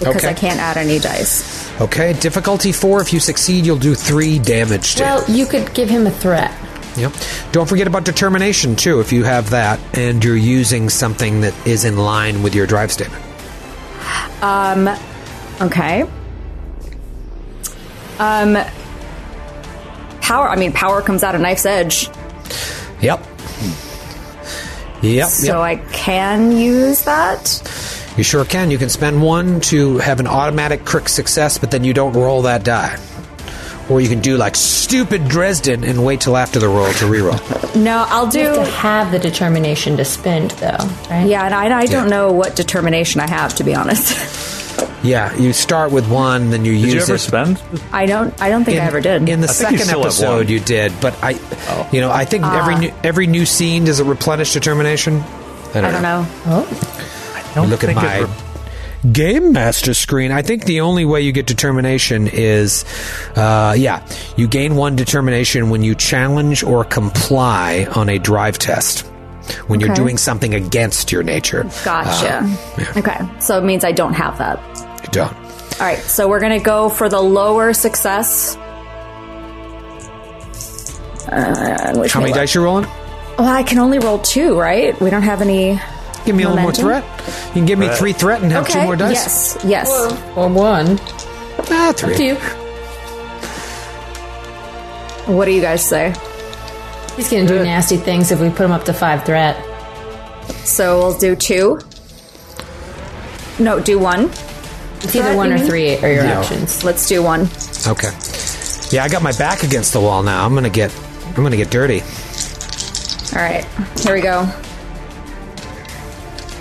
because 0.00 0.16
Okay. 0.16 0.28
I 0.28 0.34
can't 0.34 0.58
add 0.60 0.76
any 0.76 0.98
dice. 0.98 1.64
Okay, 1.80 2.12
difficulty 2.14 2.72
four. 2.72 3.00
If 3.00 3.12
you 3.12 3.20
succeed, 3.20 3.64
you'll 3.64 3.78
do 3.78 3.94
three 3.94 4.38
damage 4.38 4.96
to 4.96 5.04
him. 5.04 5.14
Well, 5.14 5.30
you 5.30 5.46
could 5.46 5.72
give 5.72 5.88
him 5.88 6.06
a 6.06 6.10
threat. 6.10 6.50
Yep. 6.96 7.12
Don't 7.52 7.68
forget 7.68 7.86
about 7.86 8.04
determination 8.04 8.74
too. 8.76 9.00
If 9.00 9.12
you 9.12 9.24
have 9.24 9.50
that, 9.50 9.78
and 9.96 10.24
you're 10.24 10.36
using 10.36 10.88
something 10.88 11.42
that 11.42 11.54
is 11.66 11.84
in 11.84 11.96
line 11.96 12.42
with 12.42 12.54
your 12.54 12.66
drive 12.66 12.90
statement. 12.92 13.22
Um. 14.42 14.88
Okay. 15.60 16.02
Um. 18.18 18.56
Power. 20.20 20.48
I 20.48 20.56
mean, 20.56 20.72
power 20.72 21.02
comes 21.02 21.22
out 21.22 21.34
of 21.34 21.40
knife's 21.40 21.66
edge, 21.66 22.08
Yep. 23.00 23.24
Yep. 25.02 25.28
so 25.28 25.46
yep. 25.46 25.56
I 25.56 25.76
can 25.92 26.50
use 26.52 27.02
that. 27.04 27.62
you 28.16 28.24
sure 28.24 28.44
can. 28.44 28.70
You 28.70 28.78
can 28.78 28.88
spend 28.88 29.22
one 29.22 29.60
to 29.62 29.98
have 29.98 30.18
an 30.18 30.26
automatic 30.26 30.84
crit 30.84 31.08
success, 31.08 31.58
but 31.58 31.70
then 31.70 31.84
you 31.84 31.92
don't 31.94 32.14
roll 32.14 32.42
that 32.42 32.64
die. 32.64 32.98
Or 33.88 34.00
you 34.00 34.08
can 34.08 34.20
do 34.20 34.36
like 34.36 34.56
stupid 34.56 35.28
Dresden 35.28 35.84
and 35.84 36.04
wait 36.04 36.20
till 36.20 36.36
after 36.36 36.58
the 36.58 36.68
roll 36.68 36.92
to 36.94 37.04
reroll. 37.04 37.40
No, 37.76 38.04
I'll 38.08 38.32
You 38.34 38.40
have 38.40 38.54
do. 38.56 38.64
to 38.64 38.70
have 38.70 39.12
the 39.12 39.18
determination 39.18 39.96
to 39.98 40.04
spend, 40.04 40.50
though, 40.52 40.76
right? 41.08 41.26
Yeah, 41.26 41.44
and 41.44 41.54
I, 41.54 41.80
I 41.80 41.86
don't 41.86 42.10
know 42.10 42.32
what 42.32 42.56
determination 42.56 43.20
I 43.20 43.28
have 43.28 43.54
to 43.56 43.64
be 43.64 43.74
honest. 43.74 44.98
yeah, 45.04 45.34
you 45.36 45.52
start 45.52 45.92
with 45.92 46.10
one, 46.10 46.50
then 46.50 46.64
you 46.64 46.72
Did 46.72 46.80
use 46.80 46.94
you 46.94 47.00
ever 47.02 47.14
it. 47.14 47.18
spend? 47.18 47.62
I 47.92 48.06
don't. 48.06 48.40
I 48.42 48.48
don't 48.48 48.64
think 48.64 48.80
I 48.80 48.84
ever 48.84 49.00
did. 49.00 49.28
In 49.28 49.40
the 49.40 49.48
I 49.48 49.52
think 49.52 49.72
you 49.72 49.78
second 49.78 50.00
episode, 50.00 50.50
you 50.50 50.58
did, 50.58 50.92
but 51.00 51.14
I, 51.22 51.34
oh. 51.68 51.88
you 51.92 52.00
know, 52.00 52.10
I 52.10 52.24
think 52.24 52.44
every 52.44 52.74
ah. 52.74 52.78
new, 52.78 52.94
every 53.04 53.26
new 53.28 53.46
scene 53.46 53.84
does 53.84 54.00
it 54.00 54.04
replenish 54.04 54.52
determination. 54.52 55.20
I 55.20 55.72
don't, 55.74 55.84
I 55.84 55.90
don't 55.92 56.02
know. 56.02 56.26
Oh. 56.46 57.52
Don't 57.54 57.70
Look 57.70 57.84
at 57.84 57.86
think 57.86 57.98
it 57.98 58.02
my 58.02 58.18
re- 58.20 58.45
game 59.12 59.52
master 59.52 59.94
screen. 59.94 60.32
I 60.32 60.42
think 60.42 60.64
the 60.64 60.80
only 60.80 61.04
way 61.04 61.20
you 61.22 61.32
get 61.32 61.46
determination 61.46 62.26
is, 62.28 62.84
uh, 63.36 63.74
yeah, 63.76 64.06
you 64.36 64.48
gain 64.48 64.76
one 64.76 64.96
determination 64.96 65.70
when 65.70 65.82
you 65.82 65.94
challenge 65.94 66.62
or 66.62 66.84
comply 66.84 67.86
on 67.94 68.08
a 68.08 68.18
drive 68.18 68.58
test. 68.58 69.06
When 69.68 69.78
you're 69.78 69.94
doing 69.94 70.18
something 70.18 70.54
against 70.54 71.12
your 71.12 71.22
nature, 71.22 71.62
Gotcha. 71.84 72.42
yeah. 72.78 72.92
Okay, 72.96 73.40
so 73.40 73.56
it 73.58 73.64
means 73.64 73.84
I 73.84 73.92
don't 73.92 74.14
have 74.14 74.38
that. 74.38 74.58
you 75.04 75.08
don't. 75.12 75.32
All 75.34 75.86
right, 75.86 75.98
so 75.98 76.26
we're 76.28 76.40
gonna 76.40 76.58
go 76.58 76.88
for 76.88 77.08
the 77.08 77.20
lower 77.20 77.72
success. 77.72 78.56
Uh, 81.28 81.94
which 81.96 82.12
How 82.12 82.20
many 82.20 82.32
dice 82.32 82.54
you 82.54 82.62
rolling? 82.64 82.86
Well, 83.38 83.46
I 83.48 83.62
can 83.62 83.78
only 83.78 83.98
roll 83.98 84.18
two, 84.18 84.58
right? 84.58 84.98
We 85.00 85.10
don't 85.10 85.22
have 85.22 85.42
any. 85.42 85.78
Give 86.26 86.34
me 86.34 86.42
a 86.42 86.48
little 86.48 86.62
more 86.62 86.72
threat. 86.72 87.04
You 87.48 87.52
can 87.52 87.66
give 87.66 87.78
me 87.78 87.88
three 87.88 88.12
threat 88.12 88.42
and 88.42 88.50
have 88.52 88.68
two 88.68 88.82
more 88.82 88.96
dice. 88.96 89.56
Yes. 89.64 89.64
Yes. 89.64 90.36
Or 90.36 90.48
one. 90.48 90.98
Ah, 91.70 91.92
three. 91.96 92.16
To 92.16 92.24
you. 92.24 92.34
What 95.34 95.46
do 95.46 95.52
you 95.52 95.60
guys 95.60 95.84
say? 95.84 96.14
He's 97.16 97.30
going 97.30 97.46
to 97.46 97.58
do 97.58 97.62
nasty 97.64 97.96
things 97.96 98.30
if 98.30 98.40
we 98.40 98.50
put 98.50 98.60
him 98.64 98.72
up 98.72 98.84
to 98.84 98.92
five 98.92 99.24
threat. 99.24 99.56
So 100.64 100.98
we'll 100.98 101.18
do 101.18 101.34
two. 101.34 101.80
No, 103.58 103.80
do 103.80 103.98
one. 103.98 104.24
It's 105.00 105.14
either 105.16 105.34
one 105.36 105.52
or 105.52 105.56
mean? 105.56 105.66
three 105.66 105.96
are 105.98 106.12
your 106.12 106.24
Yeah. 106.24 106.40
options. 106.40 106.84
Let's 106.84 107.06
do 107.08 107.22
one. 107.22 107.48
Okay. 107.86 108.10
Yeah, 108.90 109.04
I 109.04 109.08
got 109.08 109.22
my 109.22 109.32
back 109.32 109.62
against 109.62 109.92
the 109.92 110.00
wall 110.00 110.22
now. 110.22 110.44
I'm 110.44 110.54
gonna 110.54 110.68
get. 110.70 110.92
I'm 111.28 111.42
gonna 111.42 111.56
get 111.56 111.70
dirty. 111.70 112.02
All 113.34 113.42
right, 113.42 113.64
here 114.00 114.14
we 114.14 114.20
go. 114.20 114.48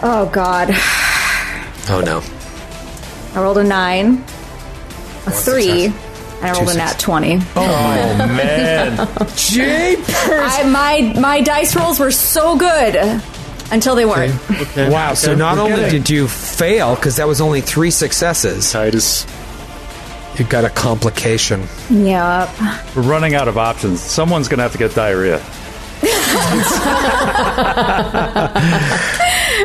Oh 0.07 0.30
God, 0.32 0.69
Oh 1.90 1.99
no. 2.06 2.22
I 3.34 3.41
rolled 3.41 3.57
a 3.57 3.64
nine, 3.64 4.19
a 5.26 5.32
three, 5.32 5.88
success. 5.88 6.41
and 6.41 6.45
I 6.45 6.52
rolled 6.53 6.69
a 6.69 6.73
Two 6.73 6.77
nat 6.77 6.99
twenty. 6.99 7.38
Oh, 7.38 7.41
oh 7.56 8.18
man! 8.27 8.99
I, 8.99 10.64
my 10.69 11.19
my 11.19 11.41
dice 11.41 11.76
rolls 11.76 11.99
were 11.99 12.11
so 12.11 12.56
good 12.56 12.95
until 13.72 13.95
they 13.95 14.06
weren't. 14.06 14.36
Okay. 14.52 14.91
Wow. 14.91 15.15
So 15.15 15.34
not 15.34 15.57
only 15.57 15.90
did 15.90 16.07
you 16.07 16.27
fail 16.27 16.94
because 16.94 17.15
that 17.15 17.27
was 17.27 17.41
only 17.41 17.61
three 17.61 17.90
successes, 17.90 18.72
Titus. 18.72 19.26
you 20.38 20.45
got 20.45 20.65
a 20.65 20.69
complication. 20.69 21.61
Yep. 21.90 22.49
We're 22.95 23.02
running 23.02 23.34
out 23.34 23.48
of 23.48 23.57
options. 23.57 24.02
Someone's 24.02 24.49
gonna 24.49 24.61
have 24.61 24.73
to 24.73 24.77
get 24.77 24.94
diarrhea. 24.94 25.44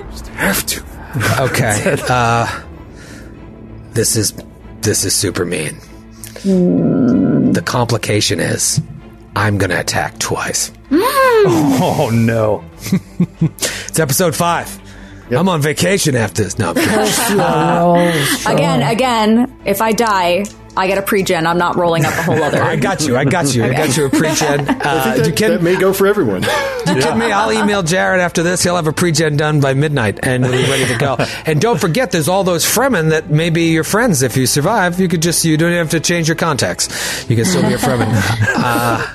Have 0.41 0.65
to. 0.67 0.83
Okay. 1.41 1.97
uh, 2.09 2.47
this 3.95 4.15
is 4.15 4.33
this 4.81 5.05
is 5.05 5.13
super 5.13 5.45
mean. 5.45 5.77
The 6.45 7.63
complication 7.67 8.39
is 8.39 8.81
I'm 9.35 9.59
gonna 9.59 9.81
attack 9.81 10.19
twice. 10.21 10.71
Oh 10.93 12.11
no! 12.13 12.65
It's 13.89 13.99
episode 13.99 14.37
five. 15.31 15.41
I'm 15.41 15.49
on 15.49 15.63
vacation 15.63 16.17
after 16.17 16.43
this. 16.45 16.59
No, 16.59 16.71
Again, 18.47 18.83
again, 18.83 19.57
if 19.65 19.81
I 19.81 19.93
die, 19.93 20.45
I 20.77 20.87
get 20.87 20.99
a 20.99 21.03
pre-gen. 21.03 21.47
I'm 21.47 21.59
not 21.59 21.77
rolling 21.77 22.05
up 22.05 22.15
a 22.15 22.23
whole 22.23 22.43
other. 22.43 22.63
I 22.63 22.77
got 22.77 23.07
you. 23.07 23.17
I 23.17 23.25
got 23.25 23.55
you. 23.55 23.65
I 23.65 23.73
got 23.73 23.97
you 23.97 24.07
a 24.07 24.11
pre-gen. 24.11 24.69
Uh, 24.81 25.03
I 25.05 25.15
think 25.15 25.27
you 25.27 25.33
can, 25.35 25.51
that 25.51 25.63
may 25.63 25.77
go 25.79 25.93
for 25.93 26.07
everyone. 26.07 26.43
You 26.43 26.95
kidding 26.95 27.19
me? 27.19 27.31
I'll 27.31 27.53
email 27.53 27.83
Jared 27.83 28.21
after 28.21 28.43
this. 28.43 28.63
He'll 28.63 28.77
have 28.77 28.87
a 28.87 28.93
pre-gen 28.93 29.37
done 29.37 29.61
by 29.61 29.75
midnight 29.75 30.21
and 30.23 30.43
we'll 30.43 30.53
be 30.53 30.71
ready 30.71 30.87
to 30.87 30.97
go. 30.97 31.17
and 31.45 31.61
don't 31.61 31.79
forget, 31.79 32.11
there's 32.11 32.29
all 32.29 32.43
those 32.45 32.65
Fremen 32.65 33.11
that 33.11 33.31
may 33.31 33.51
be 33.51 33.73
your 33.73 33.85
friends. 33.85 34.23
If 34.23 34.37
you 34.37 34.47
survive, 34.47 34.99
you 34.99 35.09
could 35.09 35.21
just, 35.23 35.45
you 35.45 35.57
don't 35.57 35.73
have 35.73 35.91
to 35.91 36.01
change 36.01 36.29
your 36.29 36.37
contacts. 36.37 36.89
You 37.29 37.37
can 37.37 37.45
still 37.45 37.63
be 37.63 37.75
a 37.75 37.79
Fremen. 37.79 38.09
Uh, 38.57 39.15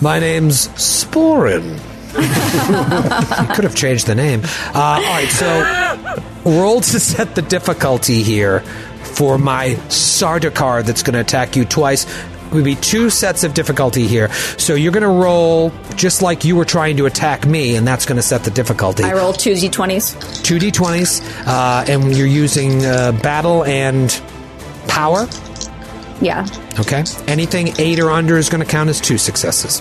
my 0.00 0.18
name's 0.18 0.68
Sporin. 0.68 1.78
You 2.14 2.22
could 3.54 3.64
have 3.64 3.74
changed 3.74 4.06
the 4.06 4.14
name. 4.14 4.42
Uh, 4.44 4.72
all 4.74 5.02
right, 5.02 5.28
so 5.28 6.22
roll 6.44 6.80
to 6.80 7.00
set 7.00 7.34
the 7.34 7.42
difficulty 7.42 8.22
here 8.22 8.60
for 9.02 9.38
my 9.38 9.70
Sardaukar 9.88 10.84
that's 10.84 11.02
going 11.02 11.14
to 11.14 11.20
attack 11.20 11.56
you 11.56 11.64
twice. 11.64 12.06
It 12.46 12.54
would 12.54 12.64
be 12.64 12.74
two 12.74 13.10
sets 13.10 13.44
of 13.44 13.54
difficulty 13.54 14.08
here. 14.08 14.28
So 14.58 14.74
you're 14.74 14.92
going 14.92 15.04
to 15.04 15.08
roll 15.08 15.72
just 15.94 16.20
like 16.20 16.44
you 16.44 16.56
were 16.56 16.64
trying 16.64 16.96
to 16.96 17.06
attack 17.06 17.46
me, 17.46 17.76
and 17.76 17.86
that's 17.86 18.06
going 18.06 18.16
to 18.16 18.22
set 18.22 18.42
the 18.42 18.50
difficulty. 18.50 19.04
I 19.04 19.12
rolled 19.12 19.38
two 19.38 19.52
d20s. 19.52 20.42
Two 20.42 20.58
d20s, 20.58 21.46
uh, 21.46 21.84
and 21.88 22.16
you're 22.16 22.26
using 22.26 22.84
uh, 22.84 23.12
battle 23.22 23.64
and 23.64 24.20
power. 24.88 25.28
Yeah. 26.20 26.46
Okay. 26.78 27.04
Anything 27.28 27.72
eight 27.78 28.00
or 28.00 28.10
under 28.10 28.36
is 28.36 28.48
going 28.48 28.64
to 28.64 28.70
count 28.70 28.90
as 28.90 29.00
two 29.00 29.16
successes. 29.16 29.80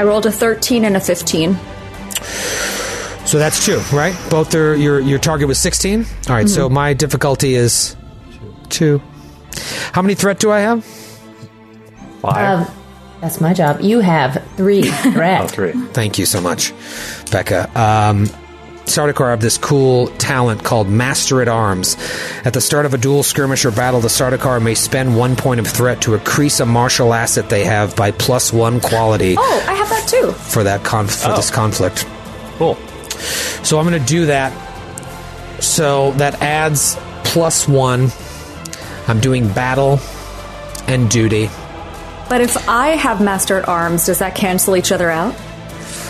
I 0.00 0.04
rolled 0.04 0.24
a 0.24 0.32
13 0.32 0.86
and 0.86 0.96
a 0.96 1.00
15. 1.00 1.54
So 3.26 3.38
that's 3.38 3.66
two, 3.66 3.80
right? 3.92 4.16
Both 4.30 4.54
are 4.54 4.74
your 4.74 4.98
your 4.98 5.18
target 5.18 5.46
was 5.46 5.58
sixteen. 5.58 6.04
All 6.28 6.34
right, 6.34 6.48
so 6.48 6.68
my 6.68 6.94
difficulty 6.94 7.54
is 7.54 7.94
two. 8.70 9.00
How 9.92 10.02
many 10.02 10.16
threat 10.16 10.40
do 10.40 10.50
I 10.50 10.60
have? 10.60 10.84
Five. 12.22 12.66
Um, 12.66 12.74
that's 13.20 13.40
my 13.40 13.52
job. 13.54 13.82
You 13.82 14.00
have 14.00 14.42
three 14.56 14.82
oh, 14.86 15.10
threat. 15.12 15.50
three. 15.50 15.72
Thank 15.92 16.18
you 16.18 16.26
so 16.26 16.40
much, 16.40 16.72
Becca. 17.30 17.70
Um, 17.78 18.26
Sardaukar 18.90 19.30
have 19.30 19.40
this 19.40 19.56
cool 19.56 20.08
talent 20.18 20.64
called 20.64 20.88
Master 20.88 21.40
at 21.40 21.48
Arms. 21.48 21.96
At 22.44 22.52
the 22.54 22.60
start 22.60 22.86
of 22.86 22.92
a 22.94 22.98
duel, 22.98 23.22
skirmish, 23.22 23.64
or 23.64 23.70
battle, 23.70 24.00
the 24.00 24.08
Sardaukar 24.08 24.60
may 24.62 24.74
spend 24.74 25.16
one 25.16 25.36
point 25.36 25.60
of 25.60 25.66
threat 25.66 26.02
to 26.02 26.14
increase 26.14 26.60
a 26.60 26.66
martial 26.66 27.14
asset 27.14 27.48
they 27.48 27.64
have 27.64 27.94
by 27.96 28.10
plus 28.10 28.52
one 28.52 28.80
quality 28.80 29.36
Oh, 29.38 29.64
I 29.68 29.74
have 29.74 29.88
that 29.88 30.08
too. 30.08 30.32
for 30.32 30.64
that 30.64 30.82
conf- 30.84 31.14
for 31.22 31.28
this 31.32 31.50
oh. 31.50 31.54
conflict. 31.54 32.06
Cool. 32.58 32.74
So 33.64 33.78
I'm 33.78 33.86
going 33.86 34.00
to 34.00 34.06
do 34.08 34.26
that. 34.26 34.52
So 35.62 36.12
that 36.12 36.40
adds 36.42 36.96
plus 37.24 37.68
one. 37.68 38.10
I'm 39.06 39.20
doing 39.20 39.48
battle 39.52 40.00
and 40.86 41.10
duty. 41.10 41.48
But 42.28 42.40
if 42.40 42.68
I 42.68 42.90
have 42.90 43.20
Master 43.20 43.58
at 43.58 43.68
Arms, 43.68 44.06
does 44.06 44.20
that 44.20 44.34
cancel 44.34 44.76
each 44.76 44.92
other 44.92 45.10
out? 45.10 45.34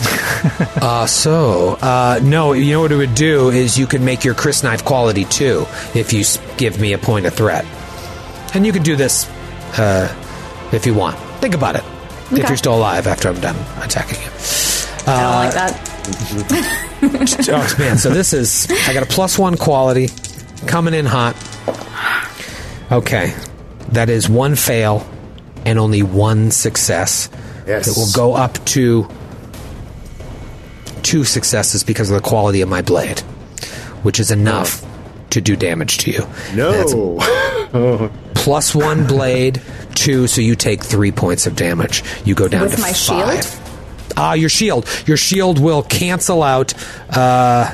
Uh, 0.81 1.05
so, 1.05 1.73
uh, 1.81 2.19
no, 2.23 2.53
you 2.53 2.71
know 2.73 2.81
what 2.81 2.91
it 2.91 2.95
would 2.95 3.13
do 3.13 3.49
is 3.49 3.77
you 3.77 3.85
could 3.85 4.01
make 4.01 4.23
your 4.23 4.33
crysknife 4.33 4.83
quality 4.83 5.25
two 5.25 5.65
if 5.93 6.11
you 6.11 6.23
give 6.57 6.79
me 6.79 6.93
a 6.93 6.97
point 6.97 7.27
of 7.27 7.33
threat. 7.35 7.63
And 8.55 8.65
you 8.65 8.71
could 8.73 8.81
do 8.83 8.95
this 8.95 9.29
uh, 9.77 10.09
if 10.71 10.87
you 10.87 10.95
want. 10.95 11.17
Think 11.39 11.53
about 11.53 11.75
it. 11.75 11.83
If 12.31 12.47
you're 12.47 12.57
still 12.57 12.75
alive 12.75 13.05
after 13.05 13.29
I'm 13.29 13.39
done 13.39 13.55
attacking 13.83 14.19
you. 14.21 14.29
I 15.05 15.05
don't 15.05 15.23
Uh, 15.23 15.43
like 15.45 15.53
that. 15.53 17.47
oh, 17.51 17.75
man. 17.79 17.97
So 17.99 18.09
this 18.09 18.33
is, 18.33 18.67
I 18.87 18.93
got 18.93 19.03
a 19.03 19.07
plus 19.07 19.37
one 19.37 19.55
quality 19.57 20.09
coming 20.65 20.95
in 20.95 21.05
hot. 21.05 21.35
Okay. 22.91 23.35
That 23.91 24.09
is 24.09 24.27
one 24.27 24.55
fail 24.55 25.07
and 25.65 25.77
only 25.77 26.01
one 26.01 26.49
success. 26.49 27.29
Yes. 27.67 27.87
It 27.87 27.95
will 27.95 28.11
go 28.15 28.33
up 28.35 28.53
to 28.65 29.07
two 31.03 31.23
successes 31.23 31.83
because 31.83 32.09
of 32.09 32.15
the 32.21 32.27
quality 32.27 32.61
of 32.61 32.69
my 32.69 32.81
blade, 32.81 33.19
which 34.03 34.19
is 34.19 34.31
enough 34.31 34.85
to 35.31 35.41
do 35.41 35.55
damage 35.55 35.97
to 35.99 36.11
you. 36.11 36.27
That's 36.55 36.93
No. 36.93 38.11
plus 38.35 38.75
one 38.75 39.07
blade, 39.07 39.61
two, 39.95 40.27
so 40.27 40.41
you 40.41 40.55
take 40.55 40.83
three 40.83 41.11
points 41.11 41.45
of 41.47 41.55
damage. 41.55 42.03
You 42.25 42.35
go 42.35 42.47
down 42.47 42.63
With 42.63 42.75
to 42.75 42.81
my 42.81 42.91
five. 42.93 43.43
shield? 43.43 43.57
Ah, 44.17 44.33
your 44.33 44.49
shield. 44.49 44.87
Your 45.07 45.15
shield 45.17 45.57
will 45.59 45.83
cancel 45.83 46.43
out 46.43 46.73
uh, 47.09 47.73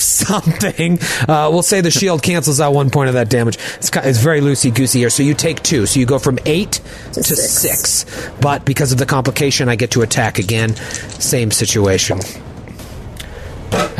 something. 0.04 0.98
Uh, 1.28 1.48
we'll 1.50 1.62
say 1.62 1.80
the 1.80 1.90
shield 1.90 2.22
cancels 2.22 2.60
out 2.60 2.72
one 2.72 2.90
point 2.90 3.08
of 3.08 3.14
that 3.14 3.28
damage. 3.28 3.56
It's, 3.76 3.90
it's 3.94 4.18
very 4.18 4.40
loosey 4.40 4.74
goosey 4.74 5.00
here. 5.00 5.10
So 5.10 5.22
you 5.22 5.34
take 5.34 5.62
two. 5.62 5.86
So 5.86 6.00
you 6.00 6.06
go 6.06 6.18
from 6.18 6.38
eight 6.46 6.80
to, 7.12 7.22
six. 7.22 7.50
six. 7.50 8.30
But 8.40 8.64
because 8.64 8.92
of 8.92 8.98
the 8.98 9.06
complication, 9.06 9.68
I 9.68 9.76
get 9.76 9.92
to 9.92 10.02
attack 10.02 10.38
again. 10.38 10.74
Same 10.76 11.50
situation. 11.50 12.20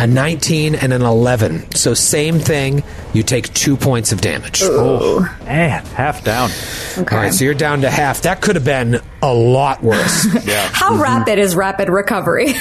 A 0.00 0.06
19 0.06 0.76
and 0.76 0.94
an 0.94 1.02
11. 1.02 1.72
So 1.72 1.92
same 1.92 2.38
thing. 2.38 2.82
You 3.12 3.22
take 3.22 3.52
two 3.52 3.76
points 3.76 4.12
of 4.12 4.22
damage. 4.22 4.62
Man, 4.62 5.28
eh, 5.46 5.68
half 5.94 6.24
down. 6.24 6.48
Okay. 6.96 7.14
All 7.14 7.22
right, 7.22 7.34
so 7.34 7.44
you're 7.44 7.52
down 7.52 7.82
to 7.82 7.90
half. 7.90 8.22
That 8.22 8.40
could 8.40 8.56
have 8.56 8.64
been 8.64 9.00
a 9.22 9.34
lot 9.34 9.82
worse. 9.82 10.26
Yeah. 10.46 10.66
How 10.72 10.92
mm-hmm. 10.92 11.02
rapid 11.02 11.38
is 11.38 11.54
rapid 11.54 11.90
recovery? 11.90 12.46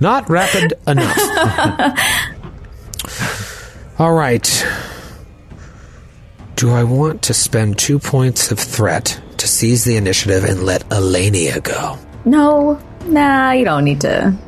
Not 0.00 0.30
rapid 0.30 0.74
enough. 0.86 1.18
All 3.98 4.12
right. 4.12 4.66
Do 6.54 6.70
I 6.70 6.84
want 6.84 7.22
to 7.22 7.34
spend 7.34 7.76
two 7.76 7.98
points 7.98 8.52
of 8.52 8.60
threat 8.60 9.20
to 9.38 9.48
seize 9.48 9.82
the 9.82 9.96
initiative 9.96 10.44
and 10.44 10.62
let 10.62 10.88
Elenia 10.90 11.60
go? 11.60 11.98
no, 12.24 12.80
nah, 13.06 13.50
you 13.50 13.64
don't 13.64 13.84
need 13.84 14.02
to 14.02 14.38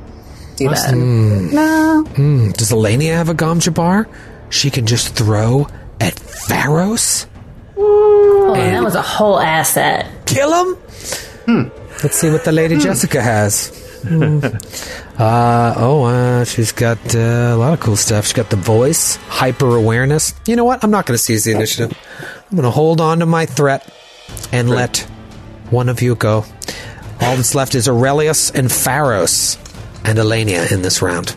do 0.69 0.75
that. 0.75 0.95
No. 0.95 2.53
Does 2.53 2.71
Elenia 2.71 3.15
have 3.15 3.29
a 3.29 3.35
Gom 3.35 3.61
Jabbar? 3.61 4.07
She 4.51 4.71
can 4.71 4.87
just 4.87 5.15
throw 5.15 5.67
at 6.01 6.19
Pharos? 6.19 7.27
Oh, 7.77 8.55
that 8.55 8.83
was 8.83 8.95
a 8.95 9.03
whole 9.03 9.39
asset. 9.39 10.07
Kill 10.27 10.53
him? 10.53 10.77
Let's 12.03 12.17
see 12.17 12.31
what 12.31 12.45
the 12.45 12.53
Lady 12.53 12.79
Jessica 12.79 13.21
has. 13.23 13.69
Hmm. 14.03 14.41
Uh, 15.21 15.75
oh, 15.77 16.05
uh, 16.05 16.45
she's 16.47 16.73
got 16.73 16.97
uh, 17.15 17.19
a 17.19 17.55
lot 17.57 17.75
of 17.75 17.81
cool 17.81 17.95
stuff. 17.95 18.25
She's 18.25 18.33
got 18.33 18.49
the 18.49 18.57
voice, 18.57 19.17
hyper 19.17 19.77
awareness. 19.77 20.33
You 20.47 20.57
know 20.57 20.65
what? 20.65 20.83
I'm 20.83 20.91
not 20.91 21.05
going 21.05 21.15
to 21.15 21.23
seize 21.23 21.45
the 21.45 21.53
initiative. 21.53 21.93
I'm 22.51 22.57
going 22.57 22.63
to 22.65 22.71
hold 22.71 23.03
on 23.03 23.19
to 23.19 23.27
my 23.27 23.45
threat 23.45 23.87
and 24.51 24.71
let 24.71 25.01
one 25.69 25.91
of 25.91 26.01
you 26.01 26.15
go. 26.15 26.47
All 27.21 27.37
that's 27.37 27.55
left 27.55 27.75
is 27.75 27.87
Aurelius 27.87 28.51
and 28.51 28.73
Pharos 28.73 29.59
and 30.05 30.19
Elenia 30.19 30.71
in 30.73 30.83
this 30.83 31.03
round. 31.03 31.37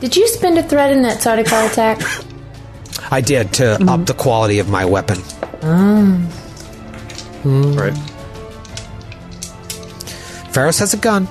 Did 0.00 0.16
you 0.16 0.26
spend 0.28 0.58
a 0.58 0.62
threat 0.62 0.90
in 0.90 1.02
that 1.02 1.20
Sardaukar 1.20 1.70
attack? 1.70 2.00
I 3.10 3.20
did 3.20 3.52
to 3.54 3.82
up 3.90 4.06
the 4.06 4.14
quality 4.14 4.58
of 4.58 4.68
my 4.68 4.84
weapon. 4.84 5.18
right. 7.76 7.96
Pharos 10.52 10.78
has 10.78 10.94
a 10.94 10.96
gun. 10.96 11.26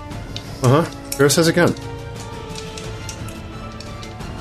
Uh 0.64 0.82
huh. 0.82 0.84
Pharos 1.12 1.36
has 1.36 1.48
a 1.48 1.54
gun. 1.54 1.74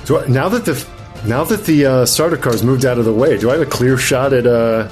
Do 0.06 0.18
I, 0.18 0.26
now 0.26 0.48
that 0.48 0.64
the 0.64 0.86
now 1.26 1.44
that 1.44 1.64
the 1.64 1.86
uh, 1.86 1.90
Sardaukar's 2.04 2.62
moved 2.64 2.84
out 2.84 2.98
of 2.98 3.04
the 3.04 3.12
way, 3.12 3.38
do 3.38 3.50
I 3.50 3.52
have 3.54 3.62
a 3.62 3.66
clear 3.66 3.96
shot 3.96 4.32
at 4.32 4.46
uh, 4.46 4.88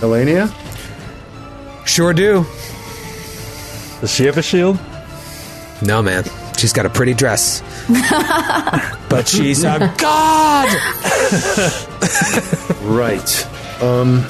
Elenia? 0.00 0.52
Sure 1.86 2.12
do. 2.12 2.44
Does 4.00 4.12
she 4.14 4.24
have 4.26 4.36
a 4.38 4.42
shield? 4.42 4.78
No, 5.82 6.02
man. 6.02 6.24
She's 6.56 6.72
got 6.72 6.86
a 6.86 6.90
pretty 6.90 7.14
dress. 7.14 7.62
but 9.08 9.28
she's 9.28 9.62
a 9.64 9.94
god! 9.98 10.68
Right. 12.82 13.82
Um. 13.82 14.24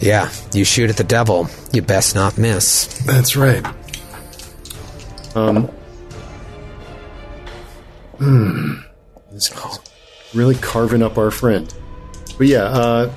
Yeah, 0.00 0.30
you 0.52 0.64
shoot 0.64 0.90
at 0.90 0.96
the 0.96 1.04
devil, 1.04 1.48
you 1.72 1.80
best 1.82 2.14
not 2.14 2.36
miss. 2.36 2.86
That's 3.04 3.36
right. 3.36 3.64
Um. 5.34 5.66
Hmm. 8.18 8.74
This 9.32 9.50
is 9.50 9.78
really 10.34 10.56
carving 10.56 11.02
up 11.02 11.18
our 11.18 11.30
friend. 11.30 11.72
But 12.36 12.46
yeah, 12.48 12.64
uh. 12.64 13.12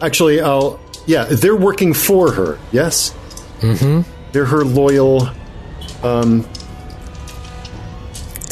Actually, 0.00 0.40
I'll. 0.40 0.80
Yeah, 1.06 1.24
they're 1.24 1.56
working 1.56 1.94
for 1.94 2.32
her, 2.32 2.58
yes? 2.72 3.14
Mm 3.60 4.02
hmm. 4.04 4.15
They're 4.36 4.44
her 4.44 4.66
loyal. 4.66 5.30
Oh, 6.04 6.44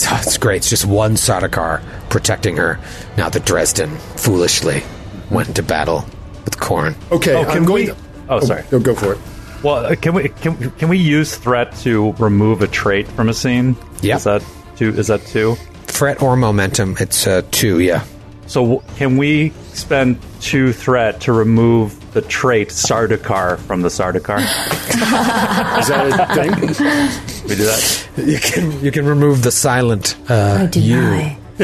it's 0.00 0.38
great. 0.38 0.56
It's 0.56 0.70
just 0.70 0.86
one 0.86 1.12
Sardaukar 1.16 1.82
protecting 2.08 2.56
her. 2.56 2.80
Now 3.18 3.28
that 3.28 3.44
Dresden 3.44 3.90
foolishly 4.16 4.82
went 5.30 5.48
into 5.48 5.62
battle 5.62 6.06
with 6.46 6.58
Corin. 6.58 6.94
Okay, 7.12 7.34
Oh, 7.34 7.44
can 7.44 7.58
I'm 7.58 7.64
going. 7.66 7.88
we- 7.88 7.92
oh, 8.30 8.40
sorry. 8.40 8.62
Go, 8.70 8.80
go 8.80 8.94
for 8.94 9.12
it. 9.12 9.18
Well, 9.62 9.84
uh, 9.84 9.94
can 9.96 10.14
we 10.14 10.30
can 10.30 10.70
can 10.70 10.88
we 10.88 10.96
use 10.96 11.36
threat 11.36 11.76
to 11.82 12.12
remove 12.14 12.62
a 12.62 12.66
trait 12.66 13.06
from 13.08 13.28
a 13.28 13.34
scene? 13.34 13.76
Yeah. 14.00 14.16
Is 14.16 14.24
that 14.24 14.42
two? 14.76 14.88
Is 14.88 15.08
that 15.08 15.26
two? 15.26 15.56
Threat 15.82 16.22
or 16.22 16.34
momentum, 16.34 16.96
it's 16.98 17.26
uh, 17.26 17.42
two, 17.50 17.80
yeah. 17.80 18.04
So 18.46 18.80
can 18.96 19.16
we 19.16 19.50
spend 19.72 20.18
two 20.40 20.72
threat 20.72 21.20
to 21.22 21.32
remove 21.32 21.98
the 22.12 22.22
trait 22.22 22.68
Sardaukar 22.68 23.58
from 23.60 23.82
the 23.82 23.88
Sardaukar? 23.88 24.38
Is 25.80 25.88
that 25.88 26.06
a 26.30 26.34
thing? 26.34 26.52
we 27.48 27.56
do 27.56 27.64
that. 27.64 28.08
You 28.16 28.38
can 28.38 28.84
you 28.84 28.90
can 28.92 29.06
remove 29.06 29.42
the 29.42 29.50
silent 29.50 30.16
uh, 30.30 30.58
I 30.62 30.66
deny. 30.66 31.30
you. 31.32 31.36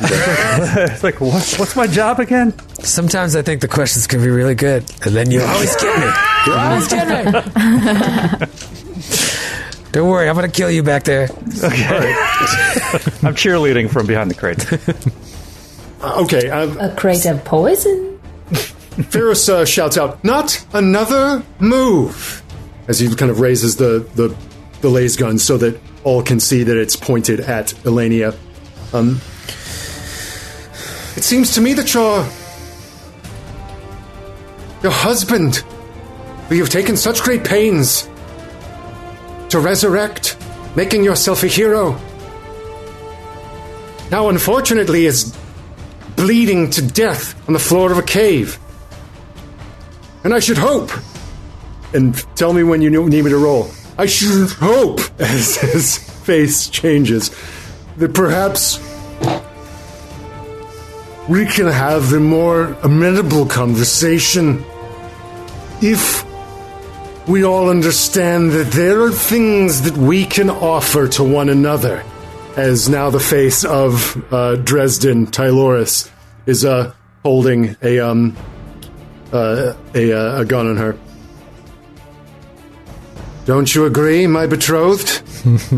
It's 0.00 1.02
like 1.02 1.20
what, 1.20 1.54
what's 1.58 1.74
my 1.76 1.86
job 1.86 2.20
again? 2.20 2.52
Sometimes 2.80 3.34
I 3.36 3.42
think 3.42 3.60
the 3.62 3.68
questions 3.68 4.06
can 4.06 4.20
be 4.20 4.28
really 4.28 4.54
good, 4.54 4.84
and 5.06 5.14
then 5.14 5.30
you 5.30 5.40
always 5.42 5.74
get 5.76 5.98
me. 5.98 6.12
You 6.46 6.52
always 6.52 6.88
get 6.88 7.06
me. 7.08 8.46
Don't 9.92 10.08
worry, 10.10 10.28
I'm 10.28 10.34
going 10.34 10.50
to 10.50 10.54
kill 10.54 10.70
you 10.70 10.82
back 10.82 11.04
there. 11.04 11.24
Okay. 11.62 12.14
I'm 13.22 13.34
cheerleading 13.34 13.88
from 13.88 14.06
behind 14.06 14.28
the 14.30 14.34
crate. 14.34 14.58
Uh, 16.04 16.22
okay, 16.22 16.50
um, 16.50 16.78
A 16.80 16.94
crate 16.94 17.24
of 17.24 17.42
poison? 17.46 18.20
Pharos 19.08 19.48
uh, 19.48 19.64
shouts 19.64 19.96
out, 19.96 20.22
"Not 20.22 20.62
another 20.74 21.42
move!" 21.60 22.42
As 22.88 22.98
he 22.98 23.08
kind 23.14 23.30
of 23.30 23.40
raises 23.40 23.76
the 23.76 24.06
the 24.14 24.36
the 24.82 24.90
laser 24.90 25.20
gun 25.20 25.38
so 25.38 25.56
that 25.56 25.80
all 26.04 26.22
can 26.22 26.40
see 26.40 26.62
that 26.62 26.76
it's 26.76 26.94
pointed 26.94 27.40
at 27.40 27.68
Elenia. 27.84 28.36
Um, 28.92 29.18
it 31.16 31.24
seems 31.24 31.54
to 31.54 31.62
me 31.62 31.72
that 31.72 31.94
your 31.94 32.18
your 34.82 34.92
husband, 34.92 35.56
who 36.50 36.56
you've 36.56 36.68
taken 36.68 36.98
such 36.98 37.22
great 37.22 37.44
pains 37.44 38.10
to 39.48 39.58
resurrect, 39.58 40.36
making 40.76 41.02
yourself 41.02 41.42
a 41.44 41.46
hero, 41.46 41.98
now 44.10 44.28
unfortunately 44.28 45.06
is 45.06 45.34
bleeding 46.16 46.70
to 46.70 46.82
death 46.82 47.34
on 47.48 47.52
the 47.52 47.58
floor 47.58 47.92
of 47.92 47.98
a 47.98 48.02
cave. 48.02 48.58
And 50.22 50.32
I 50.32 50.40
should 50.40 50.58
hope. 50.58 50.90
And 51.92 52.14
tell 52.36 52.52
me 52.52 52.62
when 52.62 52.82
you 52.82 52.90
need 52.90 53.24
me 53.24 53.30
to 53.30 53.38
roll. 53.38 53.70
I 53.96 54.06
should 54.06 54.50
hope, 54.50 55.00
as 55.20 55.56
his 55.56 55.98
face 55.98 56.68
changes, 56.68 57.30
that 57.96 58.14
perhaps 58.14 58.78
we 61.28 61.46
can 61.46 61.66
have 61.66 62.12
a 62.12 62.20
more 62.20 62.76
amenable 62.82 63.46
conversation 63.46 64.64
if 65.80 66.24
we 67.28 67.44
all 67.44 67.70
understand 67.70 68.52
that 68.52 68.70
there 68.72 69.02
are 69.02 69.10
things 69.10 69.82
that 69.82 69.96
we 69.96 70.26
can 70.26 70.50
offer 70.50 71.08
to 71.08 71.24
one 71.24 71.48
another. 71.48 72.04
As 72.56 72.88
now 72.88 73.10
the 73.10 73.18
face 73.18 73.64
of 73.64 74.32
uh, 74.32 74.54
Dresden 74.54 75.26
Tyloris 75.26 76.08
is 76.46 76.64
uh, 76.64 76.94
holding 77.24 77.76
a 77.82 77.98
um 77.98 78.36
uh, 79.32 79.74
a, 79.92 80.12
uh, 80.12 80.40
a 80.42 80.44
gun 80.44 80.68
on 80.68 80.76
her. 80.76 80.96
Don't 83.44 83.74
you 83.74 83.86
agree, 83.86 84.28
my 84.28 84.46
betrothed? 84.46 85.23
Amazing. 85.44 85.68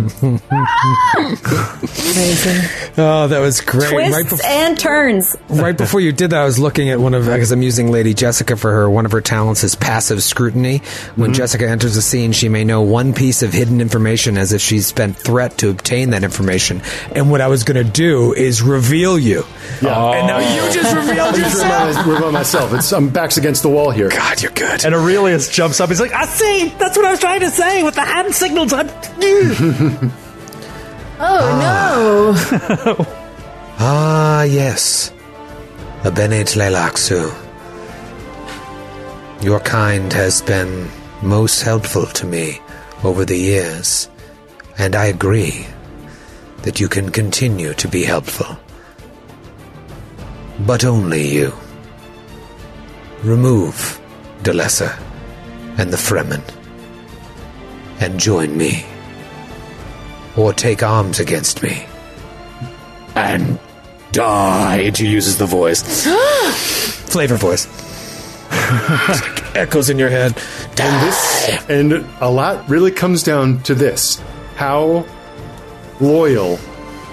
Oh, 2.99 3.27
that 3.29 3.41
was 3.41 3.61
great. 3.61 3.91
Twists 3.91 4.17
Right 4.17 4.29
before, 4.29 4.47
and 4.47 4.79
turns. 4.79 5.37
right 5.49 5.77
before 5.77 6.01
you 6.01 6.13
did 6.13 6.31
that, 6.31 6.41
I 6.41 6.45
was 6.45 6.59
looking 6.59 6.89
at 6.91 7.01
one 7.01 7.15
of 7.15 7.25
because 7.25 7.51
I'm 7.51 7.63
using 7.63 7.91
Lady 7.91 8.15
Jessica 8.15 8.57
for 8.57 8.71
her. 8.71 8.89
One 8.89 9.05
of 9.07 9.13
her 9.13 9.21
talents 9.21 9.65
is 9.65 9.75
passive 9.75 10.23
scrutiny. 10.23 10.79
When 11.17 11.31
mm-hmm. 11.31 11.33
Jessica 11.33 11.69
enters 11.69 11.97
a 11.97 12.03
scene, 12.03 12.31
she 12.33 12.49
may 12.49 12.63
know 12.65 12.83
one 12.83 13.13
piece 13.13 13.43
of 13.43 13.53
hidden 13.53 13.81
information 13.81 14.39
as 14.39 14.53
if 14.53 14.61
she's 14.61 14.87
spent 14.87 15.17
threat 15.17 15.59
to 15.59 15.71
obtain 15.71 16.11
that 16.11 16.23
information. 16.23 16.81
And 17.13 17.31
what 17.31 17.41
I 17.41 17.49
was 17.49 17.65
going 17.65 17.85
to 17.85 17.91
do 17.91 18.35
is 18.35 18.63
reveal 18.63 19.19
you. 19.19 19.45
Yeah. 19.83 20.13
And 20.13 20.27
now 20.29 20.39
you 20.39 20.61
oh. 20.63 20.73
just 20.73 20.95
revealed 20.95 21.19
I 21.35 21.39
just 21.39 21.57
yourself. 21.57 22.07
reveal 22.07 22.31
myself. 22.33 22.73
It's 22.73 22.93
I'm 22.93 23.11
backs 23.11 23.37
against 23.37 23.63
the 23.63 23.69
wall 23.69 23.91
here. 23.91 24.11
God, 24.11 24.41
you're 24.41 24.53
good. 24.53 24.85
And 24.85 24.95
Aurelius 24.95 25.49
jumps 25.49 25.81
up. 25.81 25.89
He's 25.89 26.01
like, 26.01 26.13
I 26.13 26.27
see. 26.27 26.69
That's 26.79 26.97
what 26.97 27.05
I 27.05 27.11
was 27.11 27.21
trying 27.21 27.41
to 27.41 27.51
say 27.51 27.83
with 27.83 27.97
the 27.97 28.05
hand 28.05 28.33
signals. 28.33 28.73
I'm. 28.73 28.87
Oh 31.19 31.49
no! 31.65 33.05
Ah, 33.79 34.43
yes. 34.61 35.13
A 36.05 36.11
Bene 36.11 36.45
Tleilaxu. 36.45 37.33
Your 39.43 39.61
kind 39.61 40.13
has 40.13 40.43
been 40.43 40.91
most 41.23 41.63
helpful 41.63 42.05
to 42.05 42.27
me 42.27 42.61
over 43.03 43.25
the 43.25 43.39
years, 43.39 44.11
and 44.77 44.95
I 44.95 45.07
agree 45.07 45.67
that 46.63 46.81
you 46.81 46.89
can 46.89 47.09
continue 47.09 47.73
to 47.75 47.89
be 47.89 48.05
helpful. 48.05 48.59
But 50.67 50.85
only 50.85 51.27
you. 51.29 51.53
Remove 53.23 54.01
Delessa 54.43 54.99
and 55.79 55.91
the 55.91 55.97
Fremen, 55.97 56.43
and 58.01 58.21
join 58.21 58.55
me. 58.57 58.85
Or 60.37 60.53
take 60.53 60.83
arms 60.83 61.19
against 61.19 61.63
me 61.63 61.87
and 63.17 63.59
die. 64.13 64.93
She 64.93 65.09
uses 65.09 65.39
the 65.39 65.47
voice. 65.47 65.83
Flavor 67.11 67.37
voice. 67.37 67.67
Echoes 69.57 69.91
in 69.91 69.99
your 69.99 70.11
head. 70.11 70.37
And 70.79 71.07
this 71.07 71.67
and 71.69 71.93
a 72.21 72.31
lot 72.31 72.69
really 72.69 72.91
comes 72.91 73.23
down 73.23 73.63
to 73.63 73.75
this. 73.75 74.23
How 74.57 75.07
loyal 76.01 76.59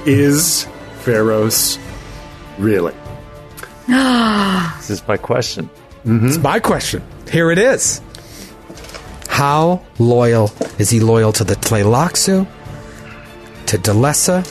is 0.05 0.67
Pharos 1.01 1.79
really? 2.57 2.93
This 4.77 4.89
is 4.89 5.07
my 5.07 5.15
question. 5.15 5.69
Mm-hmm. 6.05 6.27
It's 6.27 6.37
my 6.37 6.59
question. 6.59 7.01
Here 7.31 7.51
it 7.51 7.57
is. 7.57 8.01
How 9.29 9.81
loyal 9.97 10.51
is 10.77 10.89
he 10.89 10.99
loyal 10.99 11.31
to 11.33 11.45
the 11.45 11.55
Tleilaxu? 11.55 12.45
To 13.68 13.77
Delessa? 13.77 14.44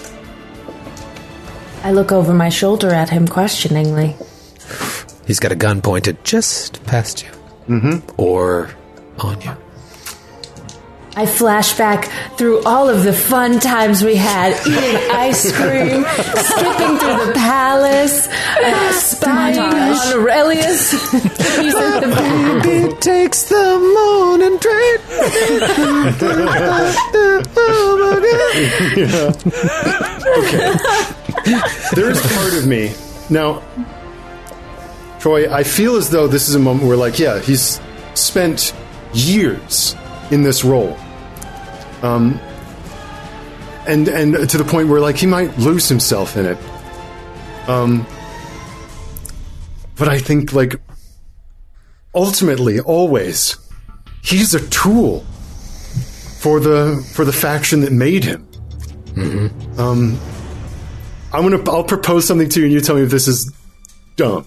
I 1.85 1.93
look 1.93 2.13
over 2.13 2.33
my 2.35 2.49
shoulder 2.49 2.91
at 2.91 3.11
him 3.11 3.27
questioningly. 3.27 4.17
He's 5.27 5.41
got 5.41 5.53
a 5.53 5.57
gun 5.57 5.81
pointed 5.83 6.25
just 6.25 6.85
past 6.85 7.23
you. 7.23 7.31
Mm-hmm. 7.69 8.21
Or 8.21 8.71
on 9.19 9.41
you. 9.41 9.57
I 11.15 11.27
flash 11.27 11.77
back 11.77 12.11
through 12.39 12.63
all 12.65 12.89
of 12.89 13.05
the 13.05 13.13
fun 13.13 13.61
times 13.61 14.03
we 14.03 14.17
had, 14.17 14.55
eating 14.67 15.11
ice 15.11 15.53
cream, 15.53 16.05
skipping 16.05 16.99
through 16.99 17.27
the 17.27 17.33
palace, 17.35 18.29
uh, 18.29 18.93
spying 18.93 19.59
on 19.59 19.75
Aurelius. 20.15 20.93
He's 21.13 21.75
at 21.75 22.01
the 22.01 22.61
Baby 22.65 22.95
takes 22.97 23.43
the 23.45 23.79
moon 23.79 24.43
and 24.43 24.61
trade. 24.61 25.01
Okay. 30.39 30.77
There 31.95 32.11
is 32.11 32.21
part 32.35 32.55
of 32.55 32.67
me 32.67 32.95
now, 33.29 33.63
Troy. 35.19 35.53
I 35.53 35.63
feel 35.63 35.97
as 35.97 36.09
though 36.09 36.27
this 36.27 36.49
is 36.49 36.55
a 36.55 36.59
moment 36.59 36.87
where, 36.87 36.97
like, 36.97 37.19
yeah, 37.19 37.41
he's 37.41 37.81
spent 38.15 38.75
years 39.13 39.95
in 40.33 40.43
this 40.43 40.65
role, 40.65 40.97
um, 42.03 42.41
and 43.87 44.09
and 44.09 44.51
to 44.51 44.59
the 44.59 44.65
point 44.65 44.89
where, 44.89 45.01
like, 45.01 45.17
he 45.17 45.27
might 45.27 45.57
lose 45.59 45.89
himself 45.89 46.37
in 46.37 46.47
it. 46.47 46.59
Um, 47.69 48.05
but 49.97 50.09
I 50.09 50.19
think, 50.19 50.53
like, 50.53 50.81
ultimately, 52.15 52.81
always, 52.81 53.57
he's 54.25 54.55
a 54.55 54.69
tool 54.69 55.21
for 56.41 56.59
the 56.59 57.07
for 57.15 57.25
the 57.25 57.33
faction 57.33 57.83
that 57.83 57.93
made 57.93 58.25
him. 58.25 58.49
Um, 59.79 60.19
I'm 61.33 61.49
gonna. 61.49 61.71
I'll 61.71 61.85
propose 61.85 62.27
something 62.27 62.49
to 62.49 62.61
you, 62.61 62.67
and 62.67 62.75
you 62.75 62.81
tell 62.81 62.97
me 62.97 63.03
if 63.03 63.11
this 63.11 63.29
is 63.29 63.53
dumb. 64.17 64.47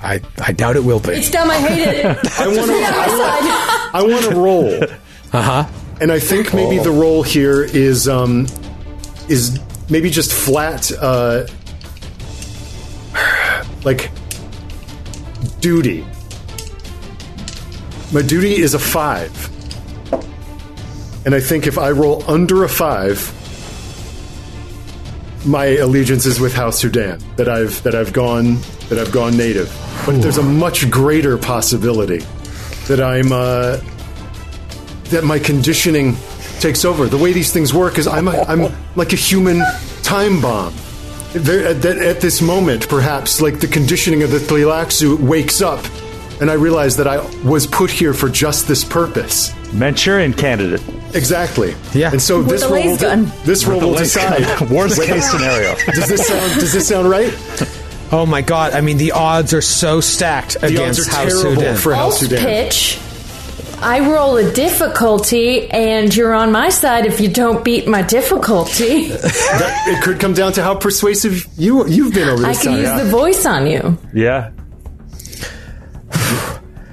I, 0.00 0.20
I 0.44 0.52
doubt 0.52 0.76
it 0.76 0.84
will 0.84 1.00
be. 1.00 1.10
It's 1.10 1.30
dumb, 1.30 1.50
I 1.50 1.58
hate 1.58 1.86
it. 1.88 2.04
I 2.38 2.46
want 2.48 2.66
to. 2.66 2.72
I, 2.72 3.90
I 3.94 4.02
want 4.02 4.24
to 4.24 4.34
roll, 4.34 4.84
Uh 5.32 5.42
huh. 5.42 5.66
and 6.00 6.10
I 6.12 6.18
think 6.18 6.52
maybe 6.52 6.78
the 6.82 6.90
role 6.90 7.22
here 7.22 7.62
is 7.62 8.08
um 8.08 8.46
is 9.28 9.58
maybe 9.88 10.10
just 10.10 10.32
flat 10.32 10.90
uh 11.00 11.46
like 13.84 14.10
duty. 15.60 16.04
My 18.12 18.22
duty 18.22 18.56
is 18.56 18.74
a 18.74 18.78
five, 18.78 19.32
and 21.24 21.34
I 21.34 21.40
think 21.40 21.66
if 21.66 21.78
I 21.78 21.90
roll 21.90 22.22
under 22.28 22.64
a 22.64 22.68
five, 22.68 23.18
my 25.46 25.66
allegiance 25.76 26.26
is 26.26 26.38
with 26.40 26.54
House 26.54 26.82
Houdin. 26.82 27.20
That 27.36 27.48
I've 27.48 27.82
that 27.84 27.94
I've 27.94 28.12
gone 28.12 28.58
that 28.88 28.98
I've 28.98 29.12
gone 29.12 29.36
native. 29.36 29.68
But 30.04 30.22
there's 30.22 30.38
a 30.38 30.42
much 30.42 30.90
greater 30.90 31.36
possibility 31.38 32.18
that 32.86 33.00
I'm 33.00 33.32
uh, 33.32 33.78
that 35.10 35.24
my 35.24 35.38
conditioning 35.38 36.16
takes 36.60 36.84
over. 36.84 37.06
The 37.06 37.18
way 37.18 37.32
these 37.32 37.52
things 37.52 37.74
work 37.74 37.98
is 37.98 38.06
I'm 38.06 38.28
a, 38.28 38.42
I'm 38.42 38.72
like 38.94 39.12
a 39.12 39.16
human 39.16 39.62
time 40.02 40.40
bomb. 40.40 40.74
There, 41.32 41.66
at, 41.66 41.84
at 41.84 42.20
this 42.20 42.40
moment, 42.40 42.88
perhaps 42.88 43.40
like 43.40 43.60
the 43.60 43.66
conditioning 43.66 44.22
of 44.22 44.30
the 44.30 44.38
Tleilaxu 44.38 45.18
wakes 45.18 45.60
up, 45.60 45.84
and 46.40 46.50
I 46.50 46.54
realize 46.54 46.96
that 46.96 47.06
I 47.06 47.18
was 47.42 47.66
put 47.66 47.90
here 47.90 48.14
for 48.14 48.28
just 48.28 48.68
this 48.68 48.84
purpose. 48.84 49.52
Manchurian 49.72 50.32
candidate. 50.32 50.82
Exactly. 51.14 51.74
Yeah. 51.92 52.12
And 52.12 52.22
so 52.22 52.42
this 52.42 52.62
the 52.62 52.68
roll 52.68 52.86
will 52.86 53.26
this 53.44 53.64
roll 53.66 53.80
will 53.80 53.94
decide. 53.94 54.60
Worst 54.70 55.02
case 55.02 55.30
scenario. 55.30 55.74
Does 55.86 56.08
this 56.08 56.26
sound 56.26 56.60
Does 56.60 56.72
this 56.72 56.88
sound 56.88 57.10
right? 57.10 57.32
Oh 58.12 58.24
my 58.26 58.40
god, 58.42 58.72
I 58.72 58.80
mean, 58.82 58.98
the 58.98 59.12
odds 59.12 59.52
are 59.52 59.60
so 59.62 60.00
stacked 60.00 60.60
The 60.60 60.68
against 60.68 61.00
odds 61.00 61.08
are 61.08 61.22
House 61.24 61.42
Houdin. 61.42 61.76
for 61.76 61.94
House 61.94 62.20
Houdin. 62.20 62.38
pitch. 62.38 63.00
I 63.82 64.08
roll 64.10 64.36
a 64.38 64.50
difficulty, 64.52 65.68
and 65.70 66.14
you're 66.14 66.32
on 66.34 66.50
my 66.50 66.70
side 66.70 67.04
if 67.04 67.20
you 67.20 67.28
don't 67.28 67.62
beat 67.64 67.86
my 67.86 68.02
difficulty. 68.02 69.08
That- 69.10 69.82
it 69.88 70.02
could 70.02 70.18
come 70.20 70.32
down 70.34 70.52
to 70.54 70.62
how 70.62 70.74
persuasive 70.76 71.46
you 71.58 71.86
you've 71.86 72.14
been 72.14 72.28
over 72.28 72.46
I 72.46 72.54
can 72.54 72.72
time. 72.72 72.78
use 72.80 73.02
the 73.02 73.10
voice 73.10 73.44
on 73.44 73.66
you. 73.66 73.98
Yeah. 74.14 74.50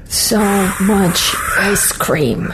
So 0.10 0.40
much 0.82 1.34
ice 1.58 1.92
cream. 1.92 2.54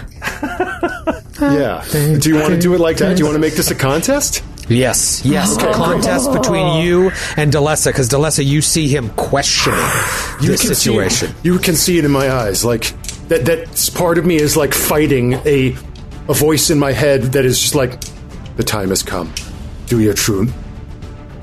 yeah. 1.41 1.84
Do 1.91 2.30
you 2.30 2.36
want 2.36 2.53
to 2.53 2.60
do 2.60 2.73
it 2.73 2.80
like 2.80 2.98
that? 2.98 3.15
Do 3.15 3.19
you 3.19 3.26
want 3.26 3.36
to 3.36 3.40
make 3.40 3.56
this 3.56 3.72
a 3.72 3.76
contest? 3.76 4.44
Yes, 4.70 5.26
yes. 5.26 5.58
A 5.58 5.74
contest 5.74 6.32
between 6.32 6.84
you 6.84 7.12
and 7.36 7.52
Delessa, 7.52 7.88
because 7.88 8.10
Delessa, 8.10 8.46
you 8.46 8.62
see 8.62 8.88
him 8.88 9.10
questioning 9.12 9.80
this 10.41 10.62
situation. 10.62 11.30
See, 11.30 11.36
you 11.44 11.60
can 11.60 11.76
see 11.76 11.98
it 11.98 12.06
in 12.06 12.12
my 12.12 12.32
eyes. 12.32 12.64
Like 12.64 12.94
that. 13.28 13.46
That 13.46 13.91
part 13.96 14.18
of 14.18 14.26
me 14.26 14.36
is 14.36 14.56
like 14.56 14.74
fighting 14.74 15.34
a 15.46 15.76
a 16.28 16.34
voice 16.34 16.70
in 16.70 16.78
my 16.78 16.91
head 16.91 17.24
that 17.34 17.46
is 17.46 17.60
just 17.60 17.74
like, 17.74 18.00
the 18.58 18.64
time 18.64 18.90
has 18.90 19.02
come. 19.02 19.34
Do 19.88 20.00
your 20.00 20.14
true 20.14 20.48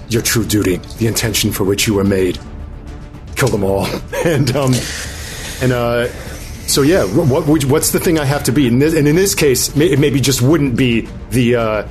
your 0.08 0.22
true 0.22 0.44
duty, 0.44 0.76
the 0.98 1.06
intention 1.06 1.52
for 1.52 1.64
which 1.64 1.86
you 1.86 1.94
were 1.94 2.04
made. 2.04 2.38
Kill 3.34 3.48
them 3.48 3.64
all, 3.64 3.86
and 4.24 4.54
um, 4.56 4.72
and 5.60 5.72
uh, 5.72 6.08
so 6.66 6.82
yeah, 6.82 7.04
what 7.04 7.46
would, 7.46 7.64
what's 7.64 7.92
the 7.92 8.00
thing 8.00 8.18
I 8.18 8.24
have 8.24 8.44
to 8.44 8.52
be? 8.52 8.68
And, 8.68 8.82
in 8.82 9.16
this 9.16 9.34
case, 9.34 9.76
it 9.76 9.98
maybe 9.98 10.20
just 10.20 10.42
wouldn't 10.42 10.76
be 10.76 11.08
the 11.30 11.56
uh, 11.56 11.88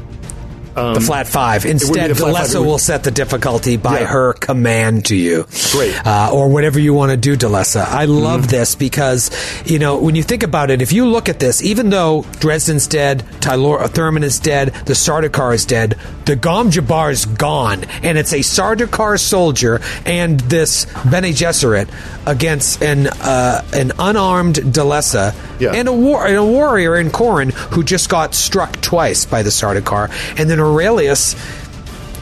the 0.75 1.01
flat 1.01 1.27
five. 1.27 1.65
Instead, 1.65 2.09
the 2.11 2.15
flat. 2.15 2.35
Delessa 2.47 2.59
would- 2.59 2.65
will 2.67 2.77
set 2.77 3.03
the 3.03 3.11
difficulty 3.11 3.77
by 3.77 4.01
Yeah. 4.01 4.05
her 4.07 4.33
command 4.33 5.05
to 5.05 5.15
you. 5.15 5.45
Great. 5.71 5.93
Uh, 6.05 6.29
or 6.31 6.49
whatever 6.49 6.79
you 6.79 6.93
want 6.93 7.11
to 7.11 7.17
do, 7.17 7.35
Delessa. 7.37 7.87
I 7.89 8.05
love 8.05 8.41
Mm-hmm. 8.41 8.49
this 8.51 8.75
because, 8.75 9.31
you 9.65 9.79
know, 9.79 9.95
when 9.97 10.15
you 10.15 10.23
think 10.23 10.43
about 10.43 10.69
it, 10.71 10.81
if 10.81 10.91
you 10.91 11.05
look 11.05 11.29
at 11.29 11.39
this, 11.39 11.63
even 11.63 11.89
though 11.89 12.25
Dresden's 12.39 12.87
dead, 12.87 13.23
Tylor 13.41 13.87
Thurman 13.87 14.23
is 14.23 14.39
dead, 14.39 14.73
the 14.85 14.93
Sardaukar 14.93 15.53
is 15.55 15.65
dead, 15.65 15.95
the 16.25 16.35
Gom 16.35 16.71
Jabbar 16.71 17.11
is 17.11 17.25
gone, 17.25 17.85
and 18.03 18.17
it's 18.17 18.33
a 18.33 18.39
Sardaukar 18.39 19.19
soldier 19.19 19.79
and 20.05 20.39
this 20.41 20.85
Bene 21.09 21.29
Gesserit 21.31 21.87
against 22.25 22.81
an 22.81 23.07
uh, 23.07 23.61
an 23.73 23.91
unarmed 23.99 24.55
Delessa 24.55 25.33
Yeah. 25.59 25.71
and 25.73 25.87
a 25.87 25.93
war 25.93 26.25
and 26.25 26.35
a 26.35 26.43
warrior 26.43 26.95
in 26.97 27.11
Corin 27.11 27.51
who 27.71 27.83
just 27.83 28.09
got 28.09 28.33
struck 28.33 28.81
twice 28.81 29.25
by 29.25 29.43
the 29.43 29.49
Sardaukar, 29.51 30.09
and 30.39 30.49
then 30.49 30.59
Aurelius 30.65 31.35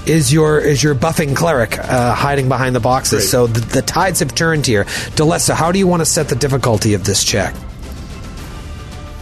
is 0.06 0.34
your 0.34 0.60
is 0.60 0.84
your 0.84 0.96
buffing 0.96 1.36
cleric 1.36 1.80
uh, 1.80 2.14
hiding 2.14 2.50
behind 2.50 2.76
the 2.76 2.80
boxes. 2.80 3.20
Great. 3.20 3.30
So 3.30 3.48
the, 3.48 3.60
the 3.62 3.82
tides 3.82 4.20
have 4.20 4.36
turned 4.36 4.66
here. 4.66 4.84
Delessa, 5.16 5.54
how 5.54 5.72
do 5.72 5.80
you 5.80 5.88
want 5.88 6.02
to 6.02 6.06
set 6.06 6.30
the 6.30 6.36
difficulty 6.36 6.94
of 6.94 7.04
this 7.04 7.24
check? 7.24 7.56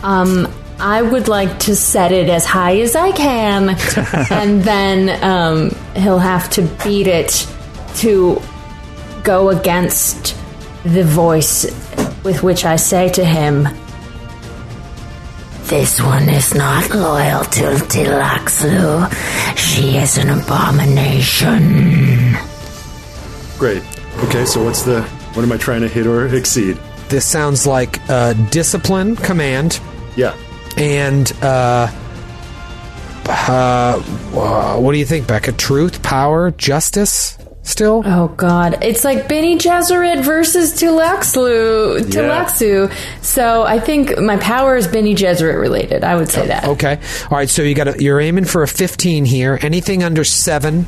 Um, 0.03 0.51
I 0.79 1.01
would 1.01 1.27
like 1.27 1.59
to 1.59 1.75
set 1.75 2.11
it 2.11 2.27
as 2.29 2.45
high 2.45 2.79
as 2.79 2.95
I 2.95 3.11
can, 3.11 3.69
and 4.31 4.63
then 4.63 5.23
um, 5.23 5.69
he'll 5.95 6.17
have 6.17 6.49
to 6.51 6.63
beat 6.83 7.07
it 7.07 7.47
to 7.97 8.41
go 9.23 9.49
against 9.49 10.35
the 10.83 11.03
voice 11.03 11.65
with 12.23 12.41
which 12.41 12.65
I 12.65 12.77
say 12.77 13.09
to 13.09 13.23
him, 13.23 13.67
This 15.71 16.01
one 16.01 16.27
is 16.27 16.53
not 16.53 16.89
loyal 16.89 17.45
to 17.45 17.61
Tleilaxu. 17.87 19.07
She 19.55 19.95
is 19.95 20.17
an 20.17 20.29
abomination. 20.29 22.35
great. 23.57 23.81
Okay, 24.25 24.43
so 24.43 24.65
what's 24.65 24.81
the 24.81 25.01
what 25.33 25.43
am 25.43 25.51
I 25.53 25.55
trying 25.55 25.79
to 25.79 25.87
hit 25.87 26.07
or 26.07 26.27
exceed? 26.27 26.77
This 27.07 27.25
sounds 27.25 27.65
like 27.65 28.01
uh, 28.09 28.33
discipline 28.49 29.15
command 29.15 29.79
Yeah, 30.17 30.35
and 30.75 31.31
uh, 31.41 31.87
uh, 33.29 33.97
what 34.77 34.91
do 34.91 34.97
you 34.97 35.05
think, 35.05 35.25
Becca? 35.25 35.53
Truth, 35.53 36.03
power, 36.03 36.51
justice. 36.51 37.37
Still, 37.63 38.01
Oh 38.05 38.27
God! 38.29 38.79
It's 38.83 39.03
like 39.03 39.27
Bene 39.27 39.59
Gesserit 39.59 40.23
versus 40.23 40.73
Tulaxlu, 40.73 41.99
Tulaxu. 41.99 42.91
So 43.23 43.61
I 43.61 43.79
think 43.79 44.17
my 44.19 44.37
power 44.37 44.75
is 44.75 44.87
Bene 44.87 45.15
Gesserit 45.15 45.59
related. 45.61 46.03
I 46.03 46.15
would 46.15 46.27
say 46.29 46.47
that. 46.47 46.65
Okay. 46.65 46.99
All 47.29 47.37
right. 47.37 47.49
So 47.49 47.61
you 47.61 47.75
got 47.75 47.83
to, 47.83 48.03
you're 48.03 48.19
aiming 48.19 48.45
for 48.45 48.63
a 48.63 48.67
15 48.67 49.25
here. 49.25 49.59
Anything 49.61 50.01
under 50.03 50.23
seven 50.23 50.87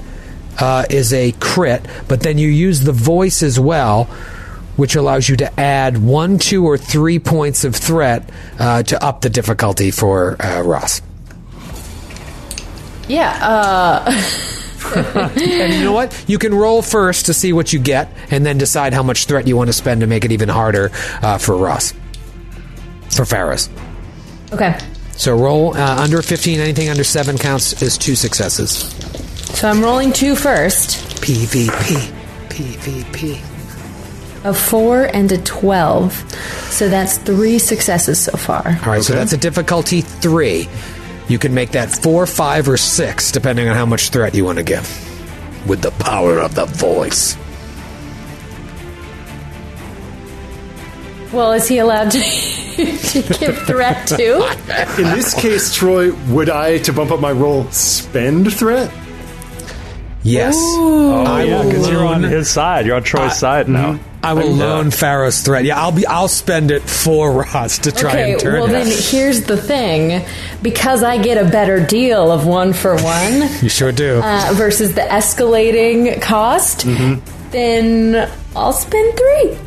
uh, 0.59 0.85
is 0.89 1.13
a 1.13 1.31
crit, 1.33 1.85
but 2.07 2.21
then 2.21 2.39
you 2.39 2.47
use 2.47 2.79
the 2.79 2.91
voice 2.91 3.43
as 3.43 3.59
well, 3.59 4.05
which 4.75 4.95
allows 4.95 5.29
you 5.29 5.35
to 5.37 5.59
add 5.59 5.99
one, 5.99 6.39
two, 6.39 6.65
or 6.65 6.79
three 6.79 7.19
points 7.19 7.63
of 7.63 7.75
threat 7.75 8.27
uh, 8.57 8.81
to 8.83 9.03
up 9.03 9.21
the 9.21 9.29
difficulty 9.29 9.91
for 9.91 10.41
uh, 10.41 10.61
Ross. 10.63 11.03
Yeah. 13.07 14.09
And 14.95 15.73
you 15.73 15.83
know 15.83 15.91
what? 15.93 16.23
You 16.27 16.37
can 16.39 16.53
roll 16.53 16.81
first 16.81 17.25
to 17.27 17.33
see 17.33 17.53
what 17.53 17.73
you 17.73 17.79
get, 17.79 18.09
and 18.31 18.45
then 18.45 18.57
decide 18.57 18.93
how 18.93 19.03
much 19.03 19.25
threat 19.25 19.47
you 19.47 19.55
want 19.57 19.67
to 19.69 19.73
spend 19.73 20.01
to 20.01 20.07
make 20.07 20.25
it 20.25 20.31
even 20.31 20.49
harder 20.49 20.91
uh, 21.21 21.37
for 21.37 21.55
Ross. 21.57 21.93
For 23.15 23.25
Pharos. 23.25 23.69
okay. 24.51 24.77
So 25.15 25.35
roll 25.37 25.77
uh, 25.77 25.97
under 26.01 26.21
15. 26.23 26.59
Anything 26.59 26.89
under 26.89 27.03
seven 27.03 27.37
counts 27.37 27.81
as 27.83 27.97
two 27.99 28.15
successes. 28.15 28.71
So 29.57 29.69
I'm 29.69 29.81
rolling 29.83 30.11
two 30.11 30.35
first. 30.35 30.97
PvP. 31.21 31.69
PvP. 32.49 33.39
A 34.45 34.53
four 34.53 35.03
and 35.03 35.31
a 35.31 35.37
twelve. 35.43 36.13
So 36.71 36.89
that's 36.89 37.17
three 37.19 37.59
successes 37.59 38.19
so 38.19 38.31
far. 38.35 38.67
All 38.67 38.87
right, 38.91 39.03
so 39.03 39.13
that's 39.13 39.31
a 39.33 39.37
difficulty 39.37 40.01
three. 40.01 40.67
You 41.27 41.39
can 41.39 41.53
make 41.53 41.71
that 41.71 41.89
four, 41.89 42.25
five, 42.25 42.67
or 42.67 42.77
six, 42.77 43.31
depending 43.31 43.69
on 43.69 43.75
how 43.75 43.85
much 43.85 44.09
threat 44.09 44.35
you 44.35 44.45
want 44.45 44.57
to 44.57 44.63
give. 44.63 44.87
With 45.67 45.81
the 45.81 45.91
power 45.91 46.39
of 46.39 46.55
the 46.55 46.65
voice. 46.65 47.37
Well, 51.31 51.53
is 51.53 51.67
he 51.67 51.79
allowed 51.79 52.11
to, 52.11 52.19
to 52.75 53.21
give 53.39 53.57
threat 53.65 54.07
too? 54.07 54.47
in 55.01 55.15
this 55.15 55.33
case, 55.33 55.73
Troy, 55.73 56.13
would 56.31 56.49
I 56.49 56.77
to 56.79 56.93
bump 56.93 57.11
up 57.11 57.19
my 57.19 57.31
roll 57.31 57.69
spend 57.71 58.53
threat? 58.53 58.93
Yes. 60.21 60.55
Oh, 60.57 61.25
I 61.25 61.43
yeah, 61.43 61.63
because 61.63 61.89
you're 61.89 62.05
on 62.05 62.23
his 62.23 62.49
side. 62.49 62.85
You're 62.85 62.95
on 62.95 63.03
Troy's 63.03 63.37
side 63.37 63.67
now. 63.67 63.93
Mm-hmm. 63.93 64.12
I 64.23 64.33
will 64.33 64.51
loan 64.51 64.89
Pharos 64.89 65.41
threat. 65.41 65.65
Yeah, 65.65 65.79
I'll 65.81 65.91
be. 65.91 66.05
I'll 66.07 66.27
spend 66.29 66.71
it 66.71 66.81
for 66.81 67.31
Ross 67.31 67.77
to 67.79 67.91
try 67.91 68.11
Okay, 68.11 68.31
and 68.31 68.41
turn 68.41 68.55
it. 68.55 68.59
well 68.61 68.69
it. 68.69 68.71
then 68.71 68.87
here's 68.87 69.43
the 69.43 69.57
thing. 69.57 70.25
Because 70.61 71.03
I 71.03 71.17
get 71.21 71.37
a 71.37 71.49
better 71.49 71.85
deal 71.85 72.31
of 72.31 72.45
one 72.45 72.71
for 72.73 72.95
one 72.95 73.33
you 73.61 73.67
sure 73.69 73.91
do. 73.91 74.21
uh, 74.23 74.51
versus 74.53 74.95
the 74.95 75.01
escalating 75.01 76.21
cost, 76.21 76.85
then 77.51 78.29
I'll 78.55 78.73
spend 78.73 79.17
three. 79.17 79.57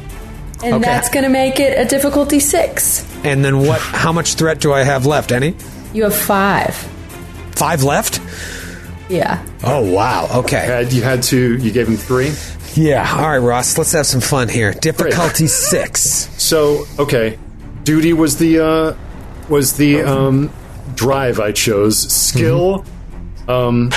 And 0.65 0.77
Okay. 0.77 0.85
that's 0.85 1.11
going 1.11 1.25
to 1.25 1.29
make 1.31 1.61
it 1.61 1.79
a 1.79 1.85
difficulty 1.85 2.41
six. 2.41 3.05
and 3.25 3.45
then 3.45 3.59
what? 3.67 3.81
How 3.81 4.11
much 4.13 4.35
threat 4.35 4.59
do 4.61 4.73
I 4.73 4.85
have 4.85 5.05
left? 5.05 5.31
Any? 5.33 5.55
You 5.93 6.05
have 6.05 6.17
five. 6.17 6.75
Five 7.53 7.83
left? 7.83 8.21
Yeah. 9.11 9.45
Oh 9.63 9.93
wow. 9.93 10.29
Okay. 10.41 10.65
Had 10.65 10.93
you 10.93 11.03
had 11.03 11.23
to, 11.25 11.57
you 11.59 11.71
gave 11.71 11.87
him 11.89 11.97
three. 11.97 12.33
Yeah. 12.77 13.11
All 13.11 13.29
right, 13.29 13.39
Ross. 13.39 13.79
Let's 13.79 13.93
have 13.93 14.07
some 14.07 14.21
fun 14.21 14.49
here. 14.49 14.73
Difficulty 14.73 15.47
six. 15.47 16.01
So 16.43 16.85
okay, 16.99 17.39
duty 17.85 18.13
was 18.13 18.37
the 18.37 18.61
uh, 18.61 18.97
was 19.49 19.77
the 19.77 20.03
um, 20.03 20.53
drive 20.95 21.41
I 21.41 21.53
chose. 21.53 21.99
Skill, 21.99 22.85
um, 23.49 23.91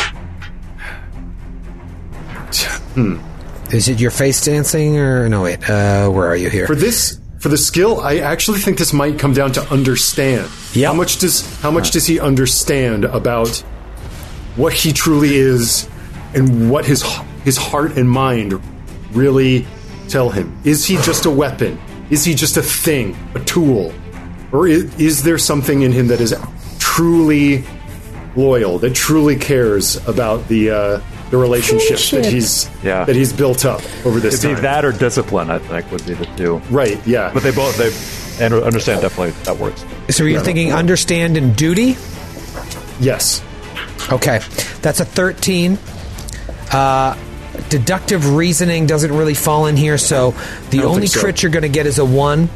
Is 3.71 3.87
it 3.87 3.99
your 3.99 4.11
face 4.11 4.43
dancing 4.43 4.97
or 4.97 5.29
no? 5.29 5.43
Wait. 5.43 5.69
Uh, 5.69 6.09
where 6.09 6.27
are 6.27 6.35
you 6.35 6.49
here? 6.49 6.65
for 6.65 6.75
this 6.75 7.19
for 7.39 7.49
the 7.49 7.57
skill, 7.57 8.01
I 8.01 8.17
actually 8.17 8.59
think 8.59 8.77
this 8.77 8.91
might 8.91 9.17
come 9.17 9.33
down 9.33 9.51
to 9.53 9.61
understand. 9.71 10.49
How 10.75 10.93
much 10.93 11.19
does 11.19 11.59
how 11.61 11.71
much 11.71 11.91
does 11.91 12.05
he 12.07 12.19
understand 12.19 13.05
about 13.05 13.57
what 14.55 14.73
he 14.73 14.91
truly 14.91 15.35
is 15.35 15.87
and 16.33 16.69
what 16.69 16.85
his 16.85 17.01
his 17.43 17.57
heart 17.57 17.97
and 17.97 18.09
mind 18.09 18.59
really 19.11 19.65
tell 20.07 20.29
him? 20.29 20.57
Is 20.63 20.85
he 20.85 20.95
just 20.97 21.25
a 21.25 21.29
weapon? 21.31 21.79
Is 22.09 22.25
he 22.25 22.33
just 22.33 22.57
a 22.57 22.61
thing, 22.61 23.15
a 23.35 23.39
tool? 23.41 23.93
Or 24.51 24.67
is, 24.67 24.99
is 24.99 25.23
there 25.23 25.37
something 25.37 25.83
in 25.83 25.91
him 25.91 26.07
that 26.07 26.19
is 26.21 26.35
truly 26.79 27.63
loyal, 28.35 28.79
that 28.79 28.95
truly 28.95 29.35
cares 29.35 29.95
about 30.07 30.47
the 30.47 30.69
uh, 30.71 31.01
the 31.29 31.37
relationship 31.37 31.99
that 32.23 32.31
he's 32.31 32.67
Yeah. 32.83 33.05
that 33.05 33.15
he's 33.15 33.31
built 33.33 33.63
up 33.65 33.81
over 34.05 34.19
this 34.19 34.35
It'd 34.35 34.49
be 34.49 34.53
time? 34.55 34.63
that 34.63 34.85
or 34.85 34.91
discipline, 34.91 35.51
I 35.51 35.59
think, 35.59 35.91
would 35.91 36.05
be 36.05 36.13
the 36.15 36.25
two. 36.37 36.57
right? 36.71 36.99
Yeah. 37.05 37.31
But 37.33 37.43
they 37.43 37.51
both, 37.51 37.77
they 37.77 38.43
and 38.43 38.53
understand 38.53 39.01
definitely 39.01 39.31
that 39.43 39.57
works. 39.57 39.83
so 40.09 40.23
you're 40.23 40.41
thinking 40.41 40.73
understand 40.73 41.37
and 41.37 41.55
duty? 41.55 41.95
yes. 42.99 43.43
Okay, 44.11 44.39
that's 44.81 44.99
a 44.99 45.05
13. 45.05 45.77
Uh, 46.71 47.15
deductive 47.69 48.35
reasoning 48.35 48.85
doesn't 48.85 49.11
really 49.11 49.33
fall 49.33 49.65
in 49.65 49.75
here, 49.75 49.97
so 49.97 50.33
the 50.69 50.83
only 50.83 51.07
so. 51.07 51.19
crit 51.19 51.43
you're 51.43 51.51
going 51.51 51.63
to 51.63 51.69
get 51.69 51.85
is 51.85 51.99
a 51.99 52.05
1. 52.05 52.49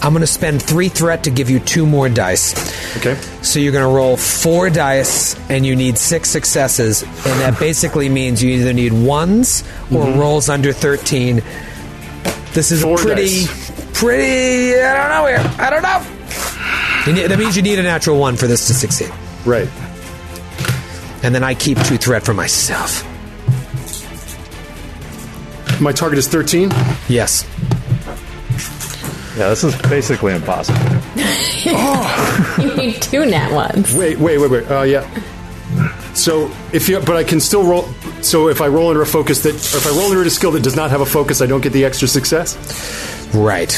I'm 0.00 0.12
going 0.12 0.20
to 0.20 0.26
spend 0.26 0.62
3 0.62 0.88
threat 0.88 1.24
to 1.24 1.30
give 1.30 1.50
you 1.50 1.58
2 1.60 1.84
more 1.86 2.08
dice. 2.08 2.54
Okay. 2.98 3.14
So 3.42 3.58
you're 3.58 3.72
going 3.72 3.88
to 3.88 3.94
roll 3.94 4.16
4 4.16 4.70
dice, 4.70 5.36
and 5.50 5.66
you 5.66 5.76
need 5.76 5.98
6 5.98 6.28
successes, 6.28 7.02
and 7.02 7.40
that 7.40 7.58
basically 7.58 8.08
means 8.08 8.42
you 8.42 8.50
either 8.50 8.72
need 8.72 8.92
1s 8.92 9.64
or 9.94 10.18
rolls 10.18 10.48
under 10.48 10.72
13. 10.72 11.42
This 12.54 12.70
is 12.70 12.82
Mm-hmm. 12.82 12.88
Four 12.88 12.98
a 12.98 13.02
pretty, 13.02 13.44
dice. 13.46 13.90
pretty, 14.00 14.80
I 14.80 14.96
don't 14.96 15.10
know 15.10 15.26
here. 15.26 15.42
I 15.58 15.70
don't 15.70 15.82
know. 15.82 17.28
That 17.28 17.38
means 17.38 17.56
you 17.56 17.62
need 17.62 17.78
a 17.78 17.82
natural 17.82 18.18
1 18.18 18.36
for 18.36 18.46
this 18.46 18.66
to 18.68 18.74
succeed. 18.74 19.10
Right. 19.44 19.68
And 21.22 21.34
then 21.34 21.42
I 21.42 21.54
keep 21.54 21.78
2 21.82 21.96
threat 21.98 22.24
for 22.24 22.34
myself. 22.34 23.04
My 25.80 25.92
target 25.92 26.18
is 26.18 26.26
13. 26.28 26.70
Yes. 27.08 27.46
Yeah, 29.36 29.48
this 29.50 29.62
is 29.62 29.76
basically 29.82 30.34
impossible. 30.34 30.78
You 32.58 32.74
need 32.76 33.02
two 33.02 33.26
nat 33.26 33.52
ones. 33.52 33.94
Wait, 33.94 34.18
wait, 34.18 34.38
wait, 34.38 34.50
wait. 34.50 34.70
Uh, 34.70 34.82
yeah. 34.82 35.06
So 36.14 36.50
if 36.72 36.88
you, 36.88 36.98
but 37.00 37.16
I 37.16 37.22
can 37.24 37.40
still 37.40 37.64
roll. 37.64 37.84
So 38.22 38.48
if 38.48 38.60
I 38.60 38.68
roll 38.68 38.88
under 38.88 39.02
a 39.02 39.06
focus 39.06 39.42
that, 39.42 39.54
or 39.54 39.78
if 39.78 39.86
I 39.86 39.90
roll 39.90 40.08
under 40.10 40.22
a 40.22 40.30
skill 40.30 40.50
that 40.52 40.62
does 40.62 40.74
not 40.76 40.90
have 40.90 41.00
a 41.00 41.06
focus, 41.06 41.40
I 41.40 41.46
don't 41.46 41.60
get 41.60 41.72
the 41.72 41.84
extra 41.84 42.08
success. 42.08 42.56
Right. 43.34 43.72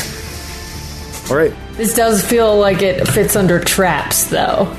All 1.31 1.37
right. 1.37 1.53
This 1.77 1.95
does 1.95 2.25
feel 2.25 2.59
like 2.59 2.83
it 2.83 3.07
fits 3.09 3.37
under 3.37 3.59
traps, 3.61 4.25
though. 4.25 4.75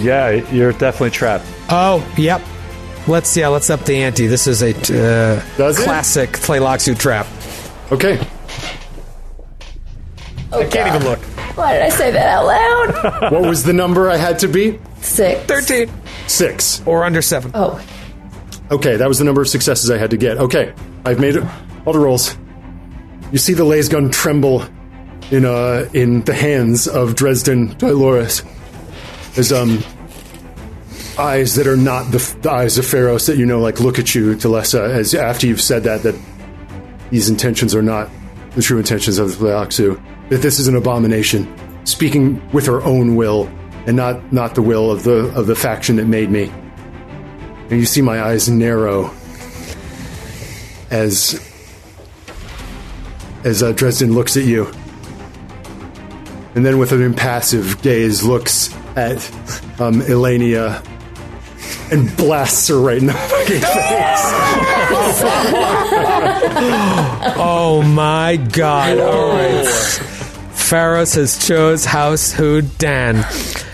Yeah, 0.00 0.30
you're 0.50 0.72
definitely 0.72 1.10
trapped. 1.10 1.46
Oh, 1.68 2.06
yep. 2.18 2.42
Let's 3.08 3.36
yeah, 3.36 3.48
let's 3.48 3.68
up 3.70 3.84
the 3.84 3.96
ante. 3.96 4.26
This 4.28 4.46
is 4.46 4.62
a 4.62 4.70
uh, 4.70 5.42
Does 5.56 5.78
it? 5.78 5.84
classic 5.84 6.30
Tleilaxu 6.30 6.98
trap. 6.98 7.26
Okay. 7.90 8.18
Oh, 10.52 10.66
Can't 10.70 10.94
even 10.94 11.04
look. 11.08 11.18
Why 11.56 11.72
did 11.74 11.82
I 11.82 11.88
say 11.88 12.10
that 12.10 12.26
out 12.26 12.46
loud? 12.46 13.22
What 13.32 13.42
was 13.42 13.64
the 13.64 13.72
number 13.72 14.10
I 14.10 14.16
had 14.16 14.38
to 14.40 14.48
be? 14.48 14.78
Six. 15.00 15.40
Thirteen 15.44 15.90
Six. 16.26 16.82
or 16.86 17.04
under 17.04 17.22
seven. 17.22 17.50
Oh, 17.54 17.82
Okay, 18.70 18.96
that 18.96 19.06
was 19.08 19.18
the 19.18 19.24
number 19.24 19.42
of 19.42 19.48
successes 19.48 19.90
I 19.90 19.98
had 19.98 20.10
to 20.10 20.16
get. 20.16 20.38
Okay, 20.38 20.72
I've 21.04 21.18
made. 21.20 21.36
All 21.84 21.92
the 21.92 21.98
rolls. 21.98 22.36
You 23.30 23.36
see 23.38 23.52
the 23.54 23.64
laser 23.64 23.92
gun 23.92 24.10
tremble 24.10 24.62
in 25.30 25.44
uh 25.44 25.88
in 25.92 26.22
the 26.22 26.34
hands 26.34 26.86
of 26.88 27.14
Dresden 27.14 27.76
Dolores. 27.78 28.42
There's 29.34 29.52
um 29.52 29.82
eyes 31.18 31.54
that 31.56 31.66
are 31.66 31.76
not 31.76 32.10
the, 32.10 32.36
the 32.42 32.50
eyes 32.50 32.78
of 32.78 32.86
Pharos 32.86 33.26
that 33.26 33.36
you 33.36 33.46
know 33.46 33.60
like 33.60 33.80
look 33.80 33.98
at 33.98 34.14
you, 34.14 34.34
Delessa, 34.34 34.88
as 34.88 35.14
after 35.14 35.46
you've 35.46 35.60
said 35.60 35.84
that 35.84 36.02
that 36.02 36.18
these 37.10 37.28
intentions 37.28 37.74
are 37.74 37.82
not 37.82 38.10
the 38.54 38.62
true 38.62 38.78
intentions 38.78 39.18
of 39.18 39.38
the 39.38 39.46
Tleilaxu. 39.46 40.00
That 40.28 40.38
this 40.38 40.58
is 40.58 40.68
an 40.68 40.76
abomination, 40.76 41.52
speaking 41.84 42.40
with 42.52 42.66
her 42.66 42.82
own 42.82 43.16
will 43.16 43.46
and 43.86 43.96
not 43.96 44.32
not 44.32 44.54
the 44.54 44.62
will 44.62 44.90
of 44.90 45.02
the 45.02 45.32
of 45.34 45.46
the 45.46 45.56
faction 45.56 45.96
that 45.96 46.06
made 46.06 46.30
me 46.30 46.50
and 47.72 47.80
you 47.80 47.86
see 47.86 48.02
my 48.02 48.22
eyes 48.22 48.50
narrow 48.50 49.10
as 50.90 51.40
as 53.44 53.62
uh, 53.62 53.72
Dresden 53.72 54.12
looks 54.12 54.36
at 54.36 54.44
you, 54.44 54.70
and 56.54 56.66
then 56.66 56.78
with 56.78 56.92
an 56.92 57.00
impassive 57.00 57.80
gaze 57.80 58.22
looks 58.22 58.72
at 58.94 59.16
um, 59.80 60.02
Elenia 60.02 60.84
and 61.92 62.16
blasts 62.16 62.66
her 62.68 62.80
right 62.80 62.98
in 62.98 63.06
the 63.06 63.12
fucking 63.12 63.60
face. 63.60 65.22
Oh 67.44 67.82
my 67.82 68.36
god! 68.36 68.98
All 68.98 69.28
right. 69.28 69.66
Pharos 70.52 71.14
has 71.14 71.44
chose 71.46 71.84
House 71.84 72.32
Houdin. 72.32 73.16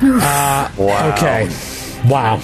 Uh, 0.02 0.70
Wow. 0.76 1.12
Okay. 1.14 1.48
Wow. 2.08 2.40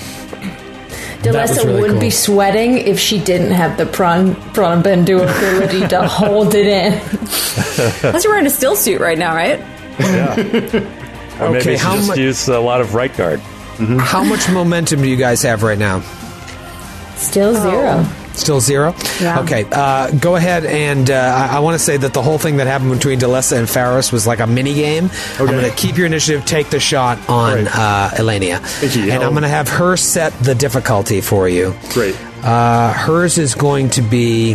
That 1.23 1.35
was 1.35 1.51
Delessa 1.53 1.65
really 1.65 1.81
would 1.81 1.91
cool. 1.93 2.01
be 2.01 2.11
sweating 2.11 2.79
if 2.79 2.99
she 3.01 3.19
didn't 3.19 3.53
have 3.53 3.77
the 3.79 3.87
prawn 3.87 4.35
prana-bindu 4.53 5.23
ability 5.23 5.89
to 5.89 6.07
hold 6.09 6.55
it 6.55 6.67
in. 6.67 7.01
Plus, 7.01 8.25
you're 8.25 8.33
wearing 8.33 8.47
a 8.47 8.51
stillsuit 8.51 8.99
right 9.01 9.19
now, 9.19 9.35
right? 9.35 9.59
Yeah. 9.99 10.91
Or 11.41 11.51
maybe 11.51 11.59
Okay, 11.63 11.73
you 11.73 11.79
should 11.79 11.85
how 11.85 11.97
just 11.97 12.17
mu- 12.17 12.23
use 12.23 12.49
a 12.49 12.61
lot 12.61 12.81
of 12.81 12.95
right 12.95 13.15
guard. 13.17 13.41
How 14.01 14.23
much 14.25 14.49
momentum 14.51 15.03
do 15.03 15.09
you 15.09 15.17
guys 15.17 15.43
have 15.43 15.63
right 15.63 15.79
now? 15.79 16.01
Still 17.17 17.55
zero. 17.55 18.05
Still 18.35 18.61
zero? 18.61 18.95
Yeah. 19.21 19.41
Okay, 19.41 19.65
uh, 19.71 20.11
go 20.13 20.35
ahead 20.35 20.65
and 20.67 21.09
uh, 21.09 21.15
I, 21.51 21.57
I 21.57 21.61
want 21.61 21.77
to 21.77 21.79
say 21.79 21.97
that 21.97 22.13
the 22.15 22.23
whole 22.23 22.39
thing 22.39 22.57
that 22.57 22.67
happened 22.67 22.91
between 22.93 23.21
Delessa 23.21 23.57
and 23.57 23.69
Pharos 23.71 24.11
was 24.11 24.27
like 24.27 24.41
a 24.41 24.47
mini 24.49 24.75
game. 24.75 25.09
I'm 25.39 25.47
going 25.47 25.65
to 25.69 25.77
keep 25.77 25.97
your 25.97 26.07
initiative, 26.07 26.45
take 26.45 26.69
the 26.71 26.81
shot 26.81 27.19
on 27.29 27.65
Right. 27.65 27.67
uh, 27.69 28.11
Elenia. 28.15 28.59
Thank 28.61 28.97
you. 28.97 29.13
And 29.13 29.23
I'm 29.23 29.31
going 29.31 29.43
to 29.45 29.49
have 29.49 29.69
her 29.69 29.97
set 29.97 30.33
the 30.41 30.55
difficulty 30.57 31.21
for 31.21 31.49
you. 31.49 31.75
Great. 31.93 32.17
Uh, 32.43 32.93
hers 32.93 33.39
is 33.39 33.55
going 33.55 33.91
to 33.91 34.03
be. 34.03 34.55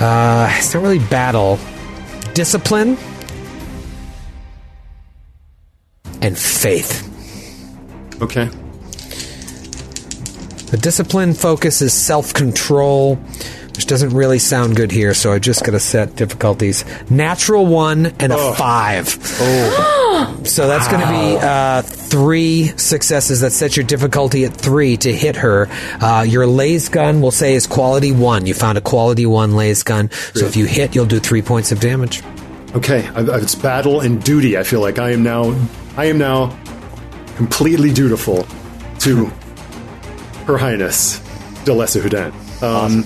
Uh, 0.00 0.52
it's 0.58 0.74
not 0.74 0.82
really 0.82 0.98
battle. 0.98 1.58
Discipline. 2.34 2.98
And 6.20 6.36
faith. 6.36 7.04
Okay. 8.22 8.48
The 10.70 10.78
discipline 10.80 11.32
focus 11.34 11.80
is 11.80 11.92
self 11.92 12.34
control, 12.34 13.16
which 13.74 13.86
doesn't 13.86 14.10
really 14.10 14.38
sound 14.40 14.74
good 14.74 14.90
here, 14.90 15.14
so 15.14 15.32
I 15.32 15.38
just 15.38 15.64
got 15.64 15.72
to 15.72 15.80
set 15.80 16.16
difficulties. 16.16 16.84
Natural 17.08 17.64
one 17.64 18.06
and 18.18 18.32
a 18.32 18.54
five. 18.54 19.16
Oh. 19.40 20.40
so 20.44 20.66
that's 20.66 20.88
going 20.88 21.02
to 21.02 21.08
be 21.08 21.36
uh, 21.40 21.82
three 21.82 22.66
successes. 22.76 23.42
That 23.42 23.52
sets 23.52 23.76
your 23.76 23.86
difficulty 23.86 24.44
at 24.44 24.54
three 24.54 24.96
to 24.98 25.12
hit 25.12 25.36
her. 25.36 25.68
Uh, 26.00 26.24
your 26.26 26.46
lasgun, 26.46 27.20
we'll 27.20 27.30
say, 27.30 27.54
is 27.54 27.66
quality 27.68 28.10
one. 28.10 28.46
You 28.46 28.54
found 28.54 28.76
a 28.76 28.80
quality 28.80 29.24
one 29.26 29.52
lasgun. 29.52 30.12
So 30.36 30.46
if 30.46 30.56
you 30.56 30.64
hit, 30.66 30.96
you'll 30.96 31.06
do 31.06 31.20
three 31.20 31.42
points 31.42 31.70
of 31.70 31.78
damage. 31.78 32.22
Okay. 32.74 33.06
I, 33.08 33.20
I- 33.20 33.38
it's 33.38 33.54
battle 33.54 34.00
and 34.00 34.22
duty. 34.22 34.58
I 34.58 34.64
feel 34.64 34.80
like 34.80 34.98
I 34.98 35.10
am 35.12 35.22
now. 35.22 35.54
I 35.96 36.06
am 36.06 36.18
now 36.18 36.58
completely 37.36 37.92
dutiful 37.92 38.46
to 39.00 39.26
Her 40.46 40.56
Highness 40.58 41.20
Delessa 41.64 42.00
Houdin. 42.00 42.32
Um, 42.62 43.04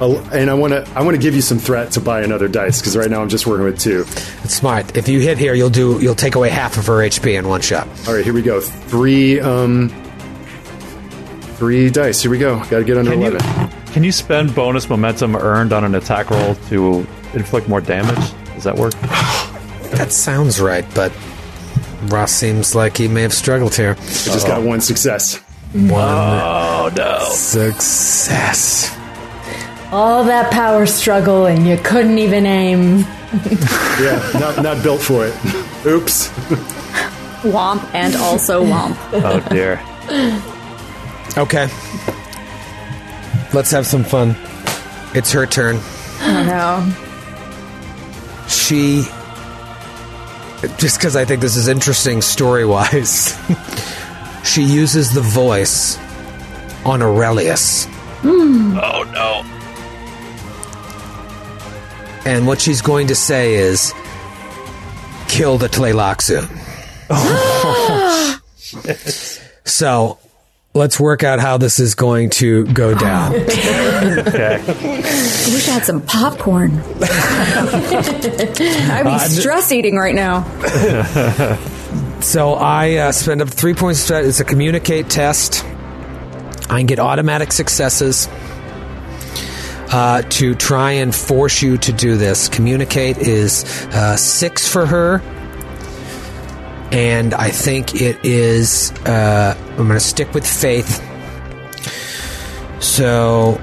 I'll- 0.00 0.18
and 0.34 0.50
I 0.50 0.54
want 0.54 0.72
to. 0.72 0.86
I 0.94 1.02
want 1.02 1.14
to 1.16 1.20
give 1.20 1.34
you 1.34 1.40
some 1.40 1.58
threat 1.58 1.92
to 1.92 2.00
buy 2.00 2.22
another 2.22 2.48
dice 2.48 2.80
because 2.80 2.96
right 2.96 3.10
now 3.10 3.22
I'm 3.22 3.28
just 3.30 3.46
working 3.46 3.64
with 3.64 3.80
two. 3.80 4.02
It's 4.44 4.54
smart. 4.54 4.96
If 4.96 5.08
you 5.08 5.20
hit 5.20 5.38
here, 5.38 5.54
you'll 5.54 5.70
do. 5.70 5.98
You'll 6.00 6.14
take 6.14 6.34
away 6.34 6.50
half 6.50 6.76
of 6.76 6.86
her 6.86 6.98
HP 6.98 7.38
in 7.38 7.48
one 7.48 7.60
shot. 7.62 7.88
All 8.06 8.14
right, 8.14 8.22
here 8.24 8.34
we 8.34 8.42
go. 8.42 8.60
Three. 8.60 9.40
Um, 9.40 9.88
three 11.56 11.88
dice. 11.90 12.20
Here 12.22 12.30
we 12.30 12.38
go. 12.38 12.58
Got 12.64 12.78
to 12.80 12.84
get 12.84 12.98
under 12.98 13.12
Can 13.12 13.20
you, 13.22 13.26
eleven. 13.28 13.70
can 13.92 14.04
you 14.04 14.12
spend 14.12 14.54
bonus 14.54 14.88
momentum 14.90 15.34
earned 15.36 15.72
on 15.72 15.84
an 15.84 15.94
attack 15.94 16.28
roll 16.30 16.54
to 16.68 17.06
inflict 17.32 17.66
more 17.68 17.80
damage? 17.80 18.32
Does 18.54 18.64
that 18.64 18.76
work? 18.76 18.92
That 19.96 20.10
sounds 20.12 20.60
right, 20.60 20.84
but 20.96 21.12
Ross 22.06 22.32
seems 22.32 22.74
like 22.74 22.96
he 22.96 23.08
may 23.08 23.22
have 23.22 23.34
struggled 23.34 23.74
here. 23.74 23.96
I 23.98 24.04
just 24.04 24.46
got 24.46 24.62
one 24.62 24.80
success. 24.80 25.38
One 25.72 25.90
Oh 25.94 26.90
no! 26.96 27.18
success. 27.32 28.96
All 29.92 30.24
that 30.24 30.50
power 30.52 30.86
struggle, 30.86 31.46
and 31.46 31.66
you 31.66 31.76
couldn't 31.78 32.18
even 32.18 32.46
aim. 32.46 33.04
Yeah, 34.00 34.20
not 34.34 34.62
not 34.62 34.82
built 34.82 35.00
for 35.00 35.26
it. 35.26 35.34
Oops. 35.86 36.28
Womp 37.42 37.82
and 37.94 38.14
also 38.16 38.62
womp. 38.64 38.96
Oh 39.12 39.40
dear. 39.50 39.80
Okay. 41.36 41.68
Let's 43.54 43.70
have 43.70 43.86
some 43.86 44.04
fun. 44.04 44.36
It's 45.14 45.32
her 45.32 45.46
turn. 45.46 45.76
Oh 46.20 46.44
no. 46.46 46.82
She. 48.48 49.04
Just 50.78 50.98
because 50.98 51.16
I 51.16 51.24
think 51.24 51.40
this 51.40 51.56
is 51.56 51.68
interesting 51.68 52.22
story 52.22 52.64
wise, 52.64 53.38
she 54.44 54.62
uses 54.62 55.12
the 55.12 55.20
voice 55.20 55.98
on 56.84 57.02
Aurelius. 57.02 57.86
Hmm. 58.22 58.78
Oh 58.80 59.02
no! 59.12 59.44
And 62.24 62.46
what 62.46 62.60
she's 62.60 62.80
going 62.80 63.08
to 63.08 63.14
say 63.14 63.54
is 63.54 63.92
kill 65.28 65.58
the 65.58 65.68
Tleilaxu. 65.68 66.48
so 69.64 70.18
let's 70.76 71.00
work 71.00 71.24
out 71.24 71.40
how 71.40 71.56
this 71.56 71.80
is 71.80 71.94
going 71.94 72.30
to 72.30 72.64
go 72.66 72.94
down. 72.94 73.34
Okay. 73.96 74.56
I 74.56 75.52
wish 75.52 75.68
I 75.68 75.72
had 75.72 75.84
some 75.84 76.02
popcorn. 76.02 76.72
I'd 77.00 79.02
be 79.04 79.18
stress 79.18 79.72
eating 79.72 79.96
right 79.96 80.14
now. 80.14 80.44
So 82.20 82.54
I 82.54 82.96
uh, 82.96 83.12
spend 83.12 83.40
up 83.40 83.48
three 83.48 83.74
points. 83.74 84.10
of. 84.10 84.24
It's 84.24 84.40
a 84.40 84.44
communicate 84.44 85.08
test. 85.08 85.64
I 85.64 86.78
can 86.78 86.86
get 86.86 86.98
automatic 86.98 87.52
successes 87.52 88.26
uh, 89.92 90.22
to 90.30 90.54
try 90.54 90.92
and 90.92 91.14
force 91.14 91.62
you 91.62 91.76
to 91.78 91.92
do 91.92 92.16
this. 92.16 92.48
Communicate 92.48 93.18
is 93.18 93.64
uh, 93.92 94.16
six 94.16 94.66
for 94.66 94.86
her. 94.86 95.22
And 96.96 97.34
I 97.34 97.50
think 97.50 98.00
it 98.00 98.18
is. 98.24 98.90
Uh, 99.04 99.54
I'm 99.54 99.76
going 99.76 99.90
to 99.90 100.00
stick 100.00 100.32
with 100.32 100.46
faith. 100.46 101.02
So, 102.82 103.60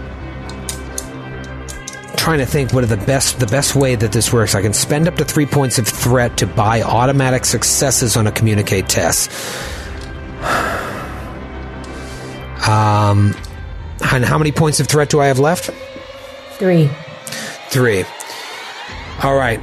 trying 2.15 2.37
to 2.37 2.45
think 2.45 2.73
what 2.73 2.83
are 2.83 2.87
the 2.95 3.03
best 3.07 3.39
the 3.39 3.47
best 3.47 3.75
way 3.75 3.95
that 3.95 4.11
this 4.11 4.31
works. 4.31 4.53
I 4.53 4.61
can 4.61 4.73
spend 4.73 5.07
up 5.07 5.15
to 5.15 5.25
three 5.25 5.47
points 5.47 5.79
of 5.79 5.87
threat 5.87 6.37
to 6.37 6.45
buy 6.45 6.83
automatic 6.83 7.45
successes 7.45 8.15
on 8.15 8.27
a 8.27 8.31
communicate 8.31 8.87
test. 8.87 9.31
Um, 12.67 13.33
and 14.11 14.23
how 14.23 14.37
many 14.37 14.51
points 14.51 14.79
of 14.79 14.85
threat 14.85 15.09
do 15.09 15.19
I 15.19 15.25
have 15.25 15.39
left? 15.39 15.71
Three. 16.59 16.87
Three. 17.69 18.05
All 19.23 19.35
right. 19.35 19.59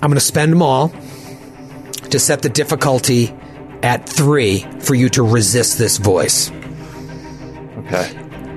I'm 0.00 0.08
going 0.08 0.14
to 0.14 0.20
spend 0.20 0.50
them 0.50 0.62
all 0.62 0.90
to 2.12 2.18
set 2.18 2.42
the 2.42 2.48
difficulty 2.48 3.34
at 3.82 4.08
three 4.08 4.66
for 4.80 4.94
you 4.94 5.08
to 5.10 5.22
resist 5.22 5.78
this 5.78 5.98
voice. 5.98 6.50
Okay. 7.78 8.10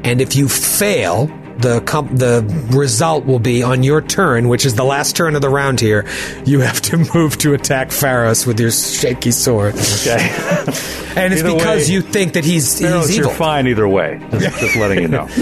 And 0.03 0.19
if 0.19 0.36
you 0.36 0.49
fail, 0.49 1.28
the 1.60 1.80
com- 1.82 2.15
the 2.15 2.44
result 2.72 3.26
will 3.26 3.40
be 3.40 3.61
on 3.61 3.84
your 3.84 4.02
turn, 4.02 4.48
which 4.48 4.65
is 4.65 4.73
the 4.73 4.84
last 4.84 5.15
turn 5.15 5.36
of 5.36 5.41
the 5.44 5.49
round 5.49 5.80
here. 5.80 6.07
You 6.44 6.61
have 6.61 6.82
to 6.82 6.98
move 7.14 7.38
to 7.40 7.53
attack 7.53 7.91
Pharos 7.91 8.48
with 8.48 8.60
your 8.60 8.72
shaky 8.72 9.32
sword, 9.32 9.76
Okay. 9.76 10.18
and 11.15 11.32
it's 11.34 11.44
Either 11.44 11.53
because 11.53 11.88
way, 11.88 11.94
you 11.94 12.02
think 12.02 12.34
that 12.34 12.44
he's 12.45 12.80
he's 12.80 13.15
you're 13.15 13.30
fine 13.30 13.68
either 13.68 13.88
way. 13.88 14.19
Just, 14.32 14.60
just 14.60 14.76
letting 14.76 15.03
you 15.03 15.07
know. 15.07 15.26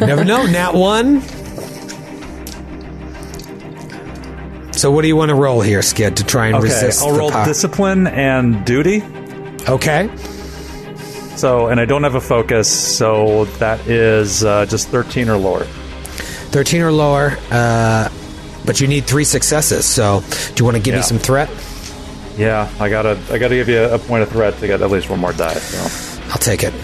Never 0.00 0.24
know. 0.24 0.44
Nat 0.46 0.74
one. 0.74 1.22
So 4.82 4.90
what 4.90 5.02
do 5.02 5.06
you 5.06 5.14
want 5.14 5.28
to 5.28 5.36
roll 5.36 5.60
here, 5.60 5.80
Skid, 5.80 6.16
to 6.16 6.24
try 6.24 6.48
and 6.48 6.56
Okay, 6.56 6.64
resist? 6.64 7.04
I'll 7.04 7.16
roll 7.16 7.30
power? 7.30 7.46
discipline 7.46 8.08
and 8.08 8.64
duty. 8.64 9.00
Okay. 9.68 10.10
So, 11.36 11.68
and 11.68 11.78
I 11.78 11.84
don't 11.84 12.02
have 12.02 12.16
a 12.16 12.20
focus, 12.20 12.96
so 12.96 13.44
that 13.60 13.78
is 13.86 14.42
uh, 14.42 14.66
just 14.66 14.88
13 14.88 15.28
or 15.28 15.36
lower. 15.36 15.62
13 15.62 16.80
or 16.80 16.90
lower, 16.90 17.38
uh, 17.52 18.08
but 18.66 18.80
you 18.80 18.88
need 18.88 19.04
three 19.04 19.22
successes. 19.22 19.84
So, 19.84 20.24
do 20.56 20.60
you 20.60 20.64
want 20.64 20.76
to 20.76 20.82
give 20.82 20.96
me 20.96 21.02
some 21.02 21.20
threat? 21.20 21.48
Yeah, 22.36 22.68
I 22.80 22.88
gotta, 22.88 23.16
I 23.30 23.38
gotta 23.38 23.54
give 23.54 23.68
you 23.68 23.84
a 23.84 24.00
point 24.00 24.24
of 24.24 24.30
threat 24.30 24.58
to 24.58 24.66
get 24.66 24.82
at 24.82 24.90
least 24.90 25.08
one 25.08 25.20
more 25.20 25.32
die. 25.32 25.54
So. 25.54 26.22
I'll 26.32 26.38
take 26.38 26.64
it. 26.64 26.74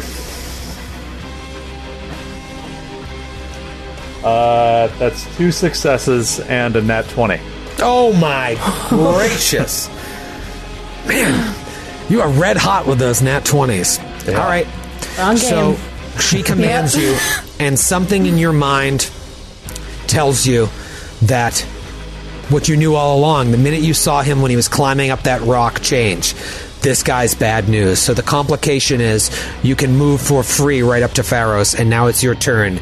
Uh, 4.25 4.87
that's 5.01 5.37
two 5.37 5.51
successes 5.51 6.39
and 6.39 6.77
a 6.77 6.81
nat 6.81 7.09
20. 7.09 7.57
Oh 7.81 8.13
my 8.13 8.57
gracious. 8.89 9.89
Man, 11.07 11.55
you 12.09 12.21
are 12.21 12.29
red 12.29 12.57
hot 12.57 12.87
with 12.87 12.99
those 12.99 13.23
nat 13.23 13.45
20s. 13.45 14.27
Yeah. 14.27 14.41
All 14.41 14.49
right. 14.49 14.67
Wrong 15.19 15.37
So 15.37 15.77
she 16.21 16.43
commands 16.43 16.97
you, 16.97 17.17
and 17.59 17.79
something 17.79 18.27
in 18.27 18.39
your 18.39 18.53
mind 18.53 19.11
tells 20.07 20.47
you 20.47 20.69
that 21.23 21.59
what 22.49 22.69
you 22.69 22.77
knew 22.77 22.95
all 22.95 23.19
along, 23.19 23.51
the 23.51 23.59
minute 23.59 23.81
you 23.81 23.95
saw 23.95 24.23
him 24.23 24.43
when 24.43 24.51
he 24.51 24.57
was 24.57 24.69
climbing 24.69 25.11
up 25.11 25.23
that 25.23 25.43
rock, 25.43 25.81
change. 25.81 26.35
This 26.81 27.03
guy's 27.03 27.35
bad 27.35 27.69
news. 27.69 27.99
So 27.99 28.15
the 28.15 28.23
complication 28.23 29.01
is 29.01 29.31
you 29.63 29.77
can 29.77 29.97
move 29.97 30.21
for 30.21 30.43
free 30.43 30.83
right 30.83 31.03
up 31.03 31.13
to 31.13 31.23
Pharos, 31.23 31.75
and 31.75 31.91
now 31.91 32.07
it's 32.07 32.23
your 32.23 32.35
turn 32.35 32.81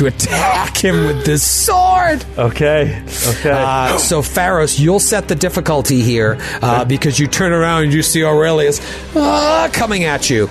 to 0.00 0.06
attack 0.06 0.78
him 0.78 1.04
with 1.04 1.26
this 1.26 1.42
sword. 1.46 2.24
Okay, 2.38 3.02
okay. 3.26 3.50
Uh, 3.50 3.98
so 3.98 4.22
Pharos, 4.22 4.80
you'll 4.80 4.98
set 4.98 5.28
the 5.28 5.34
difficulty 5.34 6.00
here 6.00 6.38
uh, 6.62 6.86
because 6.86 7.18
you 7.18 7.26
turn 7.26 7.52
around 7.52 7.84
and 7.84 7.92
you 7.92 8.02
see 8.02 8.24
Aurelius 8.24 8.80
uh, 9.14 9.68
coming 9.72 10.04
at 10.04 10.30
you. 10.30 10.46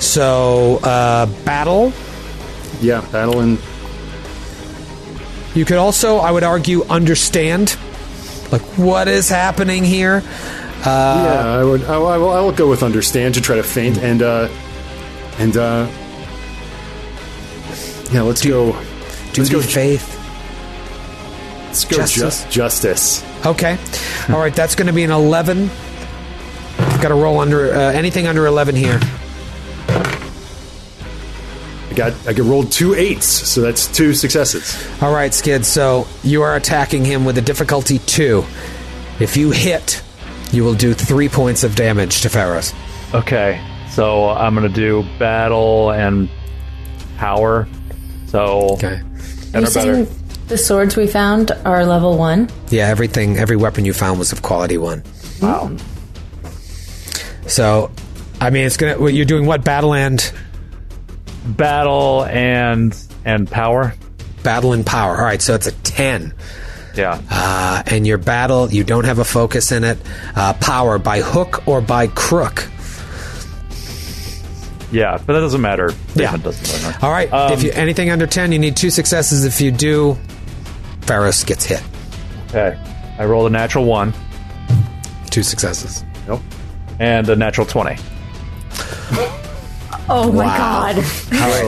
So 0.00 0.80
uh, 0.82 1.26
battle. 1.44 1.92
Yeah, 2.80 3.06
battle 3.12 3.40
and 3.40 3.58
You 5.54 5.66
could 5.66 5.76
also, 5.76 6.16
I 6.16 6.30
would 6.30 6.42
argue, 6.42 6.84
understand 6.84 7.76
like 8.50 8.62
what 8.78 9.06
is 9.06 9.28
happening 9.28 9.84
here. 9.84 10.22
yeah, 10.84 11.58
I 11.60 11.62
would. 11.62 11.84
I, 11.84 11.94
I 11.94 12.16
will. 12.18 12.30
I 12.30 12.40
will 12.40 12.52
go 12.52 12.70
with 12.70 12.82
understand 12.82 13.34
to 13.34 13.42
try 13.42 13.56
to 13.56 13.62
feint 13.62 13.98
and 13.98 14.22
uh 14.22 14.48
and 15.38 15.56
uh 15.56 15.86
yeah. 18.12 18.22
Let's 18.22 18.42
go. 18.44 18.72
Do 18.72 18.78
let's 18.78 18.93
you 19.36 19.48
go. 19.48 19.60
faith? 19.60 20.20
Let's 21.66 21.84
go. 21.84 21.96
justice? 21.96 22.42
Just, 22.44 22.50
justice. 22.50 23.24
Okay. 23.46 23.78
All 24.28 24.38
right, 24.38 24.54
that's 24.54 24.74
going 24.74 24.86
to 24.86 24.92
be 24.92 25.02
an 25.02 25.10
11. 25.10 25.68
Got 27.02 27.08
to 27.08 27.14
roll 27.14 27.38
under 27.40 27.72
uh, 27.74 27.78
anything 27.92 28.26
under 28.26 28.46
11 28.46 28.74
here. 28.76 28.98
I 31.90 31.94
got. 31.96 32.12
I 32.26 32.32
got 32.32 32.46
rolled 32.46 32.72
two 32.72 32.94
eights, 32.94 33.26
so 33.26 33.60
that's 33.60 33.86
two 33.86 34.14
successes. 34.14 34.76
All 35.02 35.12
right, 35.12 35.32
Skid. 35.32 35.64
So 35.64 36.06
you 36.24 36.42
are 36.42 36.56
attacking 36.56 37.04
him 37.04 37.24
with 37.24 37.38
a 37.38 37.42
difficulty 37.42 37.98
two. 38.00 38.44
If 39.20 39.36
you 39.36 39.52
hit, 39.52 40.02
you 40.50 40.64
will 40.64 40.74
do 40.74 40.92
three 40.92 41.28
points 41.28 41.62
of 41.62 41.76
damage 41.76 42.22
to 42.22 42.28
Pharos. 42.28 42.72
okay, 43.14 43.64
so 43.90 44.28
I'm 44.30 44.54
gonna 44.54 44.68
do 44.68 45.04
battle 45.20 45.90
and 45.92 46.28
power. 47.16 47.68
So, 48.26 48.70
Okay. 48.72 49.00
And 49.54 49.56
Are 49.56 49.60
you 49.60 49.66
or 49.66 49.70
better. 49.70 50.04
saying 50.06 50.08
the 50.48 50.58
swords 50.58 50.96
we 50.96 51.06
found 51.06 51.52
are 51.64 51.86
level 51.86 52.18
one? 52.18 52.50
Yeah, 52.70 52.88
everything, 52.88 53.38
every 53.38 53.56
weapon 53.56 53.84
you 53.84 53.92
found 53.94 54.18
was 54.18 54.32
of 54.32 54.42
quality 54.42 54.76
one. 54.78 55.02
Wow. 55.40 55.74
So, 57.46 57.90
I 58.40 58.50
mean, 58.50 58.66
it's 58.66 58.76
gonna. 58.76 59.10
You're 59.10 59.24
doing? 59.26 59.46
What 59.46 59.64
battle 59.64 59.94
and 59.94 60.32
Battle 61.46 62.24
and 62.24 62.96
and 63.24 63.50
power. 63.50 63.94
battle 64.42 64.72
and 64.72 64.84
power? 64.84 65.16
All 65.16 65.24
right, 65.24 65.42
so 65.42 65.54
it's 65.54 65.66
a 65.66 65.72
ten. 65.72 66.32
Yeah. 66.96 67.20
Uh, 67.30 67.82
and 67.86 68.06
your 68.06 68.18
battle, 68.18 68.70
you 68.72 68.84
don't 68.84 69.04
have 69.04 69.18
a 69.18 69.24
focus 69.24 69.72
in 69.72 69.82
it. 69.84 69.98
Uh, 70.36 70.52
power 70.54 70.98
by 70.98 71.20
hook 71.20 71.66
or 71.66 71.80
by 71.80 72.06
crook. 72.06 72.68
Yeah, 74.94 75.16
but 75.18 75.32
that 75.34 75.40
doesn't 75.40 75.60
matter. 75.60 75.92
Yeah. 76.14 76.34
It 76.34 76.42
doesn't 76.44 76.82
matter. 76.84 76.98
All 77.04 77.10
right. 77.10 77.30
Um, 77.32 77.50
if 77.52 77.64
you 77.64 77.72
anything 77.72 78.10
under 78.10 78.26
ten, 78.28 78.52
you 78.52 78.58
need 78.60 78.76
two 78.76 78.90
successes. 78.90 79.44
If 79.44 79.60
you 79.60 79.72
do, 79.72 80.16
Pharos 81.02 81.42
gets 81.44 81.64
hit. 81.64 81.82
Okay. 82.48 82.78
I 83.18 83.24
rolled 83.24 83.48
a 83.48 83.50
natural 83.50 83.84
one 83.86 84.14
Two 85.30 85.42
successes. 85.42 86.04
Nope. 86.28 86.40
and 87.00 87.28
a 87.28 87.34
natural 87.34 87.66
twenty. 87.66 87.96
Oh 90.08 90.30
my 90.32 90.46
Wow. 90.46 90.56
god. 90.56 90.96
All 90.96 91.02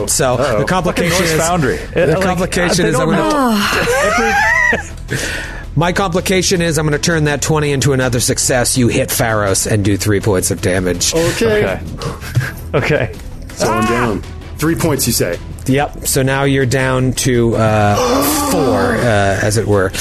right. 0.01 0.09
So 0.09 0.37
the 0.59 0.65
complication 0.65 1.25
is 1.25 1.33
Foundry. 1.33 1.75
the 1.77 2.07
Like, 2.07 2.21
complication 2.23 2.85
is 2.85 2.95
I'm 2.95 3.09
don't 3.09 3.17
gonna, 3.17 3.57
my 5.77 5.93
complication 5.93 6.61
is 6.61 6.77
I'm 6.77 6.87
going 6.87 6.99
to 6.99 7.03
turn 7.03 7.25
that 7.25 7.41
twenty 7.41 7.71
into 7.71 7.93
another 7.93 8.19
success. 8.19 8.77
You 8.77 8.87
hit 8.87 9.09
Pharos 9.11 9.67
and 9.67 9.85
do 9.85 9.95
three 9.95 10.19
points 10.19 10.51
of 10.51 10.61
damage. 10.61 11.13
Okay. 11.13 11.79
Okay. 11.79 11.81
Okay. 12.73 13.15
So 13.53 13.65
I'm 13.65 13.85
down. 13.87 14.21
Three 14.57 14.75
points, 14.75 15.07
you 15.07 15.13
say? 15.13 15.39
Yep. 15.67 16.05
So 16.05 16.21
now 16.21 16.43
you're 16.43 16.65
down 16.65 17.13
to 17.13 17.55
uh, 17.55 18.51
four, 18.51 18.95
uh, 18.97 19.39
as 19.41 19.57
it 19.57 19.65
were. 19.65 19.91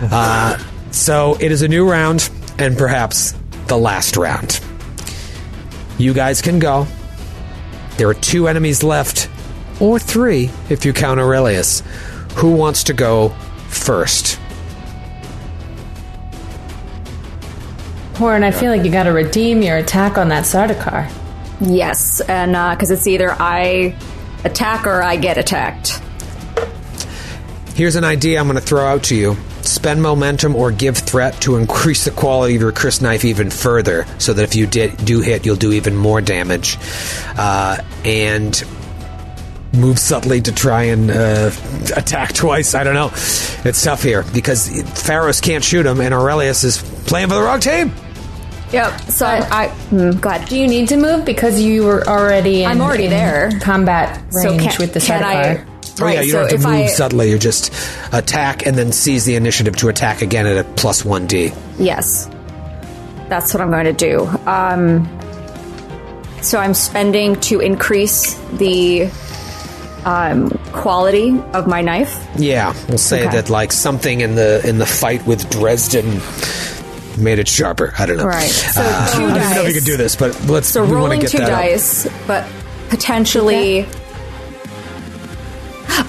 Uh, 0.00 0.58
so 0.90 1.36
it 1.38 1.52
is 1.52 1.60
a 1.60 1.68
new 1.68 1.88
round, 1.88 2.30
and 2.58 2.78
perhaps 2.78 3.34
the 3.66 3.76
last 3.76 4.16
round. 4.16 4.58
You 5.98 6.14
guys 6.14 6.40
can 6.40 6.58
go. 6.58 6.86
There 7.98 8.08
are 8.08 8.14
two 8.14 8.48
enemies 8.48 8.82
left, 8.82 9.28
or 9.80 9.98
three 9.98 10.50
if 10.70 10.86
you 10.86 10.92
count 10.94 11.20
Aurelius. 11.20 11.82
Who 12.36 12.52
wants 12.52 12.84
to 12.84 12.94
go 12.94 13.28
first? 13.68 14.40
Corin, 18.18 18.42
I 18.42 18.50
feel 18.50 18.72
like 18.72 18.84
you 18.84 18.90
got 18.90 19.04
to 19.04 19.12
redeem 19.12 19.62
your 19.62 19.76
attack 19.76 20.18
on 20.18 20.30
that 20.30 20.42
Sardaukar. 20.42 21.08
Yes, 21.60 22.20
and 22.20 22.50
because 22.76 22.90
it's 22.90 23.06
either 23.06 23.30
I 23.30 23.96
attack 24.42 24.88
or 24.88 25.04
I 25.04 25.14
get 25.14 25.38
attacked. 25.38 26.02
Here's 27.76 27.94
an 27.94 28.02
idea 28.02 28.40
I'm 28.40 28.48
going 28.48 28.58
to 28.58 28.60
throw 28.60 28.84
out 28.84 29.04
to 29.04 29.14
you. 29.14 29.36
Spend 29.62 30.02
momentum 30.02 30.56
or 30.56 30.72
give 30.72 30.98
threat 30.98 31.40
to 31.42 31.54
increase 31.54 32.06
the 32.06 32.10
quality 32.10 32.56
of 32.56 32.60
your 32.60 32.72
crysknife 32.72 33.24
even 33.24 33.50
further, 33.50 34.04
so 34.18 34.32
that 34.32 34.42
if 34.42 34.56
you 34.56 34.66
did, 34.66 34.96
do 35.04 35.20
hit, 35.20 35.46
you'll 35.46 35.54
do 35.54 35.70
even 35.70 35.94
more 35.94 36.20
damage. 36.20 36.76
Uh, 37.36 37.76
and 38.04 38.64
move 39.72 39.96
subtly 39.96 40.40
to 40.40 40.52
try 40.52 40.84
and 40.84 41.08
uh, 41.12 41.52
attack 41.94 42.32
twice. 42.32 42.74
I 42.74 42.82
don't 42.82 42.94
know. 42.94 43.10
It's 43.64 43.84
tough 43.84 44.02
here 44.02 44.24
because 44.34 44.68
Pharos 45.06 45.40
can't 45.40 45.62
shoot 45.62 45.86
him, 45.86 46.00
and 46.00 46.12
Aurelius 46.12 46.64
is 46.64 46.78
playing 47.06 47.28
for 47.28 47.36
the 47.36 47.42
wrong 47.42 47.60
team. 47.60 47.92
Yep. 48.72 49.00
So 49.02 49.26
I, 49.26 49.38
I 49.64 49.68
mm, 49.90 50.20
go 50.20 50.28
ahead. 50.28 50.48
Do 50.48 50.58
you 50.58 50.66
need 50.68 50.88
to 50.88 50.96
move 50.96 51.24
because 51.24 51.60
you 51.60 51.84
were 51.84 52.06
already 52.06 52.64
in, 52.64 52.70
I'm 52.70 52.80
already 52.80 53.04
in 53.04 53.10
there. 53.10 53.50
combat 53.60 54.20
range 54.32 54.32
So 54.32 54.58
can, 54.58 54.72
with 54.78 54.92
the 54.94 55.00
can 55.00 55.22
Sardaukar? 55.22 55.58
I? 55.60 55.64
Oh 56.00 56.04
Right. 56.04 56.14
yeah, 56.16 56.20
you 56.20 56.30
so 56.32 56.38
don't 56.42 56.50
have 56.50 56.54
if 56.54 56.62
to 56.62 56.68
move 56.68 56.76
I 56.76 56.86
subtly. 56.86 57.30
You 57.30 57.38
just 57.38 57.72
attack 58.12 58.66
and 58.66 58.76
then 58.76 58.92
seize 58.92 59.24
the 59.24 59.34
initiative 59.36 59.74
to 59.76 59.88
attack 59.88 60.22
again 60.22 60.46
at 60.46 60.56
a 60.58 60.64
plus 60.74 61.04
one 61.04 61.26
D. 61.26 61.52
yes, 61.78 62.28
that's 63.28 63.52
what 63.52 63.60
I'm 63.60 63.70
going 63.70 63.84
to 63.86 63.92
do. 63.92 64.26
Um, 64.46 65.06
so 66.40 66.58
I'm 66.58 66.72
spending 66.74 67.38
to 67.40 67.58
increase 67.60 68.34
the 68.58 69.10
um, 70.04 70.50
quality 70.72 71.38
of 71.52 71.66
my 71.66 71.82
knife. 71.82 72.24
Yeah, 72.36 72.72
we'll 72.88 72.96
say 72.98 73.22
Okay. 73.26 73.36
that 73.36 73.50
like 73.50 73.72
something 73.72 74.20
in 74.20 74.34
the 74.36 74.66
in 74.66 74.78
the 74.78 74.86
fight 74.86 75.26
with 75.26 75.50
Dresden 75.50 76.20
made 77.18 77.38
it 77.38 77.48
sharper. 77.48 77.92
I 77.98 78.06
don't 78.06 78.16
know. 78.18 78.24
Right. 78.26 78.48
So 78.50 78.80
Uh, 78.84 79.14
two 79.16 79.22
I 79.24 79.28
don't 79.28 79.36
even 79.36 79.40
know 79.40 79.46
if 79.48 79.56
you 79.56 79.64
dice. 79.64 79.74
can 79.74 79.84
do 79.84 79.96
this, 79.96 80.16
but 80.16 80.44
let's. 80.46 80.68
So 80.68 80.82
we 80.82 80.88
wanna 80.88 81.00
rolling 81.02 81.20
get 81.20 81.30
two 81.30 81.38
that 81.38 81.50
up. 81.50 81.58
dice, 81.60 82.06
but 82.26 82.46
potentially. 82.88 83.86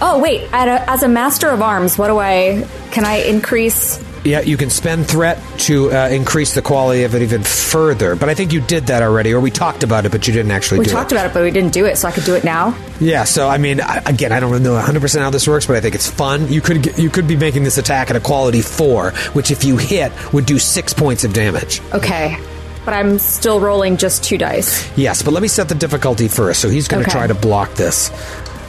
Oh 0.01 0.19
wait! 0.21 0.47
At 0.53 0.67
a, 0.67 0.89
as 0.89 1.03
a 1.03 1.07
master 1.07 1.49
of 1.49 1.61
arms, 1.61 1.97
what 1.97 2.07
do 2.07 2.19
I? 2.19 2.65
Can 2.91 3.05
I 3.05 3.17
increase 3.23 3.97
Yeah, 4.25 4.41
you 4.41 4.57
can 4.57 4.69
spend 4.69 5.07
threat 5.07 5.41
to 5.59 5.91
uh, 5.91 6.09
increase 6.09 6.53
the 6.53 6.61
quality 6.61 7.03
of 7.03 7.15
it 7.15 7.21
even 7.21 7.41
further. 7.41 8.15
But 8.15 8.27
I 8.29 8.33
think 8.33 8.51
you 8.51 8.59
did 8.59 8.87
that 8.87 9.01
already, 9.01 9.33
or 9.33 9.39
we 9.39 9.49
talked 9.49 9.83
about 9.83 10.05
it, 10.05 10.11
but 10.11 10.27
you 10.27 10.33
didn't 10.33 10.51
actually 10.51 10.79
do 10.79 10.81
it. 10.81 10.87
We 10.87 10.91
talked 10.93 11.11
it. 11.11 11.15
about 11.15 11.27
it, 11.27 11.33
but 11.33 11.43
we 11.43 11.51
didn't 11.51 11.71
do 11.71 11.85
it, 11.85 11.97
so 11.97 12.07
I 12.07 12.11
could 12.11 12.25
do 12.25 12.35
it 12.35 12.43
now. 12.43 12.75
Yeah, 12.99 13.23
so 13.23 13.47
I 13.47 13.57
mean, 13.57 13.79
I, 13.79 14.01
again, 14.05 14.31
I 14.33 14.39
don't 14.41 14.51
really 14.51 14.63
know 14.63 14.73
100 14.73 14.99
percent 14.99 15.23
how 15.23 15.29
this 15.29 15.47
works, 15.47 15.67
but 15.67 15.77
I 15.77 15.81
think 15.81 15.95
it's 15.95 16.09
fun. 16.09 16.51
You 16.51 16.59
could 16.59 16.83
get, 16.83 16.99
you 16.99 17.09
could 17.09 17.27
be 17.27 17.37
making 17.37 17.63
this 17.63 17.77
attack 17.77 18.09
at 18.09 18.15
a 18.17 18.19
quality 18.19 18.61
four, 18.61 19.11
which 19.33 19.51
if 19.51 19.63
you 19.63 19.77
hit 19.77 20.11
would 20.33 20.45
do 20.45 20.59
six 20.59 20.93
points 20.93 21.23
of 21.23 21.31
damage. 21.33 21.81
Okay. 21.93 22.37
But 22.85 22.93
I'm 22.95 23.19
still 23.19 23.59
rolling 23.59 23.97
just 23.97 24.23
two 24.23 24.37
dice. 24.37 24.89
Yes, 24.97 25.21
but 25.21 25.31
let 25.31 25.41
me 25.41 25.47
set 25.47 25.69
the 25.69 25.75
difficulty 25.75 26.27
first. 26.27 26.59
So 26.61 26.69
he's 26.69 26.87
going 26.87 27.03
to 27.03 27.09
Okay. 27.09 27.17
try 27.19 27.27
to 27.27 27.35
block 27.35 27.73
this. 27.75 28.09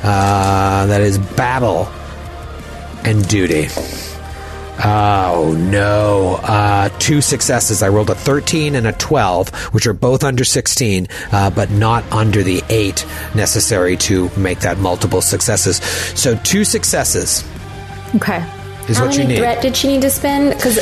Uh, 0.03 0.87
that 0.87 1.01
is 1.01 1.19
battle 1.19 1.87
and 3.05 3.27
duty. 3.29 3.69
Oh 4.83 5.55
no! 5.59 6.37
Uh, 6.43 6.89
two 6.99 7.21
successes. 7.21 7.83
I 7.83 7.89
rolled 7.89 8.09
a 8.11 8.15
13 8.15 8.75
and 8.75 8.87
a 8.87 8.93
12, 8.93 9.51
which 9.75 9.87
are 9.87 9.93
both 9.93 10.25
under 10.25 10.45
16, 10.45 11.07
uh, 11.33 11.51
but 11.51 11.71
not 11.71 12.03
under 12.13 12.43
the 12.43 12.63
eight 12.71 13.05
necessary 13.35 13.97
to 13.99 14.31
make 14.39 14.61
that 14.61 14.79
multiple 14.79 15.21
successes. 15.21 15.77
So 16.19 16.35
two 16.37 16.65
successes 16.65 17.45
Okay. 18.17 18.43
is 18.89 18.97
How 18.99 19.07
what 19.07 19.15
you 19.15 19.21
many 19.21 19.35
need. 19.35 19.39
threat 19.41 19.61
did 19.61 19.77
she 19.77 19.89
need 19.89 20.03
to 20.03 20.11
spend? 20.11 20.55
Because 20.55 20.79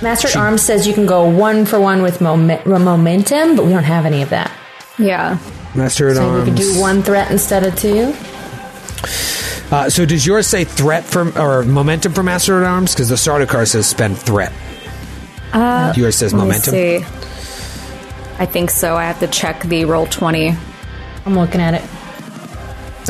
Master 0.00 0.28
at 0.28 0.36
Arms 0.36 0.62
says 0.62 0.86
you 0.86 0.94
can 0.94 1.06
go 1.06 1.28
one 1.28 1.66
for 1.66 1.80
one 1.80 2.02
with 2.02 2.20
momen- 2.20 2.64
momentum, 2.66 3.56
but 3.56 3.64
we 3.64 3.72
don't 3.72 3.82
have 3.84 4.06
any 4.06 4.22
of 4.22 4.30
that. 4.30 4.50
Yeah. 4.96 5.38
Master 5.74 6.08
at 6.08 6.16
So 6.16 6.22
we 6.22 6.38
arms. 6.38 6.44
could 6.44 6.54
do 6.56 6.80
one 6.80 7.02
threat 7.02 7.30
instead 7.32 7.64
of 7.66 7.74
two. 7.76 8.14
Uh, 9.70 9.90
so 9.90 10.06
does 10.06 10.26
yours 10.26 10.46
say 10.46 10.64
threat 10.64 11.04
from 11.04 11.36
or 11.36 11.62
momentum 11.62 12.12
for 12.14 12.22
Master 12.22 12.56
at 12.58 12.64
Arms? 12.64 12.94
Because 12.94 13.08
the 13.10 13.16
Sardaukar 13.16 13.66
says 13.68 13.86
spend 13.86 14.16
threat. 14.18 14.52
Uh, 15.52 15.92
yours 15.96 16.16
says 16.16 16.32
Let 16.32 16.40
me 16.40 16.46
momentum. 16.48 16.72
see. 16.72 16.96
I 18.38 18.46
think 18.46 18.70
so. 18.70 18.96
I 18.96 19.04
have 19.04 19.20
to 19.20 19.26
check 19.26 19.62
the 19.64 19.82
Roll20. 19.82 20.56
I'm 21.26 21.34
looking 21.38 21.60
at 21.60 21.74
it. 21.74 21.82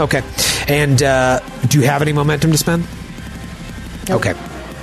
Okay. 0.00 0.22
And 0.68 1.02
uh, 1.02 1.40
do 1.68 1.78
you 1.80 1.86
have 1.86 2.02
any 2.02 2.12
momentum 2.12 2.50
to 2.52 2.58
spend? 2.58 2.86
Okay. 4.10 4.34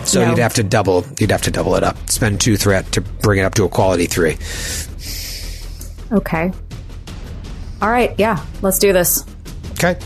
So 0.04 0.22
No. 0.24 0.30
you'd 0.30 0.40
have 0.40 0.54
to 0.56 0.64
double. 0.64 1.04
You'd 1.20 1.32
have 1.32 1.42
to 1.44 1.52
double 1.52 1.76
it 1.76 1.84
up. 1.84 1.98
Spend 2.10 2.40
two 2.40 2.58
threat 2.58 2.90
to 2.94 3.02
bring 3.02 3.40
it 3.40 3.44
up 3.44 3.56
to 3.56 3.64
a 3.64 3.70
quality 3.70 4.06
three. 4.06 4.38
Okay. 6.12 6.52
All 7.82 7.90
right. 7.90 8.14
Yeah. 8.18 8.44
Let's 8.62 8.80
do 8.80 8.94
this. 8.94 9.26
Okay. 9.72 9.98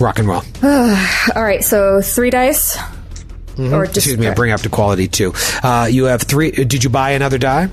Rock 0.00 0.18
and 0.18 0.26
roll. 0.28 0.42
All 0.62 1.42
right. 1.42 1.62
So 1.62 2.00
three 2.00 2.30
dice. 2.30 2.76
Or 2.76 2.82
just 2.82 3.58
Mm-hmm. 3.58 3.82
Excuse 3.84 4.18
me. 4.18 4.26
I 4.28 4.34
bring 4.34 4.52
up 4.52 4.60
to 4.62 4.68
quality 4.70 5.06
two. 5.08 5.34
Uh, 5.62 5.86
you 5.90 6.04
have 6.04 6.22
three. 6.22 6.50
Did 6.50 6.82
you 6.82 6.88
buy 6.90 7.10
another 7.10 7.36
die? 7.36 7.68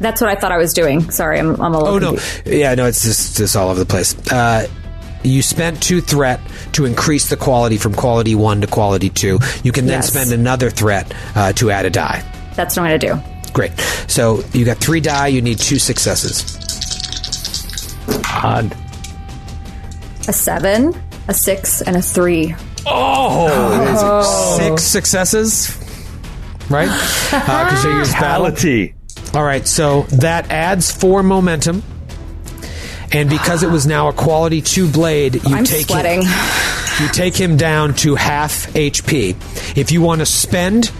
That's 0.00 0.20
what 0.20 0.30
I 0.30 0.34
thought 0.34 0.50
I 0.50 0.56
was 0.56 0.72
doing. 0.72 1.10
Sorry, 1.10 1.38
I'm, 1.38 1.60
I'm 1.60 1.74
a 1.74 1.78
little 1.78 1.94
Oh 1.94 1.98
no. 1.98 2.08
confused. 2.14 2.46
Yeah. 2.48 2.74
No. 2.74 2.86
It's 2.86 3.02
just 3.04 3.36
just 3.36 3.54
all 3.54 3.68
over 3.68 3.78
the 3.78 3.86
place. 3.86 4.16
Uh, 4.32 4.66
you 5.22 5.42
spent 5.42 5.82
two 5.82 6.00
threat 6.00 6.40
to 6.72 6.86
increase 6.86 7.28
the 7.28 7.36
quality 7.36 7.76
from 7.76 7.94
quality 7.94 8.34
one 8.34 8.62
to 8.62 8.66
quality 8.66 9.10
two. 9.10 9.38
You 9.62 9.70
can 9.70 9.84
then 9.86 9.98
Yes. 9.98 10.08
spend 10.08 10.32
another 10.32 10.70
threat 10.70 11.12
uh, 11.36 11.52
to 11.52 11.70
add 11.70 11.84
a 11.84 11.90
die. 11.90 12.24
That's 12.56 12.76
what 12.76 12.84
I'm 12.84 12.98
going 12.98 13.00
to 13.00 13.06
do. 13.46 13.52
Great. 13.52 13.78
So 14.08 14.42
you 14.54 14.64
got 14.64 14.78
three 14.78 15.00
die. 15.00 15.26
You 15.28 15.42
need 15.42 15.58
two 15.58 15.78
successes. 15.78 16.56
Odd. 18.32 18.74
A 20.28 20.32
seven, 20.32 20.94
a 21.30 21.34
six, 21.34 21.80
and 21.80 21.96
a 21.96 22.02
three. 22.02 22.54
Six 24.58 24.82
successes, 24.82 25.76
right? 26.68 26.90
Because 27.30 27.84
you 27.84 27.96
use 27.98 28.12
battle. 28.12 28.46
Fatality. 28.50 28.94
All 29.34 29.44
right, 29.44 29.66
so 29.66 30.02
that 30.18 30.50
adds 30.50 30.90
four 30.90 31.22
momentum, 31.22 31.82
and 33.12 33.30
because 33.30 33.62
it 33.62 33.70
was 33.70 33.86
now 33.86 34.08
a 34.08 34.12
quality 34.12 34.60
two 34.60 34.88
blade, 34.90 35.36
you 35.36 35.54
I'm 35.54 35.64
take 35.64 35.86
sweating. 35.86 36.22
Him, 36.22 36.32
you 37.00 37.08
take 37.12 37.36
him 37.36 37.56
down 37.56 37.94
to 37.96 38.16
half 38.16 38.66
HP. 38.72 39.76
If 39.76 39.92
you 39.92 40.02
want 40.02 40.20
to 40.20 40.26
spend 40.26 40.90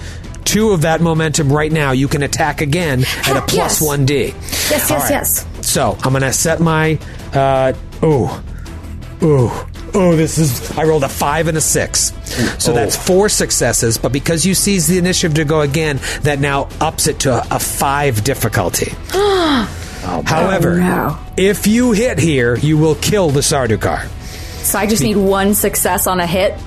two 0.44 0.70
of 0.70 0.82
that 0.82 1.00
momentum 1.00 1.52
right 1.52 1.72
now, 1.72 1.90
you 1.90 2.06
can 2.06 2.22
attack 2.22 2.60
again 2.60 3.00
at 3.00 3.30
a 3.30 3.40
Heck, 3.40 3.48
plus 3.48 3.80
yes. 3.80 3.82
one 3.82 4.06
D. 4.06 4.26
Yes, 4.26 4.70
yes, 4.70 4.90
All 4.92 4.98
right. 4.98 5.10
yes. 5.10 5.46
So 5.62 5.98
I'm 6.04 6.12
gonna 6.12 6.32
set 6.32 6.60
my. 6.60 6.98
Uh, 7.34 7.72
oh, 8.02 8.42
oh, 9.22 9.66
oh! 10.00 10.16
This 10.16 10.38
is. 10.38 10.76
I 10.78 10.84
rolled 10.84 11.04
a 11.04 11.08
five 11.08 11.48
and 11.48 11.56
a 11.56 11.60
six, 11.60 12.12
so 12.58 12.72
oh. 12.72 12.74
that's 12.74 12.96
four 12.96 13.28
successes. 13.28 13.98
But 13.98 14.12
because 14.12 14.44
you 14.46 14.54
seize 14.54 14.86
the 14.86 14.98
initiative 14.98 15.34
to 15.36 15.44
go 15.44 15.60
again, 15.60 16.00
that 16.22 16.40
now 16.40 16.68
ups 16.80 17.06
it 17.06 17.20
to 17.20 17.32
a, 17.32 17.56
a 17.56 17.58
five 17.58 18.24
difficulty. 18.24 18.92
Oh, 20.02 20.20
oh, 20.20 20.22
However, 20.22 20.80
no. 20.80 21.18
if 21.36 21.66
you 21.66 21.92
hit 21.92 22.18
here, 22.18 22.56
you 22.56 22.78
will 22.78 22.94
kill 22.94 23.28
the 23.28 23.40
Sardaukar. 23.40 24.08
So 24.64 24.78
I 24.78 24.86
just 24.86 25.02
need 25.02 25.18
one 25.18 25.52
success 25.52 26.06
on 26.06 26.20
a 26.20 26.26
hit. 26.26 26.58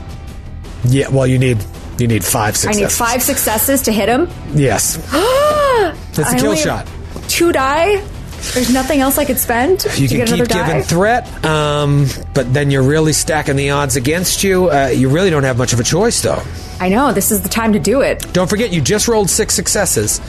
Yeah, 0.84 1.08
well, 1.10 1.26
you 1.26 1.40
need 1.40 1.58
you 1.98 2.08
need 2.08 2.24
five 2.24 2.54
I 2.54 2.58
successes. 2.58 2.82
need 2.82 2.92
five 2.92 3.24
successes 3.24 3.82
to 3.84 3.92
hit 3.92 4.08
him. 4.08 4.30
Yes, 4.54 4.98
it's 4.98 6.20
a 6.20 6.26
I 6.28 6.36
kill 6.38 6.50
only 6.50 6.62
shot. 6.62 6.88
have 6.88 7.28
Two 7.28 7.52
die. 7.52 8.04
There's 8.54 8.72
nothing 8.74 9.00
else 9.00 9.18
I 9.18 9.26
could 9.26 9.40
spend 9.40 9.86
You 9.98 10.08
can 10.08 10.18
get 10.18 10.28
another 10.30 10.46
keep 10.46 10.66
giving 10.66 10.84
threat, 10.84 11.46
um, 11.46 12.08
but 12.34 12.54
then 12.54 12.70
you're 12.70 12.84
really 12.84 13.14
stacking 13.14 13.56
the 13.56 13.72
odds 13.72 13.96
against 13.96 14.44
you. 14.44 14.70
Uh, 14.70 14.88
you 14.88 15.10
really 15.10 15.30
don't 15.30 15.44
have 15.44 15.58
much 15.58 15.74
of 15.74 15.80
a 15.80 15.84
choice, 15.84 16.22
though. 16.22 16.44
I 16.80 16.90
know 16.90 17.14
this 17.14 17.32
is 17.32 17.42
the 17.42 17.50
time 17.50 17.74
to 17.74 17.80
do 17.80 18.02
it. 18.02 18.32
Don't 18.34 18.50
forget, 18.50 18.72
you 18.72 18.82
just 18.82 19.08
rolled 19.08 19.30
six 19.30 19.56
successes. 19.56 20.20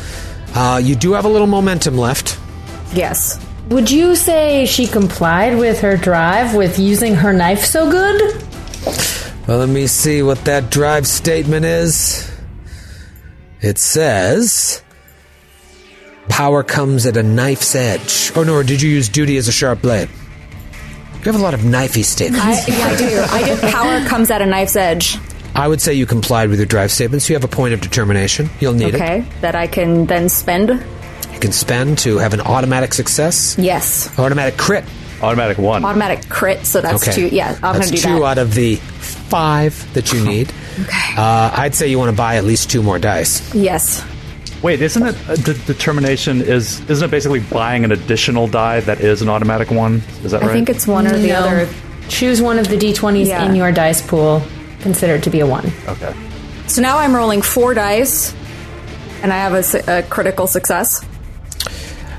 Uh, 0.55 0.81
you 0.83 0.95
do 0.95 1.13
have 1.13 1.25
a 1.25 1.29
little 1.29 1.49
momentum 1.49 1.99
left. 1.99 2.39
Yes. 2.95 3.45
Would 3.71 3.91
you 3.91 4.15
say 4.15 4.67
she 4.67 4.87
complied 4.87 5.59
with 5.59 5.81
her 5.81 5.97
drive 5.97 6.55
with 6.55 6.79
using 6.79 7.15
her 7.17 7.33
knife 7.33 7.65
so 7.65 7.91
good? 7.91 8.45
Well, 9.49 9.59
let 9.59 9.69
me 9.69 9.87
see 9.89 10.23
what 10.23 10.45
that 10.45 10.71
drive 10.71 11.07
statement 11.07 11.65
is. 11.65 12.31
It 13.61 13.79
says. 13.79 14.84
Power 16.29 16.63
comes 16.63 17.07
at 17.07 17.17
a 17.17 17.23
knife's 17.23 17.75
edge. 17.75 18.33
Oh 18.35 18.43
no, 18.43 18.55
or 18.55 18.63
did 18.65 18.81
you 18.83 18.91
use 18.91 19.09
duty 19.09 19.37
as 19.37 19.47
a 19.49 19.53
sharp 19.53 19.83
blade? 19.83 20.09
You 21.19 21.33
have 21.33 21.37
a 21.37 21.43
lot 21.43 21.55
of 21.55 21.61
knifey 21.61 22.05
statements. 22.05 22.45
I, 22.45 22.73
yeah, 22.73 22.87
I 22.87 22.97
do. 22.97 23.21
I 23.31 23.43
did. 23.45 23.73
Power 23.73 24.07
comes 24.09 24.31
at 24.31 24.43
a 24.43 24.47
knife's 24.47 24.77
edge. 24.77 25.17
I 25.55 25.69
would 25.69 25.81
say 25.81 25.95
you 25.95 26.05
complied 26.07 26.49
with 26.51 26.59
your 26.59 26.67
drive 26.67 26.91
statements. 26.91 27.29
You 27.29 27.37
have 27.37 27.45
a 27.45 27.49
point 27.49 27.73
of 27.75 27.81
determination. 27.81 28.51
You'll 28.61 28.73
need 28.75 28.89
it. 28.89 28.97
Okay, 28.97 29.25
that 29.41 29.55
I 29.55 29.67
can 29.69 30.07
then 30.07 30.29
spend. 30.29 30.71
You 31.33 31.41
can 31.41 31.53
spend 31.53 31.99
to 32.01 32.19
have 32.19 32.35
an 32.35 32.41
automatic 32.41 32.93
success, 32.95 33.57
Yes, 33.59 34.19
automatic 34.19 34.57
crit. 34.59 34.85
Automatic 35.23 35.57
one. 35.59 35.85
automatic 35.85 36.29
crit. 36.29 36.67
So 36.67 36.81
that's 36.81 37.03
Okay, 37.09 37.29
two. 37.31 37.35
Yeah, 37.35 37.51
I'm 37.63 37.77
That's 37.79 37.91
gonna 37.91 37.97
do 37.97 37.97
two 38.03 38.21
that. 38.21 38.23
out 38.25 38.39
of 38.39 38.55
the 38.55 38.77
five 38.77 39.93
that 39.95 40.13
you 40.13 40.23
need. 40.25 40.53
Okay. 40.81 41.15
Uh, 41.17 41.51
I'd 41.55 41.75
say 41.75 41.89
you 41.89 41.99
want 41.99 42.11
to 42.11 42.17
buy 42.17 42.37
at 42.37 42.45
least 42.45 42.71
two 42.71 42.83
more 42.83 42.99
dice. 42.99 43.55
yes. 43.55 44.05
Wait, 44.63 44.81
isn't 44.81 45.03
it 45.07 45.15
uh, 45.29 45.35
the 45.37 45.55
determination 45.67 46.41
is 46.41 46.81
isn't 46.89 47.07
it 47.09 47.11
basically 47.11 47.41
buying 47.41 47.85
an 47.85 47.93
additional 47.93 48.47
die 48.49 48.81
that 48.81 49.01
is 49.01 49.21
an 49.23 49.29
automatic 49.29 49.71
one? 49.71 50.03
Is 50.23 50.31
that 50.33 50.39
right? 50.41 50.45
I 50.45 50.47
right? 50.49 50.53
think 50.55 50.71
it's 50.71 50.87
one 50.87 51.07
or 51.07 51.19
the 51.19 51.29
No. 51.29 51.35
other. 51.41 51.69
Choose 52.09 52.41
one 52.43 52.59
of 52.59 52.69
the 52.69 52.77
d20s 52.77 53.27
Yeah. 53.27 53.45
in 53.47 53.55
your 53.55 53.73
dice 53.73 54.01
pool. 54.07 54.43
Consider 54.81 55.15
it 55.17 55.23
to 55.25 55.31
be 55.31 55.41
a 55.41 55.47
one. 55.47 55.71
okay. 55.89 56.15
So 56.67 56.81
now 56.83 56.99
I'm 56.99 57.15
rolling 57.15 57.43
four 57.43 57.75
dice, 57.75 58.35
and 59.23 59.33
I 59.33 59.37
have 59.37 59.53
a, 59.55 59.63
su- 59.63 59.83
a 59.87 60.03
critical 60.03 60.47
success. 60.47 61.05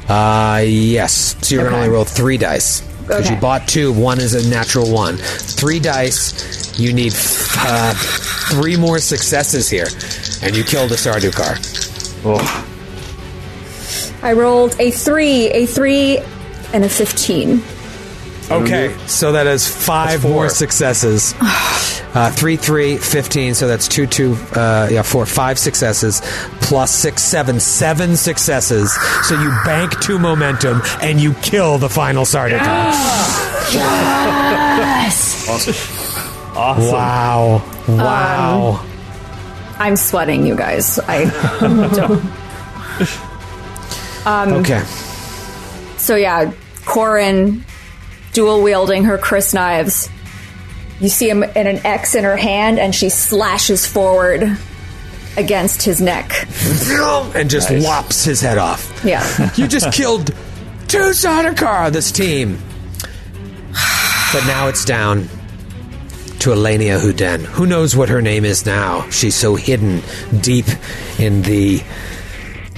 Uh, 0.08 0.62
yes. 0.66 1.36
So 1.42 1.56
you're 1.56 1.64
going 1.64 1.74
to 1.74 1.80
only 1.80 1.90
roll 1.90 2.06
three 2.06 2.38
dice. 2.38 2.82
Because 3.02 3.30
you 3.30 3.36
bought 3.38 3.68
two. 3.68 3.92
One 3.94 4.20
is 4.20 4.34
a 4.34 4.48
natural 4.50 4.92
one. 4.92 5.18
Three 5.18 5.80
dice. 5.80 6.78
You 6.80 6.92
need 6.94 7.14
uh, 7.16 7.94
three 8.52 8.76
more 8.78 8.98
successes 9.00 9.70
here. 9.70 9.86
And 10.44 10.56
you 10.56 10.64
killed 10.64 10.92
a 10.92 10.96
Sardaukar. 10.96 11.85
Oh, 12.26 14.22
I 14.24 14.34
rolled 14.34 14.76
a 14.80 14.92
three, 14.92 15.50
a 15.52 15.66
three, 15.66 16.18
and 16.74 16.84
a 16.84 16.90
fifteen. 16.90 17.64
Okay. 18.52 18.96
So 19.08 19.32
that 19.32 19.48
is 19.48 19.68
five 19.68 20.10
That's 20.10 20.24
four. 20.24 20.32
more 20.32 20.50
successes. 20.50 21.34
Uh, 22.16 22.32
three, 22.32 22.56
three, 22.56 22.96
15. 22.96 23.56
So 23.56 23.68
that's 23.68 23.90
two, 23.90 24.08
two, 24.08 24.38
uh, 24.56 24.88
yeah, 24.90 25.02
four, 25.02 25.26
five 25.26 25.60
successes 25.60 26.22
plus 26.62 26.90
six, 26.90 27.22
seven, 27.22 27.60
seven 27.60 28.16
successes. 28.16 28.94
So 29.28 29.38
you 29.38 29.50
bank 29.66 30.00
two 30.00 30.18
momentum 30.18 30.82
and 31.02 31.20
you 31.20 31.34
kill 31.34 31.78
the 31.78 31.90
final 31.90 32.24
Sardaukar. 32.24 32.62
awesome. 36.56 36.86
Wow. 36.86 37.62
Wow. 37.90 38.86
I'm 39.78 39.96
sweating, 39.96 40.46
you 40.46 40.56
guys. 40.56 41.00
I 41.00 41.26
don't 41.60 42.22
um, 44.26 44.54
okay. 44.54 44.84
so 45.98 46.16
yeah, 46.16 46.52
Corin 46.86 47.66
dual 48.34 48.62
wielding 48.62 49.06
her 49.06 49.18
crysknives. 49.18 50.10
You 51.00 51.10
see 51.10 51.30
him 51.30 51.44
in 51.44 51.68
an 51.68 51.86
X 51.86 52.16
in 52.16 52.24
her 52.24 52.38
hand, 52.38 52.80
and 52.80 52.96
she 52.96 53.10
slashes 53.10 53.86
forward 53.86 54.58
against 55.38 55.82
his 55.82 56.00
neck. 56.02 56.48
and 57.36 57.50
just 57.50 57.70
lops 57.72 58.24
his 58.24 58.40
head 58.42 58.58
off. 58.58 59.04
Yeah. 59.04 59.52
You 59.56 59.68
just 59.68 59.92
killed 59.92 60.28
two 60.88 61.12
Sardaukar, 61.12 61.92
this 61.92 62.12
team. 62.12 62.60
But 64.34 64.48
now 64.48 64.68
it's 64.68 64.84
down 64.84 65.30
to 66.46 66.52
Elenia 66.52 67.00
Houdin. 67.00 67.44
Who 67.44 67.66
knows 67.66 67.96
what 67.96 68.10
her 68.10 68.22
name 68.22 68.46
is 68.46 68.68
now? 68.68 69.10
She's 69.10 69.34
so 69.34 69.56
hidden 69.56 70.04
deep 70.42 70.68
in 71.18 71.42
the 71.42 71.82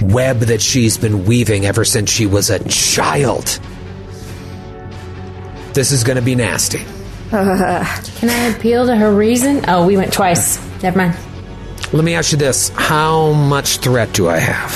web 0.00 0.38
that 0.38 0.62
she's 0.62 0.96
been 0.96 1.26
weaving 1.26 1.66
ever 1.66 1.84
since 1.84 2.08
she 2.10 2.24
was 2.24 2.48
a 2.48 2.66
child. 2.70 3.44
This 5.74 5.92
is 5.92 6.02
going 6.02 6.16
to 6.16 6.22
be 6.22 6.34
nasty. 6.34 6.78
Can 7.30 8.30
I 8.30 8.54
appeal 8.56 8.86
to 8.86 8.96
her 8.96 9.14
reason? 9.14 9.62
Oh, 9.68 9.84
we 9.84 9.98
went 9.98 10.14
twice. 10.14 10.56
Never 10.82 10.96
mind. 10.96 11.18
Let 11.92 12.04
me 12.04 12.14
ask 12.14 12.32
you 12.32 12.38
this 12.38 12.70
How 12.70 13.34
much 13.34 13.80
threat 13.80 14.14
do 14.14 14.30
I 14.30 14.38
have? 14.38 14.72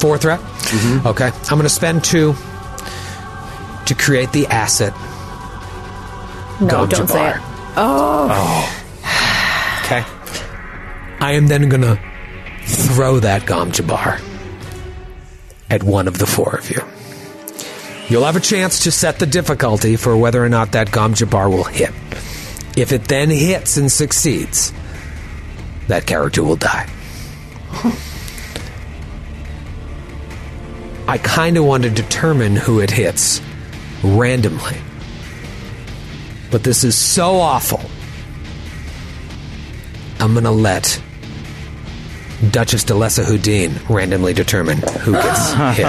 Four 0.00 0.18
threat? 0.18 0.40
Mm-hmm. 0.40 1.06
Okay. 1.08 1.26
I'm 1.26 1.56
going 1.56 1.62
to 1.62 1.70
spend 1.70 2.04
two 2.04 2.34
to 3.90 3.96
create 3.96 4.30
the 4.30 4.46
asset. 4.46 4.94
No, 6.60 6.86
don't 6.86 7.08
say 7.08 7.30
it. 7.30 7.36
Oh, 7.76 8.28
oh. 8.30 8.76
Okay. 9.82 10.04
I 11.18 11.32
am 11.32 11.48
then 11.48 11.68
going 11.68 11.82
to 11.82 11.98
throw 12.64 13.18
that 13.18 13.44
Gom 13.44 13.72
Jabbar 13.72 14.22
at 15.68 15.82
one 15.82 16.06
of 16.06 16.18
the 16.18 16.26
four 16.26 16.54
of 16.54 16.70
you. 16.70 16.80
You'll 18.08 18.24
have 18.24 18.36
a 18.36 18.40
chance 18.40 18.84
to 18.84 18.92
set 18.92 19.18
the 19.18 19.26
difficulty 19.26 19.96
for 19.96 20.16
whether 20.16 20.44
or 20.44 20.48
not 20.48 20.70
that 20.72 20.92
Gom 20.92 21.14
Jabbar 21.14 21.50
will 21.50 21.64
hit. 21.64 21.90
If 22.76 22.92
it 22.92 23.06
then 23.06 23.30
hits 23.30 23.76
and 23.76 23.90
succeeds, 23.90 24.72
that 25.88 26.06
character 26.06 26.44
will 26.44 26.54
die. 26.54 26.88
I 31.08 31.18
kind 31.18 31.56
of 31.56 31.64
want 31.64 31.82
to 31.82 31.90
determine 31.90 32.54
who 32.54 32.78
it 32.78 32.92
hits 32.92 33.40
randomly. 34.02 34.76
But 36.50 36.64
this 36.64 36.82
is 36.84 36.96
so 36.96 37.36
awful. 37.36 37.80
I'm 40.18 40.32
going 40.32 40.44
to 40.44 40.50
let 40.50 41.00
Duchess 42.50 42.84
Delessa 42.84 43.24
Houdin 43.24 43.78
randomly 43.88 44.32
determine 44.34 44.78
who 44.78 45.12
gets 45.12 45.52
hit. 45.76 45.86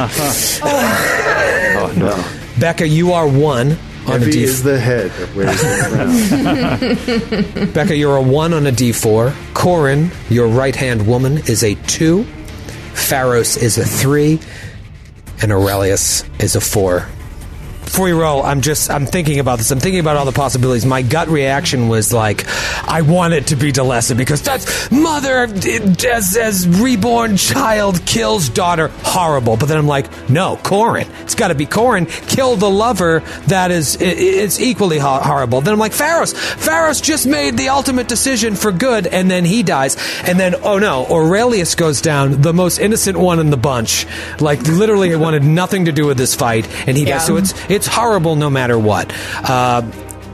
Oh 0.63 1.93
no. 1.97 2.23
Becca, 2.59 2.87
you 2.87 3.13
are 3.13 3.27
one 3.27 3.71
on 4.05 4.15
a 4.15 4.19
Heavy 4.19 4.31
D. 4.31 4.43
is 4.43 4.61
the 4.63 4.79
head 4.79 5.11
that 5.11 5.35
wears 5.35 5.61
the 5.61 7.45
crown. 7.55 7.71
Becca, 7.73 7.95
you're 7.95 8.17
a 8.17 8.21
one 8.21 8.53
on 8.53 8.67
a 8.67 8.71
D4. 8.71 9.33
Corin, 9.53 10.11
your 10.29 10.47
right 10.47 10.75
hand 10.75 11.07
woman, 11.07 11.37
is 11.39 11.63
a 11.63 11.75
two. 11.87 12.23
Pharos 12.93 13.57
is 13.57 13.77
a 13.77 13.85
three. 13.85 14.39
And 15.41 15.51
Aurelius 15.51 16.23
is 16.39 16.55
a 16.55 16.61
four. 16.61 17.07
Before 17.91 18.07
you 18.07 18.17
roll, 18.17 18.41
I'm 18.41 18.61
just 18.61 18.89
I'm 18.89 19.05
thinking 19.05 19.39
about 19.39 19.57
this. 19.57 19.69
I'm 19.69 19.81
thinking 19.81 19.99
about 19.99 20.15
all 20.15 20.23
the 20.23 20.31
possibilities. 20.31 20.85
My 20.85 21.01
gut 21.01 21.27
reaction 21.27 21.89
was 21.89 22.13
like, 22.13 22.47
I 22.87 23.01
want 23.01 23.33
it 23.33 23.47
to 23.47 23.57
be 23.57 23.73
Delessa 23.73 24.15
because 24.15 24.41
that's 24.41 24.89
mother 24.89 25.43
as, 25.43 26.37
as 26.37 26.69
reborn 26.69 27.35
child 27.35 28.05
kills 28.05 28.47
daughter. 28.47 28.87
Horrible. 29.03 29.57
But 29.57 29.65
then 29.65 29.77
I'm 29.77 29.87
like, 29.87 30.29
no, 30.29 30.55
Corin. 30.63 31.05
It's 31.23 31.35
got 31.35 31.49
to 31.49 31.55
be 31.55 31.65
Corin. 31.65 32.05
Kill 32.05 32.55
the 32.55 32.69
lover. 32.69 33.19
That 33.47 33.71
is 33.71 33.97
it's 33.99 34.61
equally 34.61 34.97
horrible. 34.97 35.59
Then 35.59 35.73
I'm 35.73 35.79
like, 35.79 35.91
Pharos. 35.91 36.31
Pharos 36.31 37.01
just 37.01 37.27
made 37.27 37.57
the 37.57 37.67
ultimate 37.69 38.07
decision 38.07 38.55
for 38.55 38.71
good, 38.71 39.05
and 39.05 39.29
then 39.29 39.43
he 39.43 39.63
dies. 39.63 39.97
And 40.25 40.39
then 40.39 40.55
oh 40.63 40.79
no, 40.79 41.07
Aurelius 41.07 41.75
goes 41.75 41.99
down, 41.99 42.41
the 42.41 42.53
most 42.53 42.79
innocent 42.79 43.17
one 43.17 43.39
in 43.39 43.49
the 43.49 43.57
bunch. 43.57 44.07
Like 44.39 44.61
literally, 44.61 45.09
it 45.09 45.17
wanted 45.17 45.43
nothing 45.43 45.85
to 45.85 45.91
do 45.91 46.05
with 46.05 46.17
this 46.17 46.35
fight, 46.35 46.69
and 46.87 46.95
he 46.95 47.03
dies. 47.03 47.25
So 47.25 47.35
it's 47.35 47.53
it's 47.69 47.80
horrible 47.87 48.35
no 48.35 48.49
matter 48.49 48.77
what. 48.77 49.11
Uh, 49.43 49.81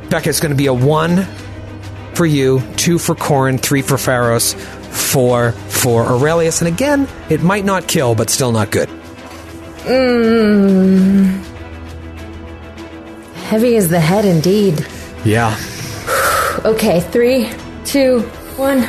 Becca, 0.10 0.30
it's 0.30 0.40
going 0.40 0.52
to 0.52 0.58
be 0.58 0.68
a 0.68 0.74
one 0.74 1.26
for 2.14 2.26
you, 2.26 2.62
two 2.78 2.98
for 2.98 3.14
Corin, 3.16 3.58
three 3.58 3.82
for 3.82 3.98
Pharos, 3.98 4.54
four 4.54 5.52
for 5.52 6.06
Aurelius. 6.06 6.62
And 6.62 6.68
again, 6.68 7.08
it 7.30 7.44
might 7.44 7.66
not 7.66 7.88
kill, 7.88 8.16
but 8.16 8.30
still 8.30 8.52
not 8.52 8.72
good. 8.72 8.90
Heavy 13.46 13.76
is 13.76 13.90
the 13.90 14.00
head 14.00 14.26
indeed. 14.26 14.86
Yeah. 15.24 15.56
Okay, 16.66 17.00
three, 17.02 17.50
two, 17.86 18.22
one. 18.58 18.80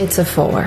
It's 0.00 0.16
a 0.18 0.24
four. 0.24 0.64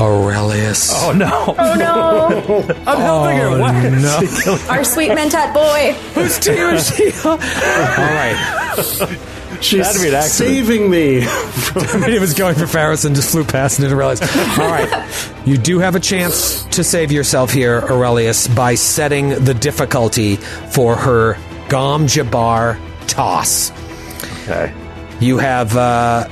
Aurelius. 0.00 0.90
Oh 0.94 1.12
no. 1.12 1.54
oh 1.58 1.74
no! 1.74 2.64
I'm 2.86 2.98
helping 2.98 3.36
her. 3.36 3.58
What? 3.60 4.70
Our 4.70 4.84
sweet 4.84 5.10
Mentat 5.10 5.52
boy. 5.52 5.92
Whose 6.14 6.38
team 6.38 6.54
is 6.74 6.88
she? 6.94 7.12
All 7.26 7.36
right. 7.36 9.18
She's 9.60 9.84
That'd 9.86 10.00
be 10.00 10.08
an 10.08 10.14
accident. 10.14 10.66
saving 10.66 10.90
me. 10.90 11.20
he 12.10 12.18
was 12.18 12.32
going 12.34 12.54
for 12.54 12.66
Pharos 12.66 13.04
and 13.04 13.14
just 13.14 13.30
flew 13.30 13.44
past 13.44 13.78
and 13.78 13.84
didn't 13.84 13.98
realize. 13.98 14.22
All 14.22 14.70
right. 14.70 15.06
You 15.44 15.58
do 15.58 15.80
have 15.80 15.96
a 15.96 16.00
chance 16.00 16.64
to 16.66 16.82
save 16.82 17.12
yourself 17.12 17.52
here, 17.52 17.80
Aurelius, 17.82 18.48
by 18.48 18.74
setting 18.76 19.28
the 19.44 19.52
difficulty 19.52 20.36
for 20.36 20.96
her 20.96 21.36
Gom 21.68 22.06
Jabbar 22.06 22.78
toss. 23.06 23.70
Okay. 24.44 24.72
You 25.20 25.36
have. 25.38 25.76
Uh, 25.76 26.26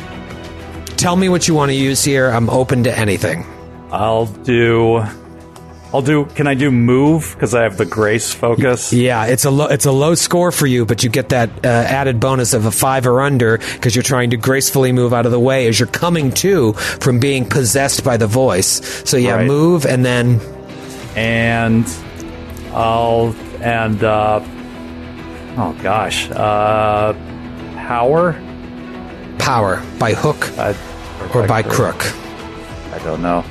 tell 0.97 1.15
me 1.15 1.29
what 1.29 1.47
you 1.47 1.55
want 1.55 1.71
to 1.71 1.77
use 1.77 2.03
here. 2.03 2.31
I'm 2.31 2.49
open 2.49 2.85
to 2.85 2.99
anything. 2.99 3.45
I'll 3.91 4.27
do. 4.27 5.03
I'll 5.95 6.03
do. 6.03 6.27
Can 6.27 6.47
I 6.47 6.53
do 6.55 6.71
move? 6.71 7.31
Because 7.35 7.55
I 7.55 7.63
have 7.63 7.79
the 7.79 7.87
grace 7.87 8.31
focus. 8.35 8.93
Yeah, 8.93 9.25
it's 9.25 9.47
a 9.47 9.51
low, 9.51 9.67
it's 9.69 9.87
a 9.87 9.93
low 9.93 10.15
score 10.15 10.53
for 10.53 10.67
you, 10.67 10.85
but 10.85 11.03
you 11.03 11.09
get 11.09 11.31
that 11.31 11.49
uh, 11.65 11.69
added 11.69 12.21
bonus 12.21 12.53
of 12.53 12.67
a 12.67 12.71
five 12.71 13.07
or 13.07 13.23
under 13.23 13.57
because 13.57 13.97
you're 13.97 14.03
trying 14.03 14.29
to 14.31 14.37
gracefully 14.37 14.93
move 14.93 15.15
out 15.15 15.25
of 15.25 15.33
the 15.33 15.41
way 15.41 15.67
as 15.67 15.81
you're 15.81 15.87
coming 15.89 16.31
to 16.33 16.75
from 16.75 17.21
being 17.21 17.49
possessed 17.49 18.05
by 18.05 18.19
the 18.19 18.27
voice. 18.27 18.85
So 19.09 19.17
yeah, 19.17 19.37
Right. 19.37 19.47
move 19.47 19.87
and 19.87 20.05
then 20.05 20.41
and 21.17 21.87
I'll 22.75 23.35
and 23.63 24.05
uh, 24.05 24.41
oh 25.57 25.73
gosh, 25.83 26.31
uh, 26.33 27.15
power 27.77 28.35
power 29.39 29.83
by 29.99 30.13
hook 30.13 30.51
uh, 30.59 30.75
or 31.33 31.47
by 31.47 31.63
crook. 31.63 32.05
I 32.93 32.99
don't 33.03 33.23
know. 33.23 33.43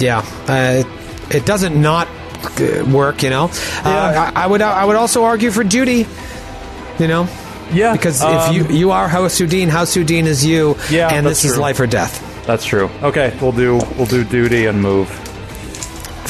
Yeah, 0.00 0.24
uh, 0.46 0.84
it 1.30 1.44
doesn't 1.46 1.80
not 1.80 2.08
uh, 2.08 2.84
work. 2.90 3.22
You 3.22 3.30
know, 3.30 3.44
uh, 3.84 4.32
I, 4.34 4.44
I 4.44 4.46
would 4.46 4.62
I 4.62 4.84
would 4.84 4.96
also 4.96 5.24
argue 5.24 5.50
for 5.50 5.64
duty. 5.64 6.06
You 6.98 7.06
know, 7.06 7.28
Yeah, 7.72 7.92
because 7.92 8.22
um, 8.22 8.54
if 8.56 8.70
you 8.70 8.76
you 8.76 8.90
are 8.90 9.06
House 9.08 9.38
Houdin 9.38 10.26
is 10.26 10.44
you, 10.44 10.76
Yeah, 10.90 11.12
and 11.12 11.24
this 11.26 11.44
is 11.44 11.56
life 11.58 11.78
or 11.80 11.86
death. 11.86 12.44
that's 12.46 12.64
true. 12.64 12.90
Okay, 13.02 13.36
we'll 13.40 13.52
do 13.52 13.76
we'll 13.96 14.06
do 14.06 14.24
duty 14.24 14.66
and 14.66 14.80
move. 14.82 15.08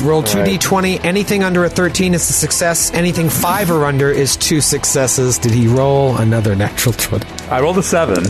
Roll 0.02 0.22
two 0.22 0.44
d 0.44 0.58
twenty. 0.58 1.00
Anything 1.00 1.42
under 1.42 1.64
a 1.64 1.68
thirteen 1.70 2.14
is 2.14 2.28
a 2.30 2.32
success. 2.32 2.92
Anything 2.92 3.28
five 3.30 3.70
or 3.70 3.84
under 3.86 4.10
is 4.10 4.36
two 4.36 4.60
successes. 4.60 5.38
Did 5.38 5.52
he 5.52 5.66
roll 5.66 6.16
another 6.18 6.54
natural 6.54 6.92
twenty? 6.92 7.26
I 7.50 7.60
rolled 7.60 7.78
a 7.78 7.82
seven, 7.82 8.24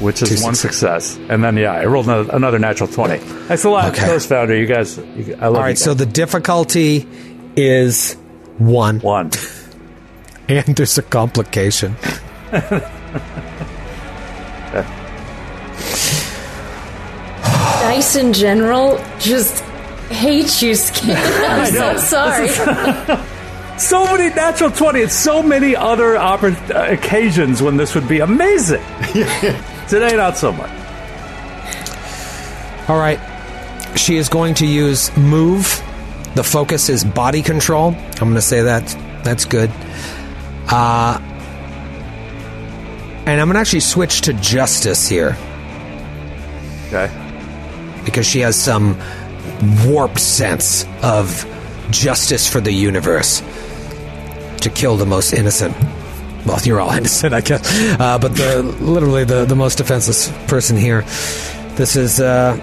which 0.00 0.22
is 0.22 0.28
Two 0.40 0.44
one 0.44 0.54
success. 0.54 1.04
success, 1.06 1.30
and 1.30 1.42
then 1.42 1.56
yeah, 1.56 1.72
I 1.72 1.84
rolled 1.86 2.06
another, 2.06 2.30
another 2.36 2.58
natural 2.58 2.88
twenty. 2.88 3.18
That's 3.48 3.64
a 3.64 3.70
lot, 3.70 3.92
Okay. 3.94 4.06
Ghost 4.06 4.28
Founder. 4.28 4.56
You 4.56 4.66
guys, 4.66 4.96
you, 4.98 5.04
I 5.04 5.08
love 5.08 5.28
it. 5.28 5.42
All 5.42 5.52
right, 5.54 5.70
you 5.70 5.76
so 5.76 5.94
the 5.94 6.06
difficulty 6.06 7.06
is 7.56 8.14
one, 8.58 9.00
one. 9.00 9.30
and 10.48 10.64
there's 10.76 10.98
a 10.98 11.02
complication. 11.02 11.96
Dice 17.82 18.16
in 18.16 18.32
general 18.32 19.02
just 19.18 19.60
hate 20.10 20.60
you, 20.62 20.74
Skid. 20.74 21.16
I'm 21.16 21.66
so 21.72 21.96
sorry. 21.96 23.18
So 23.78 24.04
many 24.04 24.34
natural 24.34 24.70
20 24.72 25.02
and 25.02 25.10
so 25.12 25.42
many 25.42 25.76
other 25.76 26.14
oppor- 26.16 26.74
uh, 26.74 26.92
occasions 26.92 27.62
when 27.62 27.76
this 27.76 27.94
would 27.94 28.08
be 28.08 28.18
amazing. 28.20 28.82
Today, 29.88 30.16
not 30.16 30.36
so 30.36 30.52
much. 30.52 30.70
All 32.88 32.98
right. 32.98 33.18
She 33.96 34.16
is 34.16 34.28
going 34.28 34.54
to 34.56 34.66
use 34.66 35.14
move. 35.16 35.82
The 36.34 36.44
focus 36.44 36.88
is 36.88 37.04
body 37.04 37.42
control. 37.42 37.88
I'm 37.94 38.16
going 38.18 38.34
to 38.34 38.42
say 38.42 38.62
that. 38.62 38.86
That's 39.24 39.44
good. 39.44 39.70
Uh, 40.70 41.18
and 43.26 43.40
I'm 43.40 43.46
going 43.48 43.54
to 43.54 43.60
actually 43.60 43.80
switch 43.80 44.22
to 44.22 44.32
justice 44.34 45.08
here 45.08 45.36
Okay. 46.88 47.10
because 48.04 48.26
she 48.26 48.40
has 48.40 48.56
some 48.56 48.98
warped 49.86 50.20
sense 50.20 50.84
of 51.02 51.44
justice 51.90 52.46
for 52.50 52.60
the 52.60 52.72
universe. 52.72 53.42
to 54.60 54.70
kill 54.70 54.96
the 54.96 55.06
most 55.06 55.32
innocent. 55.32 55.74
Well, 56.48 56.60
you're 56.62 56.80
all 56.80 56.90
innocent, 56.96 57.34
I 57.34 57.42
guess, 57.42 57.62
uh, 58.00 58.18
but 58.18 58.34
the 58.34 58.62
literally 58.80 59.24
the 59.24 59.44
the 59.44 59.56
most 59.56 59.78
defenseless 59.78 60.32
person 60.48 60.76
here. 60.76 61.02
This 61.76 61.94
is. 61.94 62.20
Uh, 62.20 62.58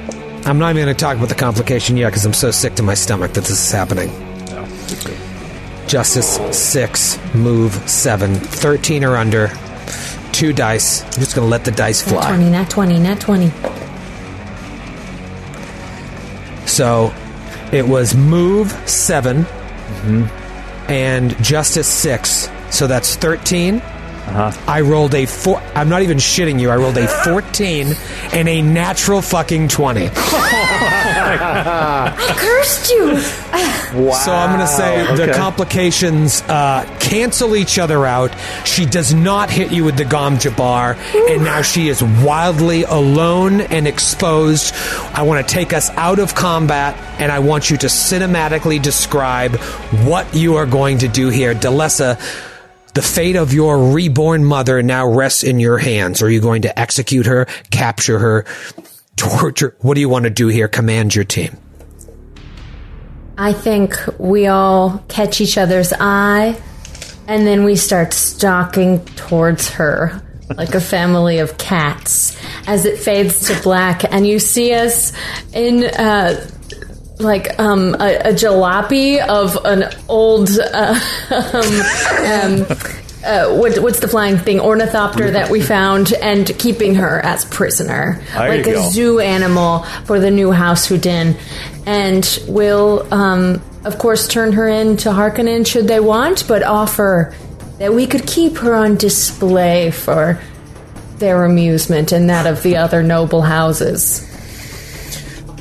I'm 0.45 0.59
not 0.59 0.69
even 0.71 0.83
going 0.83 0.95
to 0.95 0.99
talk 0.99 1.17
about 1.17 1.29
the 1.29 1.35
complication 1.35 1.97
yet 1.97 2.09
because 2.09 2.23
I'm 2.23 2.33
so 2.33 2.51
sick 2.51 2.75
to 2.75 2.83
my 2.83 2.93
stomach 2.93 3.33
that 3.33 3.45
this 3.45 3.49
is 3.49 3.71
happening. 3.71 4.09
Justice 5.87 6.37
six, 6.55 7.17
move 7.33 7.73
seven, 7.89 8.35
13 8.35 9.03
or 9.03 9.15
under, 9.15 9.51
two 10.33 10.53
dice. 10.53 11.03
I'm 11.03 11.13
just 11.13 11.35
going 11.35 11.47
to 11.47 11.49
let 11.49 11.65
the 11.65 11.71
dice 11.71 12.05
Nat 12.05 12.11
fly. 12.11 12.35
20, 12.35 12.51
not 12.51 12.69
20, 12.69 12.99
not 12.99 13.19
20. 13.19 13.49
So 16.67 17.11
it 17.71 17.87
was 17.87 18.15
move 18.15 18.71
7 18.87 19.45
and 20.87 21.35
justice 21.43 21.87
six. 21.87 22.49
So 22.75 22.87
that's 22.87 23.15
13. 23.15 23.81
I 24.27 24.81
rolled 24.81 25.13
a 25.15 25.25
four. 25.25 25.61
I'm 25.75 25.87
not 25.87 26.01
even 26.01 26.17
shitting 26.17 26.59
you. 26.59 26.69
I 26.69 26.75
rolled 26.75 26.97
a 26.97 27.07
14 27.07 27.95
and 28.33 28.49
a 28.49 28.61
natural 28.61 29.21
fucking 29.21 29.69
20. 29.69 30.09
I 31.27 32.33
cursed 32.37 32.91
you! 32.91 33.19
So 33.95 34.33
I'm 34.33 34.57
going 34.57 34.67
to 34.67 34.67
say 34.67 35.15
the 35.15 35.31
complications 35.33 36.41
uh, 36.43 36.83
cancel 36.99 37.55
each 37.55 37.79
other 37.79 38.05
out. 38.05 38.35
She 38.65 38.85
does 38.85 39.13
not 39.13 39.49
hit 39.49 39.71
you 39.71 39.85
with 39.85 39.95
the 39.95 40.03
Gom 40.03 40.37
Jabbar, 40.37 40.97
and 41.31 41.43
now 41.45 41.61
she 41.61 41.87
is 41.87 42.03
wildly 42.03 42.83
alone 42.83 43.61
and 43.61 43.87
exposed. 43.87 44.73
I 45.13 45.21
want 45.21 45.47
to 45.47 45.53
take 45.53 45.71
us 45.71 45.89
out 45.91 46.19
of 46.19 46.35
combat, 46.35 46.97
and 47.21 47.31
I 47.31 47.39
want 47.39 47.69
you 47.69 47.77
to 47.77 47.87
cinematically 47.87 48.81
describe 48.81 49.55
what 50.03 50.35
you 50.35 50.55
are 50.55 50.65
going 50.65 50.97
to 50.99 51.07
do 51.07 51.29
here. 51.29 51.53
Delessa, 51.55 52.19
the 52.95 53.01
fate 53.01 53.35
of 53.35 53.53
your 53.53 53.91
reborn 53.91 54.43
mother 54.43 54.81
now 54.81 55.07
rests 55.07 55.43
in 55.43 55.59
your 55.59 55.77
hands. 55.77 56.21
Are 56.21 56.29
you 56.29 56.39
going 56.39 56.63
to 56.63 56.79
execute 56.79 57.25
her, 57.25 57.45
capture 57.69 58.17
her, 58.17 58.45
torture? 59.17 59.75
What 59.81 59.95
do 59.95 60.01
you 60.01 60.09
want 60.09 60.23
to 60.23 60.31
do 60.31 60.47
here? 60.47 60.69
Command 60.69 61.13
your 61.13 61.25
team. 61.25 61.57
I 63.37 63.51
think 63.51 63.97
we 64.17 64.47
all 64.47 65.03
catch 65.09 65.41
each 65.41 65.57
other's 65.57 65.91
eye 65.99 66.59
and 67.27 67.45
then 67.45 67.65
we 67.65 67.75
start 67.75 68.13
stalking 68.13 69.03
towards 69.03 69.69
her 69.71 70.21
like 70.55 70.73
a 70.73 70.79
family 70.79 71.39
of 71.39 71.57
cats 71.57 72.37
as 72.67 72.85
it 72.85 72.97
fades 72.99 73.47
to 73.47 73.61
black 73.63 74.03
and 74.13 74.27
you 74.27 74.37
see 74.37 74.73
us 74.73 75.11
in 75.53 75.83
uh 75.83 76.47
like 77.19 77.57
um, 77.59 77.95
a, 77.95 78.29
a 78.29 78.33
jalopy 78.33 79.25
of 79.25 79.57
an 79.65 79.85
old 80.09 80.49
uh, 80.59 80.99
um, 81.31 82.61
um, 82.61 82.77
uh, 83.25 83.55
what, 83.55 83.79
what's 83.79 83.99
the 83.99 84.07
flying 84.07 84.37
thing? 84.37 84.59
Ornithopter 84.59 85.31
that 85.31 85.49
we 85.49 85.61
found 85.61 86.13
and 86.13 86.47
keeping 86.59 86.95
her 86.95 87.19
as 87.21 87.43
prisoner. 87.45 88.21
There 88.33 88.49
like 88.49 88.67
a 88.67 88.73
go. 88.73 88.89
zoo 88.91 89.19
animal 89.19 89.83
for 90.05 90.19
the 90.19 90.29
new 90.29 90.51
house 90.51 90.85
Houdin. 90.85 91.35
And 91.85 92.39
will 92.47 93.11
um, 93.13 93.61
of 93.83 93.97
course 93.97 94.27
turn 94.27 94.51
her 94.53 94.67
in 94.67 94.97
to 94.97 95.09
Harkonnen 95.09 95.65
should 95.65 95.87
they 95.87 95.99
want 95.99 96.47
but 96.47 96.63
offer 96.63 97.33
that 97.79 97.93
we 97.93 98.07
could 98.07 98.27
keep 98.27 98.57
her 98.57 98.73
on 98.73 98.95
display 98.95 99.91
for 99.91 100.39
their 101.17 101.45
amusement 101.45 102.11
and 102.11 102.29
that 102.29 102.45
of 102.45 102.61
the 102.63 102.77
other 102.77 103.01
noble 103.01 103.41
houses 103.41 104.31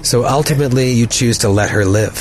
So 0.05 0.25
ultimately, 0.27 0.93
you 0.93 1.07
choose 1.07 1.39
to 1.39 1.49
let 1.49 1.71
her 1.71 1.85
live. 1.85 2.17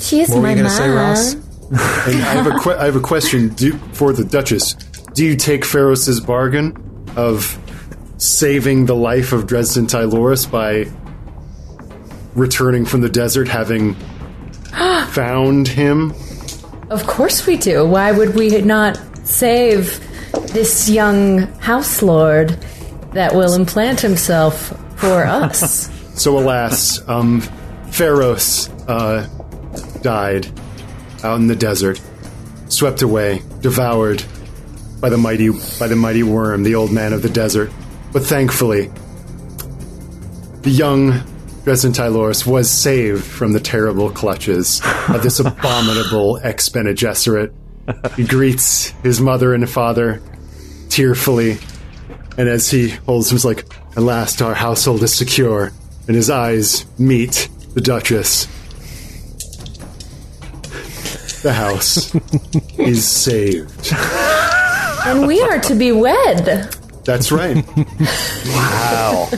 she 0.00 0.20
is 0.20 0.28
What 0.28 0.36
were 0.36 0.42
my 0.42 0.50
you 0.50 0.56
going 0.56 0.68
to 0.68 0.70
say. 0.70 0.88
Ross? 0.90 1.34
And 1.68 2.22
I 2.22 2.34
have 2.34 2.46
a 2.46 2.58
que- 2.60 2.76
I 2.78 2.84
have 2.84 2.94
a 2.96 3.00
question 3.00 3.48
do, 3.48 3.72
for 3.92 4.12
the 4.12 4.22
Duchess. 4.24 4.74
Do 5.14 5.24
you 5.24 5.34
take 5.34 5.62
Pharos's 5.64 6.20
bargain 6.20 6.76
of 7.16 7.58
saving 8.18 8.86
the 8.86 8.94
life 8.94 9.32
of 9.32 9.46
Dresden 9.48 9.86
Tyloris 9.88 10.48
by 10.48 10.86
returning 12.36 12.84
from 12.84 13.00
the 13.00 13.08
desert, 13.08 13.48
having 13.48 13.94
found 15.08 15.66
him? 15.66 16.12
Of 16.90 17.04
course 17.08 17.46
we 17.46 17.56
do. 17.56 17.84
Why 17.84 18.12
would 18.12 18.36
we 18.36 18.60
not 18.62 19.00
save 19.24 19.98
this 20.52 20.88
young 20.88 21.38
house 21.58 22.00
lord 22.00 22.50
that 23.12 23.34
will 23.34 23.54
implant 23.54 24.00
himself 24.00 24.72
for 25.00 25.24
us? 25.24 25.90
So, 26.16 26.38
alas, 26.38 27.06
um, 27.08 27.42
Pharos 27.90 28.70
uh, 28.88 29.28
died 30.02 30.46
out 31.22 31.36
in 31.36 31.46
the 31.46 31.56
desert, 31.56 32.00
swept 32.68 33.02
away, 33.02 33.42
devoured 33.60 34.24
by 35.00 35.10
the 35.10 35.18
mighty 35.18 35.50
by 35.78 35.86
the 35.88 35.96
mighty 35.96 36.22
worm, 36.22 36.62
the 36.62 36.74
old 36.74 36.90
man 36.90 37.12
of 37.12 37.22
the 37.22 37.28
desert. 37.28 37.70
But 38.12 38.24
thankfully, 38.24 38.90
the 40.62 40.70
young 40.70 41.20
Dresden 41.64 41.92
Tyloris 41.92 42.46
was 42.46 42.70
saved 42.70 43.24
from 43.24 43.52
the 43.52 43.60
terrible 43.60 44.10
clutches 44.10 44.80
of 45.08 45.22
this 45.22 45.38
abominable 45.38 46.38
ex 46.42 46.68
Bene 46.68 46.94
Gesserit. 46.94 47.52
He 48.16 48.24
greets 48.24 48.90
his 49.02 49.20
mother 49.20 49.52
and 49.52 49.68
father 49.68 50.22
tearfully, 50.88 51.58
and 52.38 52.48
as 52.48 52.70
he 52.70 52.88
holds 52.88 53.30
him, 53.30 53.36
he's 53.36 53.44
like, 53.44 53.64
"At 53.96 54.02
last, 54.02 54.40
our 54.40 54.54
household 54.54 55.02
is 55.02 55.14
secure." 55.14 55.72
And 56.06 56.14
his 56.16 56.30
eyes 56.30 56.86
meet 56.98 57.48
the 57.74 57.80
Duchess. 57.80 58.46
The 61.42 61.52
house 61.52 62.14
is 62.78 63.06
saved. 63.06 63.92
and 65.06 65.26
we 65.26 65.40
are 65.42 65.58
to 65.60 65.74
be 65.74 65.92
wed. 65.92 66.74
That's 67.04 67.30
right. 67.30 67.64
Wow. 68.46 69.28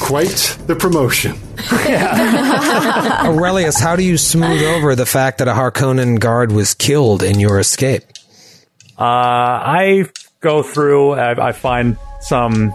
Quite 0.00 0.58
the 0.66 0.76
promotion. 0.78 1.38
Aurelius, 3.26 3.78
how 3.80 3.96
do 3.96 4.02
you 4.02 4.18
smooth 4.18 4.62
over 4.62 4.94
the 4.94 5.06
fact 5.06 5.38
that 5.38 5.48
a 5.48 5.52
Harkonnen 5.52 6.20
guard 6.20 6.52
was 6.52 6.74
killed 6.74 7.22
in 7.22 7.40
your 7.40 7.58
escape? 7.58 8.02
Uh, 8.98 9.04
I 9.04 10.04
go 10.40 10.62
through. 10.62 11.12
I, 11.12 11.48
I 11.48 11.52
find 11.52 11.96
some 12.20 12.74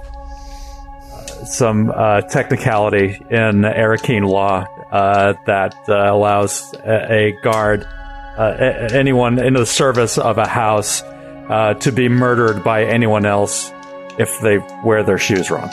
some 1.46 1.92
uh, 1.94 2.22
technicality 2.22 3.18
in 3.30 3.62
Arrakeen 3.62 4.28
law 4.28 4.66
uh, 4.92 5.34
that 5.46 5.76
uh, 5.90 5.94
allows 6.14 6.74
a, 6.86 7.14
a 7.14 7.32
guard, 7.44 7.84
uh, 7.84 8.56
a- 8.60 8.94
anyone 8.94 9.40
in 9.40 9.54
the 9.54 9.66
service 9.66 10.18
of 10.18 10.38
a 10.38 10.48
house, 10.48 11.02
uh, 11.04 11.74
to 11.76 11.92
be 11.92 12.08
murdered 12.10 12.64
by 12.64 12.84
anyone 12.86 13.26
else 13.26 13.72
if 14.18 14.40
they 14.42 14.58
wear 14.84 15.04
their 15.04 15.18
shoes 15.18 15.50
wrong 15.52 15.70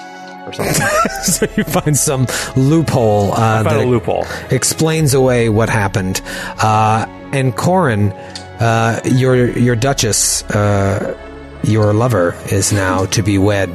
or 0.46 0.52
something. 0.52 0.74
so 1.22 1.46
you 1.56 1.64
find 1.64 1.96
some 1.96 2.26
loophole 2.56 3.32
uh, 3.32 3.62
Find 3.64 3.66
a 3.66 3.70
that 3.80 3.86
loophole. 3.86 4.26
explains 4.50 5.14
away 5.14 5.48
what 5.48 5.68
happened. 5.68 6.20
Uh, 6.62 7.06
and 7.32 7.54
Corin, 7.54 8.12
uh, 8.60 9.00
your 9.04 9.50
your 9.58 9.76
Duchess, 9.76 10.42
uh, 10.50 11.16
your 11.62 11.92
lover, 11.92 12.34
is 12.50 12.72
now 12.72 13.04
to 13.06 13.22
be 13.22 13.36
wed 13.38 13.68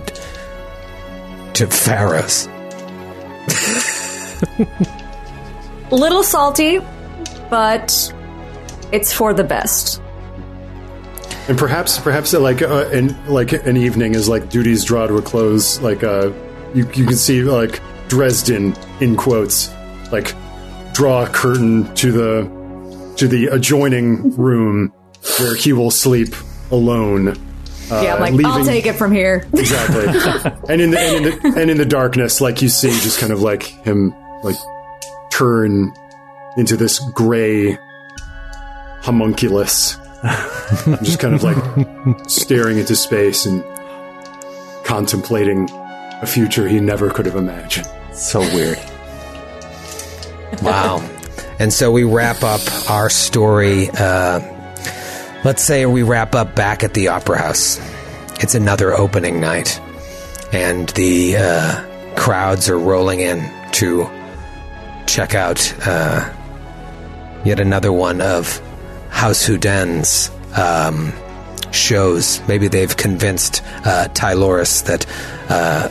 to 1.53 1.67
Pharos. 1.67 2.47
Little 5.91 6.23
salty, 6.23 6.79
but 7.49 8.13
it's 8.91 9.13
for 9.13 9.33
the 9.33 9.43
best. 9.43 10.01
And 11.47 11.57
perhaps, 11.57 11.99
perhaps, 11.99 12.33
like, 12.33 12.61
uh, 12.61 12.89
in, 12.91 13.15
like 13.27 13.51
an 13.51 13.77
evening 13.77 14.15
as 14.15 14.29
like 14.29 14.49
duties 14.49 14.83
draw 14.83 15.07
to 15.07 15.17
a 15.17 15.21
close, 15.21 15.79
like, 15.81 16.03
uh, 16.03 16.31
you 16.73 16.87
you 16.93 17.05
can 17.05 17.15
see 17.15 17.43
like 17.43 17.81
Dresden 18.07 18.75
in 19.01 19.15
quotes, 19.15 19.69
like, 20.11 20.33
draw 20.93 21.25
a 21.25 21.29
curtain 21.29 21.93
to 21.95 22.11
the 22.11 23.13
to 23.17 23.27
the 23.27 23.47
adjoining 23.47 24.35
room 24.35 24.93
where 25.39 25.55
he 25.55 25.73
will 25.73 25.91
sleep 25.91 26.33
alone. 26.71 27.37
Yeah, 28.01 28.15
I'm 28.15 28.21
like, 28.35 28.45
I'll 28.45 28.65
take 28.65 28.85
it 28.85 28.93
from 28.93 29.11
here. 29.11 29.45
Exactly. 29.53 30.05
and 30.69 30.81
in 30.81 30.91
the 30.91 30.99
and 30.99 31.25
in 31.25 31.39
the 31.39 31.53
and 31.61 31.69
in 31.71 31.77
the 31.77 31.85
darkness, 31.85 32.41
like 32.41 32.61
you 32.61 32.69
see, 32.69 32.89
just 32.89 33.19
kind 33.19 33.31
of 33.31 33.41
like 33.41 33.63
him, 33.63 34.13
like 34.43 34.55
turn 35.31 35.93
into 36.57 36.75
this 36.77 36.99
gray 37.11 37.77
homunculus, 39.01 39.97
just 41.03 41.19
kind 41.19 41.33
of 41.35 41.43
like 41.43 41.57
staring 42.29 42.77
into 42.77 42.95
space 42.95 43.45
and 43.45 43.63
contemplating 44.85 45.69
a 46.21 46.25
future 46.25 46.67
he 46.67 46.79
never 46.79 47.09
could 47.09 47.25
have 47.25 47.35
imagined. 47.35 47.87
so 48.13 48.39
weird. 48.39 48.79
Wow. 50.61 51.01
and 51.59 51.73
so 51.73 51.91
we 51.91 52.03
wrap 52.03 52.43
up 52.43 52.61
our 52.89 53.09
story. 53.09 53.89
Uh, 53.89 54.39
let's 55.43 55.63
say 55.63 55.85
we 55.85 56.03
wrap 56.03 56.35
up 56.35 56.55
back 56.55 56.83
at 56.83 56.93
the 56.93 57.09
Opera 57.09 57.37
House. 57.37 57.79
It's 58.41 58.55
another 58.55 58.93
opening 58.93 59.39
night, 59.39 59.79
and 60.51 60.89
the 60.89 61.37
uh, 61.37 62.15
crowds 62.15 62.69
are 62.69 62.79
rolling 62.79 63.19
in 63.19 63.49
to 63.73 64.09
check 65.05 65.35
out 65.35 65.73
uh, 65.85 66.33
yet 67.43 67.59
another 67.59 67.91
one 67.91 68.21
of 68.21 68.59
House 69.09 69.45
Houdin's 69.45 70.31
um, 70.57 71.13
shows. 71.71 72.41
Maybe 72.47 72.67
they've 72.67 72.95
convinced 72.95 73.61
uh, 73.85 74.07
Tyloris 74.13 74.85
that 74.85 75.05
uh, 75.49 75.89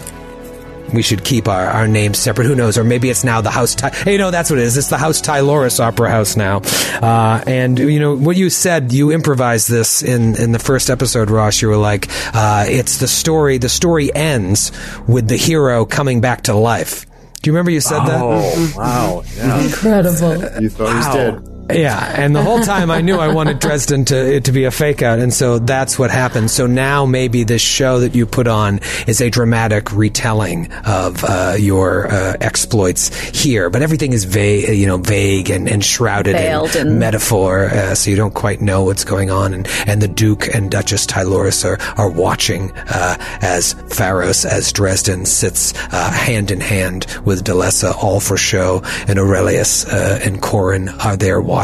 we 0.93 1.03
should 1.03 1.25
keep 1.25 1.49
our, 1.49 1.67
our 1.67 1.89
names 1.89 2.19
separate. 2.19 2.47
Who 2.47 2.55
knows? 2.55 2.79
Or 2.79 2.85
maybe 2.85 3.11
it's 3.11 3.25
now 3.25 3.41
the 3.41 3.51
House. 3.51 3.75
Ty- 3.75 3.91
hey, 3.91 4.17
no, 4.17 4.31
that's 4.31 4.51
what 4.51 4.59
it 4.59 4.65
is. 4.65 4.77
It's 4.77 4.89
the 4.89 4.99
House 4.99 5.21
Tyloris 5.21 5.81
Opera 5.81 6.11
House 6.11 6.37
now. 6.37 6.59
Uh, 7.03 7.43
and 7.47 7.79
you 7.79 8.01
know 8.01 8.17
what 8.17 8.37
you 8.37 8.51
said. 8.51 8.93
You 8.93 9.13
improvised 9.13 9.69
this 9.71 10.03
in 10.03 10.37
in 10.37 10.53
the 10.53 10.59
first 10.59 10.91
episode, 10.91 11.31
Ross. 11.31 11.63
You 11.63 11.69
were 11.69 11.77
like, 11.77 12.09
uh, 12.35 12.65
"It's 12.69 12.99
the 12.99 13.09
story. 13.09 13.59
The 13.59 13.69
story 13.69 14.15
ends 14.15 14.73
with 15.07 15.29
the 15.29 15.37
hero 15.37 15.85
coming 15.85 16.21
back 16.21 16.43
to 16.43 16.55
life." 16.55 17.07
Do 17.43 17.49
you 17.51 17.55
remember 17.55 17.73
you 17.73 17.81
said 17.81 17.99
that? 18.07 18.21
Oh, 18.23 18.73
wow. 18.77 19.23
Yeah. 19.37 19.61
Incredible. 19.65 20.63
You 20.63 20.69
thought 20.71 20.89
he 20.91 20.95
was 20.95 21.07
dead. 21.09 21.52
Yeah, 21.71 22.13
and 22.17 22.35
the 22.35 22.43
whole 22.43 22.61
time 22.61 22.91
I 22.91 23.01
knew 23.01 23.17
I 23.17 23.33
wanted 23.33 23.59
Dresden 23.59 24.05
to 24.07 24.35
it 24.35 24.45
to 24.45 24.53
be 24.53 24.65
a 24.65 24.71
fake 24.71 25.01
out, 25.01 25.21
and 25.21 25.33
so 25.33 25.59
that's 25.59 25.99
what 25.99 26.11
happened. 26.11 26.51
So 26.51 26.67
now 26.67 27.07
maybe 27.07 27.45
this 27.45 27.63
show 27.63 28.01
that 28.01 28.15
you 28.15 28.27
put 28.27 28.47
on 28.47 28.81
is 29.07 29.23
a 29.23 29.31
dramatic 29.31 29.91
retelling 29.93 30.71
of 30.85 31.25
uh, 31.25 31.55
your 31.59 32.09
uh, 32.09 32.37
exploits 32.41 33.15
here, 33.31 33.71
but 33.71 33.81
everything 33.81 34.13
is 34.13 34.25
vague, 34.25 34.77
you 34.77 34.87
know, 34.87 34.99
vague 34.99 35.49
and, 35.51 35.67
and 35.69 35.83
shrouded 35.83 36.35
in 36.35 36.43
and- 36.77 36.99
metaphor, 36.99 37.67
uh, 37.67 37.95
so 37.95 38.11
you 38.11 38.17
don't 38.17 38.35
quite 38.35 38.61
know 38.61 38.83
what's 38.85 39.05
going 39.05 39.31
on. 39.31 39.55
And, 39.55 39.67
and 39.87 40.03
the 40.03 40.09
Duke 40.09 40.49
and 40.55 40.71
Duchess 40.71 41.07
Tyloris 41.07 41.65
are 41.65 41.79
are 41.99 42.11
watching 42.11 42.73
uh, 42.73 43.17
as 43.41 43.75
Pharos, 43.89 44.45
as 44.45 44.73
Dresden 44.73 45.25
sits 45.25 45.73
uh, 45.93 46.11
hand 46.11 46.51
in 46.51 46.61
hand 46.61 47.07
with 47.25 47.45
Delessa, 47.45 47.95
all 47.97 48.21
for 48.21 48.37
show, 48.37 48.83
and 49.09 49.19
Aurelius 49.19 49.87
uh, 49.87 50.21
and 50.23 50.43
Corin 50.43 50.89
are 50.91 51.17
there 51.17 51.41
watching. 51.41 51.62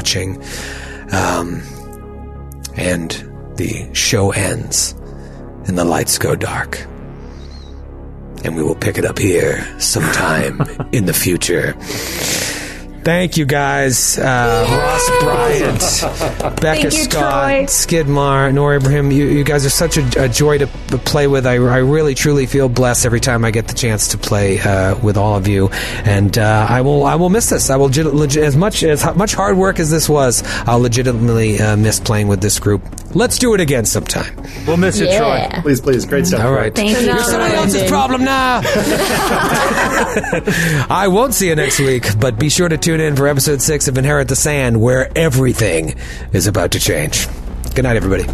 Um, 1.12 1.62
and 2.76 3.10
the 3.56 3.92
show 3.92 4.30
ends, 4.30 4.92
and 5.66 5.76
the 5.76 5.84
lights 5.84 6.18
go 6.18 6.36
dark. 6.36 6.80
And 8.44 8.56
we 8.56 8.62
will 8.62 8.76
pick 8.76 8.98
it 8.98 9.04
up 9.04 9.18
here 9.18 9.66
sometime 9.80 10.62
in 10.92 11.06
the 11.06 11.12
future. 11.14 11.74
Thank 13.08 13.38
you 13.38 13.46
guys, 13.46 14.18
uh, 14.18 14.66
Ross 14.68 15.08
Bryant, 15.22 15.80
Becca 16.60 16.82
you, 16.82 16.90
Scott, 16.90 17.48
Troy. 17.48 17.64
Skidmar, 17.64 18.52
Noura 18.52 18.76
Ibrahim. 18.76 19.10
You, 19.10 19.24
you 19.24 19.44
guys 19.44 19.64
are 19.64 19.70
such 19.70 19.96
a, 19.96 20.24
a 20.24 20.28
joy 20.28 20.58
to 20.58 20.66
play 20.66 21.26
with. 21.26 21.46
I, 21.46 21.54
I 21.54 21.78
really, 21.78 22.14
truly 22.14 22.44
feel 22.44 22.68
blessed 22.68 23.06
every 23.06 23.20
time 23.20 23.46
I 23.46 23.50
get 23.50 23.66
the 23.66 23.72
chance 23.72 24.08
to 24.08 24.18
play 24.18 24.60
uh, 24.60 24.98
with 24.98 25.16
all 25.16 25.36
of 25.36 25.48
you, 25.48 25.70
and 26.04 26.36
uh, 26.36 26.66
I 26.68 26.82
will, 26.82 27.06
I 27.06 27.14
will 27.14 27.30
miss 27.30 27.48
this. 27.48 27.70
I 27.70 27.76
will 27.76 27.86
legit, 27.86 28.12
legit, 28.12 28.44
as 28.44 28.58
much 28.58 28.82
as 28.82 29.02
much 29.16 29.32
hard 29.32 29.56
work 29.56 29.78
as 29.78 29.90
this 29.90 30.06
was. 30.06 30.42
I'll 30.66 30.80
legitimately 30.80 31.60
uh, 31.60 31.78
miss 31.78 32.00
playing 32.00 32.28
with 32.28 32.42
this 32.42 32.58
group. 32.58 32.82
Let's 33.14 33.38
do 33.38 33.54
it 33.54 33.60
again 33.60 33.86
sometime. 33.86 34.36
We'll 34.66 34.76
miss 34.76 35.00
you, 35.00 35.06
Troy. 35.06 35.48
Please, 35.62 35.80
please. 35.80 36.04
Great 36.04 36.26
stuff. 36.26 36.44
All 36.44 36.52
right. 36.52 36.74
Thank 36.74 36.90
you. 36.90 37.06
You're 37.06 37.18
somebody 37.20 37.54
else's 37.54 37.88
problem 37.88 38.22
now. 38.22 38.60
I 40.90 41.08
won't 41.10 41.32
see 41.32 41.48
you 41.48 41.56
next 41.56 41.80
week, 41.80 42.04
but 42.20 42.38
be 42.38 42.50
sure 42.50 42.68
to 42.68 42.76
tune 42.98 43.06
in 43.06 43.16
for 43.16 43.28
episode 43.28 43.62
six 43.62 43.88
of 43.88 43.96
Inherit 43.96 44.28
the 44.28 44.36
Sand, 44.36 44.80
where 44.80 45.10
everything 45.16 45.94
is 46.32 46.46
about 46.46 46.72
to 46.72 46.80
change. 46.80 47.28
Good 47.74 47.82
night, 47.82 47.96
everybody. 47.96 48.24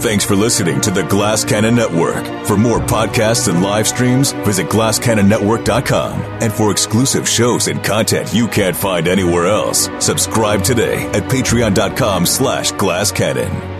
Thanks 0.00 0.24
for 0.24 0.34
listening 0.34 0.80
to 0.80 0.90
the 0.90 1.04
Glass 1.04 1.44
Cannon 1.44 1.76
Network. 1.76 2.26
For 2.44 2.56
more 2.56 2.80
podcasts 2.80 3.46
and 3.46 3.62
live 3.62 3.86
streams, 3.86 4.32
visit 4.32 4.66
glasscannonnetwork.com. 4.66 6.20
And 6.42 6.52
for 6.52 6.72
exclusive 6.72 7.28
shows 7.28 7.68
and 7.68 7.84
content 7.84 8.34
you 8.34 8.48
can't 8.48 8.76
find 8.76 9.06
anywhere 9.06 9.46
else, 9.46 9.88
subscribe 10.00 10.64
today 10.64 11.06
at 11.10 11.30
patreon.com 11.30 12.26
slash 12.26 12.72
glasscannon. 12.72 13.71